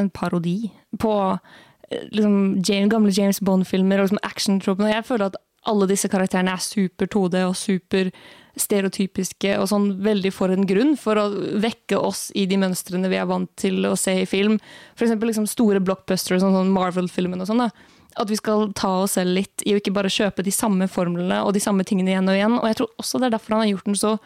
en 0.00 0.12
parodi 0.14 0.70
på 1.00 1.12
liksom, 2.12 2.60
gamle 2.92 3.12
James 3.14 3.40
Bond-filmer 3.44 4.00
og 4.00 4.08
liksom 4.08 4.22
action-tropene. 4.26 4.92
Jeg 4.92 5.08
føler 5.08 5.30
at 5.32 5.40
alle 5.68 5.88
disse 5.90 6.08
karakterene 6.08 6.54
er 6.56 6.62
super 6.64 7.08
2D 7.10 7.42
og 7.44 7.56
super 7.58 8.08
stereotypiske 8.60 9.54
og 9.60 9.68
sånn 9.70 9.88
veldig 10.02 10.32
for 10.34 10.52
en 10.52 10.66
grunn, 10.68 10.96
for 10.98 11.20
å 11.20 11.28
vekke 11.62 12.00
oss 12.00 12.28
i 12.36 12.46
de 12.50 12.58
mønstrene 12.60 13.10
vi 13.12 13.18
er 13.20 13.28
vant 13.30 13.50
til 13.60 13.84
å 13.88 13.94
se 13.98 14.16
i 14.22 14.28
film. 14.28 14.58
Eksempel 14.96 15.30
liksom 15.30 15.48
store 15.50 15.82
blockbusters, 15.84 16.42
sånn, 16.42 16.56
sånn 16.56 16.74
Marvel-filmen 16.74 17.44
og 17.44 17.50
sånn. 17.50 17.64
da. 17.66 17.70
At 18.20 18.32
vi 18.32 18.40
skal 18.40 18.72
ta 18.74 18.90
oss 19.04 19.14
selv 19.18 19.36
litt 19.36 19.62
i 19.68 19.76
å 19.76 19.80
ikke 19.80 19.94
bare 19.94 20.10
kjøpe 20.10 20.44
de 20.44 20.52
samme 20.54 20.88
formlene 20.90 21.44
og 21.44 21.54
de 21.54 21.62
samme 21.62 21.86
tingene 21.86 22.14
igjen 22.14 22.30
og 22.30 22.38
igjen. 22.38 22.56
Og 22.58 22.66
jeg 22.66 22.80
tror 22.80 22.90
også 22.98 23.20
det 23.20 23.28
er 23.28 23.36
derfor 23.36 23.56
han 23.56 23.64
har 23.64 23.70
gjort 23.74 23.90
den 23.92 24.00
så 24.00 24.16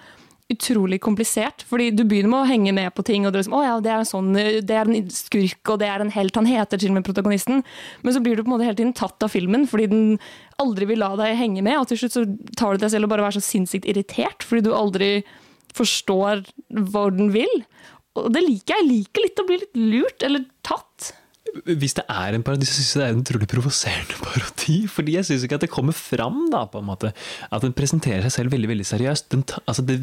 utrolig 0.52 1.00
komplisert. 1.02 1.64
Fordi 1.68 1.90
du 1.94 2.04
begynner 2.04 2.30
med 2.32 2.42
å 2.42 2.48
henge 2.48 2.74
med 2.76 2.92
på 2.96 3.04
ting, 3.06 3.24
og 3.24 3.32
er, 3.32 3.40
liksom, 3.40 3.56
å 3.56 3.62
ja, 3.64 3.76
det 3.82 3.92
er, 3.92 4.02
en 4.02 4.08
sånn, 4.08 4.32
det 4.34 4.76
er 4.76 4.90
en 4.90 5.08
skurk, 5.12 5.62
og 5.72 5.80
det 5.80 5.88
er 5.90 6.04
en 6.04 6.12
helt. 6.14 6.36
Han 6.38 6.48
heter 6.48 6.80
til 6.80 6.92
og 6.92 6.98
med 6.98 7.06
protagonisten. 7.08 7.64
Men 8.04 8.16
så 8.16 8.22
blir 8.24 8.36
du 8.36 8.44
på 8.44 8.50
en 8.50 8.56
måte 8.56 8.68
hele 8.68 8.78
tiden 8.80 8.94
tatt 8.96 9.24
av 9.24 9.32
filmen, 9.32 9.66
fordi 9.70 9.88
den 9.92 10.04
aldri 10.62 10.88
vil 10.90 11.02
la 11.02 11.14
deg 11.20 11.38
henge 11.40 11.64
med. 11.64 11.78
Og 11.80 11.88
til 11.90 12.02
slutt 12.02 12.18
så 12.18 12.26
tar 12.60 12.74
du 12.74 12.84
deg 12.84 12.92
selv 12.94 13.08
og 13.08 13.14
bare 13.14 13.26
være 13.26 13.38
så 13.40 13.46
sinnssykt 13.48 13.88
irritert, 13.90 14.46
fordi 14.46 14.68
du 14.68 14.72
aldri 14.76 15.10
forstår 15.74 16.44
hvor 16.92 17.14
den 17.14 17.32
vil. 17.34 17.64
Og 18.20 18.30
det 18.34 18.44
liker 18.44 18.76
jeg. 18.76 18.84
Jeg 18.84 18.90
liker 18.90 19.24
litt 19.24 19.40
å 19.42 19.48
bli 19.48 19.60
litt 19.62 19.78
lurt, 19.80 20.26
eller 20.26 20.44
tatt. 20.66 21.14
Hvis 21.64 21.94
det 21.98 22.04
er 22.10 22.34
en 22.36 22.42
parodi, 22.46 22.66
så 22.66 22.76
syns 22.76 22.90
jeg 22.94 23.00
det 23.00 23.06
er 23.06 23.14
en 23.14 23.22
utrolig 23.22 23.48
provoserende 23.50 24.18
parodi. 24.26 24.78
Fordi 24.90 25.16
jeg 25.16 25.28
syns 25.28 25.46
ikke 25.46 25.58
at 25.60 25.66
det 25.66 25.72
kommer 25.72 25.96
fram, 25.96 26.44
da, 26.52 26.64
på 26.70 26.82
en 26.82 26.88
måte. 26.88 27.12
At 27.50 27.64
den 27.64 27.76
presenterer 27.76 28.26
seg 28.26 28.34
selv 28.38 28.56
veldig 28.56 28.70
veldig 28.72 28.88
seriøst. 28.88 29.30
Den, 29.34 29.46
altså 29.64 29.86
det, 29.86 30.00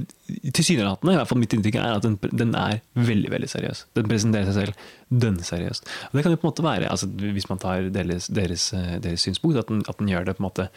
Tilsynelatende, 0.56 1.16
i 1.16 1.20
hvert 1.20 1.30
fall 1.30 1.42
mitt 1.42 1.54
inntrykk 1.58 1.78
er 1.82 2.00
at 2.00 2.08
den, 2.08 2.18
den, 2.32 2.56
er 2.56 2.80
veldig 2.96 3.34
veldig 3.34 3.52
seriøs. 3.52 3.86
Den 3.98 4.10
presenterer 4.12 4.50
seg 4.50 4.62
selv 4.62 4.90
dønn 5.12 5.40
seriøst. 5.44 5.88
Og 6.10 6.18
det 6.18 6.24
kan 6.24 6.34
jo 6.34 6.40
på 6.40 6.48
en 6.48 6.52
måte 6.52 6.66
være, 6.66 6.90
altså 6.92 7.08
hvis 7.12 7.50
man 7.50 7.60
tar 7.62 7.90
deres, 7.94 8.30
deres, 8.32 8.70
deres 9.04 9.26
synspunkt, 9.26 9.60
at 9.60 9.68
den, 9.68 9.84
at 9.90 10.00
den, 10.00 10.10
gjør 10.12 10.26
det 10.28 10.36
på 10.38 10.44
en 10.44 10.48
måte 10.48 10.68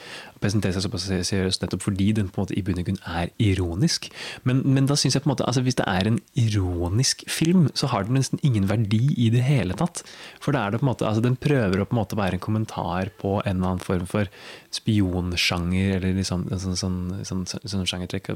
presenterer 0.42 0.76
seg 0.76 0.84
såpass 0.86 1.06
seriøst 1.08 1.62
nettopp 1.62 1.84
fordi 1.86 2.10
den 2.16 2.28
på 2.30 2.38
en 2.38 2.46
måte 2.46 2.56
i 2.58 2.62
bunn 2.66 2.80
og 2.82 2.88
grunn 2.88 3.00
er 3.06 3.30
ironisk. 3.42 4.10
Men, 4.46 4.62
men 4.66 4.88
da 4.90 4.96
syns 4.98 5.16
jeg 5.16 5.24
på 5.24 5.30
en 5.30 5.34
måte, 5.34 5.46
altså 5.46 5.64
hvis 5.64 5.78
det 5.78 5.86
er 5.90 6.10
en 6.10 6.20
ironisk 6.38 7.24
film, 7.30 7.68
så 7.78 7.90
har 7.92 8.06
den 8.06 8.18
nesten 8.18 8.42
ingen 8.46 8.68
verdi 8.70 9.02
i 9.16 9.30
det 9.34 9.44
hele 9.46 9.76
tatt. 9.78 10.02
For 10.42 10.54
det 10.54 10.62
er 10.62 10.74
det 10.74 10.82
på 10.82 10.88
en 10.88 10.92
måte, 10.92 11.08
altså 11.08 11.24
Den 11.24 11.38
prøver 11.40 11.80
å 11.80 11.88
på 11.88 11.96
en 11.96 12.02
måte 12.02 12.18
være 12.18 12.38
en 12.38 12.44
kommentar 12.44 13.10
på 13.20 13.38
en 13.44 13.56
eller 13.56 13.74
annen 13.74 13.84
form 13.84 14.06
for 14.10 14.30
spionsjanger, 14.74 15.98
eller 15.98 16.18
liksom, 16.18 16.46
sånn, 16.50 16.76
sånn, 16.78 16.98
sånn, 17.26 17.44
sånn 17.46 17.88
sjangertrekk. 17.88 18.34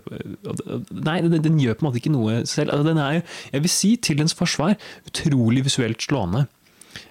Nei, 0.94 1.18
den, 1.26 1.40
den, 1.44 1.58
gjør 1.58 1.78
på 1.78 1.84
en 1.84 1.88
måte 1.90 2.00
ikke 2.00 2.14
noe 2.14 2.42
selv. 2.48 2.72
Altså, 2.74 2.86
den 2.86 3.02
er 3.02 3.20
jeg 3.52 3.64
vil 3.64 3.72
si, 3.72 3.92
til 4.02 4.18
dens 4.20 4.36
forsvar, 4.36 4.76
utrolig 5.08 5.64
visuelt 5.88 6.04
slående. 6.04 6.46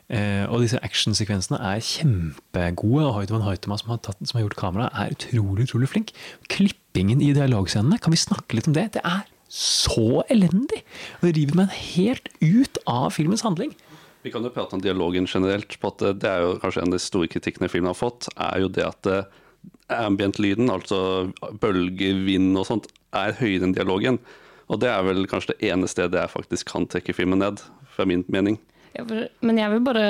Eh, 0.10 0.46
og 0.50 0.62
disse 0.64 0.80
actionsekvensene 0.84 1.60
er 1.60 1.80
kjempegode. 1.80 3.06
og 3.06 3.14
Hoytman 3.14 3.42
Hoytema, 3.42 3.78
som 3.78 3.90
har, 3.90 3.98
tatt, 3.98 4.18
som 4.24 4.38
har 4.38 4.48
gjort 4.48 4.60
kameraet, 4.60 4.94
er 4.94 5.16
utrolig 5.16 5.68
utrolig 5.68 5.90
flink. 5.90 6.14
Klippingen 6.50 7.22
i 7.22 7.34
dialogscenene, 7.34 8.00
kan 8.00 8.12
vi 8.12 8.18
snakke 8.18 8.56
litt 8.56 8.68
om 8.68 8.74
det? 8.74 8.94
Det 8.94 9.02
er 9.04 9.26
så 9.50 10.24
elendig! 10.30 10.84
Og 11.20 11.28
det 11.28 11.38
river 11.38 11.56
meg 11.56 11.76
helt 11.96 12.30
ut 12.42 12.78
av 12.88 13.12
filmens 13.16 13.44
handling. 13.44 13.74
Vi 14.24 14.32
kan 14.32 14.44
jo 14.44 14.52
prate 14.52 14.76
om 14.76 14.82
dialogen 14.82 15.28
generelt. 15.28 15.80
på 15.80 15.88
at 15.88 16.20
Det 16.20 16.28
er 16.28 16.42
jo 16.42 16.60
kanskje 16.60 16.82
en 16.82 16.92
av 16.92 16.98
de 16.98 17.00
store 17.00 17.28
kritikkene 17.28 17.70
filmen 17.70 17.94
har 17.94 17.96
fått, 17.96 18.28
er 18.36 18.60
jo 18.60 18.68
det 18.68 18.84
at 18.84 19.30
ambient-lyden, 19.88 20.70
altså 20.70 21.32
bølger, 21.62 22.26
vind 22.26 22.58
og 22.58 22.68
sånt, 22.68 22.88
er 23.14 23.38
høyere 23.40 23.64
enn 23.64 23.76
dialogen. 23.76 24.20
Og 24.68 24.82
det 24.82 24.90
er 24.92 25.04
vel 25.08 25.28
kanskje 25.32 25.54
det 25.56 25.70
ene 25.72 25.88
stedet 25.88 26.20
jeg 26.20 26.34
faktisk 26.34 26.68
kan 26.74 26.88
trekke 26.92 27.16
filmen 27.16 27.40
ned, 27.40 27.62
fra 27.98 28.06
min 28.10 28.24
mening. 28.32 28.60
Ja, 28.96 29.04
men 29.42 29.60
jeg 29.60 29.74
vil 29.74 29.84
bare 29.86 30.06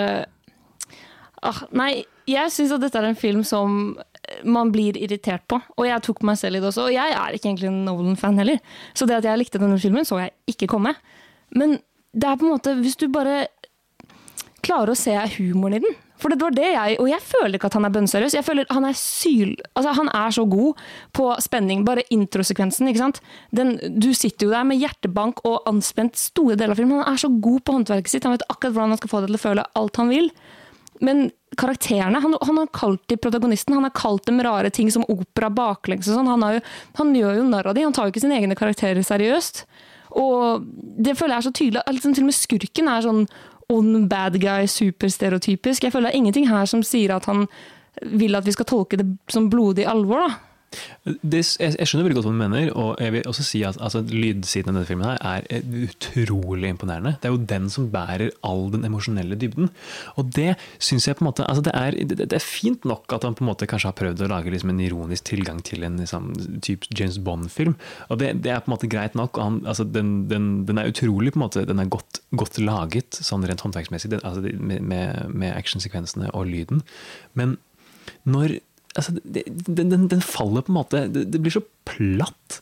ah, 1.44 1.64
Nei, 1.76 2.06
jeg 2.30 2.54
syns 2.54 2.76
at 2.76 2.84
dette 2.84 3.00
er 3.00 3.10
en 3.10 3.20
film 3.20 3.44
som 3.48 3.98
man 4.44 4.72
blir 4.74 4.98
irritert 5.00 5.46
på. 5.50 5.60
Og 5.78 5.88
jeg 5.88 6.04
tok 6.04 6.24
meg 6.28 6.40
selv 6.40 6.60
i 6.60 6.62
det 6.62 6.70
også. 6.70 6.90
Og 6.90 6.96
jeg 6.96 7.16
er 7.16 7.36
ikke 7.36 7.50
egentlig 7.52 7.70
en 7.72 7.84
Nolan-fan 7.88 8.40
heller. 8.42 8.60
Så 8.98 9.08
det 9.08 9.20
at 9.22 9.28
jeg 9.28 9.40
likte 9.40 9.62
denne 9.62 9.80
filmen, 9.80 10.08
så 10.08 10.20
jeg 10.20 10.36
ikke 10.52 10.70
komme. 10.76 10.94
Men 11.56 11.78
det 12.12 12.28
er 12.28 12.40
på 12.40 12.48
en 12.48 12.56
måte 12.56 12.74
Hvis 12.76 12.98
du 13.00 13.08
bare 13.14 13.46
klarer 14.66 14.92
å 14.92 15.00
se 15.00 15.16
humoren 15.38 15.78
i 15.78 15.84
den. 15.86 15.96
For 16.18 16.34
det 16.34 16.40
var 16.42 16.54
det 16.56 16.66
jeg 16.66 16.98
Og 17.02 17.10
jeg 17.12 17.22
føler 17.22 17.58
ikke 17.58 17.70
at 17.70 17.78
han 17.78 17.88
er 17.88 17.94
bønnseriøs. 17.94 18.36
Jeg 18.38 18.46
føler 18.46 18.70
Han 18.74 18.88
er 18.90 18.98
syl... 18.98 19.56
Altså, 19.78 19.94
han 19.98 20.12
er 20.14 20.34
så 20.34 20.46
god 20.50 20.84
på 21.14 21.30
spenning. 21.44 21.86
Bare 21.88 22.06
introsekvensen, 22.14 22.90
ikke 22.90 23.04
sant. 23.04 23.22
Den, 23.56 23.76
du 24.00 24.14
sitter 24.18 24.48
jo 24.48 24.54
der 24.56 24.68
med 24.68 24.82
hjertebank 24.82 25.44
og 25.48 25.68
anspent 25.70 26.18
store 26.20 26.58
deler 26.58 26.76
av 26.76 26.82
filmen. 26.82 27.02
Han 27.04 27.14
er 27.14 27.26
så 27.26 27.30
god 27.30 27.66
på 27.66 27.76
håndverket 27.78 28.14
sitt. 28.14 28.28
Han 28.28 28.38
vet 28.38 28.48
akkurat 28.50 28.74
hvordan 28.74 28.96
han 28.96 29.02
skal 29.02 29.14
få 29.14 29.22
det 29.24 29.32
til 29.32 29.40
å 29.40 29.44
føle 29.46 29.68
alt 29.82 30.02
han 30.02 30.14
vil. 30.14 30.32
Men 31.06 31.28
karakterene. 31.58 32.22
Han, 32.24 32.38
han 32.42 32.62
har 32.62 32.72
kalt 32.74 33.04
de 33.10 33.18
protagonisten, 33.22 33.76
han 33.78 33.86
har 33.88 33.94
kalt 33.96 34.26
dem 34.26 34.42
rare 34.44 34.72
ting 34.74 34.90
som 34.94 35.06
opera 35.10 35.50
baklengs 35.54 36.10
og 36.10 36.20
sånn. 36.20 36.32
Han, 36.32 36.64
han 37.00 37.14
gjør 37.16 37.40
jo 37.40 37.46
narr 37.50 37.70
av 37.70 37.78
de, 37.78 37.86
han 37.86 37.96
tar 37.96 38.08
jo 38.08 38.16
ikke 38.16 38.26
sine 38.26 38.40
egne 38.40 38.58
karakterer 38.58 39.06
seriøst. 39.06 39.64
Og 40.18 40.66
det 41.04 41.18
føler 41.20 41.36
jeg 41.36 41.44
er 41.44 41.48
så 41.48 41.56
tydelig. 41.56 41.86
Liksom, 41.94 42.16
til 42.16 42.26
og 42.26 42.30
med 42.32 42.38
skurken 42.38 42.92
er 42.92 43.06
sånn 43.06 43.24
on 43.74 44.08
bad 44.08 44.40
guy, 44.40 44.68
superstereotypisk. 44.68 45.84
Jeg 45.84 45.92
føler 45.92 46.10
det 46.10 46.16
er 46.16 46.22
ingenting 46.22 46.50
her 46.50 46.66
som 46.66 46.84
sier 46.84 47.16
at 47.16 47.26
han 47.28 47.48
vil 48.02 48.38
at 48.38 48.46
vi 48.46 48.54
skal 48.56 48.68
tolke 48.70 49.00
det 49.00 49.08
som 49.32 49.50
blodig 49.50 49.88
alvor. 49.90 50.28
da. 50.28 50.47
Det, 51.08 51.40
jeg, 51.40 51.74
jeg 51.80 51.88
skjønner 51.88 52.06
veldig 52.08 52.18
godt 52.18 52.28
hva 52.28 52.34
du 52.34 52.40
mener, 52.42 52.70
og 52.76 53.00
jeg 53.00 53.14
vil 53.16 53.28
også 53.30 53.44
si 53.48 53.62
at 53.66 53.78
altså, 53.80 54.02
lydsiden 54.04 54.74
av 54.74 54.76
denne 54.76 54.90
filmen 54.90 55.08
her 55.08 55.46
er 55.48 55.86
utrolig 55.88 56.72
imponerende. 56.74 57.14
Det 57.22 57.30
er 57.30 57.36
jo 57.36 57.46
den 57.54 57.70
som 57.72 57.88
bærer 57.94 58.34
all 58.46 58.68
den 58.74 58.84
emosjonelle 58.88 59.38
dybden. 59.40 59.72
Og 60.20 60.34
det 60.36 60.58
syns 60.84 61.08
jeg 61.08 61.18
på 61.18 61.24
en 61.24 61.30
måte 61.30 61.48
altså, 61.48 61.64
det, 61.70 61.74
er, 61.80 61.98
det, 62.12 62.20
det, 62.20 62.36
er, 62.36 62.44
fint 62.44 62.84
nok 62.88 63.16
at 63.16 63.24
han 63.28 63.38
på 63.38 63.46
en 63.46 63.52
måte 63.52 63.70
kanskje 63.70 63.92
har 63.94 63.98
prøvd 63.98 64.26
å 64.26 64.30
lage 64.34 64.52
liksom, 64.54 64.74
en 64.74 64.84
ironisk 64.84 65.30
tilgang 65.32 65.64
til 65.66 65.88
en 65.88 66.02
liksom, 66.04 66.34
type 66.66 66.92
James 66.92 67.22
Bond-film. 67.24 67.78
Og 68.12 68.20
det, 68.22 68.34
er 68.36 68.60
på 68.60 68.72
en 68.72 68.76
måte 68.76 68.92
greit 68.92 69.16
nok. 69.18 69.40
Han, 69.40 69.62
altså, 69.66 69.88
den, 69.88 70.28
den, 70.32 70.52
den, 70.68 70.82
er 70.82 70.92
utrolig 70.92 71.34
på 71.34 71.40
en 71.40 71.48
måte, 71.48 71.64
den 71.68 71.80
er 71.84 71.92
godt, 71.94 72.22
godt 72.36 72.60
laget, 72.60 73.22
sånn 73.24 73.48
rent 73.48 73.64
håndverksmessig, 73.64 74.18
altså, 74.20 74.44
med, 74.44 74.84
med, 74.84 75.32
med 75.32 75.56
actionsekvensene 75.56 76.34
og 76.36 76.52
lyden. 76.52 76.84
Men 77.40 77.56
når 78.28 78.60
altså, 78.98 79.16
det, 79.24 79.46
den, 79.68 80.10
den, 80.10 80.26
faller 80.26 80.66
på 80.66 80.74
en 80.74 80.82
måte 80.82 81.06
det, 81.12 81.30
det, 81.32 81.42
blir 81.44 81.58
så 81.60 81.64
platt. 81.88 82.62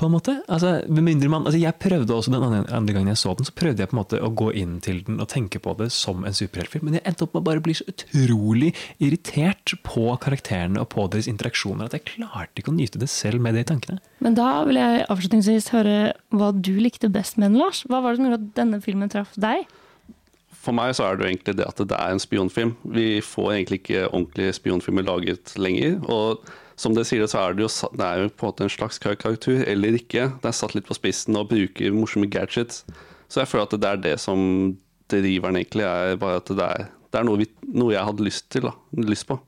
På 0.00 0.08
en 0.08 0.14
måte. 0.14 0.32
Altså, 0.50 0.70
man, 0.88 1.44
altså 1.44 1.58
jeg 1.60 1.76
prøvde 1.78 2.14
også 2.16 2.32
Den 2.32 2.64
andre 2.64 2.94
gangen 2.94 3.10
jeg 3.12 3.20
så 3.20 3.34
den, 3.36 3.44
så 3.46 3.52
prøvde 3.54 3.84
jeg 3.84 3.90
på 3.90 3.94
en 3.94 4.00
måte 4.00 4.20
å 4.24 4.30
gå 4.34 4.48
inn 4.58 4.78
til 4.82 5.02
den 5.06 5.20
og 5.20 5.28
tenke 5.30 5.60
på 5.62 5.74
det 5.78 5.90
som 5.94 6.24
en 6.26 6.34
superheltfilm. 6.34 6.88
Men 6.88 6.96
jeg 6.96 7.04
endte 7.10 7.26
opp 7.26 7.36
med 7.36 7.42
å 7.42 7.48
bare 7.50 7.62
bli 7.62 7.76
så 7.76 7.86
utrolig 7.92 8.72
irritert 9.04 9.76
på 9.86 10.06
karakterene 10.24 10.80
og 10.80 10.88
på 10.96 11.04
deres 11.12 11.28
interaksjoner 11.30 11.86
at 11.86 11.98
jeg 11.98 12.06
klarte 12.14 12.64
ikke 12.64 12.72
å 12.72 12.78
nyte 12.78 13.02
det 13.02 13.10
selv 13.12 13.44
med 13.44 13.58
de 13.58 13.66
tankene. 13.68 14.00
Men 14.24 14.38
da 14.38 14.48
vil 14.66 14.80
jeg 14.80 15.04
avslutningsvis 15.12 15.70
høre 15.76 15.98
hva 16.32 16.50
du 16.56 16.72
likte 16.80 17.12
best 17.12 17.38
med 17.38 17.52
den, 17.52 17.60
Lars. 17.60 17.84
Hva 17.86 18.00
var 18.00 18.14
det 18.16 18.22
som 18.22 18.30
gjorde 18.30 18.40
at 18.40 18.50
denne 18.58 18.82
filmen 18.82 19.12
traff 19.12 19.36
deg? 19.36 19.68
For 20.62 20.76
meg 20.76 20.94
så 20.94 21.08
er 21.08 21.16
det 21.18 21.24
jo 21.24 21.30
egentlig 21.32 21.56
det 21.58 21.66
at 21.66 21.80
det 21.90 21.98
er 21.98 22.14
en 22.14 22.22
spionfilm. 22.22 22.76
Vi 22.94 23.06
får 23.24 23.48
egentlig 23.56 23.80
ikke 23.82 24.04
ordentlige 24.08 24.56
spionfilmer 24.60 25.06
laget 25.08 25.54
lenger. 25.58 25.96
Og 26.06 26.44
som 26.78 26.94
det 26.96 27.04
sier, 27.08 27.26
så 27.30 27.40
er 27.42 27.56
det 27.56 27.64
jo, 27.66 27.70
det 27.98 28.06
er 28.06 28.22
jo 28.22 28.30
på 28.30 28.46
en 28.46 28.52
måte 28.52 28.66
en 28.66 28.72
slags 28.72 29.02
karakter 29.02 29.64
eller 29.66 29.98
ikke. 29.98 30.28
Det 30.38 30.50
er 30.50 30.56
satt 30.56 30.76
litt 30.76 30.86
på 30.88 30.96
spissen 30.98 31.38
og 31.38 31.50
bruker 31.50 31.94
morsomme 31.94 32.30
gadgets. 32.30 32.84
Så 33.26 33.42
jeg 33.42 33.50
føler 33.50 33.66
at 33.66 33.76
det 33.82 33.90
er 33.90 34.02
det 34.06 34.16
som 34.22 34.40
driver 35.12 35.50
den 35.50 35.62
egentlig, 35.62 35.86
er 35.88 36.20
bare 36.20 36.40
at 36.40 36.52
det 36.52 36.68
er, 36.68 36.90
det 37.12 37.20
er 37.20 37.26
noe, 37.28 37.42
vi, 37.42 37.48
noe, 37.74 37.92
jeg 37.94 38.06
hadde 38.08 38.24
lyst 38.24 38.48
til, 38.52 38.68
da, 38.70 38.76
lyst 39.02 39.26
på. 39.28 39.38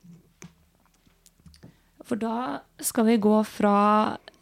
For 2.04 2.20
da 2.20 2.60
skal 2.84 3.06
vi 3.08 3.16
gå 3.16 3.38
fra 3.48 3.76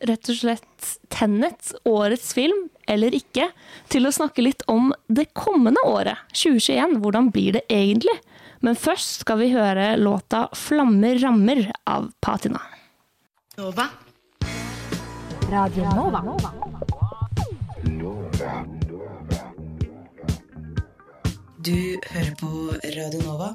rett 0.03 0.31
og 0.33 0.39
slett 0.39 0.89
Tennet, 1.15 1.71
årets 1.87 2.33
film, 2.35 2.67
eller 2.91 3.15
ikke, 3.15 3.47
til 3.93 4.09
å 4.09 4.15
snakke 4.15 4.43
litt 4.43 4.65
om 4.71 4.91
det 5.07 5.29
kommende 5.39 5.83
året, 5.87 6.19
2021. 6.35 6.99
Hvordan 7.05 7.31
blir 7.35 7.59
det 7.59 7.63
egentlig? 7.71 8.17
Men 8.63 8.79
først 8.79 9.23
skal 9.23 9.39
vi 9.43 9.53
høre 9.55 9.97
låta 9.99 10.49
'Flammer 10.55 11.19
rammer' 11.23 11.71
av 11.87 12.11
Patina. 12.21 12.61
Nova. 13.57 13.89
Radio 15.51 15.85
Nova. 15.95 16.23
Du 21.63 21.99
hører 22.11 22.35
på 22.41 22.51
Radio 22.97 23.23
Nova. 23.23 23.55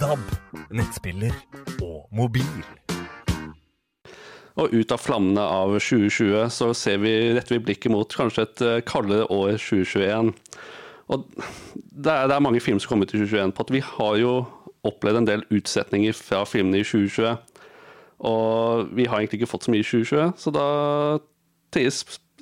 DAB, 0.00 0.18
nettspiller 0.70 1.34
og 1.82 2.08
mobil. 2.10 2.89
Og 4.60 4.74
ut 4.76 4.92
av 4.92 5.00
flammene 5.00 5.40
av 5.40 5.72
2020 5.78 6.50
så 6.52 6.70
ser 6.76 7.00
vi, 7.00 7.14
retter 7.32 7.56
vi 7.56 7.64
blikket 7.70 7.92
mot 7.94 8.16
kanskje 8.16 8.44
et 8.44 8.64
eh, 8.66 8.80
kaldere 8.84 9.28
år 9.32 9.54
2021. 9.56 10.34
Og 11.10 11.24
det 11.32 12.12
er, 12.12 12.26
det 12.28 12.36
er 12.36 12.44
mange 12.44 12.60
filmer 12.62 12.82
som 12.82 12.92
kommer 12.92 13.08
ut 13.08 13.14
i 13.14 13.22
2021 13.22 13.54
på 13.56 13.64
at 13.66 13.72
vi 13.74 13.82
har 13.84 14.18
jo 14.20 14.34
opplevd 14.86 15.22
en 15.22 15.28
del 15.28 15.46
utsetninger 15.52 16.16
fra 16.16 16.42
filmene 16.48 16.82
i 16.82 16.86
2020. 16.86 17.38
Og 18.30 18.92
vi 18.96 19.08
har 19.08 19.20
egentlig 19.20 19.40
ikke 19.40 19.50
fått 19.54 19.66
så 19.66 19.72
mye 19.72 19.80
i 19.80 19.88
2020, 19.88 20.34
så 20.36 20.52
da 20.52 20.66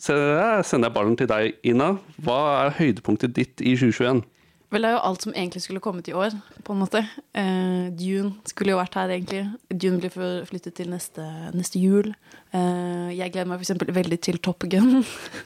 sender 0.02 0.88
jeg 0.88 0.94
ballen 0.94 1.16
til 1.18 1.30
deg, 1.30 1.54
Ina. 1.66 1.92
Hva 2.24 2.38
er 2.64 2.76
høydepunktet 2.80 3.36
ditt 3.38 3.62
i 3.62 3.76
2021? 3.78 4.24
Vel, 4.68 4.84
det 4.84 4.88
er 4.90 4.98
jo 4.98 5.04
alt 5.08 5.22
som 5.24 5.32
egentlig 5.32 5.62
skulle 5.64 5.80
kommet 5.80 6.08
i 6.10 6.12
år, 6.12 6.34
på 6.64 6.74
en 6.74 6.80
måte. 6.82 7.00
Eh, 7.32 7.86
Dune 7.96 8.34
skulle 8.44 8.74
jo 8.74 8.80
vært 8.80 8.98
her, 9.00 9.14
egentlig. 9.14 9.46
Dune 9.72 9.96
blir 10.02 10.44
flyttet 10.44 10.76
til 10.76 10.90
neste, 10.92 11.24
neste 11.56 11.80
jul. 11.80 12.10
Eh, 12.52 13.08
jeg 13.16 13.32
gleder 13.32 13.48
meg 13.48 13.64
f.eks. 13.64 13.72
veldig 13.96 14.18
til 14.20 14.36
Top 14.44 14.66
Gun 14.68 15.00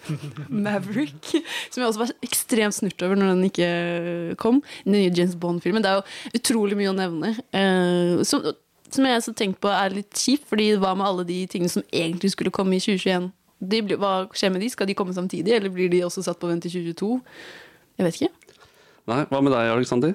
Maverick, 0.65 1.37
som 1.71 1.85
jeg 1.85 1.87
også 1.93 2.03
var 2.03 2.13
ekstremt 2.27 2.75
snurt 2.75 3.07
over 3.07 3.19
når 3.21 3.33
den 3.37 3.47
ikke 3.47 3.71
kom. 4.43 4.59
Den 4.83 4.99
nye 4.99 5.15
James 5.15 5.39
Bond-filmen. 5.39 5.87
Det 5.87 5.93
er 5.93 6.01
jo 6.01 6.43
utrolig 6.43 6.83
mye 6.83 6.91
å 6.91 6.99
nevne. 6.99 7.35
Eh, 7.55 8.27
som, 8.27 8.51
som 8.91 9.07
jeg 9.07 9.21
har 9.21 9.39
tenkt 9.39 9.63
på 9.63 9.71
er 9.71 10.01
litt 10.03 10.19
kjipt, 10.19 10.51
fordi 10.51 10.73
hva 10.83 10.97
med 10.99 11.07
alle 11.07 11.31
de 11.31 11.45
tingene 11.47 11.71
som 11.71 11.87
egentlig 11.95 12.35
skulle 12.35 12.55
komme 12.55 12.75
i 12.75 12.83
2021? 12.83 13.31
De, 13.63 13.87
hva 13.95 14.17
skjer 14.35 14.51
med 14.51 14.67
de? 14.67 14.75
Skal 14.75 14.91
de 14.91 14.99
komme 14.99 15.15
samtidig, 15.15 15.55
eller 15.55 15.71
blir 15.71 15.95
de 15.95 16.03
også 16.03 16.27
satt 16.27 16.43
på 16.43 16.51
vent 16.51 16.67
i 16.67 16.75
2022? 16.75 17.21
Jeg 18.01 18.09
vet 18.09 18.19
ikke. 18.19 18.42
Nei, 19.11 19.25
Hva 19.31 19.41
med 19.43 19.51
deg, 19.51 19.71
Aleksander? 19.73 20.13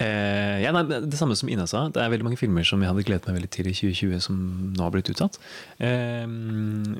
Eh, 0.00 0.62
ja, 0.62 0.70
nei, 0.72 0.80
det 0.88 1.18
samme 1.18 1.36
som 1.36 1.50
Ina 1.52 1.66
sa. 1.68 1.82
Det 1.92 2.00
er 2.00 2.08
veldig 2.12 2.24
mange 2.30 2.38
filmer 2.40 2.64
som 2.64 2.80
jeg 2.80 2.88
hadde 2.88 3.04
gledet 3.04 3.28
meg 3.28 3.36
veldig 3.36 3.50
til 3.52 3.68
i 3.68 3.74
2020, 3.76 4.22
som 4.24 4.38
nå 4.72 4.84
har 4.86 4.94
blitt 4.94 5.10
utsatt. 5.12 5.36
Eh, 5.76 6.24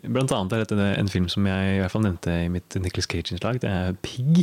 blant 0.04 0.34
annet 0.36 0.56
er 0.56 0.64
dette 0.66 0.88
en 1.00 1.08
film 1.12 1.28
som 1.32 1.48
jeg 1.48 1.78
i 1.78 1.80
hvert 1.80 1.94
fall 1.94 2.04
nevnte 2.04 2.34
i 2.44 2.50
mitt 2.52 2.76
Nicholas 2.76 3.08
Cage-innslag. 3.08 3.62
Det 3.62 3.70
er 3.72 3.96
Pig, 4.04 4.42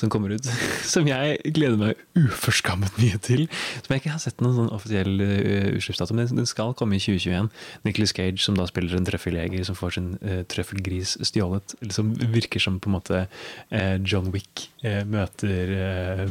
som 0.00 0.12
kommer 0.12 0.32
ut. 0.32 0.48
Som 0.90 1.06
jeg 1.06 1.36
gleder 1.54 1.76
meg 1.78 1.98
uforskammet 2.18 2.96
mye 2.98 3.18
til. 3.22 3.44
Som 3.82 3.92
jeg 3.92 4.02
ikke 4.02 4.14
har 4.14 4.22
sett 4.22 4.40
noen 4.42 4.56
sånn 4.56 4.72
offisiell 4.74 5.20
uh, 5.20 5.68
utslippsdato, 5.76 6.16
men 6.16 6.30
den 6.32 6.48
skal 6.48 6.72
komme 6.78 6.96
i 6.96 7.02
2021. 7.02 7.50
Nicholas 7.86 8.14
Cage 8.16 8.42
som 8.42 8.56
da 8.58 8.66
spiller 8.68 8.96
en 8.96 9.06
trøffeljeger 9.06 9.66
som 9.68 9.78
får 9.78 9.96
sin 9.96 10.10
uh, 10.24 10.40
trøffelgris 10.50 11.16
stjålet. 11.28 11.76
Som 11.94 12.14
virker 12.34 12.62
som 12.62 12.80
på 12.82 12.90
en 12.90 12.96
måte 12.96 13.22
uh, 13.26 13.96
John 14.02 14.32
Wick 14.34 14.68
møter, 14.80 15.70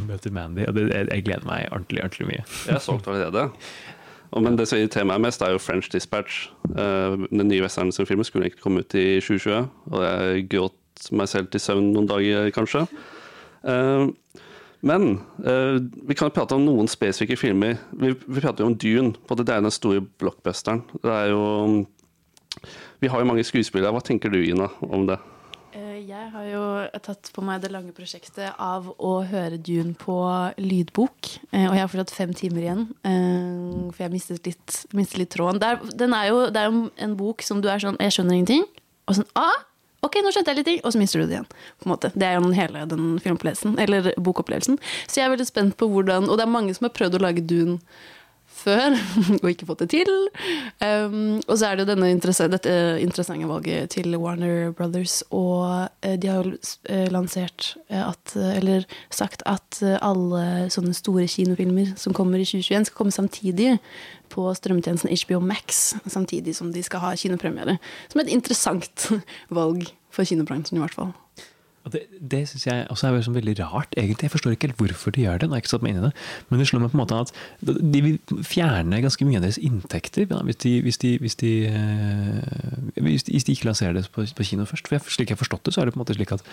møter 0.09 0.33
Mandy. 0.33 0.63
Og 0.65 0.73
det, 0.73 0.87
jeg, 0.89 1.05
jeg 1.13 1.25
gleder 1.27 1.45
meg 1.45 1.58
meg 1.59 1.71
ordentlig, 1.75 2.03
ordentlig 2.03 2.29
mye. 2.31 2.43
Jeg 2.65 2.77
er 2.79 2.83
solgt 2.83 3.07
allerede. 3.11 3.49
Men 4.37 4.57
det 4.59 4.67
som 4.69 4.77
irriterer 4.77 5.07
meg 5.09 5.23
mest, 5.23 5.41
er 5.41 5.55
jo 5.55 5.61
French 5.61 5.89
Dispatch. 5.89 6.49
Eh, 6.69 7.15
den 7.31 7.47
nye 7.49 7.63
westernfilmen 7.65 8.27
skulle 8.27 8.49
egentlig 8.49 8.61
komme 8.61 8.83
ut 8.85 8.97
i 8.97 9.17
2020, 9.21 9.63
og 9.89 10.03
jeg 10.05 10.45
gråt 10.51 11.09
meg 11.15 11.31
selv 11.31 11.49
til 11.49 11.63
søvn 11.63 11.89
noen 11.95 12.09
dager, 12.09 12.51
kanskje. 12.53 12.83
Eh, 13.65 14.05
men 14.85 15.07
eh, 15.43 15.79
vi 16.07 16.15
kan 16.15 16.29
jo 16.29 16.35
prate 16.37 16.55
om 16.55 16.67
noen 16.67 16.87
spesifikke 16.91 17.39
filmer. 17.39 17.79
Vi, 17.91 18.13
vi 18.13 18.43
prater 18.43 18.63
jo 18.63 18.69
om 18.69 18.77
Dune. 18.79 19.15
på 19.27 19.35
Det 19.35 19.49
er 19.49 19.65
den 19.65 19.73
store 19.73 20.05
blockbusteren. 20.21 20.85
Det 21.03 21.15
er 21.15 21.33
jo 21.33 21.85
Vi 23.01 23.07
har 23.07 23.19
jo 23.19 23.27
mange 23.27 23.43
skuespillere. 23.43 23.91
Hva 23.91 24.03
tenker 24.03 24.31
du, 24.31 24.39
Ina, 24.43 24.69
om 24.81 25.07
det? 25.07 25.17
Jeg 26.29 26.35
har 26.37 26.45
jo 26.45 26.65
tatt 27.01 27.29
på 27.33 27.41
meg 27.41 27.63
det 27.63 27.71
lange 27.73 27.89
prosjektet 27.97 28.53
av 28.61 28.85
å 29.01 29.13
høre 29.25 29.57
Dune 29.57 29.95
på 29.97 30.13
lydbok. 30.61 31.29
Eh, 31.49 31.63
og 31.65 31.73
jeg 31.73 31.81
har 31.81 31.89
fortsatt 31.89 32.13
fem 32.13 32.35
timer 32.37 32.67
igjen, 32.67 32.83
eh, 33.01 33.87
for 33.89 34.03
jeg 34.03 34.13
mistet 34.13 34.45
litt, 34.45 34.75
mistet 34.93 35.23
litt 35.23 35.31
tråden. 35.33 35.57
Det 35.57 35.71
er, 35.71 36.05
er 36.05 36.27
jo, 36.29 36.43
det 36.53 36.61
er 36.61 36.69
jo 36.69 36.83
en 37.01 37.15
bok 37.17 37.41
som 37.41 37.63
du 37.65 37.71
er 37.73 37.81
sånn 37.81 37.97
Jeg 37.97 38.13
skjønner 38.13 38.37
ingenting. 38.37 38.67
Og 39.09 39.17
sånn 39.17 39.25
ah, 39.41 39.65
Ok, 40.05 40.19
nå 40.21 40.29
skjønte 40.29 40.53
jeg 40.53 40.61
litt 40.61 40.69
ting, 40.69 40.83
og 40.85 40.93
så 40.93 41.01
mister 41.01 41.23
du 41.23 41.25
det 41.25 41.39
igjen. 41.39 41.49
på 41.81 41.89
en 41.89 41.95
måte. 41.95 42.13
Det 42.13 42.29
er 42.29 42.37
jo 42.37 42.53
hele 42.61 42.85
den 42.93 43.09
filmopplevelsen, 43.25 43.73
eller 43.81 44.13
bokopplevelsen. 44.21 44.77
Så 45.09 45.19
jeg 45.19 45.25
er 45.25 45.33
veldig 45.33 45.49
spent 45.49 45.79
på 45.81 45.89
hvordan 45.89 46.29
Og 46.29 46.37
det 46.37 46.45
er 46.45 46.53
mange 46.53 46.77
som 46.77 46.85
har 46.85 46.93
prøvd 46.93 47.17
å 47.17 47.25
lage 47.25 47.41
Dune 47.41 47.81
før 48.59 48.95
og 49.41 49.47
ikke 49.49 49.67
fått 49.69 49.83
det 49.85 49.89
til. 49.93 50.11
Um, 50.83 51.39
og 51.45 51.55
så 51.55 51.69
er 51.69 51.77
det 51.77 51.85
jo 51.85 51.89
denne 51.91 52.11
interesse, 52.13 52.49
dette 52.51 52.73
interessante 53.03 53.49
valget 53.49 53.93
til 53.95 54.15
Warner 54.19 54.71
Brothers, 54.75 55.21
og 55.29 55.89
uh, 55.89 56.15
de 56.15 56.29
har 56.29 56.43
jo 56.43 56.55
uh, 56.55 57.07
lansert 57.13 57.73
uh, 57.91 58.09
at 58.09 58.35
Eller 58.59 58.85
sagt 59.13 59.43
at 59.49 59.79
alle 60.01 60.69
sånne 60.73 60.93
store 60.95 61.25
kinofilmer 61.29 61.93
som 61.99 62.13
kommer 62.15 62.41
i 62.41 62.47
2021, 62.47 62.89
skal 62.89 62.97
komme 62.97 63.15
samtidig 63.15 63.77
på 64.29 64.45
strømmetjenesten 64.55 65.13
HBO 65.23 65.39
Max, 65.41 65.95
samtidig 66.05 66.55
som 66.57 66.73
de 66.73 66.83
skal 66.85 67.03
ha 67.03 67.15
kinopremiere. 67.17 67.79
Som 68.11 68.21
et 68.23 68.33
interessant 68.33 69.09
valg 69.59 69.89
for 70.13 70.27
kinobransjen, 70.27 70.77
i 70.77 70.83
hvert 70.83 70.97
fall. 70.97 71.13
Det, 71.93 72.01
det 72.33 72.41
syns 72.49 72.65
jeg 72.67 72.87
også 72.93 73.09
er 73.09 73.25
sånn 73.25 73.37
veldig 73.37 73.55
rart, 73.61 73.95
egentlig. 73.97 74.27
Jeg 74.27 74.33
forstår 74.35 74.55
ikke 74.55 74.69
helt 74.69 74.81
hvorfor 74.81 75.15
de 75.15 75.25
gjør 75.25 75.41
det. 75.41 75.49
nå 75.49 75.55
har 75.55 75.61
jeg 75.61 75.67
ikke 75.67 75.73
satt 75.75 75.85
meg 75.85 75.95
inn 75.95 76.01
i 76.01 76.05
det, 76.07 76.13
Men 76.49 76.61
det 76.61 76.67
slår 76.69 76.83
meg 76.83 76.93
på 76.93 76.99
en 76.99 77.03
måte 77.03 77.21
at 77.25 77.33
de 77.95 78.03
vil 78.05 78.43
fjerne 78.47 79.01
ganske 79.05 79.27
mye 79.27 79.41
av 79.41 79.47
deres 79.47 79.61
inntekter 79.61 80.27
ja, 80.29 80.43
hvis, 80.47 80.61
de, 80.63 80.75
hvis, 80.85 81.01
de, 81.01 81.15
hvis, 81.23 81.35
de, 81.41 81.51
hvis, 82.99 83.27
de, 83.27 83.55
ikke 83.55 83.69
lanserer 83.71 83.97
det 83.97 84.07
på, 84.13 84.25
på, 84.25 84.47
kino 84.51 84.67
først. 84.69 84.87
For 84.87 84.99
jeg, 84.99 85.05
Slik 85.09 85.33
jeg 85.33 85.37
har 85.37 85.43
forstått 85.43 85.65
det, 85.67 85.75
så 85.75 85.81
er 85.81 85.89
det 85.89 85.95
på 85.95 85.99
en 85.99 86.05
måte 86.05 86.17
slik 86.17 86.35
at 86.35 86.45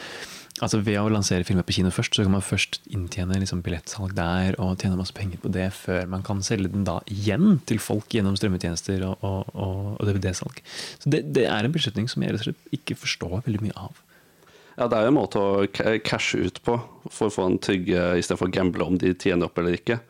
Altså 0.65 0.79
Ved 0.81 0.97
å 0.97 1.11
lansere 1.13 1.45
filmer 1.45 1.67
på 1.69 1.75
kino 1.77 1.91
først, 1.93 2.17
så 2.17 2.25
kan 2.25 2.33
man 2.33 2.45
først 2.45 2.79
inntjene 2.89 3.37
liksom 3.43 3.61
billettsalg 3.65 4.15
der 4.17 4.57
og 4.63 4.79
tjene 4.81 4.97
masse 4.97 5.13
penger 5.17 5.43
på 5.43 5.51
det, 5.53 5.67
før 5.77 6.09
man 6.09 6.25
kan 6.25 6.41
selge 6.47 6.71
den 6.73 6.87
da 6.89 6.97
igjen 7.13 7.59
til 7.69 7.81
folk 7.83 8.09
gjennom 8.17 8.39
strømmetjenester 8.41 9.05
og, 9.05 9.21
og, 9.21 9.53
og, 9.53 9.91
og 10.01 10.09
DVD-salg. 10.09 10.63
Så 11.03 11.13
det, 11.13 11.27
det, 11.37 11.45
er 11.53 11.69
en 11.69 11.77
beslutning 11.77 12.09
som 12.09 12.25
jeg 12.25 12.33
rett 12.33 12.47
og 12.47 12.49
slett 12.49 12.79
ikke 12.79 12.97
forstår 13.03 13.43
veldig 13.45 13.67
mye 13.67 13.77
av. 13.85 14.01
Ja, 14.77 14.89
Det 14.89 14.97
er 14.99 15.07
jo 15.07 15.13
en 15.15 15.17
måte 15.17 15.41
å 15.41 16.01
cashe 16.05 16.43
ut 16.45 16.61
på 16.65 16.77
for 17.09 17.29
å 17.29 17.33
få 17.33 17.47
en 17.49 17.59
trygge 17.63 18.19
istedenfor 18.21 18.51
å 18.51 18.53
gamble 18.53 18.85
om 18.85 18.99
de 19.01 19.15
tjener 19.15 19.49
opp 19.49 19.59
eller 19.59 19.79
ikke. 19.79 20.01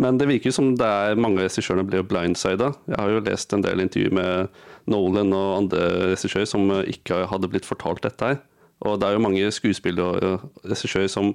Men 0.00 0.18
det 0.20 0.28
virker 0.28 0.52
som 0.52 0.74
det 0.76 0.86
er 0.86 1.20
mange 1.20 1.40
av 1.40 1.48
regissørene 1.48 1.84
blir 1.88 2.04
blindsida. 2.04 2.70
Jeg 2.88 3.00
har 3.00 3.12
jo 3.12 3.22
lest 3.24 3.52
en 3.52 3.64
del 3.64 3.80
intervjuer 3.84 4.16
med 4.16 4.58
Nolan 4.92 5.32
og 5.36 5.52
andre 5.58 5.86
regissører 6.12 6.48
som 6.48 6.68
ikke 6.84 7.24
hadde 7.30 7.50
blitt 7.52 7.68
fortalt 7.68 8.04
dette 8.04 8.32
her. 8.32 8.40
Og 8.84 9.00
det 9.00 9.08
er 9.08 9.16
jo 9.16 9.24
mange 9.24 9.52
skuespillere 9.52 10.20
og 10.36 10.66
regissører 10.68 11.08
som 11.12 11.32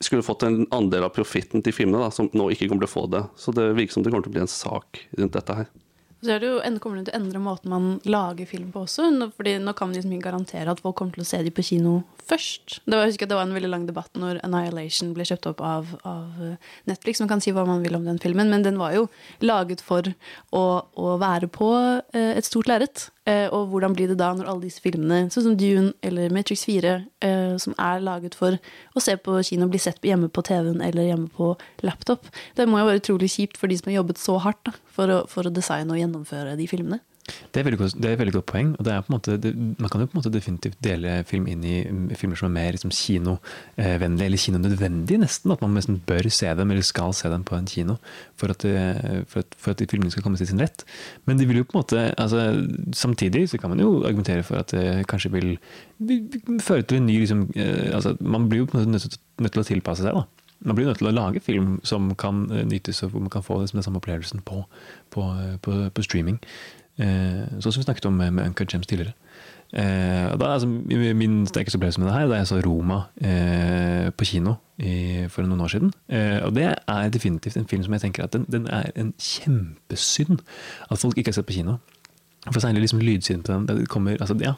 skulle 0.00 0.24
fått 0.24 0.46
en 0.46 0.62
andel 0.72 1.04
av 1.04 1.12
profitten 1.14 1.62
til 1.62 1.74
filmene, 1.76 2.00
da, 2.06 2.14
som 2.14 2.30
nå 2.32 2.48
ikke 2.54 2.70
kommer 2.70 2.86
til 2.86 2.90
å 2.90 2.94
få 2.94 3.06
det. 3.12 3.24
Så 3.36 3.52
det 3.54 3.68
virker 3.76 3.98
som 3.98 4.06
det 4.06 4.14
kommer 4.14 4.24
til 4.24 4.32
å 4.32 4.38
bli 4.38 4.44
en 4.46 4.54
sak 4.54 5.02
rundt 5.18 5.36
dette 5.36 5.58
her. 5.60 5.68
Så 6.20 6.34
er 6.34 6.42
det 6.42 6.50
jo, 6.50 6.60
kommer 6.84 7.00
det 7.00 7.08
til 7.08 7.14
å 7.14 7.20
endre 7.22 7.40
måten 7.40 7.72
man 7.72 7.86
lager 8.04 8.48
film 8.48 8.68
på 8.74 8.84
også. 8.84 9.08
Fordi 9.36 9.56
nå 9.62 9.72
kan 9.76 9.88
man 9.88 9.96
liksom 9.96 10.12
ikke 10.16 10.28
garantere 10.28 10.74
at 10.74 10.82
folk 10.84 10.98
kommer 11.00 11.16
til 11.16 11.24
å 11.24 11.30
se 11.30 11.40
de 11.46 11.52
på 11.54 11.64
kino 11.64 12.02
først. 12.28 12.80
Det 12.84 12.96
var, 12.96 13.06
jeg 13.08 13.28
det 13.28 13.36
var 13.36 13.46
en 13.46 13.54
veldig 13.54 13.70
lang 13.70 13.86
debatt 13.88 14.16
når 14.18 14.40
'Annihilation' 14.40 15.14
ble 15.14 15.26
kjøpt 15.28 15.48
opp 15.50 15.60
av, 15.60 15.94
av, 16.04 16.56
Netflix. 16.86 17.20
Man 17.20 17.28
kan 17.28 17.40
si 17.40 17.52
hva 17.52 17.66
man 17.66 17.82
vil 17.82 17.96
om 17.96 18.04
den 18.04 18.18
filmen, 18.18 18.50
men 18.50 18.62
den 18.62 18.78
var 18.78 18.94
jo 18.94 19.08
laget 19.40 19.80
for 19.80 20.02
å, 20.52 20.64
å 20.96 21.16
være 21.20 21.48
på 21.48 21.70
eh, 22.14 22.36
et 22.36 22.46
stort 22.46 22.70
lerret. 22.70 23.10
Eh, 23.28 23.46
og 23.52 23.68
hvordan 23.70 23.94
blir 23.94 24.08
det 24.10 24.18
da 24.18 24.30
når 24.34 24.48
alle 24.48 24.66
disse 24.66 24.82
filmene, 24.82 25.28
sånn 25.30 25.50
som 25.50 25.56
Dune 25.60 25.92
eller 26.06 26.32
Matrix 26.34 26.64
4, 26.68 26.94
eh, 27.26 27.56
som 27.60 27.76
er 27.76 28.00
laget 28.04 28.34
for 28.38 28.56
å 28.96 29.02
se 29.02 29.16
på 29.20 29.36
kino, 29.46 29.68
blir 29.70 29.82
sett 29.82 30.00
hjemme 30.06 30.30
på 30.32 30.44
TV-en 30.46 30.80
eller 30.84 31.10
hjemme 31.10 31.28
på 31.36 31.52
laptop? 31.86 32.26
Det 32.56 32.66
må 32.68 32.80
jo 32.80 32.88
være 32.88 33.02
utrolig 33.02 33.30
kjipt 33.34 33.60
for 33.60 33.70
de 33.70 33.78
som 33.78 33.90
har 33.90 34.00
jobbet 34.00 34.22
så 34.22 34.38
hardt 34.40 34.64
da, 34.66 34.74
for, 34.88 35.12
å, 35.12 35.22
for 35.30 35.46
å 35.46 35.54
designe 35.54 35.94
og 35.94 36.00
gjennomføre 36.00 36.56
de 36.58 36.68
filmene. 36.70 37.02
Det 37.52 37.60
er, 37.60 37.66
veldig 37.66 37.88
det 37.96 38.08
er 38.08 38.14
et 38.14 38.20
veldig 38.20 38.34
godt 38.38 38.48
poeng. 38.50 38.72
og 38.78 39.10
måte, 39.10 39.36
det, 39.40 39.54
Man 39.56 39.90
kan 39.90 40.00
jo 40.00 40.06
på 40.06 40.16
en 40.16 40.20
måte 40.20 40.32
definitivt 40.32 40.78
dele 40.82 41.24
film 41.28 41.46
inn 41.50 41.64
i 41.64 41.76
mm, 41.84 42.08
filmer 42.16 42.36
som 42.36 42.50
er 42.50 42.56
mer 42.56 42.76
liksom, 42.76 42.92
kinovennlige, 42.94 44.26
eller 44.26 44.42
kinonødvendige 44.44 45.22
nesten. 45.22 45.52
At 45.52 45.62
man 45.62 45.74
nesten 45.74 46.00
bør 46.06 46.28
se 46.28 46.54
dem, 46.54 46.70
eller 46.70 46.86
skal 46.86 47.14
se 47.14 47.30
dem 47.32 47.44
på 47.44 47.56
en 47.56 47.70
kino 47.70 47.96
for 48.40 48.54
at, 48.54 48.66
for 49.28 49.44
at, 49.44 49.56
for 49.58 49.74
at 49.74 49.84
filmene 49.90 50.10
skal 50.10 50.24
komme 50.24 50.40
til 50.40 50.50
sin 50.50 50.60
rett. 50.60 50.84
Men 51.26 51.38
de 51.38 51.46
vil 51.46 51.62
jo 51.62 51.68
på 51.68 51.76
en 51.76 51.82
måte, 51.82 52.04
altså, 52.16 52.66
samtidig 52.92 53.48
så 53.50 53.58
kan 53.58 53.70
man 53.70 53.80
jo 53.80 54.04
argumentere 54.04 54.42
for 54.42 54.60
at 54.62 54.70
det 54.74 55.06
kanskje 55.10 55.32
vil, 55.34 55.56
føre 56.60 56.82
til 56.82 57.00
en 57.00 57.06
ny 57.06 57.18
liksom, 57.20 57.48
eh, 57.54 57.94
altså, 57.94 58.16
Man 58.20 58.48
blir 58.48 58.62
jo 58.62 58.66
på 58.66 58.78
en 58.78 58.84
måte 58.84 58.90
nødt, 58.90 59.18
nødt 59.40 59.52
til 59.52 59.60
å 59.60 59.70
tilpasse 59.74 60.06
seg. 60.06 60.14
da 60.16 60.24
man 60.60 60.76
blir 60.76 60.90
nødt 60.90 61.00
til 61.00 61.08
å 61.08 61.14
lage 61.14 61.40
film 61.40 61.78
som 61.88 62.10
kan 62.20 62.44
eh, 62.52 62.66
nytes, 62.68 63.02
og 63.04 63.14
hvor 63.14 63.24
man 63.24 63.32
kan 63.32 63.44
få 63.44 63.62
den 63.64 63.82
samme 63.82 64.00
opplevelsen 64.00 64.42
på, 64.44 64.64
på, 65.10 65.24
på, 65.64 65.76
på 65.94 66.04
streaming. 66.04 66.40
Eh, 67.00 67.44
sånn 67.58 67.72
som 67.72 67.80
vi 67.80 67.88
snakket 67.88 68.08
om 68.10 68.18
med, 68.20 68.34
med 68.36 68.50
Uncle 68.50 68.66
James 68.68 68.88
tidligere. 68.90 69.16
Eh, 69.72 70.38
da, 70.38 70.46
altså, 70.52 70.66
min 70.66 71.46
sterkeste 71.46 71.78
opplevelse 71.78 72.00
med 72.00 72.08
det 72.08 72.14
her 72.16 72.26
da 72.26 72.40
jeg 72.40 72.48
så 72.50 72.58
Roma 72.64 73.04
eh, 73.22 74.10
på 74.10 74.26
kino 74.26 74.56
i, 74.82 75.28
for 75.30 75.46
noen 75.46 75.62
år 75.62 75.70
siden. 75.76 75.92
Eh, 76.10 76.40
og 76.44 76.56
det 76.56 76.66
er 76.74 77.14
definitivt 77.14 77.56
en 77.56 77.68
film 77.70 77.86
som 77.86 77.94
jeg 77.94 78.04
tenker 78.06 78.26
at 78.26 78.34
den, 78.34 78.48
den 78.50 78.66
er 78.66 78.90
en 78.98 79.14
kjempesynd 79.14 80.42
at 80.90 80.98
folk 80.98 81.18
ikke 81.18 81.30
har 81.30 81.38
sett 81.38 81.48
på 81.48 81.60
kino. 81.60 81.78
For 82.48 82.60
særlig 82.60 82.80
liksom 82.80 83.02
lydsiden 83.04 83.42
på 83.44 83.52
den. 83.52 83.86
Kommer, 83.86 84.16
altså, 84.20 84.34
ja, 84.40 84.54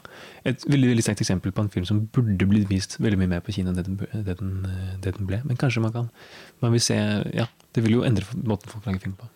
et 0.47 0.63
veldig 0.67 0.89
veldig 0.93 1.03
sterkt 1.03 1.21
eksempel 1.21 1.51
på 1.51 1.61
en 1.61 1.69
film 1.69 1.85
som 1.85 2.05
burde 2.15 2.47
blitt 2.47 2.69
vist 2.69 2.95
veldig 3.03 3.19
mye 3.19 3.33
mer 3.35 3.43
på 3.43 3.51
kino 3.51 3.69
enn 3.69 3.77
det 3.77 3.85
den, 3.85 3.99
det 4.25 4.37
den, 4.39 4.53
det 5.03 5.15
den 5.17 5.27
ble. 5.27 5.41
Men 5.43 5.59
kanskje 5.59 5.83
man 5.83 5.91
kan 5.91 6.09
man 6.63 6.71
vil 6.71 6.81
se, 6.81 6.95
ja, 7.35 7.45
Det 7.75 7.83
vil 7.83 7.99
jo 7.99 8.03
endre 8.07 8.25
måten 8.43 8.69
folk 8.69 8.85
lager 8.85 9.03
film 9.03 9.17
på. 9.19 9.27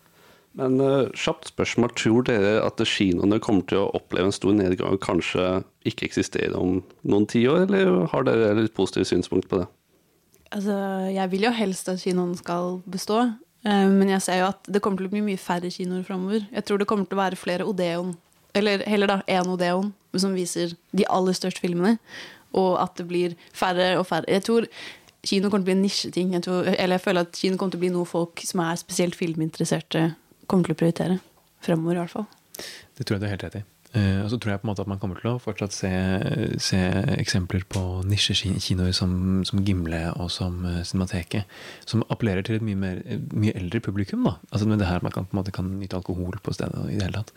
Men 0.58 0.80
uh, 0.82 1.10
kjapt 1.14 1.52
spørsmål. 1.52 1.94
Tror 1.98 2.26
dere 2.28 2.58
at 2.66 2.82
kinoene 2.90 3.40
kommer 3.44 3.66
til 3.70 3.84
å 3.84 3.90
oppleve 3.98 4.32
en 4.32 4.36
stor 4.36 4.56
nedgang 4.58 4.96
og 4.96 5.04
kanskje 5.04 5.62
ikke 5.88 6.08
eksistere 6.10 6.58
om 6.58 6.80
noen 7.08 7.28
tiår, 7.30 7.68
eller 7.68 8.08
har 8.12 8.26
dere 8.28 8.56
litt 8.58 8.76
positive 8.78 9.06
synspunkt 9.08 9.50
på 9.52 9.62
det? 9.62 9.68
Altså, 10.56 10.78
jeg 11.12 11.34
vil 11.34 11.46
jo 11.46 11.54
helst 11.54 11.92
at 11.92 12.02
kinoen 12.02 12.34
skal 12.40 12.80
bestå, 12.90 13.22
uh, 13.68 13.88
men 13.92 14.16
jeg 14.16 14.26
ser 14.26 14.42
jo 14.42 14.50
at 14.50 14.72
det 14.72 14.82
kommer 14.82 15.04
til 15.04 15.12
å 15.12 15.14
bli 15.14 15.26
mye 15.30 15.42
færre 15.42 15.72
kinoer 15.74 16.06
framover. 16.08 16.48
Jeg 16.50 16.66
tror 16.66 16.82
det 16.82 16.90
kommer 16.90 17.06
til 17.06 17.20
å 17.20 17.24
være 17.24 17.40
flere 17.40 17.68
Odeon, 17.70 18.16
eller 18.58 18.82
heller 18.90 19.14
da 19.14 19.22
én 19.30 19.54
Odeon, 19.54 19.94
som 20.18 20.34
viser 20.34 20.74
de 20.98 21.06
aller 21.14 21.38
største 21.38 21.62
filmene, 21.62 22.00
og 22.58 22.80
at 22.82 22.96
det 22.98 23.06
blir 23.06 23.36
færre 23.54 23.92
og 24.00 24.08
færre. 24.10 24.26
Jeg 24.32 24.48
tror 24.48 24.66
kino 25.28 25.52
kommer 25.52 25.66
til 25.66 25.68
å 25.68 25.70
bli 25.70 25.76
en 25.76 25.84
nisjeting. 25.86 26.32
Jeg 26.34 26.46
tror, 26.48 26.70
eller 26.72 26.98
jeg 26.98 27.04
føler 27.04 27.28
at 27.28 27.38
kino 27.38 27.60
kommer 27.60 27.76
til 27.76 27.82
å 27.82 27.84
bli 27.84 27.92
noe 27.94 28.10
folk 28.10 28.42
som 28.48 28.64
er 28.64 28.80
spesielt 28.80 29.18
filminteresserte, 29.20 30.08
kommer 30.48 30.68
til 30.68 30.78
å 30.78 30.82
prioritere. 30.82 31.18
Fremover, 31.66 31.98
i 31.98 32.04
hvert 32.04 32.14
fall. 32.14 32.30
Det 32.98 33.06
tror 33.06 33.18
jeg 33.18 33.24
du 33.24 33.28
er 33.28 33.36
helt 33.36 33.48
rett 33.48 33.60
i. 33.62 33.66
Uh, 33.96 34.20
og 34.26 34.28
så 34.30 34.38
tror 34.38 34.52
jeg 34.52 34.60
på 34.60 34.68
en 34.68 34.70
måte 34.74 34.84
at 34.84 34.90
man 34.92 35.00
kommer 35.00 35.18
til 35.22 35.30
å 35.32 35.40
fortsatt 35.40 35.72
se, 35.72 35.90
se 36.60 36.80
eksempler 37.16 37.64
på 37.72 37.82
nisjekinoer 38.06 38.92
som, 38.94 39.14
som, 39.48 39.62
Gimle 39.64 40.02
og 40.20 40.28
som 40.34 40.60
uh, 40.68 40.82
Cinemateket, 40.86 41.48
som 41.88 42.04
appellerer 42.12 42.44
til 42.46 42.60
et 42.60 42.66
mye, 42.68 42.78
mer, 42.78 43.00
mye 43.32 43.56
eldre 43.58 43.80
publikum. 43.86 44.28
da. 44.28 44.36
Altså 44.52 44.68
med 44.68 44.84
det 44.84 44.90
her 44.90 45.06
Man 45.06 45.16
kan, 45.16 45.30
på 45.30 45.38
en 45.38 45.40
måte 45.40 45.56
kan 45.56 45.72
nyte 45.80 45.98
alkohol 45.98 46.36
på 46.44 46.54
stedet 46.58 46.84
i 46.92 46.98
det 46.98 47.08
hele 47.08 47.22
tatt. 47.24 47.34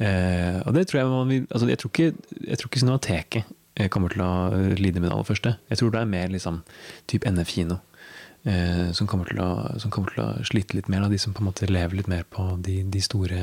Uh, 0.00 0.58
og 0.64 0.72
det 0.78 0.86
tror 0.88 1.02
jeg 1.02 1.12
man 1.12 1.34
vil, 1.34 1.46
altså 1.50 1.68
jeg 1.68 1.82
tror 1.82 1.92
ikke, 1.92 2.12
jeg 2.40 2.58
tror 2.58 2.72
ikke 2.72 2.84
Cinemateket 2.86 3.58
kommer 3.92 4.12
til 4.12 4.20
å 4.20 4.32
lide 4.76 5.00
med 5.00 5.08
det 5.08 5.14
aller 5.14 5.24
første. 5.24 5.54
Jeg 5.70 5.80
tror 5.80 5.92
det 5.94 6.02
er 6.02 6.10
mer 6.10 6.32
liksom 6.32 6.58
type 7.08 7.30
NF-kino. 7.30 7.78
Eh, 8.42 8.90
som, 8.90 9.06
kommer 9.06 9.28
å, 9.38 9.50
som, 9.78 9.92
kommer 9.94 10.10
til 10.10 10.24
å, 10.24 10.42
slite 10.42 10.74
litt 10.74 10.88
mer, 10.90 11.04
Da. 11.04 11.12
de 11.12 11.20
som 11.20 11.34
på 11.34 11.44
en 11.44 11.46
måte 11.46 11.68
lever 11.70 12.00
litt 12.00 12.10
mer 12.10 12.24
på 12.26 12.56
de, 12.58 12.80
de 12.82 13.02
store 13.02 13.38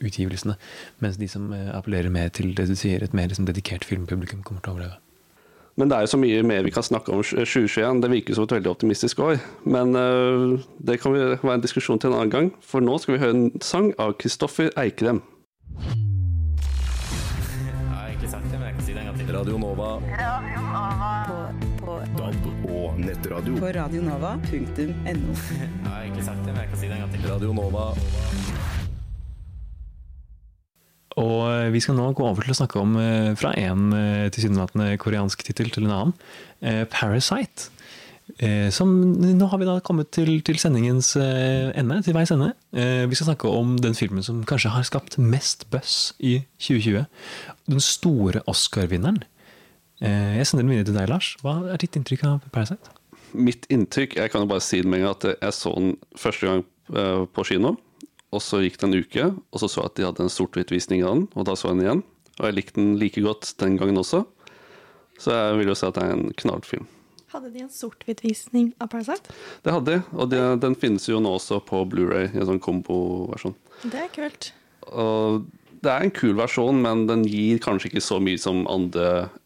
utgivelsene. 0.00 0.56
Mens 1.04 1.20
de 1.20 1.28
som 1.28 1.52
eh, 1.52 1.68
appellerer 1.76 2.08
mer 2.08 2.32
til 2.32 2.54
det 2.56 2.70
du 2.70 2.76
sier, 2.78 3.04
et 3.04 3.12
mer 3.12 3.28
liksom, 3.28 3.44
dedikert 3.44 3.84
filmpublikum, 3.84 4.40
kommer 4.42 4.64
til 4.64 4.72
å 4.72 4.78
overleve. 4.78 5.00
Men 5.76 5.88
det 5.88 5.96
er 5.96 6.00
jo 6.04 6.12
så 6.12 6.18
mye 6.20 6.42
mer 6.44 6.62
vi 6.64 6.70
kan 6.72 6.82
snakke 6.84 7.12
om 7.12 7.22
2021. 7.22 8.02
Det 8.02 8.10
virker 8.12 8.34
som 8.36 8.44
et 8.48 8.54
veldig 8.56 8.72
optimistisk 8.72 9.18
år. 9.24 9.36
Men 9.64 9.96
uh, 9.96 10.60
det 10.76 11.00
kan 11.00 11.14
være 11.14 11.54
en 11.54 11.64
diskusjon 11.64 12.00
til 12.00 12.10
en 12.10 12.16
annen 12.18 12.32
gang, 12.32 12.50
for 12.60 12.80
nå 12.84 12.98
skal 13.00 13.16
vi 13.16 13.22
høre 13.22 13.36
en 13.36 13.50
sang 13.64 13.94
av 14.00 14.16
Kristoffer 14.20 14.68
Eikrem. 14.80 15.22
Jeg 15.80 15.86
har 17.94 18.08
ikke 18.12 18.28
sagt 18.34 18.46
det, 18.50 18.58
men 18.58 18.66
jeg 18.68 18.74
kan 18.76 18.84
si 18.84 18.92
det 18.92 19.00
en 19.06 19.10
gang 19.12 19.18
til. 19.22 19.28
Radio 19.38 19.56
Nova. 19.62 19.88
Radio 20.10 20.58
Nova. 20.58 20.69
Nettradio. 23.06 23.56
På 23.60 23.72
radionova.no. 23.76 25.38
Jeg 25.60 25.88
har 25.88 26.02
egentlig 26.02 26.26
sagt 26.26 26.44
det, 26.44 26.52
men 26.52 26.62
jeg 26.64 26.72
kan 26.72 26.82
si 26.82 26.88
det 26.90 26.96
en 26.98 27.04
gang 27.06 27.14
til. 27.14 27.26
Radio 27.30 27.52
Nova. 27.56 27.90
Og 31.18 31.42
eh, 31.50 31.68
vi 31.74 31.82
skal 31.82 31.98
nå 31.98 32.10
gå 32.16 32.24
over 32.26 32.46
til 32.46 32.54
å 32.54 32.60
snakke 32.60 32.80
om 32.80 32.94
eh, 33.00 33.32
fra 33.38 33.52
en 33.58 33.90
eh, 33.96 34.30
tilsynelatende 34.32 34.94
koreansk 35.02 35.42
tittel 35.46 35.72
til 35.74 35.88
en 35.88 35.96
annen. 35.96 36.16
Parasite. 36.92 37.70
Som, 38.70 38.90
nå 39.16 39.46
har 39.48 39.58
vi 39.58 39.66
da 39.66 39.78
kommet 39.82 40.10
til, 40.12 40.28
til 40.44 40.58
sendingens 40.60 41.14
ende, 41.16 41.96
til 42.04 42.12
veis 42.12 42.30
ende. 42.30 42.50
Vi 42.70 43.16
skal 43.16 43.30
snakke 43.30 43.48
om 43.48 43.72
den 43.80 43.96
filmen 43.96 44.22
som 44.22 44.42
kanskje 44.46 44.74
har 44.74 44.84
skapt 44.84 45.16
mest 45.18 45.64
buzz 45.72 46.12
i 46.20 46.42
2020. 46.60 47.08
Den 47.72 47.80
store 47.80 48.44
Oscar-vinneren. 48.44 49.22
Jeg 50.00 50.48
sender 50.48 50.64
den 50.64 50.72
videre 50.72 50.88
til 50.88 50.96
deg, 50.96 51.10
Lars. 51.10 51.34
Hva 51.44 51.58
er 51.68 51.80
ditt 51.82 51.96
inntrykk 51.98 52.24
av 52.28 52.48
Parasite? 52.54 52.94
Mitt 53.36 53.66
inntrykk 53.70 54.16
Jeg 54.16 54.32
kan 54.32 54.42
jo 54.42 54.48
bare 54.50 54.64
si 54.64 54.80
det 54.80 54.88
med 54.90 55.02
en 55.02 55.06
gang 55.06 55.16
at 55.18 55.26
jeg 55.34 55.54
så 55.54 55.74
den 55.76 55.92
første 56.18 56.48
gang 56.48 56.62
på 57.36 57.44
kino. 57.46 57.74
Og 58.30 58.42
så 58.42 58.62
gikk 58.62 58.78
det 58.78 58.86
en 58.86 58.96
uke, 58.96 59.26
og 59.50 59.60
så 59.62 59.68
så 59.68 59.82
jeg 59.82 59.90
at 59.90 59.98
de 59.98 60.06
hadde 60.06 60.24
en 60.24 60.32
sort-hvitt-visning 60.32 61.02
av 61.02 61.16
den. 61.16 61.26
Og 61.34 61.46
da 61.48 61.56
så 61.58 61.70
jeg 61.70 61.78
den 61.78 61.84
igjen. 61.84 62.02
Og 62.38 62.46
jeg 62.46 62.56
likte 62.56 62.78
den 62.78 62.94
like 63.00 63.24
godt 63.24 63.52
den 63.60 63.76
gangen 63.80 64.00
også. 64.00 64.22
Så 65.20 65.34
jeg 65.34 65.58
vil 65.60 65.72
jo 65.72 65.76
si 65.76 65.88
at 65.88 65.98
det 65.98 66.06
er 66.06 66.14
en 66.16 66.30
knallfilm. 66.40 66.86
Hadde 67.30 67.50
de 67.54 67.62
en 67.62 67.70
sort-hvitt-visning 67.70 68.72
av 68.82 68.88
Parasite? 68.90 69.34
Det 69.62 69.74
hadde 69.74 69.98
de, 69.98 69.98
og 70.16 70.30
de, 70.32 70.40
den 70.62 70.74
finnes 70.78 71.04
jo 71.06 71.20
nå 71.22 71.36
også 71.38 71.60
på 71.66 71.82
Blu-ray 71.90 72.30
i 72.32 72.40
en 72.40 72.48
sånn 72.48 72.62
komboversjon. 72.62 73.54
Det 73.84 74.00
er 74.06 74.08
kult. 74.14 74.50
Og 74.90 75.44
det 75.84 75.92
er 75.92 76.06
en 76.06 76.14
kul 76.14 76.34
versjon, 76.38 76.80
men 76.82 77.04
den 77.10 77.22
gir 77.28 77.60
kanskje 77.62 77.90
ikke 77.90 78.02
så 78.04 78.18
mye 78.22 78.40
som 78.40 78.64
andre 78.70 79.06
eh, 79.20 79.36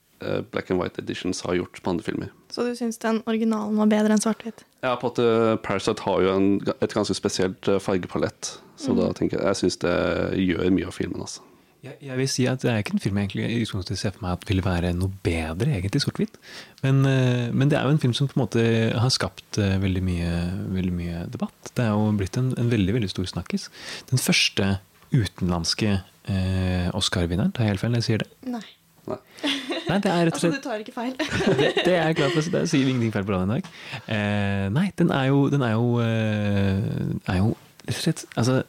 black 0.53 0.71
and 0.71 0.81
white 0.83 0.99
editions 1.03 1.41
har 1.47 1.55
gjort 1.59 1.81
på 1.83 1.91
andre 1.95 2.05
filmer. 2.07 2.31
Så 2.53 2.65
du 2.67 2.75
syns 2.79 2.99
den 3.03 3.23
originalen 3.31 3.77
var 3.81 3.91
bedre 3.91 4.15
enn 4.17 4.23
svart-hvitt? 4.23 4.63
Ja, 4.85 4.95
på 5.01 5.11
at 5.13 5.19
uh, 5.23 5.55
Parasite 5.65 6.05
har 6.07 6.21
jo 6.23 6.35
en, 6.37 6.49
et 6.81 6.95
ganske 6.95 7.17
spesielt 7.17 7.69
uh, 7.71 7.79
fargepalett. 7.83 8.55
Så 8.77 8.91
Mm. 8.93 8.99
da 9.01 9.13
tenker 9.15 9.39
jeg 9.39 9.47
jeg 9.47 9.57
syns 9.63 9.77
det 9.85 9.97
gjør 10.45 10.71
mye 10.75 10.87
av 10.91 10.95
filmen, 10.97 11.21
altså. 11.23 11.43
Jeg, 11.85 11.99
jeg 12.01 12.17
vil 12.17 12.29
si 12.33 12.45
at 12.49 12.63
Det 12.65 12.71
er 12.73 12.79
ikke 12.81 12.95
en 12.97 13.03
film 13.05 13.19
jeg 13.21 13.27
egentlig 13.29 13.59
utgangspunktet 13.61 13.99
ser 14.01 14.13
for 14.15 14.25
meg 14.25 14.33
at 14.39 14.45
ville 14.49 14.63
være 14.65 14.93
noe 14.97 15.13
bedre, 15.23 15.69
egentlig, 15.77 16.01
sort-hvitt. 16.01 16.39
Men, 16.83 17.03
eh, 17.05 17.51
men 17.53 17.69
det 17.69 17.77
er 17.77 17.85
jo 17.85 17.93
en 17.93 18.01
film 18.01 18.15
som 18.17 18.27
på 18.31 18.39
en 18.39 18.43
måte 18.47 18.63
har 18.97 19.13
skapt 19.13 19.59
eh, 19.61 19.75
veldig 19.83 20.03
mye, 20.07 20.31
veldig 20.79 20.95
mye 20.97 21.27
debatt. 21.35 21.71
Det 21.77 21.85
er 21.85 21.93
jo 21.93 22.07
blitt 22.17 22.39
en, 22.41 22.55
en 22.57 22.71
veldig 22.73 22.95
veldig 22.97 23.11
stor 23.13 23.29
snakkis. 23.35 23.69
Den 24.09 24.23
første 24.23 24.71
utenlandske 25.13 25.91
eh, 26.33 26.89
Oscar-vinneren, 26.97 27.53
tar 27.53 27.67
jeg 27.69 27.75
helt 27.75 27.85
feil 27.85 27.93
når 27.95 28.03
jeg 28.03 28.09
sier 28.09 28.25
det? 28.25 28.31
Nei. 28.57 28.65
Nei, 29.91 29.99
det 30.01 30.11
er 30.11 30.29
rett 30.29 30.37
og 30.37 30.41
Altså, 30.41 30.51
du 30.55 30.61
tar 30.65 30.83
ikke 30.83 30.95
feil. 30.97 31.17
det, 31.61 31.73
det 31.85 31.95
er 31.95 32.11
jeg 32.11 32.19
glad 32.21 32.37
for. 32.37 32.45
så 32.45 32.53
Det 32.55 32.63
sier 32.73 32.89
ingenting 32.89 33.13
feil 33.15 33.27
på 33.27 33.35
radioen 33.35 33.53
i 33.53 33.59
dag. 33.59 33.73
Eh, 34.17 34.69
nei, 34.75 34.87
den 34.99 35.11
er 35.15 35.27
jo, 35.31 35.43
den 35.53 35.65
er 35.67 35.75
jo, 35.77 35.99
eh, 36.05 37.35
er 37.35 37.43
jo 37.43 37.51
rett 37.85 37.99
og 37.99 38.01
slett 38.01 38.25
altså, 38.41 38.63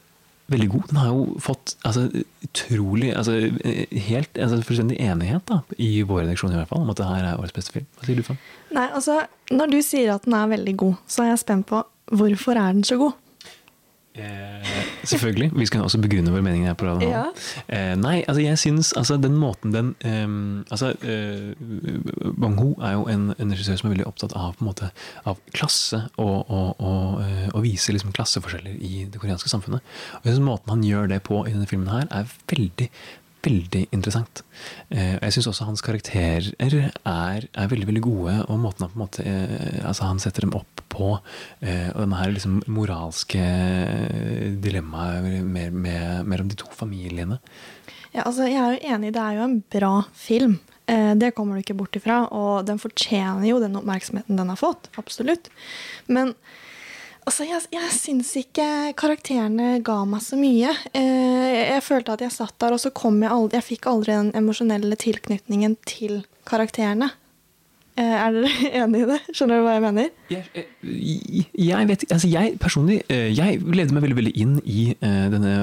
veldig 0.52 0.70
god. 0.76 0.88
Den 0.92 1.02
har 1.02 1.12
jo 1.14 1.26
fått 1.44 1.76
altså, 1.88 2.06
utrolig 2.46 3.14
altså, 3.16 3.38
eh, 3.64 4.00
Helt 4.10 4.38
altså, 4.38 4.62
fullstendig 4.68 5.00
enighet 5.02 5.48
da, 5.50 5.62
i 5.82 6.04
vår 6.06 6.26
redaksjon 6.26 6.54
i 6.54 6.60
hvert 6.60 6.72
fall 6.72 6.84
om 6.86 6.94
at 6.94 7.02
det 7.02 7.10
her 7.10 7.30
er 7.32 7.40
årets 7.40 7.56
beste 7.56 7.76
film. 7.76 7.88
Hva 7.98 8.10
sier 8.10 8.20
du, 8.20 8.26
Fan? 8.28 8.42
Nei, 8.76 8.88
altså, 8.92 9.22
når 9.56 9.72
du 9.74 9.80
sier 9.86 10.16
at 10.18 10.28
den 10.28 10.38
er 10.38 10.52
veldig 10.52 10.76
god, 10.84 11.04
så 11.08 11.26
er 11.26 11.34
jeg 11.34 11.46
spent 11.46 11.70
på 11.72 11.86
hvorfor 12.14 12.60
er 12.60 12.76
den 12.76 12.86
så 12.86 13.00
god? 13.02 13.16
Selvfølgelig. 14.16 15.52
Vi 15.56 15.66
skal 15.70 15.84
også 15.86 16.00
begrunne 16.02 16.32
våre 16.34 16.44
meninger 16.46 16.72
her 16.72 16.78
på 16.80 16.88
radioen. 16.88 17.12
Ja. 17.12 17.26
Eh, 17.68 17.94
nei, 18.00 18.18
altså 18.24 18.42
jeg 18.44 18.60
syns 18.62 18.94
altså 18.98 19.18
den 19.22 19.36
måten 19.40 19.74
den 19.76 19.92
eh, 20.08 20.36
altså 20.72 20.94
eh, 21.04 21.52
Bang 22.40 22.58
Ho 22.62 22.72
er 22.80 22.96
jo 22.96 23.06
en, 23.12 23.28
en 23.36 23.54
regissør 23.54 23.80
som 23.82 23.90
er 23.90 23.96
veldig 23.98 24.08
opptatt 24.10 24.36
av 24.40 24.62
måte 24.64 24.92
av 25.28 25.42
klasse 25.56 26.06
og, 26.22 26.48
og, 26.48 26.80
og, 26.80 27.20
eh, 27.26 27.50
og 27.52 27.66
vise 27.66 27.96
liksom 27.96 28.16
klasseforskjeller 28.16 28.80
i 28.80 29.06
det 29.12 29.22
koreanske 29.22 29.52
samfunnet. 29.52 29.84
Og 30.20 30.30
jeg 30.30 30.36
synes 30.36 30.46
Måten 30.46 30.76
han 30.76 30.84
gjør 30.86 31.08
det 31.10 31.24
på 31.26 31.42
i 31.44 31.54
denne 31.54 31.68
filmen 31.70 31.90
her, 31.90 32.06
er 32.14 32.30
veldig 32.52 32.90
veldig 33.46 33.86
interessant. 33.96 34.42
Eh, 34.90 35.16
jeg 35.16 35.36
syns 35.36 35.50
også 35.52 35.68
hans 35.68 35.84
karakterer 35.86 36.52
er, 36.60 37.48
er 37.48 37.72
veldig 37.72 37.90
veldig 37.90 38.04
gode, 38.06 38.36
og 38.48 38.62
måten 38.62 38.86
han 38.86 38.94
på 38.94 39.00
en 39.00 39.04
måte 39.04 39.26
eh, 39.26 39.82
altså 39.86 40.10
han 40.10 40.22
setter 40.24 40.46
dem 40.46 40.56
opp 40.58 40.84
på, 40.92 41.12
eh, 41.62 41.90
og 41.94 42.04
denne 42.04 42.20
her 42.22 42.34
liksom 42.34 42.62
moralske 42.72 43.44
dilemmaet 44.64 45.26
mer, 45.44 45.74
mer, 45.74 46.24
mer, 46.24 46.44
om 46.44 46.52
de 46.52 46.60
to 46.60 46.70
familiene. 46.76 47.40
Ja, 48.16 48.24
altså, 48.26 48.48
jeg 48.48 48.62
er 48.62 48.78
jo 48.78 48.96
enig, 48.96 49.14
det 49.16 49.22
er 49.22 49.40
jo 49.40 49.50
en 49.50 49.60
bra 49.76 49.96
film. 50.16 50.60
Det 50.86 51.32
kommer 51.34 51.58
du 51.58 51.64
ikke 51.64 51.76
bort 51.76 51.98
ifra. 51.98 52.22
Og 52.32 52.68
den 52.68 52.78
fortjener 52.80 53.44
jo 53.50 53.58
den 53.60 53.76
oppmerksomheten 53.76 54.38
den 54.38 54.52
har 54.54 54.60
fått. 54.60 54.88
Absolutt. 55.02 55.50
Men 56.08 56.32
altså, 57.26 57.46
jeg, 57.48 57.66
jeg 57.76 57.92
syns 57.96 58.32
ikke 58.40 58.70
karakterene 58.98 59.80
ga 59.86 59.98
meg 60.10 60.24
så 60.26 60.40
mye. 60.40 60.72
Eh, 60.96 61.52
jeg 61.76 61.84
følte 61.86 62.16
at 62.16 62.26
jeg 62.26 62.36
satt 62.36 62.56
der, 62.62 62.78
og 62.78 62.82
så 62.82 62.94
kom 62.96 63.22
jeg 63.24 63.34
aldri 63.34 63.60
Jeg 63.60 63.70
fikk 63.74 63.92
aldri 63.92 64.16
den 64.16 64.34
emosjonelle 64.38 64.98
tilknytningen 65.02 65.78
til 65.90 66.24
karakterene. 66.48 67.12
Eh, 67.96 68.04
er 68.04 68.34
dere 68.36 68.50
enig 68.84 69.06
i 69.06 69.08
det? 69.08 69.18
Skjønner 69.32 69.62
du 69.62 69.64
hva 69.64 69.76
jeg 69.78 69.84
mener? 69.86 70.10
Jeg 70.28 71.88
vet 71.88 72.02
altså 72.12 72.28
jeg 72.28 72.58
personlig 72.60 72.98
eh, 73.08 73.30
jeg 73.32 73.62
levde 73.64 73.96
meg 73.96 74.04
veldig 74.04 74.18
veldig 74.18 74.34
inn 74.42 74.58
i 74.68 74.90
eh, 74.98 75.28
denne 75.32 75.54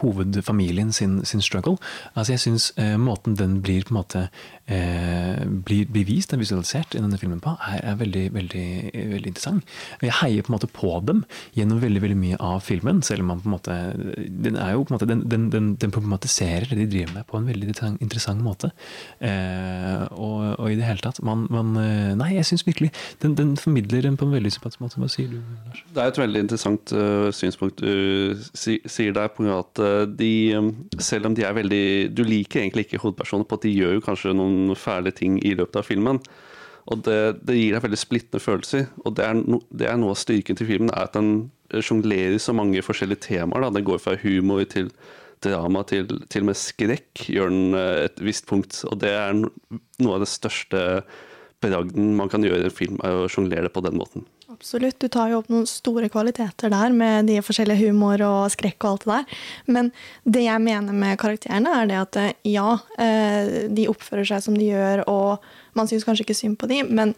hovedfamilien 0.00 0.94
sin, 0.96 1.18
sin 1.28 1.44
struggle. 1.44 1.76
Altså 2.14 2.32
jeg 2.32 2.44
syns 2.46 2.70
eh, 2.80 2.96
måten 2.96 3.36
den 3.36 3.58
blir 3.60 3.84
på 3.84 3.92
en 3.92 4.00
måte 4.00 4.24
eh, 4.72 5.42
blir, 5.66 5.86
blir 5.92 6.06
vist, 6.08 6.32
og 6.32 6.42
visualisert 6.42 6.96
i 6.96 7.02
denne 7.02 7.20
filmen 7.20 7.40
på, 7.42 7.54
er, 7.68 7.80
er 7.92 7.98
veldig, 8.00 8.24
veldig, 8.34 8.66
veldig 9.14 9.32
interessant. 9.32 9.76
Jeg 10.02 10.16
heier 10.22 10.44
på 10.44 10.52
en 10.52 10.56
måte 10.56 10.70
på 10.72 10.94
dem 11.06 11.24
gjennom 11.56 11.82
veldig 11.82 12.02
veldig 12.04 12.18
mye 12.18 12.40
av 12.42 12.62
filmen, 12.64 13.02
selv 13.06 13.24
om 13.24 13.32
man 13.32 13.42
på 13.42 13.50
en 13.50 13.56
måte 13.56 13.78
den 14.42 14.56
er 14.56 14.74
jo 14.74 14.84
på 14.84 14.92
en 14.92 14.96
måte, 14.98 15.08
den, 15.08 15.50
den, 15.52 15.68
den, 15.80 15.92
problematiserer 15.92 16.66
det 16.70 16.78
de 16.80 16.88
driver 16.90 17.14
med 17.18 17.26
på 17.28 17.38
en 17.38 17.48
veldig 17.48 17.68
interessant, 18.00 18.42
måte. 18.42 18.70
Eh, 19.20 20.04
og, 20.10 20.58
og 20.58 20.66
i 20.72 20.76
det 20.78 20.86
hele 20.86 21.02
tatt 21.04 21.20
man, 21.22 21.44
man 21.52 21.76
eh, 21.78 22.14
Nei, 22.18 22.32
jeg 22.36 22.48
syns 22.48 22.64
virkelig 22.66 22.90
den, 23.22 23.36
den 23.38 23.54
formidler 23.60 24.02
den 24.06 24.16
på 24.18 24.26
en 24.26 24.34
veldig 24.34 24.52
sympatisk 24.54 24.82
måte. 24.82 25.00
Hva 25.00 25.08
sier 25.12 25.30
du, 25.30 25.38
Lars? 25.66 25.82
Det 25.92 26.02
er 26.02 26.12
et 26.12 26.20
veldig 26.20 26.42
interessant 26.44 26.94
uh, 26.96 27.28
synspunkt 27.34 27.82
du 27.82 28.38
si, 28.56 28.78
sier 28.86 29.14
der. 29.16 29.30
på 29.32 29.42
grunn 29.42 29.54
av 29.54 29.64
at 29.64 29.82
de, 30.18 30.32
Selv 31.02 31.28
om 31.28 31.36
de 31.36 31.44
er 31.46 31.54
veldig 31.56 31.84
Du 32.16 32.22
liker 32.26 32.62
egentlig 32.62 32.86
ikke 32.86 33.02
hovedpersonen 33.02 33.46
på 33.48 33.58
at 33.58 33.66
de 33.66 33.72
gjør 33.74 33.96
jo 33.96 34.04
kanskje 34.04 34.34
noen 34.36 34.61
fæle 34.78 35.12
ting 35.14 35.38
i 35.44 35.54
løpet 35.58 35.80
av 35.80 35.88
filmen. 35.88 36.20
Og 36.90 37.02
det, 37.06 37.18
det 37.46 37.56
gir 37.56 37.76
deg 37.76 37.84
veldig 37.84 38.00
splittende 38.00 38.42
følelser. 38.42 38.86
Og 39.04 39.16
det 39.18 39.26
er, 39.26 39.38
no, 39.38 39.60
det 39.70 39.88
er 39.88 39.98
noe 40.00 40.14
av 40.16 40.20
styrken 40.22 40.58
til 40.58 40.68
filmen, 40.70 40.90
er 40.90 41.06
at 41.06 41.18
den 41.18 41.50
sjonglerer 41.72 42.40
så 42.42 42.54
mange 42.56 42.82
forskjellige 42.84 43.28
temaer. 43.28 43.66
Da. 43.66 43.74
Den 43.78 43.86
går 43.86 44.02
fra 44.02 44.16
humor 44.22 44.64
til 44.70 44.90
drama 45.42 45.82
til 45.88 46.06
til 46.30 46.44
og 46.44 46.50
med 46.52 46.58
skrekk, 46.58 47.24
gjør 47.34 47.50
den 47.50 47.76
uh, 47.76 48.04
et 48.06 48.22
visst 48.22 48.46
punkt. 48.50 48.82
Og 48.90 48.98
det 49.02 49.12
er 49.14 49.34
no, 49.38 49.50
noe 50.02 50.18
av 50.18 50.24
det 50.24 50.30
største 50.30 51.02
bragden 51.62 52.14
man 52.18 52.30
kan 52.30 52.42
gjøre 52.42 52.66
i 52.66 52.68
en 52.70 52.74
film, 52.74 53.00
er 53.06 53.22
å 53.22 53.30
sjonglere 53.30 53.70
på 53.72 53.82
den 53.86 53.98
måten. 53.98 54.26
Absolutt. 54.52 54.98
Du 55.00 55.08
tar 55.08 55.30
jo 55.30 55.38
opp 55.40 55.48
noen 55.52 55.64
store 55.68 56.10
kvaliteter 56.12 56.70
der 56.72 56.92
med 56.92 57.28
de 57.30 57.38
forskjellige 57.44 57.88
humor 57.88 58.20
og 58.26 58.50
skrekk 58.52 58.84
og 58.84 58.90
alt 58.90 59.04
det 59.04 59.12
der. 59.12 59.38
Men 59.76 59.88
det 60.24 60.42
jeg 60.44 60.64
mener 60.64 60.96
med 60.96 61.20
karakterene, 61.20 61.72
er 61.72 61.88
det 61.88 62.00
at 62.00 62.18
eh, 62.20 62.34
ja, 62.52 62.74
eh, 63.00 63.70
de 63.72 63.88
oppfører 63.88 64.28
seg 64.28 64.44
som 64.44 64.58
de 64.58 64.68
gjør, 64.68 65.04
og 65.08 65.46
man 65.78 65.88
syns 65.88 66.04
kanskje 66.04 66.26
ikke 66.26 66.36
synd 66.36 66.58
på 66.60 66.68
de, 66.68 66.82
men 66.84 67.14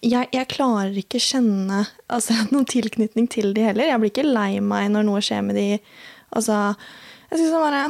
jeg, 0.00 0.30
jeg 0.32 0.48
klarer 0.48 0.96
ikke 0.96 1.20
kjenne 1.20 1.82
altså, 2.08 2.38
noen 2.54 2.68
tilknytning 2.68 3.28
til 3.32 3.52
de 3.56 3.66
heller. 3.68 3.90
Jeg 3.90 4.00
blir 4.00 4.14
ikke 4.14 4.28
lei 4.30 4.54
meg 4.64 4.88
når 4.94 5.04
noe 5.10 5.20
skjer 5.24 5.44
med 5.44 5.60
de. 5.60 5.68
Altså, 6.32 6.62
jeg 7.28 7.42
synes 7.42 7.50
det 7.50 7.60
bare 7.60 7.82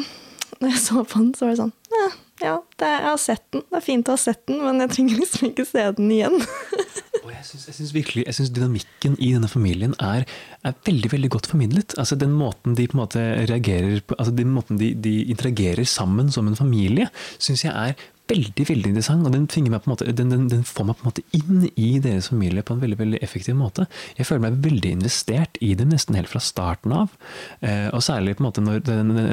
Når 0.61 0.73
jeg 0.73 0.81
så 0.83 1.05
på 1.05 1.21
den, 1.21 1.31
så 1.37 1.47
var 1.47 1.53
det 1.53 1.61
sånn 1.61 1.77
ja, 1.91 2.09
ja 2.43 2.57
det, 2.81 2.89
jeg 2.89 3.07
har 3.07 3.21
sett 3.23 3.47
den. 3.55 3.63
Det 3.69 3.79
er 3.79 3.87
fint 3.87 4.11
å 4.11 4.17
ha 4.17 4.21
sett 4.21 4.43
den, 4.51 4.59
men 4.65 4.83
jeg 4.83 4.93
trenger 4.97 5.23
liksom 5.23 5.47
ikke 5.53 5.69
se 5.69 5.87
den 6.01 6.11
igjen. 6.17 6.43
Jeg 7.29 7.75
syns 7.75 7.93
virkelig, 7.95 8.25
jeg 8.27 8.37
synes 8.37 8.53
dynamikken 8.57 9.17
i 9.19 9.33
denne 9.35 9.49
familien 9.51 9.95
er, 10.01 10.25
er, 10.65 10.77
veldig 10.87 11.13
veldig 11.13 11.31
godt 11.31 11.49
formidlet. 11.51 11.95
Altså 11.99 12.17
Den 12.17 12.33
måten 12.33 12.77
de 12.77 12.87
på 12.89 12.97
en 12.97 13.03
måte 13.03 13.25
reagerer 13.51 14.01
på, 14.01 14.17
altså 14.19 14.33
den 14.35 14.55
måten 14.55 14.81
de, 14.81 14.95
de 14.95 15.25
interagerer 15.25 15.85
sammen 15.85 16.31
som 16.33 16.49
en 16.49 16.57
familie, 16.57 17.11
syns 17.39 17.65
jeg 17.65 17.75
er 17.75 18.09
veldig 18.31 18.67
veldig 18.69 18.93
interessant. 18.93 19.27
og 19.27 19.35
den, 19.35 19.47
måte, 19.89 20.07
den, 20.13 20.31
den, 20.33 20.47
den, 20.51 20.63
får 20.67 20.87
meg 20.89 20.99
på 20.99 21.05
en 21.05 21.11
måte 21.11 21.25
inn 21.37 21.67
i 21.75 21.91
deres 22.03 22.31
familie 22.31 22.65
på 22.67 22.77
en 22.77 22.83
veldig 22.83 22.99
veldig 23.01 23.21
effektiv 23.25 23.57
måte. 23.59 23.87
Jeg 24.19 24.29
føler 24.29 24.45
meg 24.47 24.61
veldig 24.65 24.93
investert 24.99 25.59
i 25.65 25.73
dem 25.79 25.91
nesten 25.95 26.19
helt 26.19 26.31
fra 26.31 26.43
starten 26.43 26.95
av. 26.97 27.15
Eh, 27.61 27.89
og 27.95 28.05
særlig 28.07 28.37
på 28.39 28.45
en 28.45 28.49
måte 28.49 28.65
når, 28.65 28.83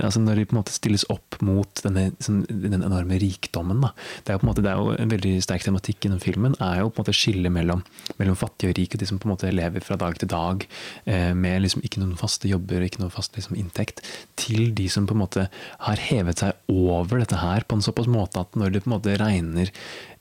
altså 0.05 0.21
når 0.23 0.41
de 0.41 0.47
på 0.49 0.55
en 0.55 0.61
måte 0.61 0.75
stilles 0.75 1.05
opp 1.13 1.39
mot 1.45 1.83
denne, 1.85 2.09
sånn, 2.23 2.43
den 2.49 2.81
enorme 2.81 3.19
rikdommen. 3.21 3.83
Da. 3.83 3.93
Det, 4.23 4.31
er 4.31 4.37
jo 4.37 4.43
på 4.43 4.47
en 4.47 4.51
måte, 4.51 4.65
det 4.65 4.73
er 4.73 4.81
jo 4.81 4.95
en 4.97 5.13
veldig 5.13 5.35
sterk 5.45 5.67
tematikk 5.67 6.07
gjennom 6.07 6.23
filmen. 6.23 6.57
er 6.63 6.81
jo 6.81 6.91
på 6.91 7.01
en 7.01 7.05
måte 7.05 7.17
skillet 7.17 7.53
mellom, 7.53 7.83
mellom 8.21 8.39
fattige 8.39 8.73
og 8.73 8.79
rike, 8.79 8.99
de 8.99 9.09
som 9.09 9.21
på 9.21 9.29
en 9.29 9.35
måte 9.35 9.53
lever 9.53 9.85
fra 9.85 9.99
dag 9.99 10.17
til 10.17 10.31
dag 10.31 10.65
eh, 11.05 11.33
med 11.37 11.63
liksom 11.65 11.85
ikke 11.85 12.01
noen 12.01 12.17
faste 12.19 12.49
jobber, 12.49 12.81
og 12.81 12.89
ikke 12.89 13.03
noen 13.03 13.13
fast 13.13 13.37
liksom, 13.37 13.57
inntekt, 13.59 14.03
til 14.39 14.71
de 14.77 14.87
som 14.91 15.07
på 15.07 15.15
en 15.15 15.23
måte 15.23 15.47
har 15.85 16.05
hevet 16.09 16.43
seg 16.43 16.71
over 16.71 17.21
dette 17.21 17.39
her 17.41 17.65
på 17.67 17.77
en 17.77 17.85
såpass 17.85 18.09
måte 18.11 18.41
at 18.41 18.57
når 18.57 18.73
det 18.73 18.86
på 18.87 18.91
en 18.91 18.95
måte 18.95 19.17
regner 19.19 19.71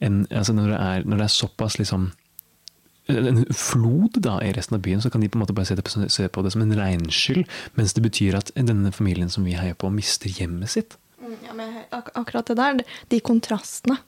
en, 0.05 0.25
altså 0.29 0.55
når, 0.57 0.73
det 0.75 0.79
er, 0.83 1.07
når 1.07 1.23
det 1.23 1.29
er 1.29 1.37
såpass 1.37 1.79
liksom 1.81 2.11
en 3.07 3.45
flod 3.55 4.19
da 4.19 4.41
i 4.43 4.51
resten 4.57 4.75
av 4.77 4.83
byen, 4.83 4.99
så 5.03 5.13
kan 5.15 5.23
de 5.23 5.29
på 5.31 5.39
en 5.39 5.45
måte 5.45 5.55
bare 5.55 5.69
se, 5.69 5.79
på, 5.79 6.09
se 6.11 6.27
på 6.27 6.43
det 6.43 6.51
som 6.57 6.65
en 6.65 6.75
regnskyll, 6.75 7.45
mens 7.79 7.95
det 7.95 8.03
betyr 8.03 8.35
at 8.35 8.51
denne 8.59 8.91
familien 8.91 9.31
som 9.31 9.47
vi 9.47 9.55
heier 9.55 9.79
på, 9.79 9.93
mister 9.95 10.33
hjemmet 10.33 10.75
sitt. 10.75 10.97
Ja, 11.47 11.55
men 11.55 11.85
ak 11.95 12.11
akkurat 12.19 12.51
det 12.51 12.59
der, 12.59 12.83
de 13.11 13.23
kontrastene, 13.23 14.01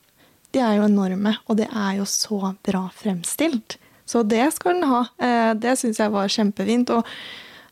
de 0.51 0.61
er 0.63 0.79
jo 0.79 0.87
enorme, 0.89 1.37
og 1.47 1.59
det 1.61 1.69
er 1.69 1.99
jo 1.99 2.07
så 2.09 2.53
bra 2.65 2.87
fremstilt. 2.95 3.77
Så 4.09 4.23
det 4.25 4.47
skal 4.55 4.79
den 4.79 4.89
ha. 4.89 5.03
Eh, 5.21 5.51
det 5.61 5.75
syns 5.77 5.99
jeg 6.01 6.13
var 6.13 6.31
kjempefint. 6.33 6.89
Og 6.95 7.05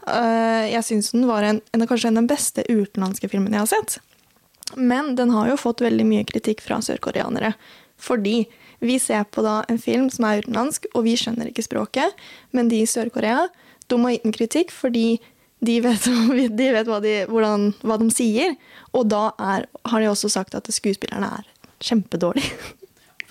eh, 0.05 0.67
jeg 0.69 0.85
syns 0.85 1.09
den 1.15 1.25
var 1.29 1.47
en, 1.47 1.61
en, 1.73 1.85
kanskje 1.89 2.13
den 2.13 2.29
beste 2.29 2.65
utenlandske 2.69 3.29
filmen 3.31 3.55
jeg 3.55 3.63
har 3.63 3.71
sett. 3.71 3.97
Men 4.75 5.15
den 5.15 5.31
har 5.31 5.51
jo 5.51 5.59
fått 5.59 5.83
veldig 5.85 6.05
mye 6.07 6.25
kritikk 6.27 6.63
fra 6.65 6.81
sørkoreanere. 6.83 7.53
Fordi 7.97 8.41
vi 8.83 8.99
ser 9.01 9.23
på 9.33 9.41
da 9.45 9.61
en 9.71 9.79
film 9.81 10.09
som 10.13 10.27
er 10.27 10.43
utenlandsk, 10.43 10.85
og 10.93 11.07
vi 11.07 11.15
skjønner 11.17 11.49
ikke 11.49 11.65
språket. 11.65 12.13
Men 12.53 12.69
de 12.71 12.83
i 12.83 12.89
Sør-Korea 12.89 13.47
de 13.87 13.99
har 14.03 14.15
gitt 14.15 14.25
den 14.27 14.35
kritikk 14.35 14.73
fordi 14.75 15.07
de 15.65 15.79
vet, 15.81 16.07
de 16.59 16.71
vet 16.75 16.89
hva, 16.89 16.99
de, 17.01 17.13
hvordan, 17.31 17.71
hva, 17.81 17.97
de, 18.01 18.09
sier. 18.13 18.57
Og 18.93 19.07
da 19.09 19.29
er, 19.39 19.67
har 19.89 20.03
de 20.03 20.11
også 20.11 20.29
sagt 20.33 20.57
at 20.57 20.69
skuespillerne 20.73 21.31
er 21.39 21.47
kjempedårlige. 21.83 22.51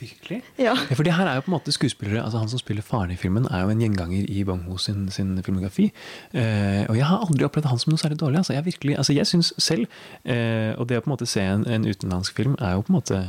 Virkelig? 0.01 0.43
Ja. 0.59 0.75
ja. 0.75 0.95
For 0.95 1.03
det 1.07 1.15
her 1.17 1.27
er 1.27 1.39
jo 1.39 1.45
på 1.47 1.51
en 1.51 1.57
måte 1.57 1.73
skuespillere, 1.73 2.25
altså 2.25 2.39
Han 2.39 2.49
som 2.53 2.61
spiller 2.61 2.85
faren 2.85 3.11
i 3.11 3.17
filmen, 3.17 3.47
er 3.51 3.65
jo 3.65 3.73
en 3.73 3.81
gjenganger 3.81 4.29
i 4.29 4.45
Bang 4.45 4.67
Ho 4.69 4.77
sin, 4.77 5.09
sin 5.11 5.43
filmografi. 5.43 5.91
Eh, 6.33 6.85
og 6.89 6.97
jeg 6.97 7.07
har 7.07 7.25
aldri 7.25 7.47
opplevd 7.49 7.71
han 7.71 7.81
som 7.81 7.95
noe 7.95 8.03
særlig 8.03 8.21
dårlig. 8.21 8.43
Altså, 8.43 8.53
jeg 8.53 8.65
virkelig, 8.65 8.97
altså 8.97 9.17
jeg 9.17 9.27
syns 9.27 9.55
selv, 9.59 9.87
eh, 10.25 10.75
og 10.77 10.89
det 10.89 11.01
å 11.01 11.05
på 11.05 11.11
en 11.11 11.17
måte 11.17 11.29
se 11.31 11.41
en, 11.41 11.65
en 11.67 11.89
utenlandsk 11.89 12.37
film, 12.37 12.59
er 12.61 12.77
jo 12.77 12.85
på 12.85 12.93
en 12.93 12.99
måte 12.99 13.23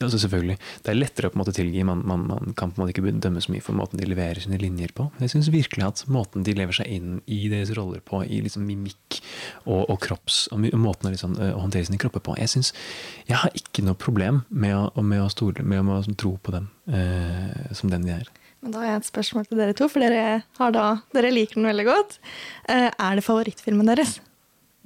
altså 0.00 0.18
selvfølgelig, 0.18 0.56
Det 0.82 0.90
er 0.90 0.98
lettere 0.98 1.28
å 1.28 1.32
på 1.32 1.36
en 1.36 1.42
måte 1.42 1.54
tilgi. 1.56 1.82
Man, 1.84 2.02
man, 2.06 2.26
man, 2.26 2.54
kan 2.56 2.72
på 2.72 2.80
en 2.80 2.84
måte 2.84 2.94
ikke 2.94 3.12
dømme 3.20 3.42
så 3.44 3.52
mye 3.52 3.64
for 3.64 3.76
måten 3.76 4.00
de 4.00 4.08
leverer 4.08 4.40
sine 4.40 4.58
linjer 4.60 4.92
på. 4.96 5.08
Jeg 5.20 5.34
syns 5.34 5.50
virkelig 5.52 5.84
at 5.86 6.04
måten 6.12 6.46
de 6.46 6.54
lever 6.56 6.78
seg 6.78 6.90
inn 6.90 7.20
i 7.26 7.46
deres 7.52 7.74
roller 7.76 8.00
på, 8.04 8.22
i 8.24 8.40
liksom 8.44 8.64
mimikk 8.68 9.20
og, 9.64 9.84
og 9.90 10.00
kropps, 10.04 10.46
og 10.52 10.64
måten 10.74 11.10
å, 11.10 11.14
liksom, 11.14 11.36
å, 11.36 11.52
håndtere 11.60 11.88
sine 11.88 12.00
kropper 12.00 12.24
på 12.24 12.38
Jeg 12.40 12.52
synes, 12.54 12.72
jeg 13.28 13.40
har 13.42 13.52
ikke 13.58 13.84
noe 13.86 13.98
problem 13.98 14.42
med 14.48 14.76
å, 14.76 15.04
med 15.04 15.24
å, 15.24 15.30
stole, 15.32 15.64
med 15.66 15.92
å 15.92 16.00
tro 16.16 16.36
på 16.40 16.56
dem 16.56 16.70
eh, 16.88 17.72
som 17.76 17.92
den 17.92 18.06
de 18.06 18.16
er. 18.16 18.30
Men 18.64 18.72
da 18.72 18.80
har 18.82 18.94
jeg 18.94 19.02
et 19.02 19.10
spørsmål 19.10 19.44
til 19.46 19.60
dere 19.60 19.76
to, 19.76 19.88
for 19.92 20.02
dere, 20.02 20.40
da, 20.74 20.86
dere 21.14 21.34
liker 21.34 21.60
den 21.60 21.68
veldig 21.68 21.86
godt. 21.86 22.16
Eh, 22.72 22.88
er 22.88 23.18
det 23.18 23.26
favorittfilmen 23.26 23.92
deres? 23.92 24.16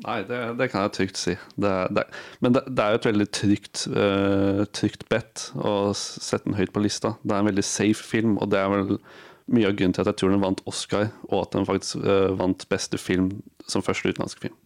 Nei, 0.01 0.21
det, 0.25 0.39
det 0.57 0.71
kan 0.73 0.87
jeg 0.87 0.95
trygt 0.97 1.21
si. 1.21 1.35
Det, 1.61 1.73
det, 1.97 2.07
men 2.41 2.55
det, 2.57 2.63
er 2.81 2.95
jo 2.95 3.01
et 3.01 3.09
veldig 3.11 3.27
trygt, 3.37 3.83
uh, 3.93 4.63
trygt 4.77 5.05
bet 5.13 5.51
å 5.61 5.93
sette 5.97 6.47
den 6.47 6.57
høyt 6.57 6.73
på 6.73 6.85
lista. 6.85 7.15
Det 7.21 7.37
er 7.37 7.45
en 7.45 7.51
veldig 7.51 7.67
safe 7.67 8.01
film, 8.01 8.39
og 8.41 8.49
det 8.55 8.63
er 8.63 8.73
vel 8.73 8.97
mye 9.51 9.69
av 9.69 9.77
grunnen 9.77 9.97
til 9.97 10.05
at 10.05 10.13
jeg 10.13 10.23
tror 10.23 10.33
den 10.33 10.45
vant 10.45 10.65
Oscar, 10.71 11.11
og 11.29 11.43
at 11.43 11.53
den 11.57 11.69
faktisk 11.69 12.01
uh, 12.01 12.33
vant 12.39 12.65
beste 12.73 13.01
film 13.01 13.35
som 13.69 13.85
første 13.85 14.09
utenlandske 14.09 14.49
film. 14.49 14.57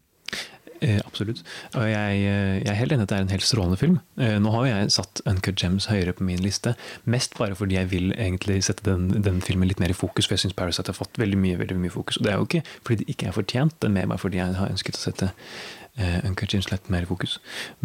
Eh, 0.82 1.00
absolutt. 1.06 1.42
Og 1.78 1.86
jeg, 1.88 2.18
eh, 2.26 2.56
jeg, 2.60 2.68
er 2.70 2.78
helt 2.78 2.94
enig 2.94 3.06
at 3.06 3.12
det 3.12 3.18
er 3.18 3.26
en 3.26 3.32
helt 3.32 3.46
strålende 3.46 3.78
film. 3.80 4.00
Eh, 4.20 4.36
nå 4.42 4.50
har 4.56 4.66
jeg 4.66 4.94
satt 4.96 5.22
Uncut 5.30 5.60
Gems 5.60 5.86
høyere 5.90 6.14
på 6.16 6.26
min 6.26 6.42
liste, 6.42 6.74
mest 7.04 7.36
bare 7.38 7.56
fordi 7.58 7.78
jeg 7.78 7.90
vil 7.92 8.12
egentlig 8.16 8.60
sette 8.66 8.86
den, 8.88 9.22
den 9.24 9.40
filmen 9.44 9.70
litt 9.70 9.80
mer 9.82 9.94
i 9.94 9.96
fokus, 9.96 10.26
for 10.26 10.36
jeg 10.36 10.44
syns 10.44 10.58
Parasite 10.58 10.92
har 10.92 10.98
fått 10.98 11.20
veldig 11.20 11.38
mye, 11.40 11.60
veldig 11.62 11.78
mye 11.78 11.94
fokus. 11.94 12.18
Og 12.18 12.26
det 12.26 12.34
er 12.34 12.40
jo 12.40 12.48
ikke 12.50 12.64
fordi 12.82 13.00
det 13.02 13.14
ikke 13.14 13.30
er 13.30 13.38
fortjent, 13.38 13.78
det 13.80 13.90
er 13.90 13.96
mer 13.96 14.12
bare 14.12 14.24
fordi 14.24 14.42
jeg 14.42 14.58
har 14.58 14.74
ønsket 14.74 15.00
å 15.00 15.04
sette 15.06 15.32
Uncut 16.26 16.50
Gems 16.50 16.72
litt 16.72 16.88
mer 16.90 17.04
i 17.04 17.06
fokus. 17.06 17.36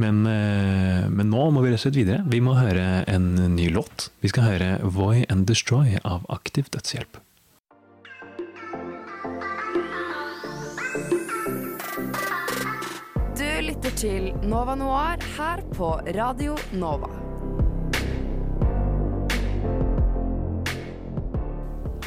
Men, 0.02 0.24
men 0.26 1.30
nå 1.30 1.44
må 1.54 1.62
vi 1.62 1.70
rett 1.70 1.78
og 1.78 1.84
slett 1.84 2.00
videre. 2.00 2.24
Vi 2.26 2.42
må 2.42 2.58
høre 2.58 3.04
en 3.06 3.36
ny 3.54 3.70
låt. 3.70 4.10
Vi 4.26 4.34
skal 4.34 4.50
høre 4.50 4.74
Voy 4.82 5.28
and 5.30 5.46
Destroy 5.46 6.00
av 6.02 6.26
Aktiv 6.34 6.74
Dødshjelp. 6.74 7.22
Til 14.00 14.30
Nova 14.48 14.78
Noir 14.80 15.20
her 15.36 15.60
på 15.76 15.90
Radio 16.16 16.54
Nova. 16.72 17.10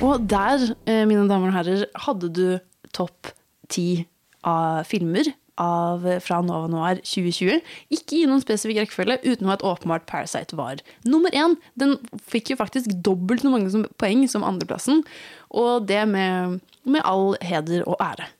Og 0.00 0.24
der, 0.24 0.72
eh, 0.86 1.04
mine 1.04 1.28
damer 1.28 1.50
og 1.50 1.52
herrer, 1.52 1.84
hadde 2.06 2.32
du 2.32 2.60
topp 2.94 3.28
ti 3.68 4.06
av 4.42 4.86
filmer 4.88 5.34
av, 5.58 6.00
fra 6.22 6.40
Nova 6.40 6.66
Noir 6.66 7.02
2020. 7.04 7.60
Ikke 7.90 8.22
i 8.22 8.24
noen 8.24 8.40
spesifikk 8.40 8.86
rekkefølge, 8.86 9.20
uten 9.28 9.52
at 9.52 9.60
åpenbart 9.60 10.06
Parasite 10.06 10.56
var 10.56 10.80
nummer 11.04 11.28
én. 11.30 11.58
Den 11.76 11.98
fikk 12.16 12.54
jo 12.54 12.56
faktisk 12.56 12.88
dobbelt 13.02 13.42
så 13.42 13.50
mange 13.50 13.84
poeng 13.98 14.26
som 14.30 14.42
andreplassen, 14.42 15.04
og 15.50 15.86
det 15.86 16.08
med, 16.08 16.60
med 16.86 17.02
all 17.04 17.36
heder 17.42 17.84
og 17.86 17.96
ære. 18.00 18.32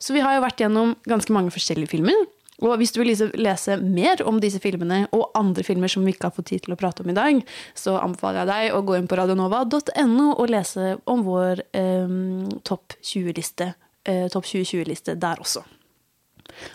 Så 0.00 0.14
vi 0.14 0.20
har 0.20 0.38
jo 0.38 0.46
vært 0.46 0.56
gjennom 0.56 0.96
ganske 1.04 1.30
mange 1.30 1.52
forskjellige 1.52 1.92
filmer. 1.92 2.16
Og 2.60 2.76
hvis 2.80 2.92
du 2.92 3.00
vil 3.00 3.12
lese 3.40 3.78
mer 3.80 4.20
om 4.28 4.40
disse 4.42 4.60
filmene 4.60 5.06
og 5.16 5.30
andre 5.38 5.64
filmer 5.64 5.88
som 5.88 6.04
vi 6.04 6.12
ikke 6.14 6.28
har 6.28 6.36
fått 6.36 6.50
tid 6.52 6.66
til 6.66 6.74
å 6.74 6.80
prate 6.80 7.04
om 7.04 7.12
i 7.12 7.16
dag, 7.16 7.40
så 7.78 7.96
anbefaler 8.02 8.42
jeg 8.42 8.50
deg 8.50 8.76
å 8.76 8.82
gå 8.84 8.98
inn 8.98 9.08
på 9.08 9.16
radionova.no 9.20 10.26
og 10.34 10.52
lese 10.52 10.94
om 11.10 11.24
vår 11.24 11.64
eh, 11.76 12.16
topp 12.68 12.98
20-liste 13.00 13.72
eh, 14.04 14.26
topp 14.32 14.48
2020-liste 14.48 15.16
der 15.20 15.40
også. 15.40 15.64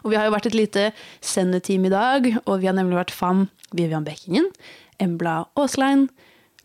Og 0.04 0.12
vi 0.12 0.18
har 0.18 0.28
jo 0.28 0.34
vært 0.34 0.50
et 0.50 0.58
lite 0.58 0.86
sendeteam 1.24 1.86
i 1.86 1.94
dag, 1.94 2.30
og 2.46 2.62
vi 2.62 2.70
har 2.70 2.78
nemlig 2.78 2.98
vært 2.98 3.14
fam 3.14 3.48
Vivian 3.76 4.06
Bekkingen, 4.08 4.48
Embla 5.04 5.44
Aaslein, 5.60 6.08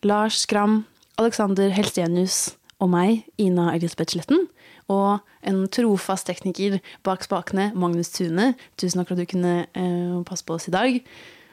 Lars 0.06 0.44
Skram, 0.44 0.84
Alexander 1.20 1.72
Helstenius 1.74 2.54
og 2.80 2.92
meg, 2.94 3.24
Ina 3.42 3.74
Elisabeth 3.74 4.14
Sletten 4.14 4.46
og 4.90 5.20
en 5.46 5.64
trofast 5.72 6.28
tekniker 6.28 6.80
bak 7.06 7.22
spakene, 7.26 7.70
Magnus 7.78 8.12
Tune. 8.14 8.52
Tusen 8.80 9.00
takk 9.00 9.12
for 9.12 9.18
at 9.18 9.22
du 9.22 9.30
kunne 9.30 9.54
eh, 9.68 10.16
passe 10.26 10.46
på 10.46 10.56
oss 10.58 10.68
i 10.70 10.74
dag. 10.74 10.98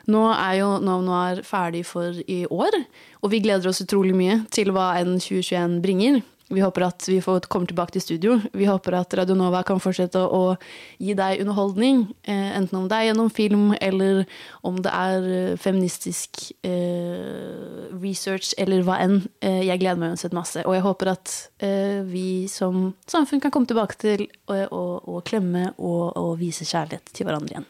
Nå 0.08 0.24
er 0.32 0.54
jo 0.62 0.70
Nav 0.80 1.04
Noir 1.04 1.44
ferdig 1.44 1.84
for 1.88 2.16
i 2.32 2.46
år, 2.48 2.80
og 3.22 3.32
vi 3.34 3.44
gleder 3.44 3.68
oss 3.68 3.84
utrolig 3.84 4.16
mye 4.16 4.40
til 4.56 4.72
hva 4.76 4.94
N2021 5.02 5.82
bringer. 5.84 6.22
Vi 6.48 6.61
håper 6.64 6.86
at 6.86 7.03
vi 7.10 7.18
får 7.19 7.49
komme 7.52 7.68
tilbake 7.68 7.91
til 7.91 8.03
studio. 8.06 8.38
Vi 8.56 8.68
håper 8.69 8.95
at 8.95 9.11
Radio 9.19 9.36
Nova 9.36 9.65
kan 9.68 9.82
fortsette 9.84 10.22
å 10.22 10.56
gi 10.95 11.11
deg 11.18 11.41
underholdning. 11.44 12.06
Eh, 12.24 12.53
enten 12.56 12.78
om 12.80 12.86
det 12.88 12.95
er 12.95 13.07
gjennom 13.10 13.32
film, 13.36 13.74
eller 13.84 14.22
om 14.64 14.78
det 14.80 14.94
er 14.95 15.26
eh, 15.28 15.57
feministisk 15.60 16.45
eh, 16.64 17.90
research, 17.99 18.53
eller 18.57 18.86
hva 18.88 18.95
enn. 19.03 19.18
Eh, 19.44 19.65
jeg 19.68 19.82
gleder 19.82 19.99
meg 19.99 20.14
uansett 20.15 20.36
masse. 20.38 20.64
Og 20.64 20.78
jeg 20.78 20.86
håper 20.86 21.11
at 21.11 21.34
eh, 21.68 21.99
vi 22.07 22.48
som 22.52 22.94
samfunn 23.11 23.44
kan 23.44 23.52
komme 23.52 23.68
tilbake 23.68 23.99
til 23.99 24.24
å 24.48 25.19
klemme 25.28 25.74
og, 25.76 26.15
og 26.15 26.38
vise 26.40 26.64
kjærlighet 26.68 27.11
til 27.11 27.28
hverandre 27.28 27.57
igjen. 27.57 27.68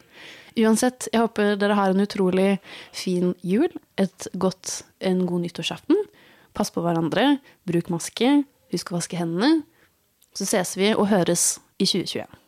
Uansett, 0.57 1.07
jeg 1.13 1.21
håper 1.21 1.57
dere 1.57 1.77
har 1.77 1.93
en 1.93 2.05
utrolig 2.05 2.59
fin 2.93 3.33
jul. 3.45 3.73
Et 3.97 4.29
godt, 4.37 4.83
en 5.01 5.25
god 5.29 5.45
nyttårsaften. 5.47 6.05
Pass 6.57 6.69
på 6.73 6.85
hverandre. 6.85 7.39
Bruk 7.69 7.89
maske. 7.93 8.35
Husk 8.73 8.91
å 8.91 8.97
vaske 8.97 9.19
hendene. 9.19 9.63
Så 10.35 10.45
ses 10.45 10.75
vi 10.77 10.91
og 10.93 11.07
høres 11.11 11.57
i 11.79 11.85
2021. 11.85 12.46